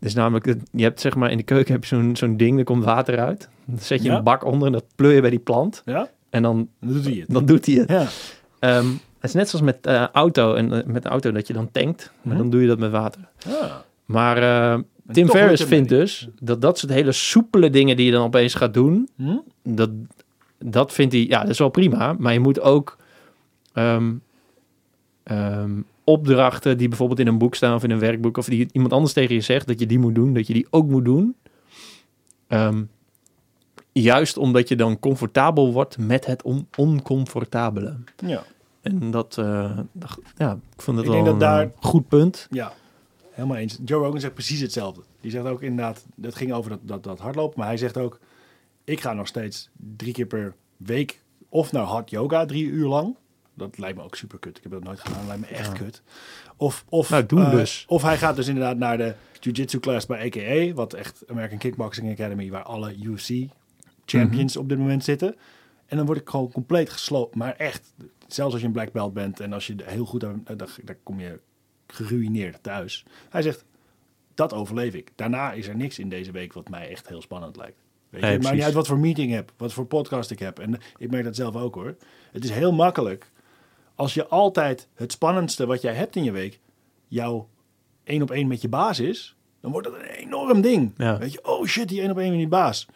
Dus 0.01 0.15
namelijk, 0.15 0.55
je 0.73 0.83
hebt 0.83 1.01
zeg 1.01 1.15
maar 1.15 1.31
in 1.31 1.37
de 1.37 1.43
keuken 1.43 1.73
heb 1.73 1.85
je 1.85 1.89
zo'n 1.97 2.17
zo'n 2.17 2.37
ding, 2.37 2.59
er 2.59 2.65
komt 2.65 2.85
water 2.85 3.19
uit. 3.19 3.49
Dan 3.65 3.79
zet 3.79 4.03
je 4.03 4.09
Ja? 4.11 4.17
een 4.17 4.25
bak 4.25 4.45
onder 4.45 4.67
en 4.67 4.73
dat 4.73 4.85
pleur 4.95 5.13
je 5.13 5.21
bij 5.21 5.31
die 5.31 5.39
plant. 5.39 5.83
Ja? 5.85 6.09
En 6.31 6.43
dan, 6.43 6.69
Dan 6.81 6.93
doet 6.93 7.05
hij 7.05 7.15
het. 7.15 7.29
dan 7.31 7.47
doet 7.47 7.67
hij 7.67 7.75
het. 7.75 7.89
Ja. 7.91 8.07
Ehm, 8.59 8.87
het 8.91 9.31
is 9.31 9.33
net 9.33 9.49
zoals 9.49 9.65
met 9.65 9.87
eh, 9.87 10.07
auto 10.13 10.55
en 10.55 10.73
eh, 10.73 10.87
met 10.87 11.03
de 11.03 11.09
auto 11.09 11.33
dat 11.33 11.47
je 11.47 11.53
dan 11.53 11.71
tankt. 11.71 12.13
Maar 12.23 12.33
Mhm. 12.35 12.43
dan 12.43 12.51
doe 12.51 12.61
je 12.61 12.67
dat 12.67 12.79
met 12.79 12.91
water. 12.91 13.21
Ah. 13.47 13.75
Maar 14.05 14.37
eh, 14.73 14.79
Tim 15.13 15.29
Ferriss 15.29 15.65
vindt 15.65 15.89
dus 15.89 16.29
dat 16.41 16.61
dat 16.61 16.79
soort 16.79 16.93
hele 16.93 17.13
soepele 17.13 17.71
dingen 17.71 17.97
die 17.97 18.07
je 18.07 18.13
dan 18.13 18.25
opeens 18.25 18.55
gaat 18.55 18.75
doen, 18.75 19.09
Hm? 19.17 19.37
dat, 19.63 19.91
dat 20.59 20.93
vindt 20.93 21.13
hij, 21.13 21.27
ja, 21.29 21.41
dat 21.41 21.51
is 21.51 21.59
wel 21.59 21.69
prima. 21.69 22.15
Maar 22.19 22.33
je 22.33 22.41
moet 22.41 22.61
ook 22.61 22.97
ehm, 23.73 24.15
ehm, 25.23 25.81
opdrachten 26.05 26.79
die 26.79 26.89
bijvoorbeeld 26.89 27.19
in 27.21 27.27
een 27.27 27.39
boek 27.39 27.55
staan 27.55 27.75
of 27.75 27.83
in 27.85 27.91
een 27.91 27.99
werkboek, 27.99 28.37
of 28.37 28.47
die 28.47 28.69
iemand 28.73 28.93
anders 28.93 29.13
tegen 29.13 29.35
je 29.35 29.41
zegt 29.41 29.67
dat 29.67 29.81
je 29.81 29.87
die 29.87 29.99
moet 29.99 30.15
doen, 30.15 30.33
dat 30.35 30.47
je 30.47 30.53
die 30.53 30.67
ook 30.71 30.87
moet 30.89 31.05
doen. 31.05 31.37
Ehm, 32.47 32.83
juist 33.93 34.37
omdat 34.37 34.69
je 34.69 34.77
dan 34.77 34.99
comfortabel 34.99 35.73
wordt 35.73 35.99
met 35.99 36.27
het 36.27 36.43
on 36.43 36.69
oncomfortabele. 36.77 37.97
Ja. 38.17 38.43
En 38.83 39.11
dat, 39.11 39.39
eh, 39.39 39.79
ja, 40.37 40.53
ik 40.77 40.83
vond 40.83 40.97
dat 40.97 41.07
Ik 41.07 41.13
wel 41.13 41.25
dat 41.25 41.33
een 41.33 41.39
daar- 41.39 41.63
eh, 41.65 41.71
goed 41.81 42.09
punt. 42.09 42.47
Ja, 42.51 42.73
helemaal 43.31 43.57
eens. 43.57 43.79
Joe 43.85 44.03
Rogan 44.05 44.21
zegt 44.21 44.35
precies 44.35 44.61
hetzelfde. 44.61 45.01
Die 45.21 45.31
zegt 45.31 45.47
ook 45.47 45.63
inderdaad, 45.63 46.07
dat 46.15 46.35
ging 46.35 46.53
over 46.53 46.71
dat, 46.71 46.81
dat, 46.83 47.03
dat 47.05 47.19
hardlopen, 47.19 47.59
maar 47.59 47.67
hij 47.69 47.77
zegt 47.77 47.97
ook, 47.97 48.19
ik 48.85 49.01
ga 49.01 49.13
nog 49.13 49.27
steeds 49.27 49.69
drie 49.97 50.13
keer 50.13 50.27
per 50.27 50.55
week 50.77 51.23
of 51.49 51.73
naar 51.73 51.83
hard 51.85 52.11
yoga, 52.11 52.45
drie 52.45 52.65
uur 52.67 52.89
lang. 52.89 53.17
Dat 53.59 53.79
lijkt 53.79 53.97
me 53.97 54.03
ook 54.05 54.15
super 54.17 54.39
kut. 54.39 54.57
Ik 54.57 54.63
heb 54.63 54.73
dat 54.73 54.83
nooit 54.85 55.01
gedaan. 55.01 55.19
Dat 55.19 55.27
lijkt 55.27 55.41
me 55.51 55.57
echt 55.57 55.67
Ja. 55.73 55.85
kut. 55.85 56.03
Of, 56.57 56.85
of, 56.89 57.11
Nou, 57.11 57.25
eh, 57.37 57.51
dus. 57.51 57.85
Of 57.89 58.03
hij 58.03 58.19
gaat 58.19 58.37
dus 58.37 58.49
inderdaad 58.49 58.77
naar 58.77 58.99
de 58.99 59.15
jiu-jitsu 59.41 59.81
class 59.81 60.07
bij 60.07 60.27
AKA, 60.27 60.75
wat 60.75 60.93
echt 60.93 61.25
American 61.29 61.59
Kickboxing 61.59 62.11
Academy, 62.11 62.51
waar 62.51 62.63
alle 62.63 62.95
UFC 63.03 63.49
champions 64.05 64.53
Mhm. 64.55 64.63
op 64.63 64.69
dit 64.69 64.79
moment 64.79 65.05
zitten. 65.05 65.37
En 65.87 65.97
dan 65.97 66.07
word 66.07 66.19
ik 66.19 66.29
gewoon 66.29 66.53
compleet 66.53 66.91
gesloopt. 66.91 67.35
Maar 67.35 67.55
echt, 67.57 67.95
zelfs 68.27 68.53
als 68.53 68.61
je 68.61 68.67
een 68.67 68.73
black 68.73 68.93
belt 68.93 69.13
bent 69.13 69.41
en 69.41 69.53
als 69.53 69.67
je 69.67 69.75
heel 69.85 70.05
goed 70.05 70.25
aan, 70.25 70.43
dan, 70.45 70.69
dan 70.85 70.97
kom 71.03 71.21
je 71.21 71.41
geruineerd 71.87 72.63
thuis. 72.63 73.05
Hij 73.29 73.43
zegt, 73.43 73.65
dat 74.35 74.53
overleef 74.53 74.95
ik. 74.95 75.11
Daarna 75.15 75.53
is 75.53 75.69
er 75.69 75.77
niks 75.77 75.99
in 75.99 76.09
deze 76.09 76.31
week 76.31 76.53
wat 76.53 76.69
mij 76.69 76.89
echt 76.91 77.09
heel 77.09 77.23
spannend 77.23 77.57
lijkt. 77.57 77.79
Weet 78.11 78.23
je, 78.23 78.39
maakt 78.43 78.55
niet 78.55 78.63
uit 78.65 78.75
wat 78.75 78.87
voor 78.87 78.99
meeting 78.99 79.33
heb, 79.33 79.53
wat 79.57 79.73
voor 79.73 79.87
podcast 79.87 80.31
ik 80.31 80.39
heb. 80.39 80.59
En 80.59 80.79
ik 80.97 81.11
merk 81.11 81.25
dat 81.25 81.37
zelf 81.37 81.57
ook 81.57 81.75
hoor. 81.75 81.97
Het 82.33 82.45
is 82.45 82.51
heel 82.51 82.73
makkelijk 82.73 83.31
als 83.99 84.15
je 84.15 84.27
altijd 84.27 84.89
het 84.95 85.13
spannendste 85.13 85.67
wat 85.67 85.83
jij 85.83 85.95
hebt 85.95 86.17
in 86.17 86.25
je 86.25 86.33
week, 86.33 86.61
jouw 87.09 87.49
één 88.05 88.23
op 88.23 88.31
één 88.31 88.47
met 88.47 88.61
je 88.61 88.69
baas 88.69 89.01
is, 89.01 89.37
dan 89.61 89.71
wordt 89.73 89.87
dat 89.87 89.97
een 89.97 90.09
enorm 90.09 90.61
ding. 90.61 90.93
Ja. 90.97 91.19
Weet 91.19 91.33
je, 91.33 91.45
oh 91.45 91.65
shit, 91.67 91.89
die 91.89 92.01
één 92.01 92.11
op 92.11 92.19
één 92.19 92.29
met 92.31 92.39
die 92.39 92.49
baas. 92.49 92.87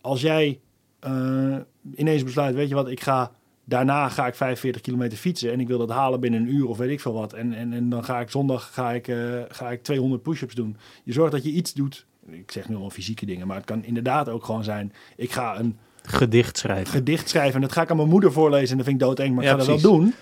Als 0.00 0.20
jij 0.20 0.60
eh, 1.00 1.56
ineens 1.94 2.24
besluit, 2.24 2.54
weet 2.54 2.68
je 2.68 2.74
wat, 2.74 2.88
ik 2.88 3.00
ga 3.00 3.32
daarna 3.64 4.08
ga 4.08 4.26
ik 4.26 4.34
45 4.34 4.80
kilometer 4.82 5.18
fietsen 5.18 5.52
en 5.52 5.60
ik 5.60 5.68
wil 5.68 5.78
dat 5.78 5.90
halen 5.90 6.20
binnen 6.20 6.40
een 6.40 6.54
uur 6.54 6.68
of 6.68 6.78
weet 6.78 6.90
ik 6.90 7.00
veel 7.00 7.12
wat. 7.12 7.32
En, 7.32 7.52
en, 7.52 7.72
en 7.72 7.88
dan 7.88 8.04
ga 8.04 8.20
ik 8.20 8.30
zondag 8.30 8.70
ga 8.74 8.92
ik, 8.92 9.08
eh, 9.08 9.16
ga 9.48 9.70
ik 9.70 9.82
200 9.82 10.22
push-ups 10.22 10.54
doen. 10.54 10.76
Je 11.04 11.12
zorgt 11.12 11.32
dat 11.32 11.44
je 11.44 11.50
iets 11.50 11.72
doet. 11.72 12.06
Ik 12.26 12.50
zeg 12.50 12.68
nu 12.68 12.76
al 12.76 12.90
fysieke 12.90 13.26
dingen, 13.26 13.46
maar 13.46 13.56
het 13.56 13.66
kan 13.66 13.84
inderdaad 13.84 14.28
ook 14.28 14.44
gewoon 14.44 14.64
zijn. 14.64 14.92
Ik 15.16 15.32
ga 15.32 15.58
een 15.58 15.78
Gedicht 16.02 16.58
schrijven. 16.58 16.86
gedicht 16.92 17.28
schrijven 17.28 17.54
en 17.54 17.60
dat 17.60 17.72
ga 17.72 17.82
ik 17.82 17.90
aan 17.90 17.96
mijn 17.96 18.08
moeder 18.08 18.32
voorlezen 18.32 18.70
en 18.70 18.76
dat 18.76 18.86
vind 18.86 19.00
ik 19.00 19.06
doodeng, 19.06 19.34
maar 19.34 19.44
ik 19.44 19.50
Ja, 19.50 19.56
ga 19.58 19.64
dat 19.64 19.80
wel 19.82 19.92
doen. 19.92 20.14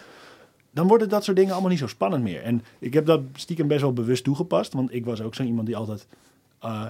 Dan 0.72 0.86
worden 0.86 1.08
dat 1.08 1.24
soort 1.24 1.36
dingen 1.36 1.52
allemaal 1.52 1.70
niet 1.70 1.78
zo 1.78 1.86
spannend 1.86 2.22
meer. 2.22 2.42
En 2.42 2.62
ik 2.78 2.94
heb 2.94 3.06
dat 3.06 3.20
stiekem 3.34 3.68
best 3.68 3.80
wel 3.80 3.92
bewust 3.92 4.24
toegepast, 4.24 4.72
want 4.72 4.94
ik 4.94 5.04
was 5.04 5.20
ook 5.20 5.34
zo 5.34 5.42
iemand 5.42 5.66
die 5.66 5.76
altijd 5.76 6.06
eh, 6.58 6.86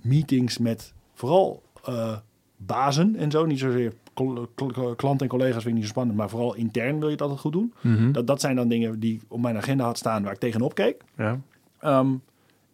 meetings 0.00 0.58
met 0.58 0.92
vooral 1.14 1.62
eh, 1.84 2.16
bazen 2.56 3.16
en 3.16 3.30
zo, 3.30 3.46
niet 3.46 3.58
zozeer 3.58 3.92
kl- 4.14 4.42
kl- 4.54 4.90
klanten 4.96 5.20
en 5.20 5.28
collega's 5.28 5.62
vind 5.62 5.66
ik 5.66 5.74
niet 5.74 5.82
zo 5.82 5.88
spannend, 5.88 6.18
maar 6.18 6.28
vooral 6.30 6.54
intern 6.54 6.98
wil 6.98 7.06
je 7.06 7.12
het 7.12 7.22
altijd 7.22 7.40
goed 7.40 7.52
doen. 7.52 7.72
Mhm. 7.80 8.12
Dat, 8.12 8.26
dat 8.26 8.40
zijn 8.40 8.56
dan 8.56 8.68
dingen 8.68 9.00
die 9.00 9.20
op 9.28 9.40
mijn 9.40 9.56
agenda 9.56 9.84
had 9.84 9.98
staan 9.98 10.22
waar 10.22 10.32
ik 10.32 10.38
tegenop 10.38 10.74
keek. 10.74 11.02
Ja. 11.16 11.40
Ehm, 11.78 12.14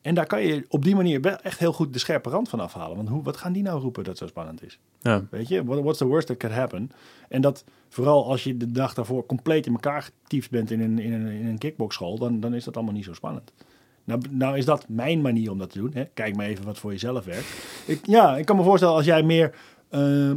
en 0.02 0.14
daar 0.14 0.26
kan 0.26 0.42
je 0.42 0.64
op 0.68 0.84
die 0.84 0.94
manier 0.94 1.20
wel 1.20 1.36
echt 1.36 1.58
heel 1.58 1.72
goed 1.72 1.92
de 1.92 1.98
scherpe 1.98 2.30
rand 2.30 2.48
van 2.48 2.60
afhalen. 2.60 2.96
Want 2.96 3.08
hoe, 3.08 3.22
wat 3.22 3.36
gaan 3.36 3.52
die 3.52 3.62
nou 3.62 3.80
roepen 3.80 4.04
dat 4.04 4.18
zo 4.18 4.26
spannend 4.26 4.64
is? 4.64 4.78
Ja. 5.00 5.24
Weet 5.30 5.48
je, 5.48 5.64
what, 5.64 5.80
what's 5.80 5.98
the 5.98 6.06
worst 6.06 6.26
that 6.26 6.36
could 6.36 6.56
happen? 6.56 6.90
En 7.28 7.40
dat 7.40 7.64
vooral 7.88 8.26
als 8.26 8.44
je 8.44 8.56
de 8.56 8.72
dag 8.72 8.94
daarvoor 8.94 9.26
compleet 9.26 9.66
in 9.66 9.72
elkaar 9.72 10.02
getiefd 10.02 10.50
bent 10.50 10.70
in 10.70 10.80
een, 10.80 10.98
in 10.98 11.12
een, 11.12 11.26
in 11.26 11.46
een 11.46 11.58
kickboxschool, 11.58 12.18
dan, 12.18 12.40
dan 12.40 12.54
is 12.54 12.64
dat 12.64 12.76
allemaal 12.76 12.94
niet 12.94 13.04
zo 13.04 13.14
spannend. 13.14 13.52
Nou, 14.04 14.20
nou 14.30 14.56
is 14.56 14.64
dat 14.64 14.88
mijn 14.88 15.20
manier 15.20 15.50
om 15.50 15.58
dat 15.58 15.70
te 15.70 15.78
doen. 15.78 15.90
Hè? 15.94 16.04
Kijk 16.04 16.36
maar 16.36 16.46
even 16.46 16.64
wat 16.64 16.78
voor 16.78 16.92
jezelf 16.92 17.24
werkt. 17.24 17.46
Ik, 17.86 18.06
ja, 18.06 18.36
ik 18.36 18.44
kan 18.44 18.56
me 18.56 18.62
voorstellen 18.62 18.94
als 18.94 19.04
jij 19.04 19.22
meer 19.22 19.54
eh, 19.88 20.30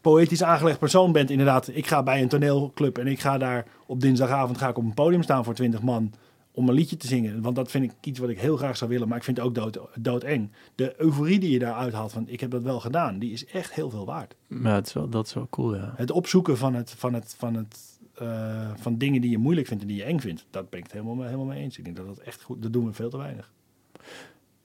poëtisch 0.00 0.42
aangelegd 0.42 0.78
persoon 0.78 1.12
bent. 1.12 1.30
Inderdaad, 1.30 1.68
ik 1.72 1.86
ga 1.86 2.02
bij 2.02 2.22
een 2.22 2.28
toneelclub 2.28 2.98
en 2.98 3.06
ik 3.06 3.20
ga 3.20 3.38
daar 3.38 3.66
op 3.86 4.00
dinsdagavond 4.00 4.58
ga 4.58 4.68
ik 4.68 4.78
op 4.78 4.84
een 4.84 4.94
podium 4.94 5.22
staan 5.22 5.44
voor 5.44 5.54
20 5.54 5.82
man 5.82 6.12
om 6.54 6.68
een 6.68 6.74
liedje 6.74 6.96
te 6.96 7.06
zingen. 7.06 7.42
Want 7.42 7.56
dat 7.56 7.70
vind 7.70 7.84
ik 7.84 7.92
iets 8.00 8.18
wat 8.18 8.28
ik 8.28 8.38
heel 8.40 8.56
graag 8.56 8.76
zou 8.76 8.90
willen, 8.90 9.08
maar 9.08 9.16
ik 9.16 9.24
vind 9.24 9.36
het 9.36 9.46
ook 9.46 9.54
dood, 9.54 9.78
doodeng. 9.98 10.50
De 10.74 10.94
euforie 11.00 11.38
die 11.38 11.50
je 11.50 11.58
daar 11.58 11.74
uithaalt 11.74 12.12
van 12.12 12.28
ik 12.28 12.40
heb 12.40 12.50
dat 12.50 12.62
wel 12.62 12.80
gedaan, 12.80 13.18
die 13.18 13.32
is 13.32 13.46
echt 13.46 13.72
heel 13.72 13.90
veel 13.90 14.06
waard. 14.06 14.34
Maar 14.46 14.74
het 14.74 14.86
is 14.86 14.92
wel, 14.92 15.08
dat 15.08 15.26
is 15.26 15.34
wel 15.34 15.46
cool, 15.50 15.76
ja. 15.76 15.92
Het 15.96 16.10
opzoeken 16.10 16.56
van, 16.58 16.74
het, 16.74 16.90
van, 16.90 17.14
het, 17.14 17.34
van, 17.38 17.54
het, 17.54 17.98
eh, 18.14 18.70
van 18.74 18.98
dingen 18.98 19.20
die 19.20 19.30
je 19.30 19.38
moeilijk 19.38 19.66
vindt 19.66 19.82
en 19.82 19.88
die 19.88 19.96
je 19.96 20.04
eng 20.04 20.18
vindt, 20.18 20.46
dat 20.50 20.70
ben 20.70 20.78
ik 20.78 20.84
het 20.84 20.92
helemaal, 20.92 21.14
mee- 21.14 21.24
helemaal 21.24 21.46
mee 21.46 21.62
eens. 21.62 21.78
Ik 21.78 21.84
denk 21.84 21.96
dat 21.96 22.06
dat 22.06 22.18
echt 22.18 22.42
goed, 22.42 22.62
dat 22.62 22.72
doen 22.72 22.86
we 22.86 22.92
veel 22.92 23.10
te 23.10 23.16
weinig. 23.16 23.52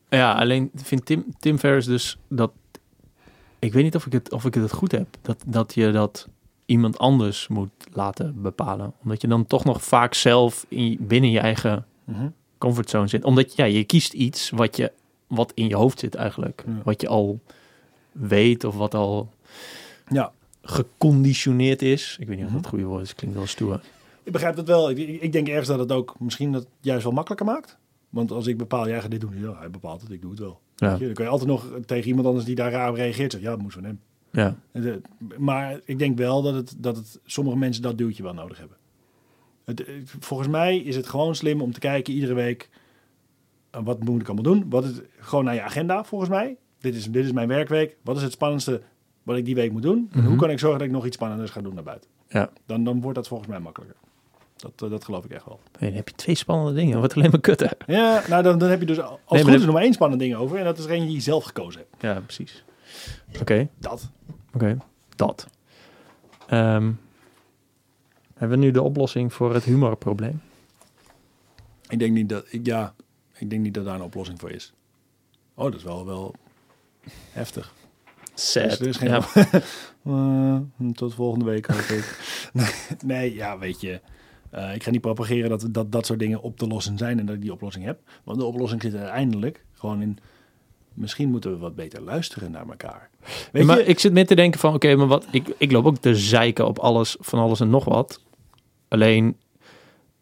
Ja, 0.09 0.33
alleen 0.33 0.71
vindt 0.75 1.05
Tim, 1.05 1.25
Tim 1.39 1.57
Ferriss 1.57 1.87
dus 1.87 2.17
dat... 2.27 2.51
Ik 3.59 3.73
weet 3.73 3.83
niet 3.83 3.95
of 3.95 4.05
ik 4.05 4.11
het, 4.11 4.31
of 4.31 4.45
ik 4.45 4.53
het 4.53 4.71
goed 4.71 4.91
heb. 4.91 5.07
Dat, 5.21 5.43
dat 5.47 5.73
je 5.73 5.91
dat 5.91 6.27
iemand 6.67 6.97
anders 6.97 7.47
moet 7.47 7.69
laten 7.93 8.41
bepalen. 8.41 8.93
Omdat 9.03 9.21
je 9.21 9.27
dan 9.27 9.45
toch 9.47 9.63
nog 9.65 9.83
vaak 9.83 10.13
zelf 10.13 10.65
in, 10.69 10.97
binnen 10.99 11.31
je 11.31 11.39
eigen 11.39 11.85
Mhm. 12.03 12.27
comfortzone 12.57 13.07
zit. 13.07 13.23
Omdat 13.23 13.55
ja, 13.55 13.65
je 13.65 13.83
kiest 13.83 14.13
iets 14.13 14.49
wat, 14.49 14.77
je, 14.77 14.91
wat 15.27 15.51
in 15.55 15.67
je 15.67 15.75
hoofd 15.75 15.99
zit 15.99 16.15
eigenlijk. 16.15 16.63
Ja. 16.67 16.73
Wat 16.83 17.01
je 17.01 17.07
al 17.07 17.39
weet 18.11 18.63
of 18.63 18.75
wat 18.75 18.93
al 18.95 19.29
Ja, 20.09 20.31
geconditioneerd 20.61 21.81
is. 21.81 22.17
Ik 22.19 22.27
weet 22.27 22.37
niet 22.37 22.45
of 22.45 22.51
dat 22.51 22.53
Mhm. 22.53 22.57
het 22.57 22.67
goede 22.67 22.83
woord 22.85 23.01
is. 23.03 23.15
Klinkt 23.15 23.35
wel 23.37 23.45
stoer. 23.47 23.81
ik 24.23 24.31
begrijp 24.33 24.55
dat 24.55 24.67
wel. 24.67 24.89
Ik, 24.89 25.31
denk 25.31 25.47
ergens 25.47 25.67
dat 25.67 25.79
het 25.79 25.91
ook 25.91 26.15
misschien 26.19 26.51
dat 26.51 26.67
juist 26.81 27.03
wel 27.03 27.13
makkelijker 27.13 27.45
maakt. 27.47 27.77
Want 28.09 28.31
als 28.31 28.47
ik 28.47 28.57
bepaal, 28.57 28.87
jij 28.87 29.01
gaat 29.01 29.11
dit 29.11 29.21
doen, 29.21 29.39
ja, 29.39 29.57
hij 29.59 29.69
bepaalt 29.69 30.01
het, 30.01 30.11
ik 30.11 30.21
doe 30.21 30.29
het 30.31 30.39
wel. 30.39 30.59
Ja, 30.75 30.89
Weet 30.89 30.99
je, 30.99 31.05
dan 31.05 31.13
kun 31.13 31.23
je 31.23 31.29
altijd 31.29 31.49
nog 31.49 31.65
tegen 31.85 32.07
iemand 32.07 32.27
anders 32.27 32.45
die 32.45 32.55
daar 32.55 32.71
raar 32.71 32.89
op 32.89 32.95
reageert 32.95 33.31
zeggen, 33.31 33.49
ja, 33.49 33.55
dat 33.55 33.61
moest 33.63 33.73
van 33.75 33.83
hem. 33.83 33.99
Ja. 34.41 34.55
De- 34.71 35.01
Maar 35.37 35.79
ik 35.85 35.99
denk 35.99 36.17
wel 36.17 36.41
dat, 36.41 36.53
het, 36.53 36.73
dat 36.77 36.95
het, 36.95 37.19
sommige 37.25 37.57
mensen 37.57 37.81
dat 37.83 37.97
duwtje 37.97 38.23
wel 38.23 38.33
nodig 38.33 38.57
hebben. 38.57 38.77
Het, 39.65 39.83
volgens 40.19 40.49
mij 40.49 40.77
is 40.77 40.95
het 40.95 41.07
gewoon 41.07 41.35
slim 41.35 41.61
om 41.61 41.71
te 41.73 41.79
kijken 41.79 42.13
iedere 42.13 42.33
week... 42.33 42.69
eh, 43.71 43.81
wat 43.83 44.03
moet 44.03 44.21
ik 44.21 44.27
allemaal 44.27 44.53
doen? 44.53 44.65
Wat 44.69 44.83
is 44.83 44.91
gewoon 45.19 45.45
naar 45.45 45.53
je 45.53 45.61
agenda, 45.61 46.03
volgens 46.03 46.29
mij. 46.29 46.55
Dit 46.79 46.95
is, 46.95 47.11
dit 47.11 47.25
is 47.25 47.31
mijn 47.31 47.47
werkweek. 47.47 47.97
Wat 48.03 48.15
is 48.17 48.21
het 48.23 48.31
spannendste 48.31 48.81
wat 49.23 49.37
ik 49.37 49.45
die 49.45 49.55
week 49.55 49.71
moet 49.71 49.81
doen? 49.81 50.09
En 50.11 50.19
Mhm. 50.19 50.27
hoe 50.27 50.37
kan 50.37 50.49
ik 50.49 50.59
zorgen 50.59 50.79
dat 50.79 50.87
ik 50.87 50.93
nog 50.93 51.05
iets 51.05 51.15
spannenders 51.15 51.51
ga 51.51 51.61
doen 51.61 51.73
naar 51.73 51.83
buiten? 51.83 52.09
Ja. 52.27 52.49
Dan, 52.65 52.83
dan 52.83 53.01
wordt 53.01 53.15
dat 53.15 53.27
volgens 53.27 53.49
mij 53.49 53.59
makkelijker. 53.59 53.97
Dat, 54.55 54.71
eh, 54.83 54.89
dat 54.89 55.03
geloof 55.05 55.25
ik 55.25 55.31
echt 55.31 55.45
wel. 55.45 55.59
Nee, 55.79 55.89
dan 55.89 55.97
heb 55.97 56.09
je 56.09 56.15
twee 56.15 56.35
spannende 56.35 56.73
dingen. 56.73 57.01
Wat 57.01 57.15
alleen 57.15 57.29
maar 57.29 57.39
kutter. 57.39 57.71
Ja, 57.87 58.23
nou 58.29 58.43
dan, 58.43 58.57
dan 58.57 58.69
heb 58.69 58.79
je 58.79 58.85
dus 58.85 58.99
als 59.01 59.09
Nee, 59.09 59.39
het 59.39 59.41
goed 59.49 59.53
is 59.59 59.65
nog 59.65 59.73
maar 59.73 59.83
één 59.83 59.93
spannend 59.93 60.21
ding 60.21 60.35
over. 60.35 60.57
En 60.57 60.63
dat 60.63 60.77
is 60.77 60.85
er 60.85 60.91
een 60.91 61.05
die 61.05 61.13
je 61.15 61.19
zelf 61.21 61.43
gekozen 61.43 61.81
hebt. 61.89 62.01
Ja, 62.01 62.19
precies. 62.19 62.63
Oké, 63.41 63.67
Dat. 63.79 64.09
oké. 64.53 64.77
Dat. 65.15 65.47
Ehm, 66.47 66.91
hebben 68.33 68.59
we 68.59 68.65
nu 68.65 68.71
de 68.71 68.81
oplossing 68.81 69.33
voor 69.33 69.53
het 69.53 69.63
humorprobleem? 69.63 70.41
Ik 71.89 71.99
denk 71.99 72.13
niet 72.13 72.29
dat, 72.29 72.45
ik, 72.49 72.65
ja, 72.65 72.93
ik 73.33 73.49
denk 73.49 73.61
niet 73.61 73.73
dat 73.73 73.85
daar 73.85 73.95
een 73.95 74.01
oplossing 74.01 74.39
voor 74.39 74.51
is. 74.51 74.73
Oh, 75.53 75.63
dat 75.63 75.75
is 75.75 75.83
wel, 75.83 76.05
wel 76.05 76.35
heftig. 77.31 77.73
Sad. 78.33 78.77
Dus 78.77 78.97
geen 78.97 79.09
ja, 79.09 79.21
Eh, 80.03 80.59
tot 80.93 81.13
volgende 81.13 81.45
week 81.45 81.65
hoop 81.65 81.79
ik. 81.79 82.19
nee, 83.05 83.33
ja, 83.35 83.57
weet 83.57 83.81
je. 83.81 84.01
eh, 84.49 84.75
ik 84.75 84.83
ga 84.83 84.91
niet 84.91 85.01
propageren 85.01 85.49
dat, 85.49 85.67
dat 85.71 85.91
dat 85.91 86.05
soort 86.05 86.19
dingen 86.19 86.41
op 86.41 86.57
te 86.57 86.67
lossen 86.67 86.97
zijn 86.97 87.19
en 87.19 87.25
dat 87.25 87.35
ik 87.35 87.41
die 87.41 87.51
oplossing 87.51 87.85
heb. 87.85 87.99
Want 88.23 88.39
de 88.39 88.45
oplossing 88.45 88.81
zit 88.81 88.95
uiteindelijk 88.95 89.65
gewoon 89.73 90.01
in. 90.01 90.17
Misschien 90.97 91.29
moeten 91.29 91.51
we 91.51 91.57
wat 91.57 91.75
beter 91.75 92.01
luisteren 92.01 92.51
naar 92.51 92.67
elkaar. 92.69 93.09
Weet 93.51 93.65
maar 93.65 93.77
je? 93.77 93.83
ik 93.85 93.99
zit 93.99 94.13
meer 94.13 94.25
te 94.27 94.35
denken 94.35 94.59
van, 94.59 94.73
oké, 94.73 94.95
maar 94.95 95.07
wat, 95.07 95.25
ik, 95.31 95.47
ik 95.57 95.71
loop 95.71 95.85
ook 95.85 95.97
te 95.97 96.15
zeiken 96.15 96.67
op 96.67 96.79
alles, 96.79 97.15
van 97.19 97.39
alles 97.39 97.59
en 97.59 97.69
nog 97.69 97.85
wat. 97.85 98.21
Alleen, 98.87 99.37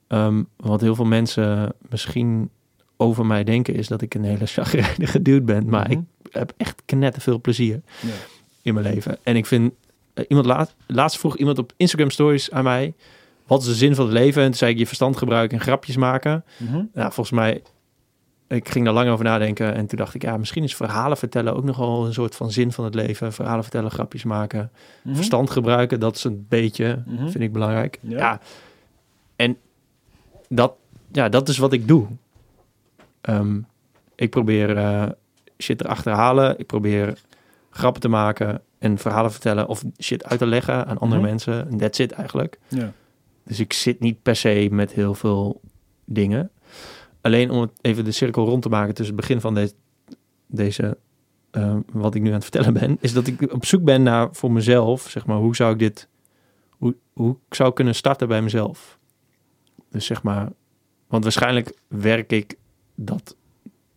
ehm, 0.08 0.44
wat 0.56 0.82
heel 0.82 0.96
veel 0.96 1.06
mensen 1.06 1.74
misschien 1.90 2.50
over 2.98 3.26
mij 3.26 3.44
denken, 3.44 3.76
is 3.76 3.88
dat 3.88 4.02
ik 4.02 4.14
een 4.14 4.24
hele 4.24 4.46
chagrijnige 4.46 5.22
dude 5.22 5.42
ben. 5.46 5.70
Maar 5.70 5.90
Mhm. 5.90 5.92
ik 5.92 6.00
heb 6.32 6.54
echt 6.58 6.82
knetterveel 6.86 7.42
plezier 7.42 7.82
Ja. 8.02 8.08
in 8.62 8.74
mijn 8.74 8.86
leven. 8.94 9.18
En 9.24 9.36
ik 9.36 9.46
vind, 9.46 9.74
eh, 10.14 10.26
iemand 10.28 10.48
laat, 10.48 10.76
laatst 10.88 11.20
vroeg 11.20 11.38
iemand 11.38 11.58
op 11.58 11.74
Instagram 11.78 12.10
stories 12.10 12.52
aan 12.52 12.64
mij, 12.64 12.94
wat 13.48 13.62
is 13.62 13.68
de 13.68 13.76
zin 13.76 13.96
van 13.96 14.06
het 14.06 14.14
leven? 14.14 14.42
En 14.42 14.48
toen 14.48 14.58
zei 14.58 14.72
ik, 14.72 14.78
je 14.78 14.88
verstand 14.88 15.18
gebruiken 15.18 15.58
en 15.58 15.64
grapjes 15.64 15.96
maken. 15.98 16.44
Mhm. 16.58 16.76
Ja, 16.94 17.12
volgens 17.12 17.32
mij, 17.36 17.62
ik 18.48 18.70
ging 18.70 18.86
daar 18.86 18.94
lang 18.94 19.10
over 19.10 19.26
nadenken. 19.26 19.74
En 19.76 19.86
toen 19.88 19.98
dacht 19.98 20.14
ik, 20.14 20.22
ja, 20.22 20.38
misschien 20.38 20.64
is 20.64 20.76
verhalen 20.76 21.18
vertellen 21.18 21.56
ook 21.56 21.64
nogal 21.64 22.06
een 22.06 22.14
soort 22.14 22.36
van 22.36 22.52
zin 22.52 22.72
van 22.72 22.84
het 22.86 22.96
leven. 22.96 23.34
Verhalen 23.34 23.64
vertellen, 23.64 23.92
grapjes 23.92 24.24
maken, 24.24 24.72
Mhm. 25.04 25.16
verstand 25.16 25.50
gebruiken, 25.50 26.00
dat 26.00 26.16
is 26.16 26.24
een 26.24 26.46
beetje, 26.50 27.04
Mhm. 27.06 27.28
vind 27.28 27.44
ik 27.44 27.54
belangrijk. 27.54 28.00
Ja. 28.02 28.18
Ja. 28.18 28.40
En 29.36 29.58
dat, 30.50 30.74
ja, 31.12 31.30
dat 31.30 31.50
is 31.50 31.58
wat 31.58 31.74
ik 31.74 31.88
doe. 31.88 32.08
Ehm, 33.22 33.60
ik 34.16 34.30
probeer 34.30 34.78
eh, 34.78 35.06
shit 35.58 35.82
erachter 35.84 36.04
te 36.12 36.18
halen. 36.18 36.60
Ik 36.60 36.66
probeer 36.66 37.18
grappen 37.70 38.02
te 38.02 38.08
maken 38.08 38.62
en 38.80 38.98
verhalen 38.98 39.32
vertellen 39.32 39.68
of 39.68 39.84
shit 40.00 40.24
uit 40.24 40.40
te 40.40 40.46
leggen 40.46 40.86
aan 40.86 40.98
andere 40.98 41.22
Mhm. 41.22 41.30
mensen. 41.30 41.70
En 41.72 41.78
that's 41.78 42.00
it 42.00 42.12
eigenlijk. 42.12 42.60
Ja. 42.68 42.92
Dus 43.44 43.60
ik 43.60 43.74
zit 43.74 44.00
niet 44.00 44.22
per 44.22 44.36
se 44.36 44.68
met 44.72 44.92
heel 44.92 45.14
veel 45.14 45.62
dingen. 46.06 46.50
Alleen 47.26 47.50
om 47.52 47.62
het 47.62 47.72
even 47.82 48.04
de 48.04 48.12
cirkel 48.12 48.46
rond 48.46 48.62
te 48.62 48.70
maken 48.70 48.94
tussen 48.94 49.16
het 49.16 49.26
begin 49.26 49.42
van 49.42 49.54
deze, 49.54 49.74
deze 50.48 50.98
eh, 51.52 51.78
wat 51.92 52.16
ik 52.16 52.22
nu 52.22 52.28
aan 52.28 52.34
het 52.34 52.44
vertellen 52.44 52.74
ben, 52.74 52.98
is 53.00 53.14
dat 53.14 53.28
ik 53.28 53.54
op 53.54 53.66
zoek 53.66 53.84
ben 53.84 54.04
naar 54.04 54.28
voor 54.32 54.52
mezelf, 54.52 55.10
zeg 55.10 55.26
maar, 55.26 55.38
hoe 55.38 55.56
zou 55.56 55.74
ik 55.74 55.80
dit, 55.80 56.08
hoe, 56.70 56.96
hoe 57.14 57.38
ik 57.48 57.54
zou 57.56 57.74
kunnen 57.74 57.96
starten 57.96 58.28
bij 58.28 58.42
mezelf. 58.42 59.00
Dus 59.90 60.06
zeg 60.06 60.24
maar, 60.24 60.50
want 61.08 61.24
waarschijnlijk 61.24 61.78
werk 61.88 62.32
ik 62.32 62.58
dat, 62.96 63.36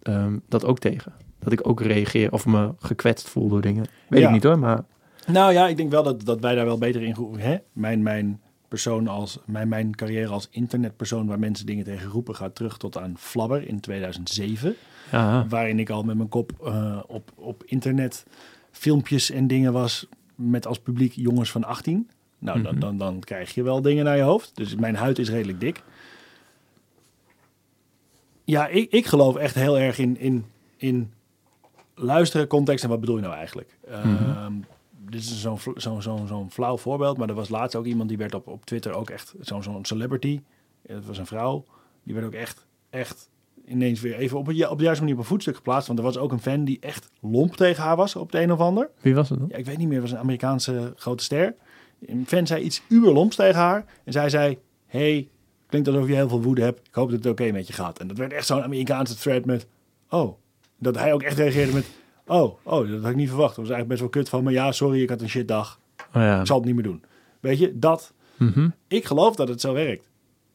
ehm, 0.02 0.38
dat 0.48 0.64
ook 0.64 0.78
tegen. 0.78 1.12
Dat 1.38 1.52
ik 1.52 1.68
ook 1.68 1.80
reageer 1.80 2.32
of 2.32 2.46
me 2.46 2.74
gekwetst 2.78 3.28
voel 3.28 3.48
door 3.48 3.60
dingen. 3.60 3.86
Weet 4.08 4.20
Ja. 4.20 4.26
ik 4.26 4.32
niet 4.32 4.42
hoor, 4.42 4.58
maar 4.58 4.84
Nou 5.26 5.52
ja, 5.52 5.68
ik 5.68 5.76
denk 5.76 5.90
wel 5.90 6.02
dat, 6.02 6.24
dat 6.24 6.40
wij 6.40 6.54
daar 6.54 6.64
wel 6.66 6.78
beter 6.78 7.02
in 7.02 7.14
groeien. 7.14 7.40
Hè? 7.40 7.56
Mijn, 7.72 8.02
mijn 8.02 8.40
persoon 8.68 9.08
als 9.08 9.38
mijn, 9.46 9.68
mijn 9.68 9.94
carrière 9.96 10.28
als 10.32 10.48
internetpersoon 10.50 11.26
waar 11.26 11.38
mensen 11.38 11.66
dingen 11.66 11.84
tegen 11.84 12.10
roepen 12.10 12.34
gaat 12.34 12.54
terug 12.54 12.78
tot 12.78 12.98
aan 12.98 13.14
Flabber 13.18 13.68
in 13.68 13.80
2007. 13.80 14.74
ja, 15.12 15.46
Waarin 15.48 15.78
ik 15.78 15.90
al 15.90 16.02
met 16.02 16.16
mijn 16.16 16.28
kop 16.28 16.52
eh, 16.64 16.98
op, 17.06 17.30
op 17.34 17.62
internet 17.66 18.26
filmpjes 18.70 19.30
en 19.30 19.46
dingen 19.46 19.72
was 19.72 20.06
met 20.34 20.66
als 20.66 20.78
publiek 20.78 21.12
jongens 21.12 21.50
van 21.50 21.64
18. 21.64 22.10
Nou, 22.38 22.62
dan, 22.62 22.72
Mhm. 22.72 22.80
dan, 22.80 22.96
dan 22.96 23.20
krijg 23.20 23.54
je 23.54 23.62
wel 23.62 23.82
dingen 23.82 24.04
naar 24.04 24.16
je 24.16 24.22
hoofd. 24.22 24.50
Dus 24.56 24.74
mijn 24.74 24.94
huid 24.96 25.18
is 25.18 25.30
redelijk 25.30 25.60
dik. 25.60 25.82
Ja, 28.44 28.66
ik, 28.66 28.90
ik 28.92 29.06
geloof 29.06 29.36
echt 29.36 29.54
heel 29.54 29.78
erg 29.78 29.98
in, 29.98 30.18
in, 30.18 30.44
in 30.76 31.12
luisteren, 31.94 32.46
context 32.46 32.84
en 32.84 32.90
wat 32.90 33.00
bedoel 33.00 33.16
je 33.16 33.22
nou 33.22 33.34
eigenlijk? 33.34 33.76
Ehm, 33.88 34.52
dit 35.10 35.20
is 35.20 35.40
zo'n 35.40 35.58
vl- 35.58 35.70
zo'n 35.74 36.02
zo'n 36.02 36.26
zo'n 36.26 36.50
flauw 36.50 36.76
voorbeeld, 36.78 37.16
maar 37.16 37.28
er 37.28 37.34
was 37.34 37.48
laatst 37.48 37.76
ook 37.76 37.84
iemand 37.84 38.08
die 38.08 38.18
werd 38.18 38.34
op, 38.34 38.46
op 38.46 38.64
Twitter 38.64 38.92
ook 38.92 39.10
echt 39.10 39.34
zo'n 39.40 39.62
zo'n 39.62 39.84
celebrity. 39.84 40.40
Het 40.86 41.06
was 41.06 41.18
een 41.18 41.26
vrouw. 41.26 41.64
Die 42.02 42.14
werd 42.14 42.26
ook 42.26 42.32
echt, 42.32 42.66
echt 42.90 43.28
ineens 43.66 44.00
weer 44.00 44.14
even 44.14 44.38
op, 44.38 44.46
het, 44.46 44.68
op 44.68 44.78
de 44.78 44.84
juiste 44.84 45.02
manier 45.02 45.18
op 45.18 45.22
een 45.22 45.28
voetstuk 45.28 45.56
geplaatst. 45.56 45.86
Want 45.86 45.98
er 45.98 46.04
was 46.04 46.18
ook 46.18 46.32
een 46.32 46.40
fan 46.40 46.64
die 46.64 46.78
echt 46.80 47.10
lomp 47.20 47.56
tegen 47.56 47.82
haar 47.82 47.96
was 47.96 48.16
op 48.16 48.32
de 48.32 48.40
een 48.40 48.52
of 48.52 48.58
ander. 48.58 48.90
wie 49.00 49.14
was 49.14 49.28
het 49.28 49.38
dan? 49.38 49.48
Ja, 49.50 49.56
ik 49.56 49.64
weet 49.64 49.78
niet 49.78 49.88
meer, 49.88 50.00
het 50.00 50.10
was 50.10 50.12
een 50.12 50.22
Amerikaanse 50.22 50.92
grote 50.96 51.24
ster. 51.24 51.54
Een 52.06 52.26
fan 52.26 52.46
zei 52.46 52.62
iets 52.62 52.82
uberlomps 52.88 53.36
tegen 53.36 53.60
haar. 53.60 53.84
En 54.04 54.12
zij 54.12 54.28
zei, 54.28 54.58
hey, 54.86 55.28
klinkt 55.66 55.88
alsof 55.88 56.08
je 56.08 56.14
heel 56.14 56.28
veel 56.28 56.42
woede 56.42 56.62
hebt. 56.62 56.86
Ik 56.88 56.94
hoop 56.94 57.10
dat 57.10 57.24
het 57.24 57.32
oké 57.32 57.52
met 57.52 57.66
je 57.66 57.72
gaat. 57.72 57.98
En 57.98 58.08
dat 58.08 58.16
werd 58.16 58.32
echt 58.32 58.46
zo'n 58.46 58.62
Amerikaanse 58.62 59.14
thread 59.14 59.44
met, 59.44 59.66
oh. 60.08 60.36
Dat 60.78 60.94
hij 60.94 61.12
ook 61.12 61.22
echt 61.22 61.38
reageerde 61.38 61.72
met, 61.72 61.86
oh, 62.28 62.56
oh, 62.62 62.90
dat 62.90 63.00
had 63.00 63.10
ik 63.10 63.16
niet 63.16 63.28
verwacht. 63.28 63.56
Dat 63.56 63.66
was 63.66 63.74
eigenlijk 63.74 63.88
best 63.88 64.00
wel 64.00 64.08
kut 64.08 64.28
van, 64.28 64.44
maar 64.44 64.52
ja, 64.52 64.72
sorry, 64.72 65.02
ik 65.02 65.08
had 65.08 65.20
een 65.20 65.28
shitdag. 65.28 65.80
Oh 66.14 66.22
ja. 66.22 66.40
Ik 66.40 66.46
zal 66.46 66.56
het 66.56 66.64
niet 66.66 66.74
meer 66.74 66.84
doen. 66.84 67.02
Weet 67.40 67.58
je, 67.58 67.78
dat, 67.78 68.12
Mhm. 68.36 68.68
ik 68.88 69.04
geloof 69.04 69.36
dat 69.36 69.48
het 69.48 69.60
zo 69.60 69.72
werkt. 69.72 70.08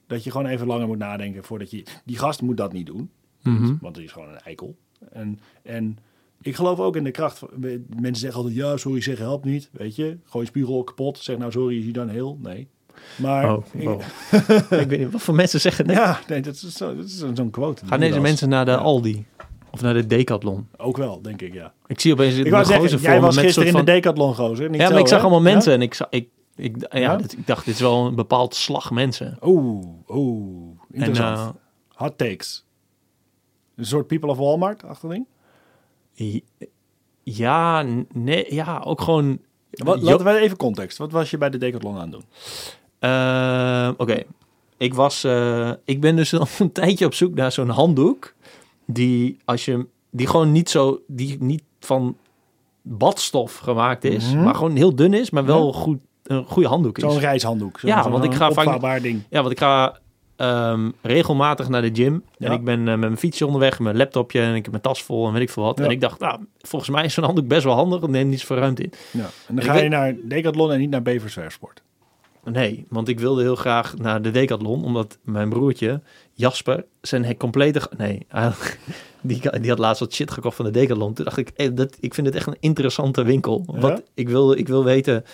Dat 0.07 0.23
je 0.23 0.31
gewoon 0.31 0.47
even 0.47 0.67
langer 0.67 0.87
moet 0.87 0.97
nadenken 0.97 1.43
voordat 1.43 1.71
je... 1.71 1.83
Die 2.05 2.17
gast 2.17 2.41
moet 2.41 2.57
dat 2.57 2.73
niet 2.73 2.85
doen. 2.85 3.09
Mhm. 3.43 3.73
Want 3.81 3.95
die 3.95 4.03
is 4.03 4.11
gewoon 4.11 4.29
een 4.29 4.39
eikel. 4.39 4.75
En, 5.11 5.39
en 5.63 5.97
ik 6.41 6.55
geloof 6.55 6.79
ook 6.79 6.95
in 6.95 7.03
de 7.03 7.11
kracht. 7.11 7.37
Van, 7.37 7.49
mensen 7.89 8.15
zeggen 8.15 8.39
altijd, 8.39 8.55
ja, 8.57 8.77
sorry 8.77 9.01
zeggen 9.01 9.25
helpt 9.25 9.45
niet. 9.45 9.69
Weet 9.71 9.95
je, 9.95 10.17
gooi 10.23 10.43
je 10.45 10.49
spiegel 10.49 10.83
kapot. 10.83 11.17
Zeg 11.17 11.37
nou, 11.37 11.51
sorry, 11.51 11.77
is 11.77 11.83
hij 11.83 11.93
dan 11.93 12.09
heel? 12.09 12.37
Nee. 12.41 12.67
Maar, 13.17 13.55
Oh, 13.55 13.63
wow. 13.73 14.01
ik 14.81 14.87
weet 14.89 14.99
niet 14.99 15.11
wat 15.11 15.21
voor 15.21 15.35
mensen 15.35 15.61
zeggen 15.61 15.87
dit. 15.87 15.95
ja, 15.95 16.19
nee, 16.27 16.41
dat 16.41 16.53
is, 16.53 16.73
zo, 16.73 16.95
dat 16.95 17.05
is 17.05 17.17
zo- 17.17 17.31
zo'n 17.33 17.49
quote. 17.49 17.85
Gaan 17.85 17.99
deze 17.99 18.19
mensen 18.19 18.49
naar 18.49 18.65
de 18.65 18.71
Ja. 18.71 18.77
Aldi? 18.77 19.25
Of 19.73 19.81
naar 19.81 19.93
de 19.93 20.05
Decathlon? 20.07 20.67
Ook 20.77 20.97
wel, 20.97 21.21
denk 21.21 21.41
ik, 21.41 21.53
ja. 21.53 21.73
Ik 21.87 21.99
zie 21.99 22.13
opeens 22.13 22.35
Ik 22.37 22.45
een 22.45 22.65
zeggen, 22.65 22.99
jij 22.99 23.21
was 23.21 23.35
met 23.35 23.43
gisteren 23.43 23.67
in 23.67 23.73
soort 23.73 23.85
de 23.85 23.91
van- 23.91 24.01
Decathlon 24.01 24.35
gozer. 24.35 24.69
Niet 24.69 24.79
Ja, 24.79 24.85
zo, 24.87 24.91
maar 24.91 25.01
ik 25.01 25.07
zag 25.07 25.17
hè? 25.21 25.23
allemaal 25.27 25.47
Ja? 25.47 25.53
mensen 25.53 25.73
en 25.73 25.81
ik, 25.81 25.93
zag, 25.93 26.07
ik, 26.09 26.29
ik, 26.55 26.75
ja, 26.91 26.99
Ja? 26.99 27.15
dit- 27.15 27.33
ik 27.37 27.47
dacht, 27.47 27.65
dit 27.65 27.73
is 27.73 27.79
wel 27.81 28.05
een 28.05 28.15
bepaald 28.15 28.55
slag 28.55 28.91
mensen. 28.91 29.37
Oeh, 29.41 29.85
oeh, 30.07 30.69
En, 30.91 30.97
interessant. 30.97 31.37
eh, 31.37 31.49
Hot 31.95 32.17
takes. 32.17 32.65
Een 33.75 33.85
soort 33.85 34.07
People 34.07 34.29
of 34.29 34.37
Walmart-achtig 34.37 35.09
ding. 35.09 35.25
j- 36.11 36.39
ja, 37.23 37.85
nee, 38.13 38.53
ja, 38.53 38.81
ook 38.85 39.01
gewoon... 39.01 39.39
Wat, 39.71 40.01
laten 40.01 40.25
we 40.25 40.37
even 40.37 40.57
context. 40.57 40.97
Wat 40.97 41.11
was 41.11 41.29
je 41.31 41.37
bij 41.37 41.49
de 41.49 41.57
Decathlon 41.57 41.95
aan 41.95 42.01
het 42.01 42.11
doen? 42.11 42.23
Eh, 42.99 43.89
Oké, 43.97 44.23
ik 44.77 44.93
was, 44.93 45.23
eh, 45.23 45.71
ik 45.85 46.01
ben 46.01 46.15
dus 46.15 46.33
al 46.39 46.47
een 46.59 46.71
tijdje 46.71 47.05
op 47.05 47.13
zoek 47.13 47.33
naar 47.35 47.51
zo'n 47.51 47.69
handdoek 47.69 48.33
die 48.85 49.37
als 49.45 49.65
je, 49.65 49.85
die 50.11 50.27
gewoon 50.27 50.51
niet 50.51 50.69
zo, 50.69 50.99
die 51.07 51.37
niet 51.43 51.63
van 51.79 52.17
badstof 52.81 53.57
gemaakt 53.57 54.03
is, 54.03 54.31
Mhm. 54.33 54.43
maar 54.43 54.55
gewoon 54.55 54.75
heel 54.75 54.95
dun 54.95 55.13
is, 55.13 55.29
maar 55.29 55.45
wel 55.45 55.73
goed, 55.73 55.97
een 56.23 56.45
goede 56.45 56.67
handdoek 56.67 56.97
is. 56.97 57.03
Zo'n 57.03 57.19
reishanddoek. 57.19 57.79
Zo, 57.79 57.87
Ja, 57.87 58.09
want 58.09 58.23
ik 58.23 58.33
ga 58.33 58.51
vaak- 58.51 59.01
ding. 59.01 59.21
Ja, 59.29 59.39
want 59.41 59.51
ik 59.51 59.59
ga 59.59 59.99
regelmatig 61.01 61.69
naar 61.69 61.81
de 61.81 61.89
gym. 61.93 62.23
Ja. 62.37 62.47
En 62.47 62.51
ik 62.53 62.63
ben 62.63 62.79
eh, 62.79 62.85
met 62.85 62.99
mijn 62.99 63.17
fietsje 63.17 63.45
onderweg, 63.45 63.79
mijn 63.79 63.97
laptopje 63.97 64.41
en 64.41 64.55
ik 64.55 64.61
heb 64.61 64.71
mijn 64.71 64.83
tas 64.83 65.03
vol 65.03 65.27
en 65.27 65.33
weet 65.33 65.41
ik 65.41 65.49
veel 65.49 65.63
wat. 65.63 65.77
Ja. 65.77 65.83
En 65.83 65.89
ik 65.91 66.01
dacht, 66.01 66.19
nou, 66.19 66.39
volgens 66.61 66.91
mij 66.91 67.03
is 67.05 67.13
zo'n 67.13 67.23
handdoek 67.23 67.47
best 67.47 67.63
wel 67.63 67.73
handig. 67.75 68.01
Het 68.01 68.09
neemt 68.09 68.29
niet 68.29 68.39
zoveel 68.39 68.57
ruimte 68.57 68.83
in. 68.83 68.91
Ja. 69.11 69.29
En 69.47 69.55
dan 69.55 69.63
ga 69.63 69.73
weet- 69.73 69.83
je 69.83 69.89
naar 69.89 70.15
Decathlon 70.23 70.71
en 70.71 70.79
niet 70.79 70.89
naar 70.89 71.01
Beversversport. 71.01 71.81
Nee, 72.45 72.85
want 72.89 73.07
ik 73.07 73.19
wilde 73.19 73.41
heel 73.41 73.55
graag 73.55 73.97
naar 73.97 74.21
de 74.21 74.31
Decathlon, 74.31 74.83
omdat 74.83 75.17
mijn 75.23 75.49
broertje 75.49 76.01
Jasper 76.33 76.85
zijn 77.01 77.37
complete... 77.37 77.81
Nee, 77.97 78.25
die, 79.21 79.59
die 79.59 79.69
had 79.69 79.79
laatst 79.79 79.99
wat 79.99 80.13
shit 80.13 80.31
gekocht 80.31 80.55
van 80.55 80.65
de 80.65 80.71
Decathlon. 80.71 81.13
Toen 81.13 81.25
dacht 81.25 81.37
ik, 81.37 81.51
hey, 81.55 81.73
dat, 81.73 81.97
ik 81.99 82.13
vind 82.13 82.27
het 82.27 82.35
echt 82.35 82.47
een 82.47 82.57
interessante 82.59 83.23
winkel. 83.23 83.63
Ja? 83.73 83.79
Wat, 83.79 84.03
ik, 84.13 84.29
wil, 84.29 84.51
ik 84.51 84.67
wil 84.67 84.83
weten 84.83 85.25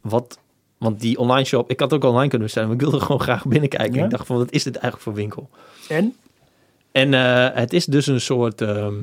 wat... 0.00 0.38
Want 0.78 1.00
die 1.00 1.18
online 1.18 1.44
shop, 1.44 1.70
ik 1.70 1.80
had 1.80 1.92
ook 1.92 2.04
online 2.04 2.28
kunnen 2.28 2.46
bestellen, 2.46 2.68
maar 2.68 2.76
ik 2.76 2.82
wilde 2.82 3.00
gewoon 3.04 3.20
graag 3.20 3.46
binnenkijken. 3.46 3.98
Ja? 3.98 4.04
Ik 4.04 4.10
dacht 4.10 4.26
van, 4.26 4.36
wat 4.36 4.52
is 4.52 4.62
dit 4.62 4.76
eigenlijk 4.76 5.02
voor 5.02 5.14
winkel? 5.14 5.50
En? 5.88 6.14
En 6.92 7.14
eh, 7.14 7.48
het 7.54 7.72
is 7.72 7.84
dus 7.84 8.06
een 8.06 8.20
soort... 8.20 8.60
ehm, 8.60 8.94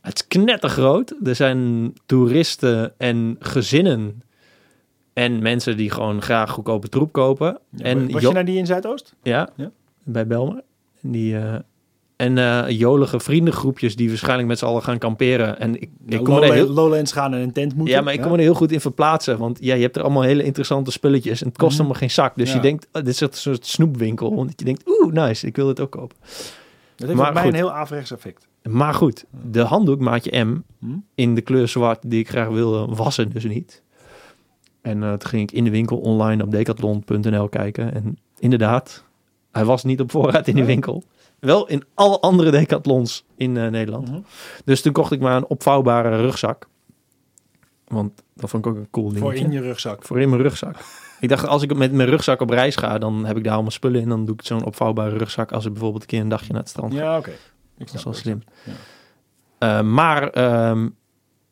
het 0.00 0.14
is 0.14 0.26
knettergroot. 0.26 1.14
Er 1.24 1.34
zijn 1.34 1.92
toeristen 2.06 2.94
en 2.98 3.36
gezinnen 3.38 4.22
En 5.16 5.42
mensen 5.42 5.76
die 5.76 5.90
gewoon 5.90 6.22
graag 6.22 6.50
goedkope 6.50 6.88
troep 6.88 7.12
kopen. 7.12 7.58
en 7.78 8.10
Was 8.10 8.22
je 8.22 8.32
naar 8.32 8.44
die 8.44 8.58
in 8.58 8.66
Zuidoost? 8.66 9.14
ja, 9.22 9.48
Ja. 9.56 9.70
bij 10.04 10.26
Belmer. 10.26 10.62
En 11.02 11.10
Die, 11.10 11.36
eh, 11.38 11.54
en 12.16 12.38
eh, 12.38 12.64
jolige 12.78 13.20
vriendengroepjes 13.20 13.96
die 13.96 14.08
waarschijnlijk 14.08 14.48
met 14.48 14.58
z'n 14.58 14.64
allen 14.64 14.82
gaan 14.82 14.98
kamperen. 14.98 15.58
En 15.60 15.74
ik, 15.82 15.90
ik 16.06 16.24
kom 16.24 16.36
er 16.42 16.52
heel, 16.52 16.68
Lowlands 16.68 17.12
gaan 17.12 17.34
en 17.34 17.40
een 17.40 17.52
tent 17.52 17.74
moeten. 17.74 17.94
ja, 17.94 18.00
maar 18.00 18.12
ik 18.12 18.20
kom 18.20 18.32
er 18.32 18.38
heel 18.38 18.54
goed 18.54 18.72
in 18.72 18.80
verplaatsen. 18.80 19.38
Want 19.38 19.58
ja, 19.60 19.74
je 19.74 19.82
hebt 19.82 19.96
er 19.96 20.02
allemaal 20.02 20.22
hele 20.22 20.42
interessante 20.42 20.90
spulletjes. 20.90 21.40
En 21.42 21.48
het 21.48 21.56
kost 21.56 21.70
Mhm. 21.72 21.80
allemaal 21.80 21.98
geen 22.00 22.10
zak. 22.10 22.36
Dus 22.36 22.48
Ja. 22.48 22.54
je 22.54 22.60
denkt, 22.60 22.86
oh, 22.92 23.02
dit 23.02 23.08
is 23.14 23.20
een 23.20 23.28
soort 23.32 23.66
snoepwinkel. 23.66 24.34
Want 24.34 24.52
je 24.56 24.64
denkt, 24.64 24.82
oeh, 24.88 25.12
nice, 25.12 25.46
ik 25.46 25.56
wil 25.56 25.66
dit 25.66 25.80
ook 25.80 25.90
kopen. 25.90 26.16
Dat 26.96 27.08
heeft 27.08 27.14
Maar 27.20 27.32
mij 27.32 27.42
goed. 27.42 27.50
een 27.50 27.56
heel 27.58 27.72
averechts 27.72 28.10
effect. 28.12 28.46
Maar 28.62 28.94
goed, 28.94 29.24
de 29.50 29.60
handdoek 29.60 30.00
maatje 30.00 30.44
M 30.44 30.62
Hm? 30.80 30.86
in 31.14 31.34
de 31.34 31.40
kleur 31.40 31.68
zwart 31.68 31.98
die 32.06 32.18
ik 32.20 32.28
graag 32.28 32.48
wilde, 32.48 32.94
was 32.94 33.18
er 33.18 33.32
dus 33.32 33.44
niet. 33.44 33.82
En 34.86 35.02
eh, 35.02 35.12
toen 35.12 35.28
ging 35.28 35.42
ik 35.42 35.52
in 35.52 35.64
de 35.64 35.70
winkel 35.70 35.98
online 35.98 36.42
op 36.42 36.50
decathlon.nl 36.50 37.48
kijken. 37.48 37.94
En 37.94 38.18
inderdaad, 38.38 39.04
hij 39.52 39.64
was 39.64 39.84
niet 39.84 40.00
op 40.00 40.10
voorraad 40.10 40.46
in 40.46 40.54
die 40.54 40.64
winkel. 40.64 41.02
Wel 41.38 41.68
in 41.68 41.84
alle 41.94 42.20
andere 42.20 42.50
decathlons 42.50 43.24
in 43.36 43.56
eh, 43.56 43.68
Nederland. 43.68 44.08
Mhm. 44.10 44.20
Dus 44.64 44.82
toen 44.82 44.92
kocht 44.92 45.12
ik 45.12 45.20
maar 45.20 45.36
een 45.36 45.46
opvouwbare 45.46 46.16
rugzak. 46.16 46.68
Want 47.88 48.22
dat 48.34 48.50
vond 48.50 48.66
ik 48.66 48.72
ook 48.72 48.78
een 48.78 48.90
cool 48.90 49.08
ding. 49.08 49.18
Voor 49.18 49.34
in 49.34 49.50
je 49.50 49.60
rugzak. 49.60 50.02
Voor 50.02 50.20
in 50.20 50.28
mijn 50.28 50.42
rugzak. 50.42 50.76
ik 51.20 51.28
dacht, 51.28 51.46
als 51.46 51.62
ik 51.62 51.74
met 51.74 51.92
mijn 51.92 52.08
rugzak 52.08 52.40
op 52.40 52.50
reis 52.50 52.76
ga, 52.76 52.98
dan 52.98 53.24
heb 53.24 53.36
ik 53.36 53.44
daar 53.44 53.52
allemaal 53.52 53.70
spullen 53.70 54.00
in. 54.00 54.08
Dan 54.08 54.24
doe 54.24 54.34
ik 54.34 54.42
zo'n 54.42 54.64
opvouwbare 54.64 55.16
rugzak 55.16 55.52
als 55.52 55.64
ik 55.64 55.72
bijvoorbeeld 55.72 56.02
een 56.02 56.08
keer 56.08 56.20
een 56.20 56.28
dagje 56.28 56.52
naar 56.52 56.60
het 56.60 56.70
strand 56.70 56.94
ga. 56.94 57.00
Ja, 57.00 57.18
oké. 57.18 57.30
Ik 57.78 57.86
Dat 57.86 57.94
is 57.94 58.04
wel 58.04 58.14
slim. 58.14 58.42
Ja. 58.64 58.72
Eh, 59.58 59.84
maar 59.84 60.30
ehm, 60.30 60.88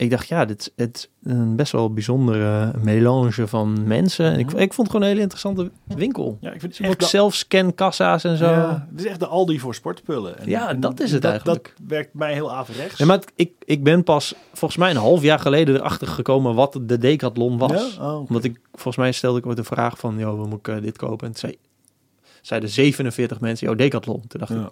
ik 0.05 0.11
dacht, 0.11 0.29
ja, 0.29 0.45
dit 0.45 0.73
is 0.77 1.09
een 1.23 1.57
best 1.57 1.73
wel 1.73 1.93
bijzondere 1.93 2.73
melange 2.83 3.47
van 3.47 3.87
mensen. 3.87 4.33
En 4.33 4.39
ik, 4.39 4.51
ik 4.53 4.73
vond 4.73 4.77
het 4.77 4.87
gewoon 4.87 5.03
een 5.03 5.09
hele 5.09 5.21
interessante 5.21 5.71
winkel. 5.87 6.39
Ja, 6.41 6.53
ik 6.53 6.61
vind 6.61 6.79
het 6.79 6.89
Ook 6.89 6.99
de, 6.99 7.05
zelfscankassa's 7.05 8.25
en 8.25 8.37
zo. 8.37 8.45
Ja, 8.45 8.53
ja, 8.53 8.87
het 8.91 9.01
is 9.01 9.07
echt 9.07 9.21
de 9.21 9.27
Aldi 9.27 9.59
voor 9.61 9.75
sportspullen. 9.75 10.39
En- 10.39 10.49
Ja, 10.49 10.69
en 10.69 10.81
dat 10.81 11.01
is 11.01 11.13
het 11.13 11.23
dat, 11.23 11.31
eigenlijk. 11.31 11.75
Dat 11.79 11.87
werkt 11.89 12.15
mij 12.15 12.33
heel 12.33 12.53
averechts. 12.53 13.01
maar 13.01 13.17
het- 13.17 13.33
ik, 13.35 13.51
ik 13.65 13.85
ben 13.85 14.05
pas 14.05 14.35
volgens 14.53 14.77
mij 14.77 14.91
een 14.91 14.97
half 14.97 15.23
jaar 15.23 15.39
geleden 15.39 15.75
erachter 15.75 16.07
gekomen 16.09 16.55
wat 16.55 16.79
de 16.83 16.99
Decathlon 16.99 17.59
was. 17.59 17.95
Ja? 17.97 18.13
Oh. 18.13 18.21
Omdat 18.29 18.45
ik, 18.45 18.61
volgens 18.73 18.97
mij 18.97 19.13
stelde 19.13 19.39
ik 19.39 19.47
ooit 19.47 19.57
de 19.57 19.65
vraag 19.65 19.99
van, 19.99 20.19
joh, 20.19 20.41
we 20.41 20.47
moeten 20.47 20.83
dit 20.83 20.97
kopen? 20.97 21.27
En 21.27 21.33
toen 21.33 21.51
zei, 21.51 21.57
zeiden 22.43 22.69
47 22.71 23.41
mensen, 23.41 23.67
joh, 23.67 23.77
Decathlon. 23.77 24.23
Toen 24.27 24.41
dacht 24.41 24.51
ik, 24.53 24.57
Ja. 24.59 24.71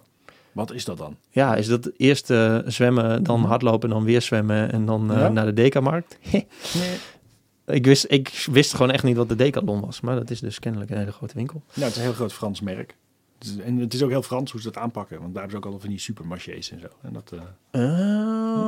Wat 0.53 0.73
is 0.73 0.85
dat 0.85 0.97
dan? 0.97 1.15
Ja, 1.29 1.55
is 1.55 1.67
dat 1.67 1.91
eerst 1.97 2.29
eh, 2.31 2.57
zwemmen, 2.65 3.23
dan 3.23 3.43
hardlopen, 3.45 3.89
dan 3.89 4.03
weer 4.03 4.21
zwemmen 4.21 4.71
en 4.71 4.85
dan 4.85 5.11
eh, 5.11 5.17
Ja? 5.19 5.29
naar 5.29 5.45
de 5.45 5.53
Dekamarkt? 5.53 6.17
ik, 7.65 7.85
wist, 7.85 8.05
ik 8.09 8.47
wist 8.51 8.71
gewoon 8.73 8.91
echt 8.91 9.03
niet 9.03 9.17
wat 9.17 9.29
de 9.29 9.35
Decathlon 9.35 9.81
was, 9.81 10.01
maar 10.01 10.15
dat 10.15 10.29
is 10.29 10.39
dus 10.39 10.59
kennelijk 10.59 10.91
een 10.91 10.97
hele 10.97 11.11
grote 11.11 11.35
winkel. 11.35 11.61
Ja, 11.73 11.81
het 11.81 11.91
is 11.91 11.95
een 11.97 12.03
heel 12.03 12.13
groot 12.13 12.33
Frans 12.33 12.61
merk. 12.61 12.95
Het 13.39 13.47
is- 13.47 13.57
En 13.57 13.77
het 13.77 13.93
is 13.93 14.03
ook 14.03 14.09
heel 14.09 14.21
Frans 14.21 14.51
hoe 14.51 14.61
ze 14.61 14.71
dat 14.71 14.81
aanpakken. 14.83 15.19
Want 15.19 15.33
daar 15.33 15.41
hebben 15.43 15.51
ze 15.51 15.57
ook 15.57 15.63
altijd 15.65 15.81
van 15.81 15.91
die 15.91 15.99
supermarchés 15.99 16.71
en 16.71 16.79
zo. 16.79 16.87
En 17.01 17.13
dat, 17.13 17.31
eh, 17.31 17.41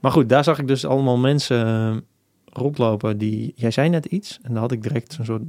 Maar 0.00 0.12
goed, 0.12 0.28
daar 0.28 0.44
zag 0.44 0.58
ik 0.58 0.66
dus 0.66 0.84
allemaal 0.84 1.16
mensen 1.16 2.04
rondlopen 2.44 3.18
die... 3.18 3.52
Jij 3.56 3.70
zei 3.70 3.88
net 3.88 4.04
iets 4.06 4.38
en 4.42 4.52
daar 4.52 4.60
had 4.62 4.72
ik 4.72 4.82
direct 4.82 5.12
zo'n 5.12 5.24
soort 5.24 5.42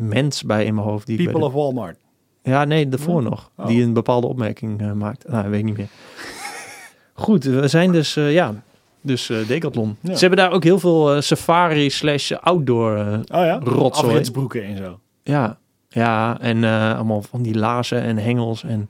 mens 0.00 0.42
bij 0.42 0.64
in 0.64 0.74
mijn 0.74 0.86
hoofd. 0.86 1.06
Die 1.06 1.16
People 1.16 1.40
de- 1.40 1.46
of 1.46 1.52
Walmart. 1.52 1.98
Ja, 2.42 2.64
nee, 2.64 2.88
daarvoor 2.88 3.22
Ja? 3.22 3.28
nog. 3.28 3.50
Oh. 3.56 3.66
Die 3.66 3.82
een 3.82 3.92
bepaalde 3.92 4.26
opmerking 4.26 4.80
eh, 4.80 4.92
maakt. 4.92 5.28
Nou, 5.28 5.50
weet 5.50 5.58
ik 5.58 5.64
niet 5.64 5.76
meer. 5.76 5.88
Goed, 7.14 7.44
we 7.44 7.68
zijn 7.68 7.92
dus, 7.92 8.16
eh, 8.16 8.32
ja, 8.32 8.54
dus 9.00 9.30
eh 9.30 9.46
Decathlon. 9.46 9.96
Ja. 10.00 10.12
Ze 10.14 10.20
hebben 10.20 10.38
daar 10.38 10.52
ook 10.52 10.64
heel 10.64 10.78
veel 10.78 11.22
safari 11.22 11.90
slash 11.90 12.32
outdoor. 12.32 12.96
Oh 12.98 13.24
ja? 13.28 13.60
Rotzooi. 13.64 14.08
Afritsbroeken 14.10 14.64
en 14.64 14.76
zo. 14.76 14.98
ja, 15.22 15.58
ja, 15.88 16.40
en 16.40 16.64
allemaal 16.96 17.22
van 17.22 17.42
die 17.42 17.58
lazen 17.58 18.02
en 18.02 18.16
hengels. 18.16 18.62
En, 18.64 18.88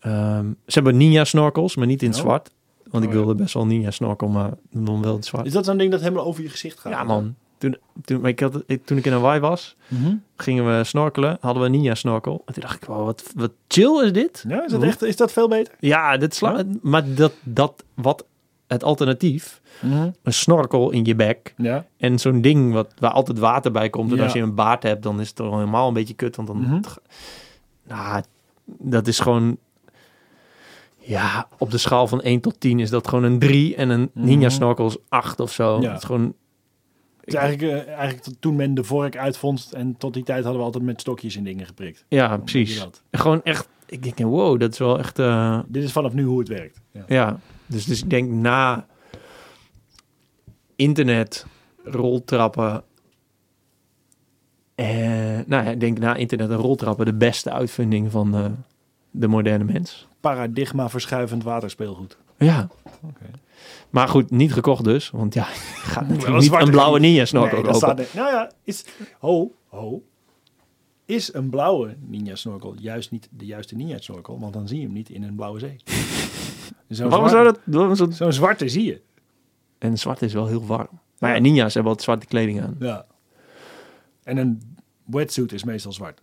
ehm, 0.00 0.44
ze 0.66 0.72
hebben 0.74 0.96
ninja 0.96 1.24
snorkels, 1.24 1.76
maar 1.76 1.86
niet 1.86 2.02
in 2.02 2.10
Oh. 2.12 2.16
zwart. 2.16 2.50
Want 2.90 3.04
ik 3.04 3.10
Oh, 3.10 3.16
wilde 3.16 3.34
best 3.34 3.54
wel 3.54 3.66
ninja 3.66 3.90
snorkel, 3.90 4.28
maar 4.28 4.50
dan 4.70 5.02
wel 5.02 5.16
in 5.16 5.22
zwart. 5.22 5.46
Is 5.46 5.52
dat 5.52 5.64
zo'n 5.64 5.76
ding 5.76 5.90
dat 5.90 6.00
helemaal 6.00 6.24
over 6.24 6.42
je 6.42 6.48
gezicht 6.48 6.78
gaat? 6.80 6.92
Ja 6.92 7.04
man, 7.04 7.34
toen, 7.62 7.76
toen, 8.04 8.26
ik 8.26 8.40
had, 8.40 8.62
toen 8.84 8.96
ik 8.98 9.06
in 9.06 9.12
Hawaii 9.12 9.40
was, 9.40 9.76
Mhm. 9.88 10.14
gingen 10.36 10.78
we 10.78 10.84
snorkelen. 10.84 11.36
Hadden 11.40 11.62
we 11.62 11.68
een 11.68 11.74
ninja 11.74 11.94
snorkel. 11.94 12.42
En 12.46 12.52
toen 12.54 12.62
dacht 12.62 12.76
ik, 12.76 12.84
wow, 12.84 13.04
wat, 13.04 13.32
wat 13.36 13.52
chill 13.68 14.04
is 14.04 14.12
dit? 14.12 14.44
Ja, 14.48 14.64
is 14.64 14.70
dat, 14.72 14.82
echt, 14.82 15.02
is 15.02 15.16
dat 15.16 15.32
veel 15.32 15.48
beter? 15.48 15.74
Ja, 15.78 16.16
dit 16.16 16.34
sla 16.34 16.56
Ja? 16.58 16.64
maar 16.82 17.14
dat, 17.14 17.32
dat, 17.42 17.84
wat 17.94 18.24
het 18.66 18.84
alternatief, 18.84 19.60
een 20.22 20.32
snorkel 20.32 20.90
in 20.90 21.04
je 21.04 21.14
bek 21.14 21.54
Ja. 21.56 21.86
en 21.96 22.18
zo'n 22.18 22.40
ding 22.40 22.72
wat, 22.72 22.94
waar 22.98 23.10
altijd 23.10 23.38
water 23.38 23.72
bij 23.72 23.90
komt. 23.90 24.10
En 24.10 24.16
Ja. 24.16 24.22
als 24.22 24.32
je 24.32 24.40
een 24.40 24.54
baard 24.54 24.82
hebt, 24.82 25.02
dan 25.02 25.20
is 25.20 25.26
het 25.26 25.36
toch 25.36 25.54
helemaal 25.54 25.88
een 25.88 25.94
beetje 25.94 26.14
kut. 26.14 26.36
Want 26.36 26.48
dan, 26.48 26.60
Mhm. 26.60 26.80
nou, 27.88 28.22
dat 28.66 29.06
is 29.06 29.18
gewoon, 29.20 29.56
ja, 30.98 31.48
op 31.58 31.70
de 31.70 31.78
schaal 31.78 32.06
van 32.06 32.20
1 32.22 32.40
tot 32.40 32.60
10 32.60 32.80
is 32.80 32.90
dat 32.90 33.08
gewoon 33.08 33.24
een 33.24 33.38
3 33.38 33.74
en 33.76 33.88
een 33.90 34.10
Mhm. 34.14 34.26
ninja 34.26 34.48
snorkel 34.48 34.86
is 34.86 34.96
8 35.08 35.40
of 35.40 35.52
zo. 35.52 35.80
Ja. 35.80 35.88
Het 35.88 35.98
is 35.98 36.04
gewoon, 36.04 36.34
Het 37.24 37.34
is 37.34 37.40
eigenlijk, 37.40 37.86
eh, 37.86 37.94
eigenlijk 37.94 38.36
toen 38.40 38.56
men 38.56 38.74
de 38.74 38.84
vork 38.84 39.16
uitvond 39.16 39.72
en 39.72 39.96
tot 39.96 40.14
die 40.14 40.22
tijd 40.22 40.42
hadden 40.42 40.60
we 40.60 40.66
altijd 40.66 40.84
met 40.84 41.00
stokjes 41.00 41.36
in 41.36 41.44
dingen 41.44 41.66
geprikt. 41.66 42.04
ja, 42.08 42.36
precies. 42.36 42.86
Gewoon 43.10 43.42
echt, 43.42 43.68
ik 43.86 44.02
denk, 44.02 44.18
wow, 44.18 44.60
dat 44.60 44.72
is 44.72 44.78
wel 44.78 44.98
echt, 44.98 45.18
eh, 45.18 45.60
Dit 45.66 45.82
is 45.82 45.92
vanaf 45.92 46.12
nu 46.12 46.24
hoe 46.24 46.38
het 46.38 46.48
werkt. 46.48 46.80
Ja. 46.90 47.04
Ja, 47.06 47.38
dus, 47.66 47.84
dus 47.84 48.02
ik 48.02 48.10
denk 48.10 48.30
na 48.30 48.86
internet, 50.76 51.46
roltrappen. 51.84 52.82
Eh, 54.74 54.86
nou 55.46 55.64
ja, 55.64 55.70
ik 55.70 55.80
denk 55.80 55.98
na 55.98 56.14
internet 56.14 56.50
en 56.50 56.56
roltrappen 56.56 57.06
de 57.06 57.14
beste 57.14 57.50
uitvinding 57.50 58.10
van 58.10 58.34
eh, 58.34 58.44
de 59.10 59.28
moderne 59.28 59.64
mens. 59.64 60.08
Paradigma 60.20 60.88
verschuivend 60.88 61.42
waterspeelgoed. 61.42 62.16
Ja. 62.38 62.68
Oké. 63.02 63.30
Maar 63.90 64.08
goed, 64.08 64.30
niet 64.30 64.52
gekocht 64.52 64.84
dus. 64.84 65.10
Want 65.10 65.34
ja, 65.34 65.46
je 65.82 65.88
gaat 65.88 66.08
natuurlijk 66.08 66.40
niet 66.40 66.52
een 66.52 66.70
blauwe 66.70 66.98
ninja 67.00 67.24
snorkel 67.24 67.62
Nee, 67.62 67.72
kopen. 67.72 68.06
nou 68.14 68.30
ja, 68.30 68.50
is, 68.64 68.84
ho, 69.18 69.52
ho. 69.68 70.02
Is 71.04 71.34
een 71.34 71.50
blauwe 71.50 71.96
ninja 72.06 72.34
snorkel 72.34 72.74
juist 72.78 73.10
niet 73.10 73.28
de 73.30 73.46
juiste 73.46 73.74
ninja 73.76 73.98
snorkel? 73.98 74.40
Want 74.40 74.52
dan 74.52 74.68
zie 74.68 74.78
je 74.78 74.84
hem 74.84 74.92
niet 74.92 75.10
in 75.10 75.22
een 75.22 75.34
blauwe 75.34 75.58
zee. 75.58 75.76
Zo'n 76.88 77.08
Waarom 77.08 77.28
zou 77.28 77.44
dat... 77.44 77.58
waarom 77.64 77.94
zou- 77.94 78.12
Zo'n 78.12 78.32
zwarte 78.32 78.68
zie 78.68 78.84
je. 78.84 79.00
En 79.78 79.98
zwart 79.98 80.22
is 80.22 80.32
wel 80.32 80.46
heel 80.46 80.66
warm. 80.66 80.88
Maar 81.18 81.30
ja, 81.30 81.36
Ja. 81.36 81.42
ninja's 81.42 81.74
hebben 81.74 81.92
wat 81.92 82.02
zwarte 82.02 82.26
kleding 82.26 82.60
aan. 82.62 82.76
Ja. 82.78 83.06
En 84.22 84.36
een 84.36 84.76
wetsuit 85.04 85.52
is 85.52 85.64
meestal 85.64 85.92
zwart. 85.92 86.20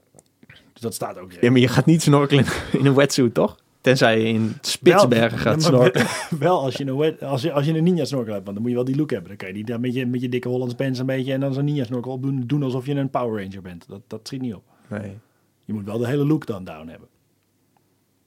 Dus 0.73 0.81
dat 0.81 0.93
staat 0.93 1.17
ook. 1.17 1.31
Ja, 1.31 1.51
maar 1.51 1.59
je 1.59 1.67
gaat 1.67 1.85
niet 1.85 2.01
snorkelen 2.01 2.45
in 2.79 2.85
een 2.85 2.93
wetsuit, 2.95 3.33
toch? 3.33 3.57
Tenzij 3.81 4.19
je 4.19 4.25
in 4.25 4.57
Spitsbergen 4.61 5.43
Wel- 5.43 5.53
gaat 5.53 5.63
snorkelen. 5.63 6.07
Wel 6.39 6.61
als 6.61 6.75
je, 6.75 6.85
een 6.85 7.19
als, 7.19 7.41
je, 7.41 7.51
als 7.51 7.65
je 7.65 7.77
een 7.77 7.83
ninja 7.83 8.05
snorkel 8.05 8.33
hebt, 8.33 8.45
want 8.45 8.55
dan 8.55 8.61
moet 8.61 8.69
je 8.69 8.75
wel 8.75 8.85
die 8.85 8.95
look 8.95 9.09
hebben. 9.09 9.27
Dan 9.27 9.37
kan 9.37 9.47
je 9.47 9.63
die 9.63 9.77
met 9.77 9.93
je, 9.93 10.05
met 10.05 10.21
je 10.21 10.29
dikke 10.29 10.47
Hollands 10.47 10.73
pens 10.73 10.99
een 10.99 11.05
beetje 11.05 11.33
en 11.33 11.39
dan 11.39 11.53
zo'n 11.53 11.65
ninja 11.65 11.83
snorkel 11.83 12.11
op 12.11 12.21
doen, 12.21 12.43
doen 12.45 12.63
alsof 12.63 12.85
je 12.85 12.95
een 12.95 13.09
Power 13.09 13.43
Ranger 13.43 13.61
bent. 13.61 13.85
Dat, 13.87 14.01
dat 14.07 14.19
schiet 14.23 14.41
niet 14.41 14.53
op. 14.53 14.63
Nee. 14.89 15.17
Je 15.65 15.73
moet 15.73 15.85
wel 15.85 15.97
de 15.97 16.07
hele 16.07 16.25
look 16.25 16.45
dan 16.45 16.63
down 16.63 16.87
hebben. 16.87 17.07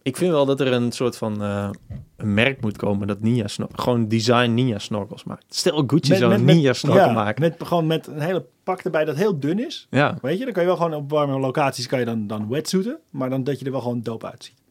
Ik 0.02 0.16
vind 0.16 0.30
wel 0.30 0.46
dat 0.46 0.60
er 0.60 0.72
een 0.72 0.92
soort 0.92 1.16
van 1.16 1.42
eh, 1.42 1.70
een 2.16 2.34
merk 2.34 2.60
moet 2.60 2.76
komen 2.76 3.06
dat 3.06 3.20
ninja 3.20 3.46
gewoon 3.72 4.08
design 4.08 4.54
ninja 4.54 4.78
snorkels 4.78 5.24
maakt. 5.24 5.44
Stel 5.48 5.84
Gucci 5.86 6.16
zou 6.16 6.34
een 6.34 6.44
ninja 6.44 6.72
snorkel 6.72 7.06
ja, 7.06 7.12
maken. 7.12 7.42
Met, 7.42 7.54
gewoon 7.58 7.86
met 7.86 8.06
een 8.06 8.20
hele 8.20 8.46
pak 8.62 8.80
erbij 8.80 9.04
dat 9.04 9.16
heel 9.16 9.38
dun 9.38 9.66
is. 9.66 9.86
Ja, 9.90 10.18
Weet 10.22 10.38
je, 10.38 10.44
dan 10.44 10.52
kan 10.52 10.62
je 10.62 10.68
wel 10.68 10.76
gewoon 10.76 10.94
op 10.94 11.10
warme 11.10 11.38
locaties 11.38 11.86
kan 11.86 11.98
je 11.98 12.04
dan, 12.04 12.26
dan 12.26 12.48
wetsuiten. 12.48 12.98
Maar 13.10 13.30
dan 13.30 13.44
dat 13.44 13.58
je 13.58 13.64
er 13.64 13.70
wel 13.70 13.80
gewoon 13.80 14.02
dope 14.02 14.30
uitziet. 14.30 14.61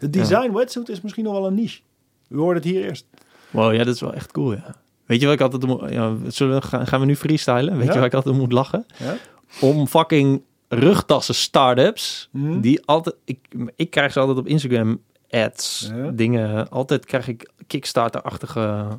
Het 0.00 0.12
design 0.12 0.52
wetsuit 0.52 0.88
is 0.88 1.00
misschien 1.00 1.24
nog 1.24 1.32
wel 1.32 1.46
een 1.46 1.54
niche. 1.54 1.80
U 2.28 2.36
hoort 2.36 2.56
het 2.56 2.64
hier 2.64 2.84
eerst. 2.84 3.06
wow, 3.50 3.72
ja, 3.74 3.84
dat 3.84 3.94
is 3.94 4.00
wel 4.00 4.14
echt 4.14 4.32
cool, 4.32 4.52
ja. 4.52 4.74
Weet 5.06 5.20
je 5.20 5.26
wat 5.26 5.34
ik 5.34 5.40
altijd 5.40 5.66
moet... 5.66 5.90
Ja, 5.90 6.14
zullen 6.28 6.60
we, 6.60 6.66
gaan, 6.86 7.00
we 7.00 7.06
nu 7.06 7.16
freestylen? 7.16 7.76
Weet 7.76 7.86
Ja. 7.86 7.92
je 7.92 7.98
waar 7.98 8.06
ik 8.08 8.14
altijd 8.14 8.36
moet 8.36 8.52
lachen? 8.52 8.86
Ja? 8.96 9.16
Om 9.60 9.86
fucking 9.86 10.42
rugtassen 10.68 11.34
startups 11.34 12.28
Mhm. 12.32 12.60
die 12.60 12.84
altijd... 12.86 13.14
Ik, 13.24 13.38
ik 13.76 13.90
krijg 13.90 14.12
ze 14.12 14.20
altijd 14.20 14.38
op 14.38 14.46
Instagram 14.46 15.00
ads, 15.30 15.90
Ja. 15.94 16.10
dingen. 16.10 16.68
Altijd 16.70 17.06
krijg 17.06 17.28
ik 17.28 17.50
Kickstarter-achtige 17.66 18.86
Ik 18.90 18.98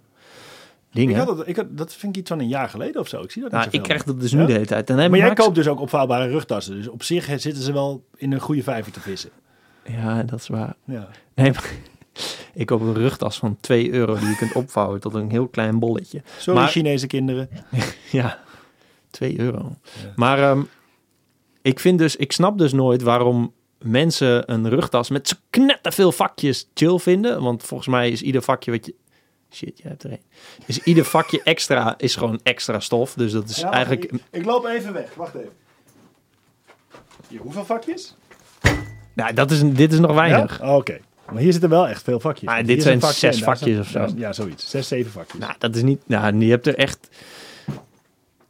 dingen. 0.91 1.15
had 1.17 1.27
dat, 1.37 1.47
ik 1.47 1.55
had, 1.55 1.77
dat 1.77 1.93
vind 1.93 2.15
ik 2.15 2.21
iets 2.21 2.29
van 2.29 2.39
een 2.39 2.47
jaar 2.47 2.69
geleden 2.69 3.01
of 3.01 3.07
zo. 3.07 3.21
Ik 3.21 3.31
zie 3.31 3.41
dat 3.41 3.51
nou, 3.51 3.67
ik 3.71 3.81
krijg 3.81 4.03
dat 4.03 4.19
dus 4.21 4.31
nu 4.31 4.39
Ja? 4.39 4.45
de 4.45 4.51
hele 4.53 4.65
tijd. 4.65 4.89
En 4.89 4.95
Maar 4.95 5.19
jij 5.19 5.33
koopt 5.33 5.55
dus 5.55 5.67
ook 5.67 5.79
opvouwbare 5.79 6.27
rugtassen. 6.29 6.75
Dus 6.75 6.87
op 6.87 7.03
zich 7.03 7.25
zitten 7.25 7.63
ze 7.63 7.73
wel 7.73 8.03
in 8.15 8.31
een 8.31 8.39
goede 8.39 8.63
vijver 8.63 8.91
te 8.91 8.99
vissen. 8.99 9.29
Ja, 9.91 10.23
dat 10.23 10.39
is 10.39 10.47
waar. 10.47 10.75
Ja. 10.85 11.07
Nee, 11.35 11.51
maar 11.51 11.71
ik 12.53 12.65
koop 12.65 12.81
een 12.81 12.93
rugtas 12.93 13.37
van 13.37 13.57
2 13.59 13.91
euro 13.91 14.15
die 14.15 14.27
je 14.29 14.35
kunt 14.35 14.53
opvouwen 14.53 14.99
tot 14.99 15.13
een 15.13 15.31
heel 15.31 15.47
klein 15.47 15.79
bolletje. 15.79 16.21
Sorry 16.37 16.59
Maar- 16.59 16.69
Chinese 16.69 17.07
kinderen. 17.07 17.49
Ja, 18.11 18.39
2 19.09 19.39
euro. 19.39 19.75
Ja. 20.03 20.13
Maar 20.15 20.39
ehm, 20.39 20.61
ik 21.61 21.79
vind 21.79 21.99
dus, 21.99 22.15
ik 22.15 22.31
snap 22.31 22.57
dus 22.57 22.73
nooit 22.73 23.01
waarom 23.01 23.53
mensen 23.79 24.51
een 24.51 24.69
rugtas 24.69 25.09
met 25.09 25.27
zo 25.27 25.35
knetterveel 25.49 26.11
vakjes 26.11 26.69
chill 26.73 26.97
vinden. 26.99 27.41
Want 27.41 27.63
volgens 27.63 27.89
mij 27.89 28.09
is 28.09 28.21
ieder 28.21 28.41
vakje 28.41 28.71
wat 28.71 28.85
je, 28.85 28.95
Shit, 29.53 29.77
je 29.77 29.87
hebt 29.87 30.03
er 30.03 30.09
één. 30.09 30.21
Dus 30.65 30.79
ieder 30.83 31.05
vakje 31.05 31.41
extra 31.53 31.93
is 31.97 32.15
gewoon 32.15 32.39
extra 32.43 32.79
stof. 32.79 33.13
Dus 33.13 33.31
dat 33.31 33.49
is 33.49 33.57
Ja, 33.57 33.71
eigenlijk... 33.71 34.03
Ik, 34.11 34.21
ik 34.31 34.45
loop 34.45 34.65
even 34.65 34.93
weg. 34.93 35.13
Wacht 35.15 35.35
even. 35.35 35.49
Hier, 37.27 37.39
hoeveel 37.39 37.65
vakjes? 37.65 38.15
Nou, 39.13 39.33
dat 39.33 39.51
is, 39.51 39.61
dit 39.65 39.93
is 39.93 39.99
nog 39.99 40.13
weinig. 40.13 40.59
Ja? 40.59 40.69
Oh, 40.71 40.75
Oké. 40.75 40.99
Maar 41.31 41.41
hier 41.41 41.51
zitten 41.51 41.69
wel 41.69 41.87
echt 41.87 42.03
veel 42.03 42.19
vakjes. 42.19 42.49
Maar 42.49 42.65
dit 42.65 42.81
zijn 42.81 42.99
vakje 42.99 43.15
zes 43.31 43.43
vakjes 43.43 43.79
of 43.79 43.87
zo. 43.87 44.07
Ja, 44.15 44.33
zoiets. 44.33 44.69
Zes, 44.69 44.87
zeven 44.87 45.11
vakjes. 45.11 45.39
Nou, 45.39 45.53
dat 45.57 45.75
is 45.75 45.81
niet... 45.81 45.99
Nou, 46.05 46.37
je 46.37 46.49
hebt 46.49 46.67
er 46.67 46.75
echt... 46.75 47.09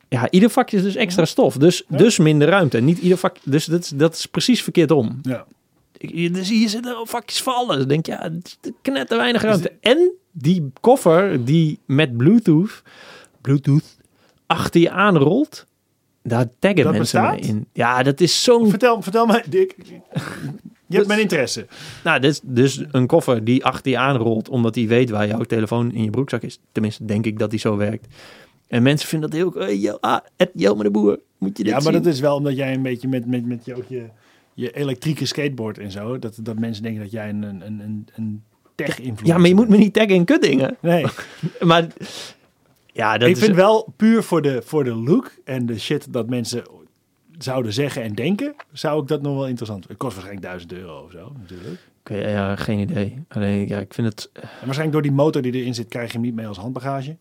Ja, 0.10 0.30
ieder 0.30 0.50
vakje 0.50 0.78
is 0.78 0.84
dus 0.84 0.96
extra 0.96 1.26
stof. 1.26 1.58
Dus, 1.58 1.84
Ja. 1.88 1.98
dus 1.98 2.18
minder 2.18 2.48
ruimte. 2.48 2.80
Niet 2.80 2.98
ieder 2.98 3.18
vak... 3.18 3.36
Dus 3.44 3.66
dat 3.66 3.82
is, 3.82 3.90
dat 3.90 4.14
is 4.14 4.26
precies 4.26 4.64
verkeerd 4.64 4.92
om. 4.92 5.20
ja. 5.22 5.46
Dus 6.32 6.50
hier 6.50 6.70
zitten 6.70 7.08
vakjes 7.08 7.42
vallen. 7.42 7.78
Dan 7.78 7.88
denk 7.88 8.06
je, 8.06 8.12
ja, 8.12 8.32
knetter 8.82 9.18
weinig 9.18 9.42
ruimte. 9.42 9.72
En 9.82 10.12
die 10.32 10.72
koffer 10.80 11.46
die 11.46 11.80
met 11.86 12.18
Bluetooth, 12.18 12.82
Bluetooth 13.42 13.98
achter 14.48 14.82
je 14.82 14.90
aanrolt, 14.92 15.66
daar 16.24 16.46
taggen 16.60 16.84
Dat 16.84 16.94
mensen 16.94 17.40
in. 17.40 17.66
Ja, 17.74 18.04
dat 18.04 18.20
is 18.22 18.44
zo'n... 18.44 18.70
Vertel, 18.70 19.02
vertel 19.02 19.26
mij, 19.26 19.44
Dick. 19.50 19.76
Je 20.88 20.96
hebt 20.98 21.08
mijn 21.08 21.20
interesse. 21.20 21.66
Nou, 22.04 22.20
dus, 22.20 22.40
dus 22.44 22.84
een 22.92 23.08
koffer 23.08 23.44
die 23.44 23.66
achter 23.66 23.92
je 23.92 23.98
aanrolt, 23.98 24.50
omdat 24.50 24.76
hij 24.76 24.88
weet 24.88 25.10
waar 25.10 25.28
jouw 25.28 25.44
telefoon 25.44 25.92
in 25.94 26.04
je 26.04 26.10
broekzak 26.10 26.42
is. 26.42 26.60
Tenminste, 26.72 27.06
denk 27.06 27.26
ik 27.26 27.40
dat 27.40 27.50
die 27.50 27.60
zo 27.60 27.78
werkt. 27.78 28.08
En 28.68 28.84
mensen 28.84 29.08
vinden 29.08 29.30
dat 29.30 29.40
heel... 29.40 29.74
Jel- 29.74 30.02
ah, 30.02 30.20
Jelmer 30.54 30.84
de 30.84 30.92
Boer, 30.92 31.20
moet 31.38 31.58
je 31.58 31.64
dit 31.64 31.74
Ja, 31.74 31.80
maar 31.80 31.94
zien? 31.94 32.04
dat 32.04 32.14
is 32.14 32.20
wel 32.20 32.36
omdat 32.36 32.56
jij 32.56 32.74
een 32.74 32.82
beetje 32.82 33.08
met, 33.08 33.26
met, 33.26 33.46
met 33.46 33.66
je, 33.66 33.84
je, 33.88 34.06
je 34.54 34.72
elektrieke 34.72 35.26
skateboard 35.26 35.78
en 35.78 35.92
zo, 35.92 36.20
dat, 36.20 36.38
dat 36.42 36.60
mensen 36.60 36.84
denken 36.84 37.02
dat 37.02 37.12
jij 37.12 37.30
een, 37.30 37.44
een, 37.44 37.62
een, 37.66 37.80
een, 37.80 38.08
een 38.16 38.44
tech-invloed 38.76 39.28
Ja, 39.28 39.38
maar 39.38 39.48
je 39.48 39.56
moet 39.56 39.70
me 39.70 39.78
niet 39.78 39.94
taggen 39.94 40.16
in 40.16 40.26
kutdingen. 40.26 40.78
Nee, 40.82 41.06
Maar 41.60 41.88
ja, 42.94 43.18
dat 43.18 43.30
ik 43.30 43.36
is... 43.36 43.44
vind 43.44 43.56
wel 43.56 43.94
puur 43.98 44.24
voor 44.24 44.42
de, 44.42 44.62
voor 44.66 44.84
de 44.84 44.96
look 44.96 45.32
en 45.44 45.66
de 45.66 45.80
shit 45.80 46.14
dat 46.14 46.30
mensen 46.30 46.64
zouden 47.38 47.74
zeggen 47.74 48.04
en 48.04 48.14
denken, 48.16 48.56
zou 48.72 49.02
ik 49.02 49.08
dat 49.08 49.22
nog 49.22 49.36
wel 49.36 49.48
interessant 49.48 49.88
Het 49.88 49.98
kost 49.98 50.14
waarschijnlijk 50.14 50.48
1000 50.48 50.74
euro 50.74 51.04
of 51.04 51.12
zo, 51.12 51.32
natuurlijk. 51.40 51.90
Oké, 52.00 52.16
ja, 52.16 52.56
geen 52.56 52.80
idee. 52.80 53.24
Alleen, 53.28 53.68
ja, 53.68 53.80
ik 53.80 53.94
vind 53.94 54.08
het... 54.08 54.30
En 54.34 54.42
waarschijnlijk 54.44 54.92
door 54.92 55.02
die 55.02 55.12
motor 55.12 55.42
die 55.42 55.54
erin 55.54 55.74
zit, 55.76 55.88
krijg 55.88 56.08
je 56.08 56.14
hem 56.14 56.22
niet 56.22 56.36
mee 56.36 56.48
als 56.48 56.58
handbagage. 56.58 57.18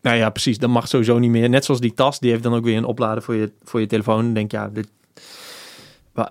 Nou 0.00 0.16
ja, 0.16 0.30
precies. 0.30 0.58
Dat 0.58 0.70
mag 0.70 0.88
sowieso 0.88 1.18
niet 1.18 1.30
meer. 1.30 1.48
Net 1.48 1.64
zoals 1.64 1.80
die 1.80 1.94
tas, 1.94 2.18
die 2.18 2.30
heeft 2.30 2.42
dan 2.42 2.54
ook 2.54 2.64
weer 2.64 2.76
een 2.76 2.84
oplader 2.84 3.22
voor 3.22 3.34
je, 3.34 3.52
voor 3.62 3.80
je 3.80 3.86
telefoon. 3.86 4.24
Dan 4.24 4.34
denk 4.34 4.50
je, 4.50 4.56
ja, 4.56 4.68
dit... 4.68 4.88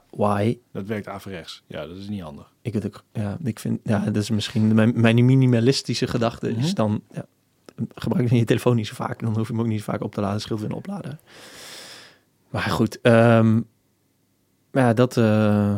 Why? 0.09 0.57
Dat 0.71 0.85
werkt 0.85 1.07
averechts. 1.07 1.63
Ja, 1.67 1.87
dat 1.87 1.97
is 1.97 2.07
niet 2.09 2.21
handig. 2.21 2.53
Ik, 2.61 2.73
weet 2.73 2.85
ook, 2.85 3.03
ja, 3.13 3.37
ik 3.43 3.59
vind, 3.59 3.79
ja, 3.83 3.99
dat 3.99 4.15
is 4.15 4.29
misschien 4.29 4.73
mijn, 4.73 4.91
mijn 4.95 5.25
minimalistische 5.25 6.07
gedachte. 6.07 6.49
Is 6.49 6.55
Mhm. 6.55 6.73
dan 6.73 6.73
dan, 6.73 7.01
ja, 7.13 7.25
gebruik 7.95 8.29
je 8.29 8.43
telefoon 8.43 8.75
niet 8.75 8.87
zo 8.87 8.95
vaak. 8.95 9.19
Dan 9.19 9.35
hoef 9.35 9.47
je 9.47 9.53
hem 9.53 9.61
ook 9.61 9.67
niet 9.67 9.79
zo 9.79 9.91
vaak 9.91 10.03
op 10.03 10.13
te 10.13 10.21
laden. 10.21 10.41
Scheelt 10.41 10.59
weer 10.59 10.69
een 10.69 10.75
oplader. 10.75 11.17
Maar 12.49 12.61
goed, 12.61 13.01
ehm, 13.01 13.61
ja, 14.71 14.93
dat 14.93 15.17
eh, 15.17 15.75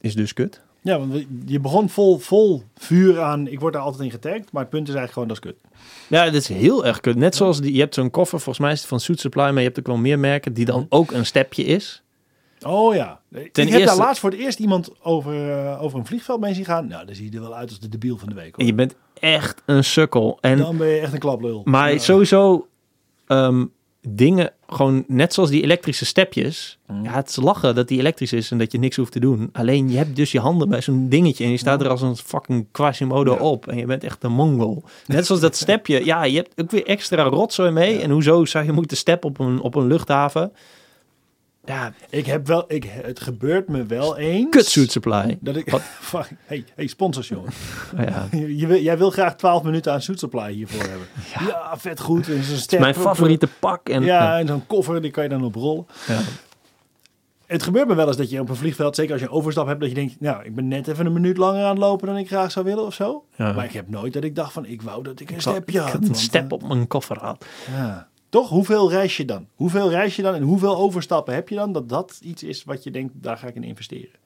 is 0.00 0.14
dus 0.14 0.32
kut. 0.32 0.62
Ja, 0.84 0.98
want 0.98 1.26
je 1.46 1.60
begon 1.60 1.88
vol, 1.88 2.18
vol 2.18 2.62
vuur 2.74 3.20
aan, 3.20 3.46
ik 3.46 3.60
word 3.60 3.72
daar 3.72 3.82
altijd 3.82 4.02
in 4.02 4.10
getagd, 4.10 4.52
maar 4.52 4.62
het 4.62 4.70
punt 4.70 4.88
is 4.88 4.94
eigenlijk 4.94 5.12
gewoon, 5.12 5.28
dat 5.28 5.36
is 5.36 5.42
kut. 5.42 5.80
Ja, 6.08 6.24
dat 6.24 6.34
is 6.34 6.48
heel 6.48 6.86
erg 6.86 7.00
kut. 7.00 7.16
Net 7.16 7.34
zoals 7.34 7.60
die, 7.60 7.72
je 7.72 7.80
hebt 7.80 7.94
zo'n 7.94 8.10
koffer, 8.10 8.40
volgens 8.40 8.64
mij 8.64 8.72
is 8.72 8.78
het 8.78 8.88
van 8.88 9.00
Suit 9.00 9.20
Supply, 9.20 9.42
maar 9.42 9.58
je 9.58 9.60
hebt 9.60 9.78
ook 9.78 9.86
wel 9.86 9.96
meer 9.96 10.18
merken 10.18 10.52
die 10.52 10.64
dan 10.64 10.86
ook 10.88 11.12
een 11.12 11.26
stepje 11.26 11.64
is. 11.64 12.03
Oh 12.66 12.94
ja. 12.94 13.20
ik 13.30 13.56
heb 13.56 13.84
daar 13.84 13.96
laatst 13.96 14.20
voor 14.20 14.30
het 14.30 14.38
eerst 14.38 14.58
iemand 14.58 14.90
over, 15.02 15.50
eh, 15.50 15.82
over 15.82 15.98
een 15.98 16.06
vliegveld 16.06 16.40
mee 16.40 16.54
zien 16.54 16.64
gaan. 16.64 16.86
Nou, 16.86 17.06
dan 17.06 17.14
zie 17.14 17.30
je 17.30 17.36
er 17.36 17.42
wel 17.42 17.54
uit 17.54 17.68
als 17.68 17.80
de 17.80 17.88
debiel 17.88 18.18
van 18.18 18.28
de 18.28 18.34
week. 18.34 18.44
En 18.46 18.52
Hoor. 18.56 18.66
je 18.66 18.74
bent 18.74 18.94
echt 19.20 19.62
een 19.66 19.84
sukkel. 19.84 20.38
En 20.40 20.58
Dan 20.58 20.76
ben 20.76 20.88
je 20.88 21.00
echt 21.00 21.12
een 21.12 21.18
klaplul. 21.18 21.60
Maar 21.64 21.92
Ja. 21.92 21.98
sowieso 21.98 22.66
ehm, 23.26 23.64
dingen, 24.08 24.50
gewoon 24.66 25.04
net 25.06 25.34
zoals 25.34 25.50
die 25.50 25.62
elektrische 25.62 26.04
stepjes. 26.04 26.78
Mm. 26.86 27.04
Ja, 27.04 27.10
het 27.12 27.28
is 27.28 27.36
lachen 27.36 27.74
dat 27.74 27.88
die 27.88 27.98
elektrisch 27.98 28.32
is 28.32 28.50
en 28.50 28.58
dat 28.58 28.72
je 28.72 28.78
niks 28.78 28.96
hoeft 28.96 29.12
te 29.12 29.20
doen. 29.20 29.48
Alleen 29.52 29.90
je 29.90 29.96
hebt 29.96 30.16
dus 30.16 30.32
je 30.32 30.40
handen 30.40 30.68
bij 30.68 30.80
zo'n 30.82 31.08
dingetje 31.08 31.44
en 31.44 31.50
je 31.50 31.56
staat 31.56 31.80
er 31.80 31.88
als 31.88 32.02
een 32.02 32.16
fucking 32.16 32.66
Quasimodo 32.72 33.32
Ja. 33.32 33.38
op. 33.40 33.66
En 33.68 33.76
je 33.76 33.86
bent 33.86 34.04
echt 34.04 34.24
een 34.24 34.32
mongol. 34.32 34.82
Net 35.06 35.26
zoals 35.26 35.40
dat 35.40 35.56
stepje. 35.56 36.04
Ja, 36.04 36.24
je 36.24 36.36
hebt 36.36 36.60
ook 36.60 36.70
weer 36.70 36.86
extra 36.86 37.22
rotzooi 37.22 37.70
mee. 37.70 37.98
En 38.00 38.10
hoezo 38.10 38.44
zou 38.44 38.64
je 38.64 38.72
moeten 38.72 38.96
steppen 38.96 39.28
op 39.28 39.38
een, 39.38 39.60
op 39.60 39.74
een 39.74 39.86
luchthaven? 39.86 40.52
Ja, 41.66 41.92
Ik 42.10 42.26
heb 42.26 42.46
wel, 42.46 42.64
ik, 42.68 42.84
het 43.02 43.20
gebeurt 43.20 43.68
me 43.68 43.86
wel 43.86 44.16
eens. 44.16 44.50
kutsuit 44.50 44.90
supply. 44.92 45.38
Dat 45.40 45.56
ik, 45.56 45.66
hey, 46.46 46.64
hey, 46.74 46.86
sponsors 46.86 47.28
jongen. 47.28 47.50
Oh 47.98 48.04
ja. 48.04 48.26
Je, 48.38 48.82
jij 48.82 48.98
wil 48.98 49.10
graag 49.10 49.36
12 49.36 49.62
minuten 49.62 49.92
aan 49.92 50.02
Suit 50.02 50.18
Supply 50.18 50.52
hiervoor 50.52 50.80
hebben. 50.88 51.06
Ja, 51.48 51.74
vet 51.78 52.00
goed. 52.00 52.28
En 52.28 52.42
step, 52.44 52.80
Mijn 52.80 52.94
favoriete 52.94 53.48
pak. 53.58 53.88
En, 53.88 54.02
Ja, 54.02 54.38
en 54.38 54.46
zo'n 54.46 54.66
koffer, 54.66 55.02
die 55.02 55.10
kan 55.10 55.22
je 55.22 55.28
dan 55.28 55.44
op 55.44 55.54
rollen. 55.54 55.86
ja. 56.06 56.18
Het 57.46 57.62
gebeurt 57.62 57.88
me 57.88 57.94
wel 57.94 58.06
eens 58.06 58.16
dat 58.16 58.30
je 58.30 58.40
op 58.40 58.48
een 58.48 58.56
vliegveld, 58.56 58.94
zeker 58.96 59.12
als 59.12 59.20
je 59.20 59.26
een 59.26 59.32
overstap 59.32 59.66
hebt, 59.66 59.80
dat 59.80 59.88
je 59.88 59.94
denkt, 59.94 60.20
nou, 60.20 60.44
ik 60.44 60.54
ben 60.54 60.68
net 60.68 60.88
even 60.88 61.06
een 61.06 61.12
minuut 61.12 61.36
langer 61.36 61.62
aan 61.64 61.68
het 61.70 61.78
lopen 61.78 62.06
dan 62.06 62.16
ik 62.16 62.26
graag 62.26 62.50
zou 62.50 62.64
willen 62.64 62.84
of 62.86 62.94
zo. 62.94 63.24
Maar 63.36 63.64
ik 63.64 63.72
heb 63.72 63.88
nooit 63.88 64.12
dat 64.12 64.24
ik 64.24 64.34
dacht 64.34 64.52
van, 64.52 64.66
ik 64.66 64.82
wou 64.82 65.02
dat 65.02 65.20
ik 65.20 65.28
een 65.30 65.34
Ik 65.34 65.40
zou- 65.40 65.54
stepje 65.56 65.80
had. 65.80 65.90
had 65.92 66.08
een 66.08 66.14
step 66.14 66.44
eh, 66.44 66.52
op 66.52 66.68
mijn 66.68 66.86
koffer 66.86 67.18
had. 67.18 67.44
Ja. 67.76 68.08
Toch? 68.34 68.48
Hoeveel 68.48 68.90
reis 68.90 69.16
je 69.16 69.24
dan? 69.24 69.46
Hoeveel 69.54 69.90
reis 69.90 70.16
je 70.16 70.22
dan 70.22 70.34
en 70.34 70.42
hoeveel 70.42 70.76
overstappen 70.76 71.34
heb 71.34 71.48
je 71.48 71.54
dan? 71.54 71.72
Dat 71.72 71.88
dat 71.88 72.18
iets 72.22 72.42
is 72.42 72.64
wat 72.64 72.82
je 72.84 72.90
denkt, 72.90 73.12
daar 73.16 73.36
ga 73.36 73.46
ik 73.46 73.54
in 73.54 73.64
investeren. 73.64 74.18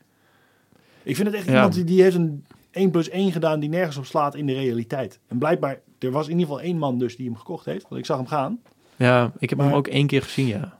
Ik 1.02 1.16
vind 1.16 1.28
het 1.28 1.36
echt 1.36 1.46
Ja. 1.46 1.52
iemand 1.54 1.74
die, 1.74 1.84
die 1.84 2.02
heeft 2.02 2.16
een 2.16 2.44
1 2.70 2.90
plus 2.90 3.08
1 3.08 3.32
gedaan 3.32 3.60
die 3.60 3.68
nergens 3.68 3.96
op 3.96 4.04
slaat 4.04 4.34
in 4.34 4.46
de 4.46 4.52
realiteit. 4.52 5.18
En 5.26 5.38
blijkbaar, 5.38 5.80
er 5.98 6.10
was 6.10 6.24
in 6.28 6.32
ieder 6.38 6.46
geval 6.46 6.60
één 6.62 6.78
man 6.78 6.98
dus 6.98 7.16
die 7.16 7.26
hem 7.26 7.36
gekocht 7.36 7.64
heeft. 7.64 7.82
Want 7.88 8.00
ik 8.00 8.06
zag 8.06 8.16
hem 8.16 8.26
gaan. 8.26 8.60
Ja, 8.96 9.32
ik 9.38 9.50
heb 9.50 9.58
hem 9.58 9.72
ook 9.72 9.86
één 9.86 10.06
keer 10.06 10.22
gezien, 10.22 10.46
ja. 10.46 10.78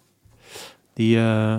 Die, 0.92 1.16
eh, 1.16 1.58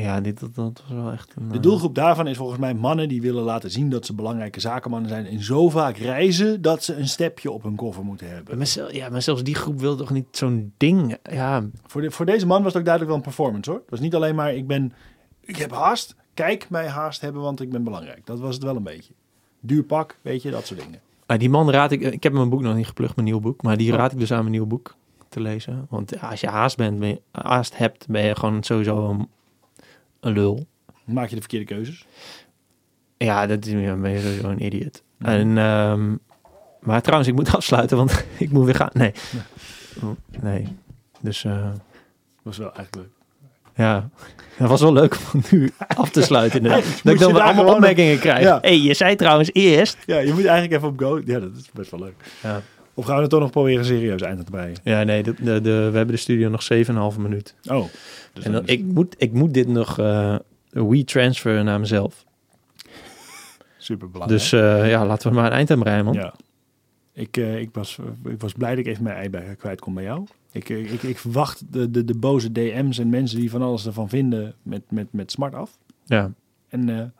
ja, 0.00 0.20
dit, 0.20 0.40
dat, 0.40 0.54
dat 0.54 0.82
was 0.88 0.96
wel 1.02 1.12
echt 1.12 1.32
een... 1.36 1.48
De 1.48 1.54
eh, 1.54 1.60
doelgroep 1.62 1.94
daarvan 1.94 2.26
is 2.26 2.36
volgens 2.36 2.58
mij 2.58 2.74
mannen 2.74 3.08
die 3.08 3.20
willen 3.20 3.42
laten 3.42 3.70
zien 3.70 3.90
dat 3.90 4.06
ze 4.06 4.14
belangrijke 4.14 4.60
zakenmannen 4.60 5.08
zijn. 5.10 5.26
En 5.26 5.42
zo 5.42 5.68
vaak 5.68 5.96
reizen 5.96 6.62
dat 6.62 6.84
ze 6.84 6.94
een 6.96 7.08
stepje 7.08 7.50
op 7.50 7.62
hun 7.62 7.74
koffer 7.76 8.04
moeten 8.04 8.28
hebben. 8.30 8.56
Maar, 8.56 8.66
zel- 8.66 8.94
ja, 8.94 9.08
maar 9.08 9.22
zelfs 9.22 9.42
die 9.42 9.54
groep 9.54 9.80
wil 9.80 9.96
toch 9.96 10.10
niet 10.10 10.26
zo'n 10.30 10.72
ding... 10.76 11.16
Ja, 11.30 11.64
Voor, 11.86 12.00
de, 12.00 12.10
voor 12.10 12.26
deze 12.26 12.46
man 12.46 12.62
was 12.62 12.72
het 12.72 12.76
ook 12.76 12.86
duidelijk 12.88 13.14
wel 13.16 13.16
een 13.16 13.34
performance 13.34 13.70
hoor. 13.70 13.78
Het 13.80 13.90
was 13.90 14.00
niet 14.00 14.14
alleen 14.14 14.34
maar 14.34 14.54
ik 14.54 14.66
ben, 14.66 14.92
ik 15.40 15.56
heb 15.56 15.70
haast. 15.72 16.14
Kijk 16.34 16.70
mij 16.70 16.86
haast 16.88 17.20
hebben, 17.20 17.42
want 17.42 17.60
ik 17.60 17.70
ben 17.70 17.84
belangrijk. 17.84 18.26
Dat 18.26 18.38
was 18.40 18.54
het 18.54 18.64
wel 18.64 18.76
een 18.76 18.82
beetje. 18.82 19.12
Duur 19.60 19.82
pak, 19.82 20.18
weet 20.22 20.42
je, 20.42 20.50
dat 20.50 20.66
soort 20.66 20.80
dingen. 20.80 21.00
maar 21.26 21.38
die 21.38 21.50
man 21.50 21.70
raad 21.70 21.92
ik... 21.92 22.00
Ik 22.00 22.22
heb 22.22 22.32
mijn 22.32 22.48
boek 22.48 22.60
nog 22.62 22.74
niet 22.74 22.86
geplukt, 22.86 23.16
mijn 23.16 23.28
nieuw 23.28 23.40
boek. 23.40 23.62
Maar 23.62 23.76
die 23.76 23.92
Oh. 23.92 23.98
raad 23.98 24.12
ik 24.12 24.18
dus 24.18 24.32
aan 24.32 24.38
mijn 24.38 24.50
nieuw 24.50 24.66
boek 24.66 24.94
te 25.28 25.40
lezen. 25.40 25.86
Want 25.90 26.20
als 26.20 26.40
je 26.40 26.46
haast 26.48 26.76
bent, 26.76 27.18
haast 27.30 27.76
hebt, 27.76 28.06
ben 28.08 28.24
je 28.24 28.36
gewoon 28.36 28.62
sowieso 28.62 29.16
een, 30.26 30.32
lul. 30.32 30.66
Maak 31.04 31.28
je 31.28 31.34
de 31.34 31.40
verkeerde 31.40 31.66
keuzes. 31.66 32.06
Ja, 33.16 33.46
dat 33.46 33.66
is, 33.66 33.72
ja, 33.72 33.94
ben 33.94 34.10
je 34.10 34.20
sowieso 34.20 34.48
een 34.48 34.64
idiot. 34.64 35.02
En, 35.18 35.58
ehm, 35.58 36.14
maar 36.80 37.02
trouwens, 37.02 37.28
ik 37.30 37.34
moet 37.34 37.54
afsluiten, 37.56 37.96
want 37.96 38.24
ik 38.38 38.50
moet 38.50 38.64
weer 38.64 38.74
gaan. 38.74 38.90
Nee. 38.92 39.12
Oh, 40.02 40.10
Nee. 40.42 40.66
Dus... 41.20 41.44
eh, 41.44 41.68
was 42.42 42.56
wel 42.58 42.72
eigenlijk 42.74 42.96
leuk. 42.96 43.14
Ja, 43.76 44.08
dat 44.58 44.68
was 44.68 44.80
wel 44.80 44.92
leuk 44.92 45.16
om 45.34 45.42
nu 45.50 45.72
af 45.96 46.10
te 46.10 46.22
sluiten 46.30 46.58
inderdaad. 46.62 47.00
Dat 47.02 47.12
ik 47.14 47.18
dan 47.20 47.32
weer 47.32 47.42
allemaal 47.42 47.74
opmerkingen 47.74 48.18
krijg. 48.18 48.40
Ja. 48.42 48.58
hey, 48.60 48.78
je 48.80 48.94
zei 48.94 49.16
trouwens 49.16 49.50
eerst... 49.52 49.96
Ja, 50.06 50.18
je 50.18 50.32
moet 50.32 50.44
eigenlijk 50.44 50.72
even 50.72 50.88
op 50.88 50.98
go. 50.98 51.20
Ja, 51.24 51.38
dat 51.40 51.50
is 51.56 51.70
best 51.72 51.90
wel 51.90 52.00
leuk. 52.00 52.14
Ja, 52.42 52.62
Of 52.94 53.04
gaan 53.04 53.16
we 53.16 53.22
er 53.22 53.28
toch 53.28 53.40
nog 53.40 53.50
proberen 53.50 53.84
serieus 53.84 54.20
eind 54.22 54.44
te 54.44 54.50
breien? 54.50 54.76
ja 54.82 55.02
nee, 55.02 55.22
de, 55.22 55.34
de, 55.38 55.60
de- 55.60 55.70
we 55.90 55.96
hebben 55.96 56.06
de 56.06 56.16
studio 56.16 56.48
nog 56.48 56.68
7,5 57.14 57.20
minuut. 57.20 57.54
Oh. 57.70 57.84
Dus 58.36 58.44
en 58.44 58.62
is- 58.62 58.68
ik, 58.68 58.84
moet, 58.84 59.14
ik 59.18 59.32
moet 59.32 59.54
dit 59.54 59.68
nog 59.68 59.98
eh 59.98 60.36
we-transferen 60.70 61.64
naar 61.64 61.80
mezelf. 61.80 62.24
super 63.78 64.10
belangrijk. 64.10 64.40
Dus 64.40 64.52
eh, 64.52 64.90
ja, 64.90 65.06
laten 65.06 65.28
we 65.28 65.34
maar 65.36 65.46
een 65.46 65.52
eind 65.52 65.70
aan 65.70 65.78
breien, 65.78 66.04
man. 66.04 66.14
Ja. 66.14 66.34
Ik, 67.12 67.36
eh, 67.36 67.60
ik, 67.60 67.68
was, 67.72 67.98
ik 68.24 68.40
was 68.40 68.52
blij 68.52 68.70
dat 68.70 68.78
ik 68.78 68.86
even 68.86 69.02
mijn 69.02 69.16
ei 69.16 69.30
bij 69.30 69.54
kwijt 69.58 69.80
kon 69.80 69.94
bij 69.94 70.02
jou. 70.04 70.24
Ik, 70.52 70.68
ik, 70.68 71.02
ik 71.02 71.18
verwacht 71.18 71.72
de, 71.72 71.90
de, 71.90 72.04
de 72.04 72.18
boze 72.18 72.52
DM's 72.52 72.98
en 72.98 73.08
mensen 73.08 73.38
die 73.40 73.50
van 73.50 73.62
alles 73.62 73.86
ervan 73.86 74.08
vinden 74.08 74.54
met, 74.62 74.82
met, 74.90 75.06
met 75.12 75.30
smart 75.30 75.54
af. 75.54 75.78
Ja. 76.04 76.30
En 76.68 77.14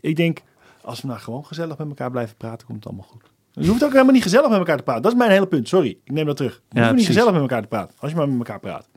ik 0.00 0.16
denk, 0.16 0.42
als 0.82 1.00
we 1.00 1.06
nou 1.08 1.20
gewoon 1.20 1.44
gezellig 1.46 1.78
met 1.78 1.88
elkaar 1.88 2.10
blijven 2.10 2.36
praten, 2.36 2.66
komt 2.66 2.78
het 2.78 2.86
allemaal 2.86 3.06
goed. 3.10 3.22
Je 3.52 3.68
hoeft 3.68 3.84
ook 3.84 3.92
helemaal 3.92 4.12
niet 4.12 4.22
gezellig 4.22 4.48
met 4.48 4.58
elkaar 4.58 4.76
te 4.76 4.82
praten. 4.82 5.02
Dat 5.02 5.12
is 5.12 5.18
mijn 5.18 5.30
hele 5.30 5.46
punt. 5.46 5.68
Sorry, 5.68 5.98
ik 6.04 6.12
neem 6.12 6.26
dat 6.26 6.36
terug. 6.36 6.52
Je 6.54 6.60
Ja, 6.60 6.64
hoeft 6.68 6.80
niet 6.84 6.90
precies. 6.90 7.06
gezellig 7.06 7.32
met 7.32 7.40
elkaar 7.40 7.62
te 7.62 7.68
praten. 7.68 7.94
Als 7.98 8.10
je 8.10 8.16
maar 8.16 8.28
met 8.28 8.38
elkaar 8.38 8.60
praat. 8.60 8.88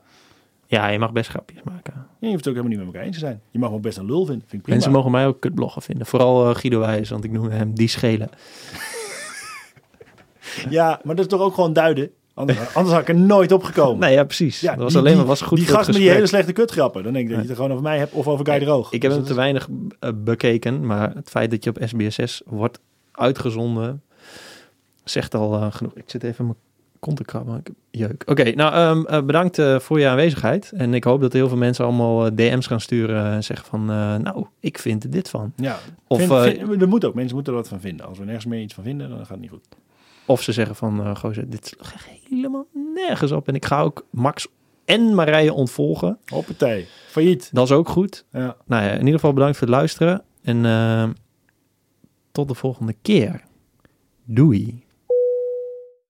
Ja, 0.67 0.87
je 0.87 0.99
mag 0.99 1.11
best 1.11 1.29
grapjes 1.29 1.59
maken. 1.63 1.93
Je 2.19 2.27
hoeft 2.27 2.45
het 2.45 2.47
ook 2.47 2.53
helemaal 2.55 2.77
niet 2.77 2.85
met 2.85 2.87
elkaar 2.87 3.03
eens 3.03 3.19
te 3.19 3.25
zijn. 3.25 3.41
Je 3.51 3.59
mag 3.59 3.69
wel 3.69 3.79
best 3.79 3.97
een 3.97 4.05
lul 4.05 4.25
vinden. 4.25 4.41
Vind 4.41 4.53
ik 4.53 4.61
prima. 4.61 4.73
Mensen 4.75 4.91
mogen 4.91 5.11
mij 5.11 5.27
ook 5.27 5.39
kutbloggen 5.39 5.81
vinden. 5.81 6.05
Vooral 6.05 6.49
eh, 6.49 6.55
Guido 6.55 6.79
Wijs, 6.79 7.09
want 7.09 7.23
ik 7.23 7.31
noem 7.31 7.49
hem 7.49 7.73
die 7.75 7.87
schelen. 7.87 8.29
Ja, 10.69 10.99
maar 11.03 11.15
dat 11.15 11.25
is 11.25 11.31
toch 11.31 11.41
ook 11.41 11.53
gewoon 11.53 11.73
duiden. 11.73 12.09
Anders, 12.33 12.59
anders 12.75 12.93
had 12.95 13.01
ik 13.01 13.07
er 13.09 13.15
nooit 13.15 13.51
opgekomen. 13.51 13.99
Nee, 13.99 14.13
ja, 14.13 14.23
precies. 14.23 14.59
Ja, 14.59 14.71
dat 14.71 14.79
was 14.83 14.91
die- 14.91 15.01
alleen 15.01 15.17
maar 15.17 15.25
was 15.25 15.41
goed 15.41 15.57
Die 15.57 15.67
gast 15.67 15.87
met 15.87 15.95
die 15.95 16.09
hele 16.09 16.27
slechte 16.27 16.51
kutgrappen. 16.53 17.03
Dan 17.03 17.13
denk 17.13 17.25
ik 17.25 17.31
dat 17.31 17.41
je 17.41 17.47
het 17.47 17.55
gewoon 17.55 17.71
over 17.71 17.83
mij 17.83 17.97
hebt 17.97 18.11
of 18.13 18.27
over 18.27 18.45
Guy 18.45 18.59
de 18.59 18.65
Roog. 18.65 18.91
Ik 18.91 19.01
heb 19.01 19.11
Dus 19.11 19.13
hem 19.19 19.23
te 19.23 19.29
is- 19.31 19.37
weinig 19.37 19.67
eh, 19.99 20.09
bekeken, 20.15 20.85
maar 20.85 21.15
het 21.15 21.29
feit 21.29 21.51
dat 21.51 21.63
je 21.63 21.69
op 21.69 21.77
SBSS 21.85 22.41
wordt 22.45 22.79
uitgezonden, 23.11 24.01
zegt 25.03 25.35
al 25.35 25.53
eh, 25.53 25.67
genoeg. 25.71 25.93
Ik 25.95 26.03
zit 26.05 26.23
even 26.23 26.45
mijn 26.45 26.57
kont 26.99 27.17
te 27.17 27.23
krabben. 27.23 27.57
Ik 27.57 27.67
heb 27.67 27.75
jeuk. 27.91 28.23
Oké, 28.25 28.51
nou 28.51 28.73
ehm, 28.73 29.05
eh, 29.05 29.25
bedankt 29.25 29.59
eh, 29.59 29.79
voor 29.79 29.99
je 29.99 30.07
aanwezigheid. 30.07 30.71
En 30.75 30.93
ik 30.93 31.03
hoop 31.03 31.21
dat 31.21 31.33
heel 31.33 31.47
veel 31.47 31.57
mensen 31.57 31.85
allemaal 31.85 32.25
eh, 32.25 32.31
DM's 32.35 32.67
gaan 32.67 32.81
sturen 32.81 33.25
en 33.25 33.43
zeggen 33.43 33.67
van... 33.67 33.85
nou, 34.21 34.45
ik 34.59 34.77
vind 34.77 35.03
er 35.03 35.09
dit 35.09 35.29
van. 35.29 35.53
Ja, 35.55 35.77
Of, 36.07 36.17
vind, 36.17 36.33
vind- 36.41 36.81
er 36.81 36.87
moet 36.87 37.05
ook. 37.05 37.13
Mensen 37.13 37.35
moeten 37.35 37.53
er 37.53 37.59
wat 37.59 37.67
van 37.67 37.79
vinden. 37.79 38.05
Als 38.05 38.17
we 38.17 38.23
nergens 38.23 38.45
meer 38.45 38.61
iets 38.61 38.73
van 38.73 38.83
vinden, 38.83 39.09
dan 39.09 39.17
gaat 39.17 39.29
het 39.29 39.39
niet 39.39 39.49
goed. 39.49 39.67
Of 40.25 40.41
ze 40.41 40.51
zeggen 40.51 40.75
van, 40.75 41.17
gozer, 41.17 41.49
dit 41.49 41.75
slaat 41.79 42.07
helemaal 42.29 42.65
nergens 42.93 43.31
op. 43.31 43.47
En 43.47 43.55
ik 43.55 43.65
ga 43.65 43.81
ook 43.81 44.05
Max 44.11 44.47
en 44.85 45.15
Marije 45.15 45.53
ontvolgen. 45.53 46.17
Hoppatee, 46.25 46.87
failliet. 47.07 47.49
Dat 47.53 47.65
is 47.65 47.71
ook 47.71 47.89
goed. 47.89 48.25
Ja. 48.31 48.55
Nou 48.65 48.83
ja, 48.83 48.91
in 48.91 48.99
ieder 48.99 49.13
geval 49.13 49.33
bedankt 49.33 49.57
voor 49.57 49.67
het 49.67 49.75
luisteren. 49.75 50.23
En 50.41 51.15
tot 52.31 52.47
de 52.47 52.53
volgende 52.53 52.95
keer. 53.01 53.43
Doei. 54.23 54.85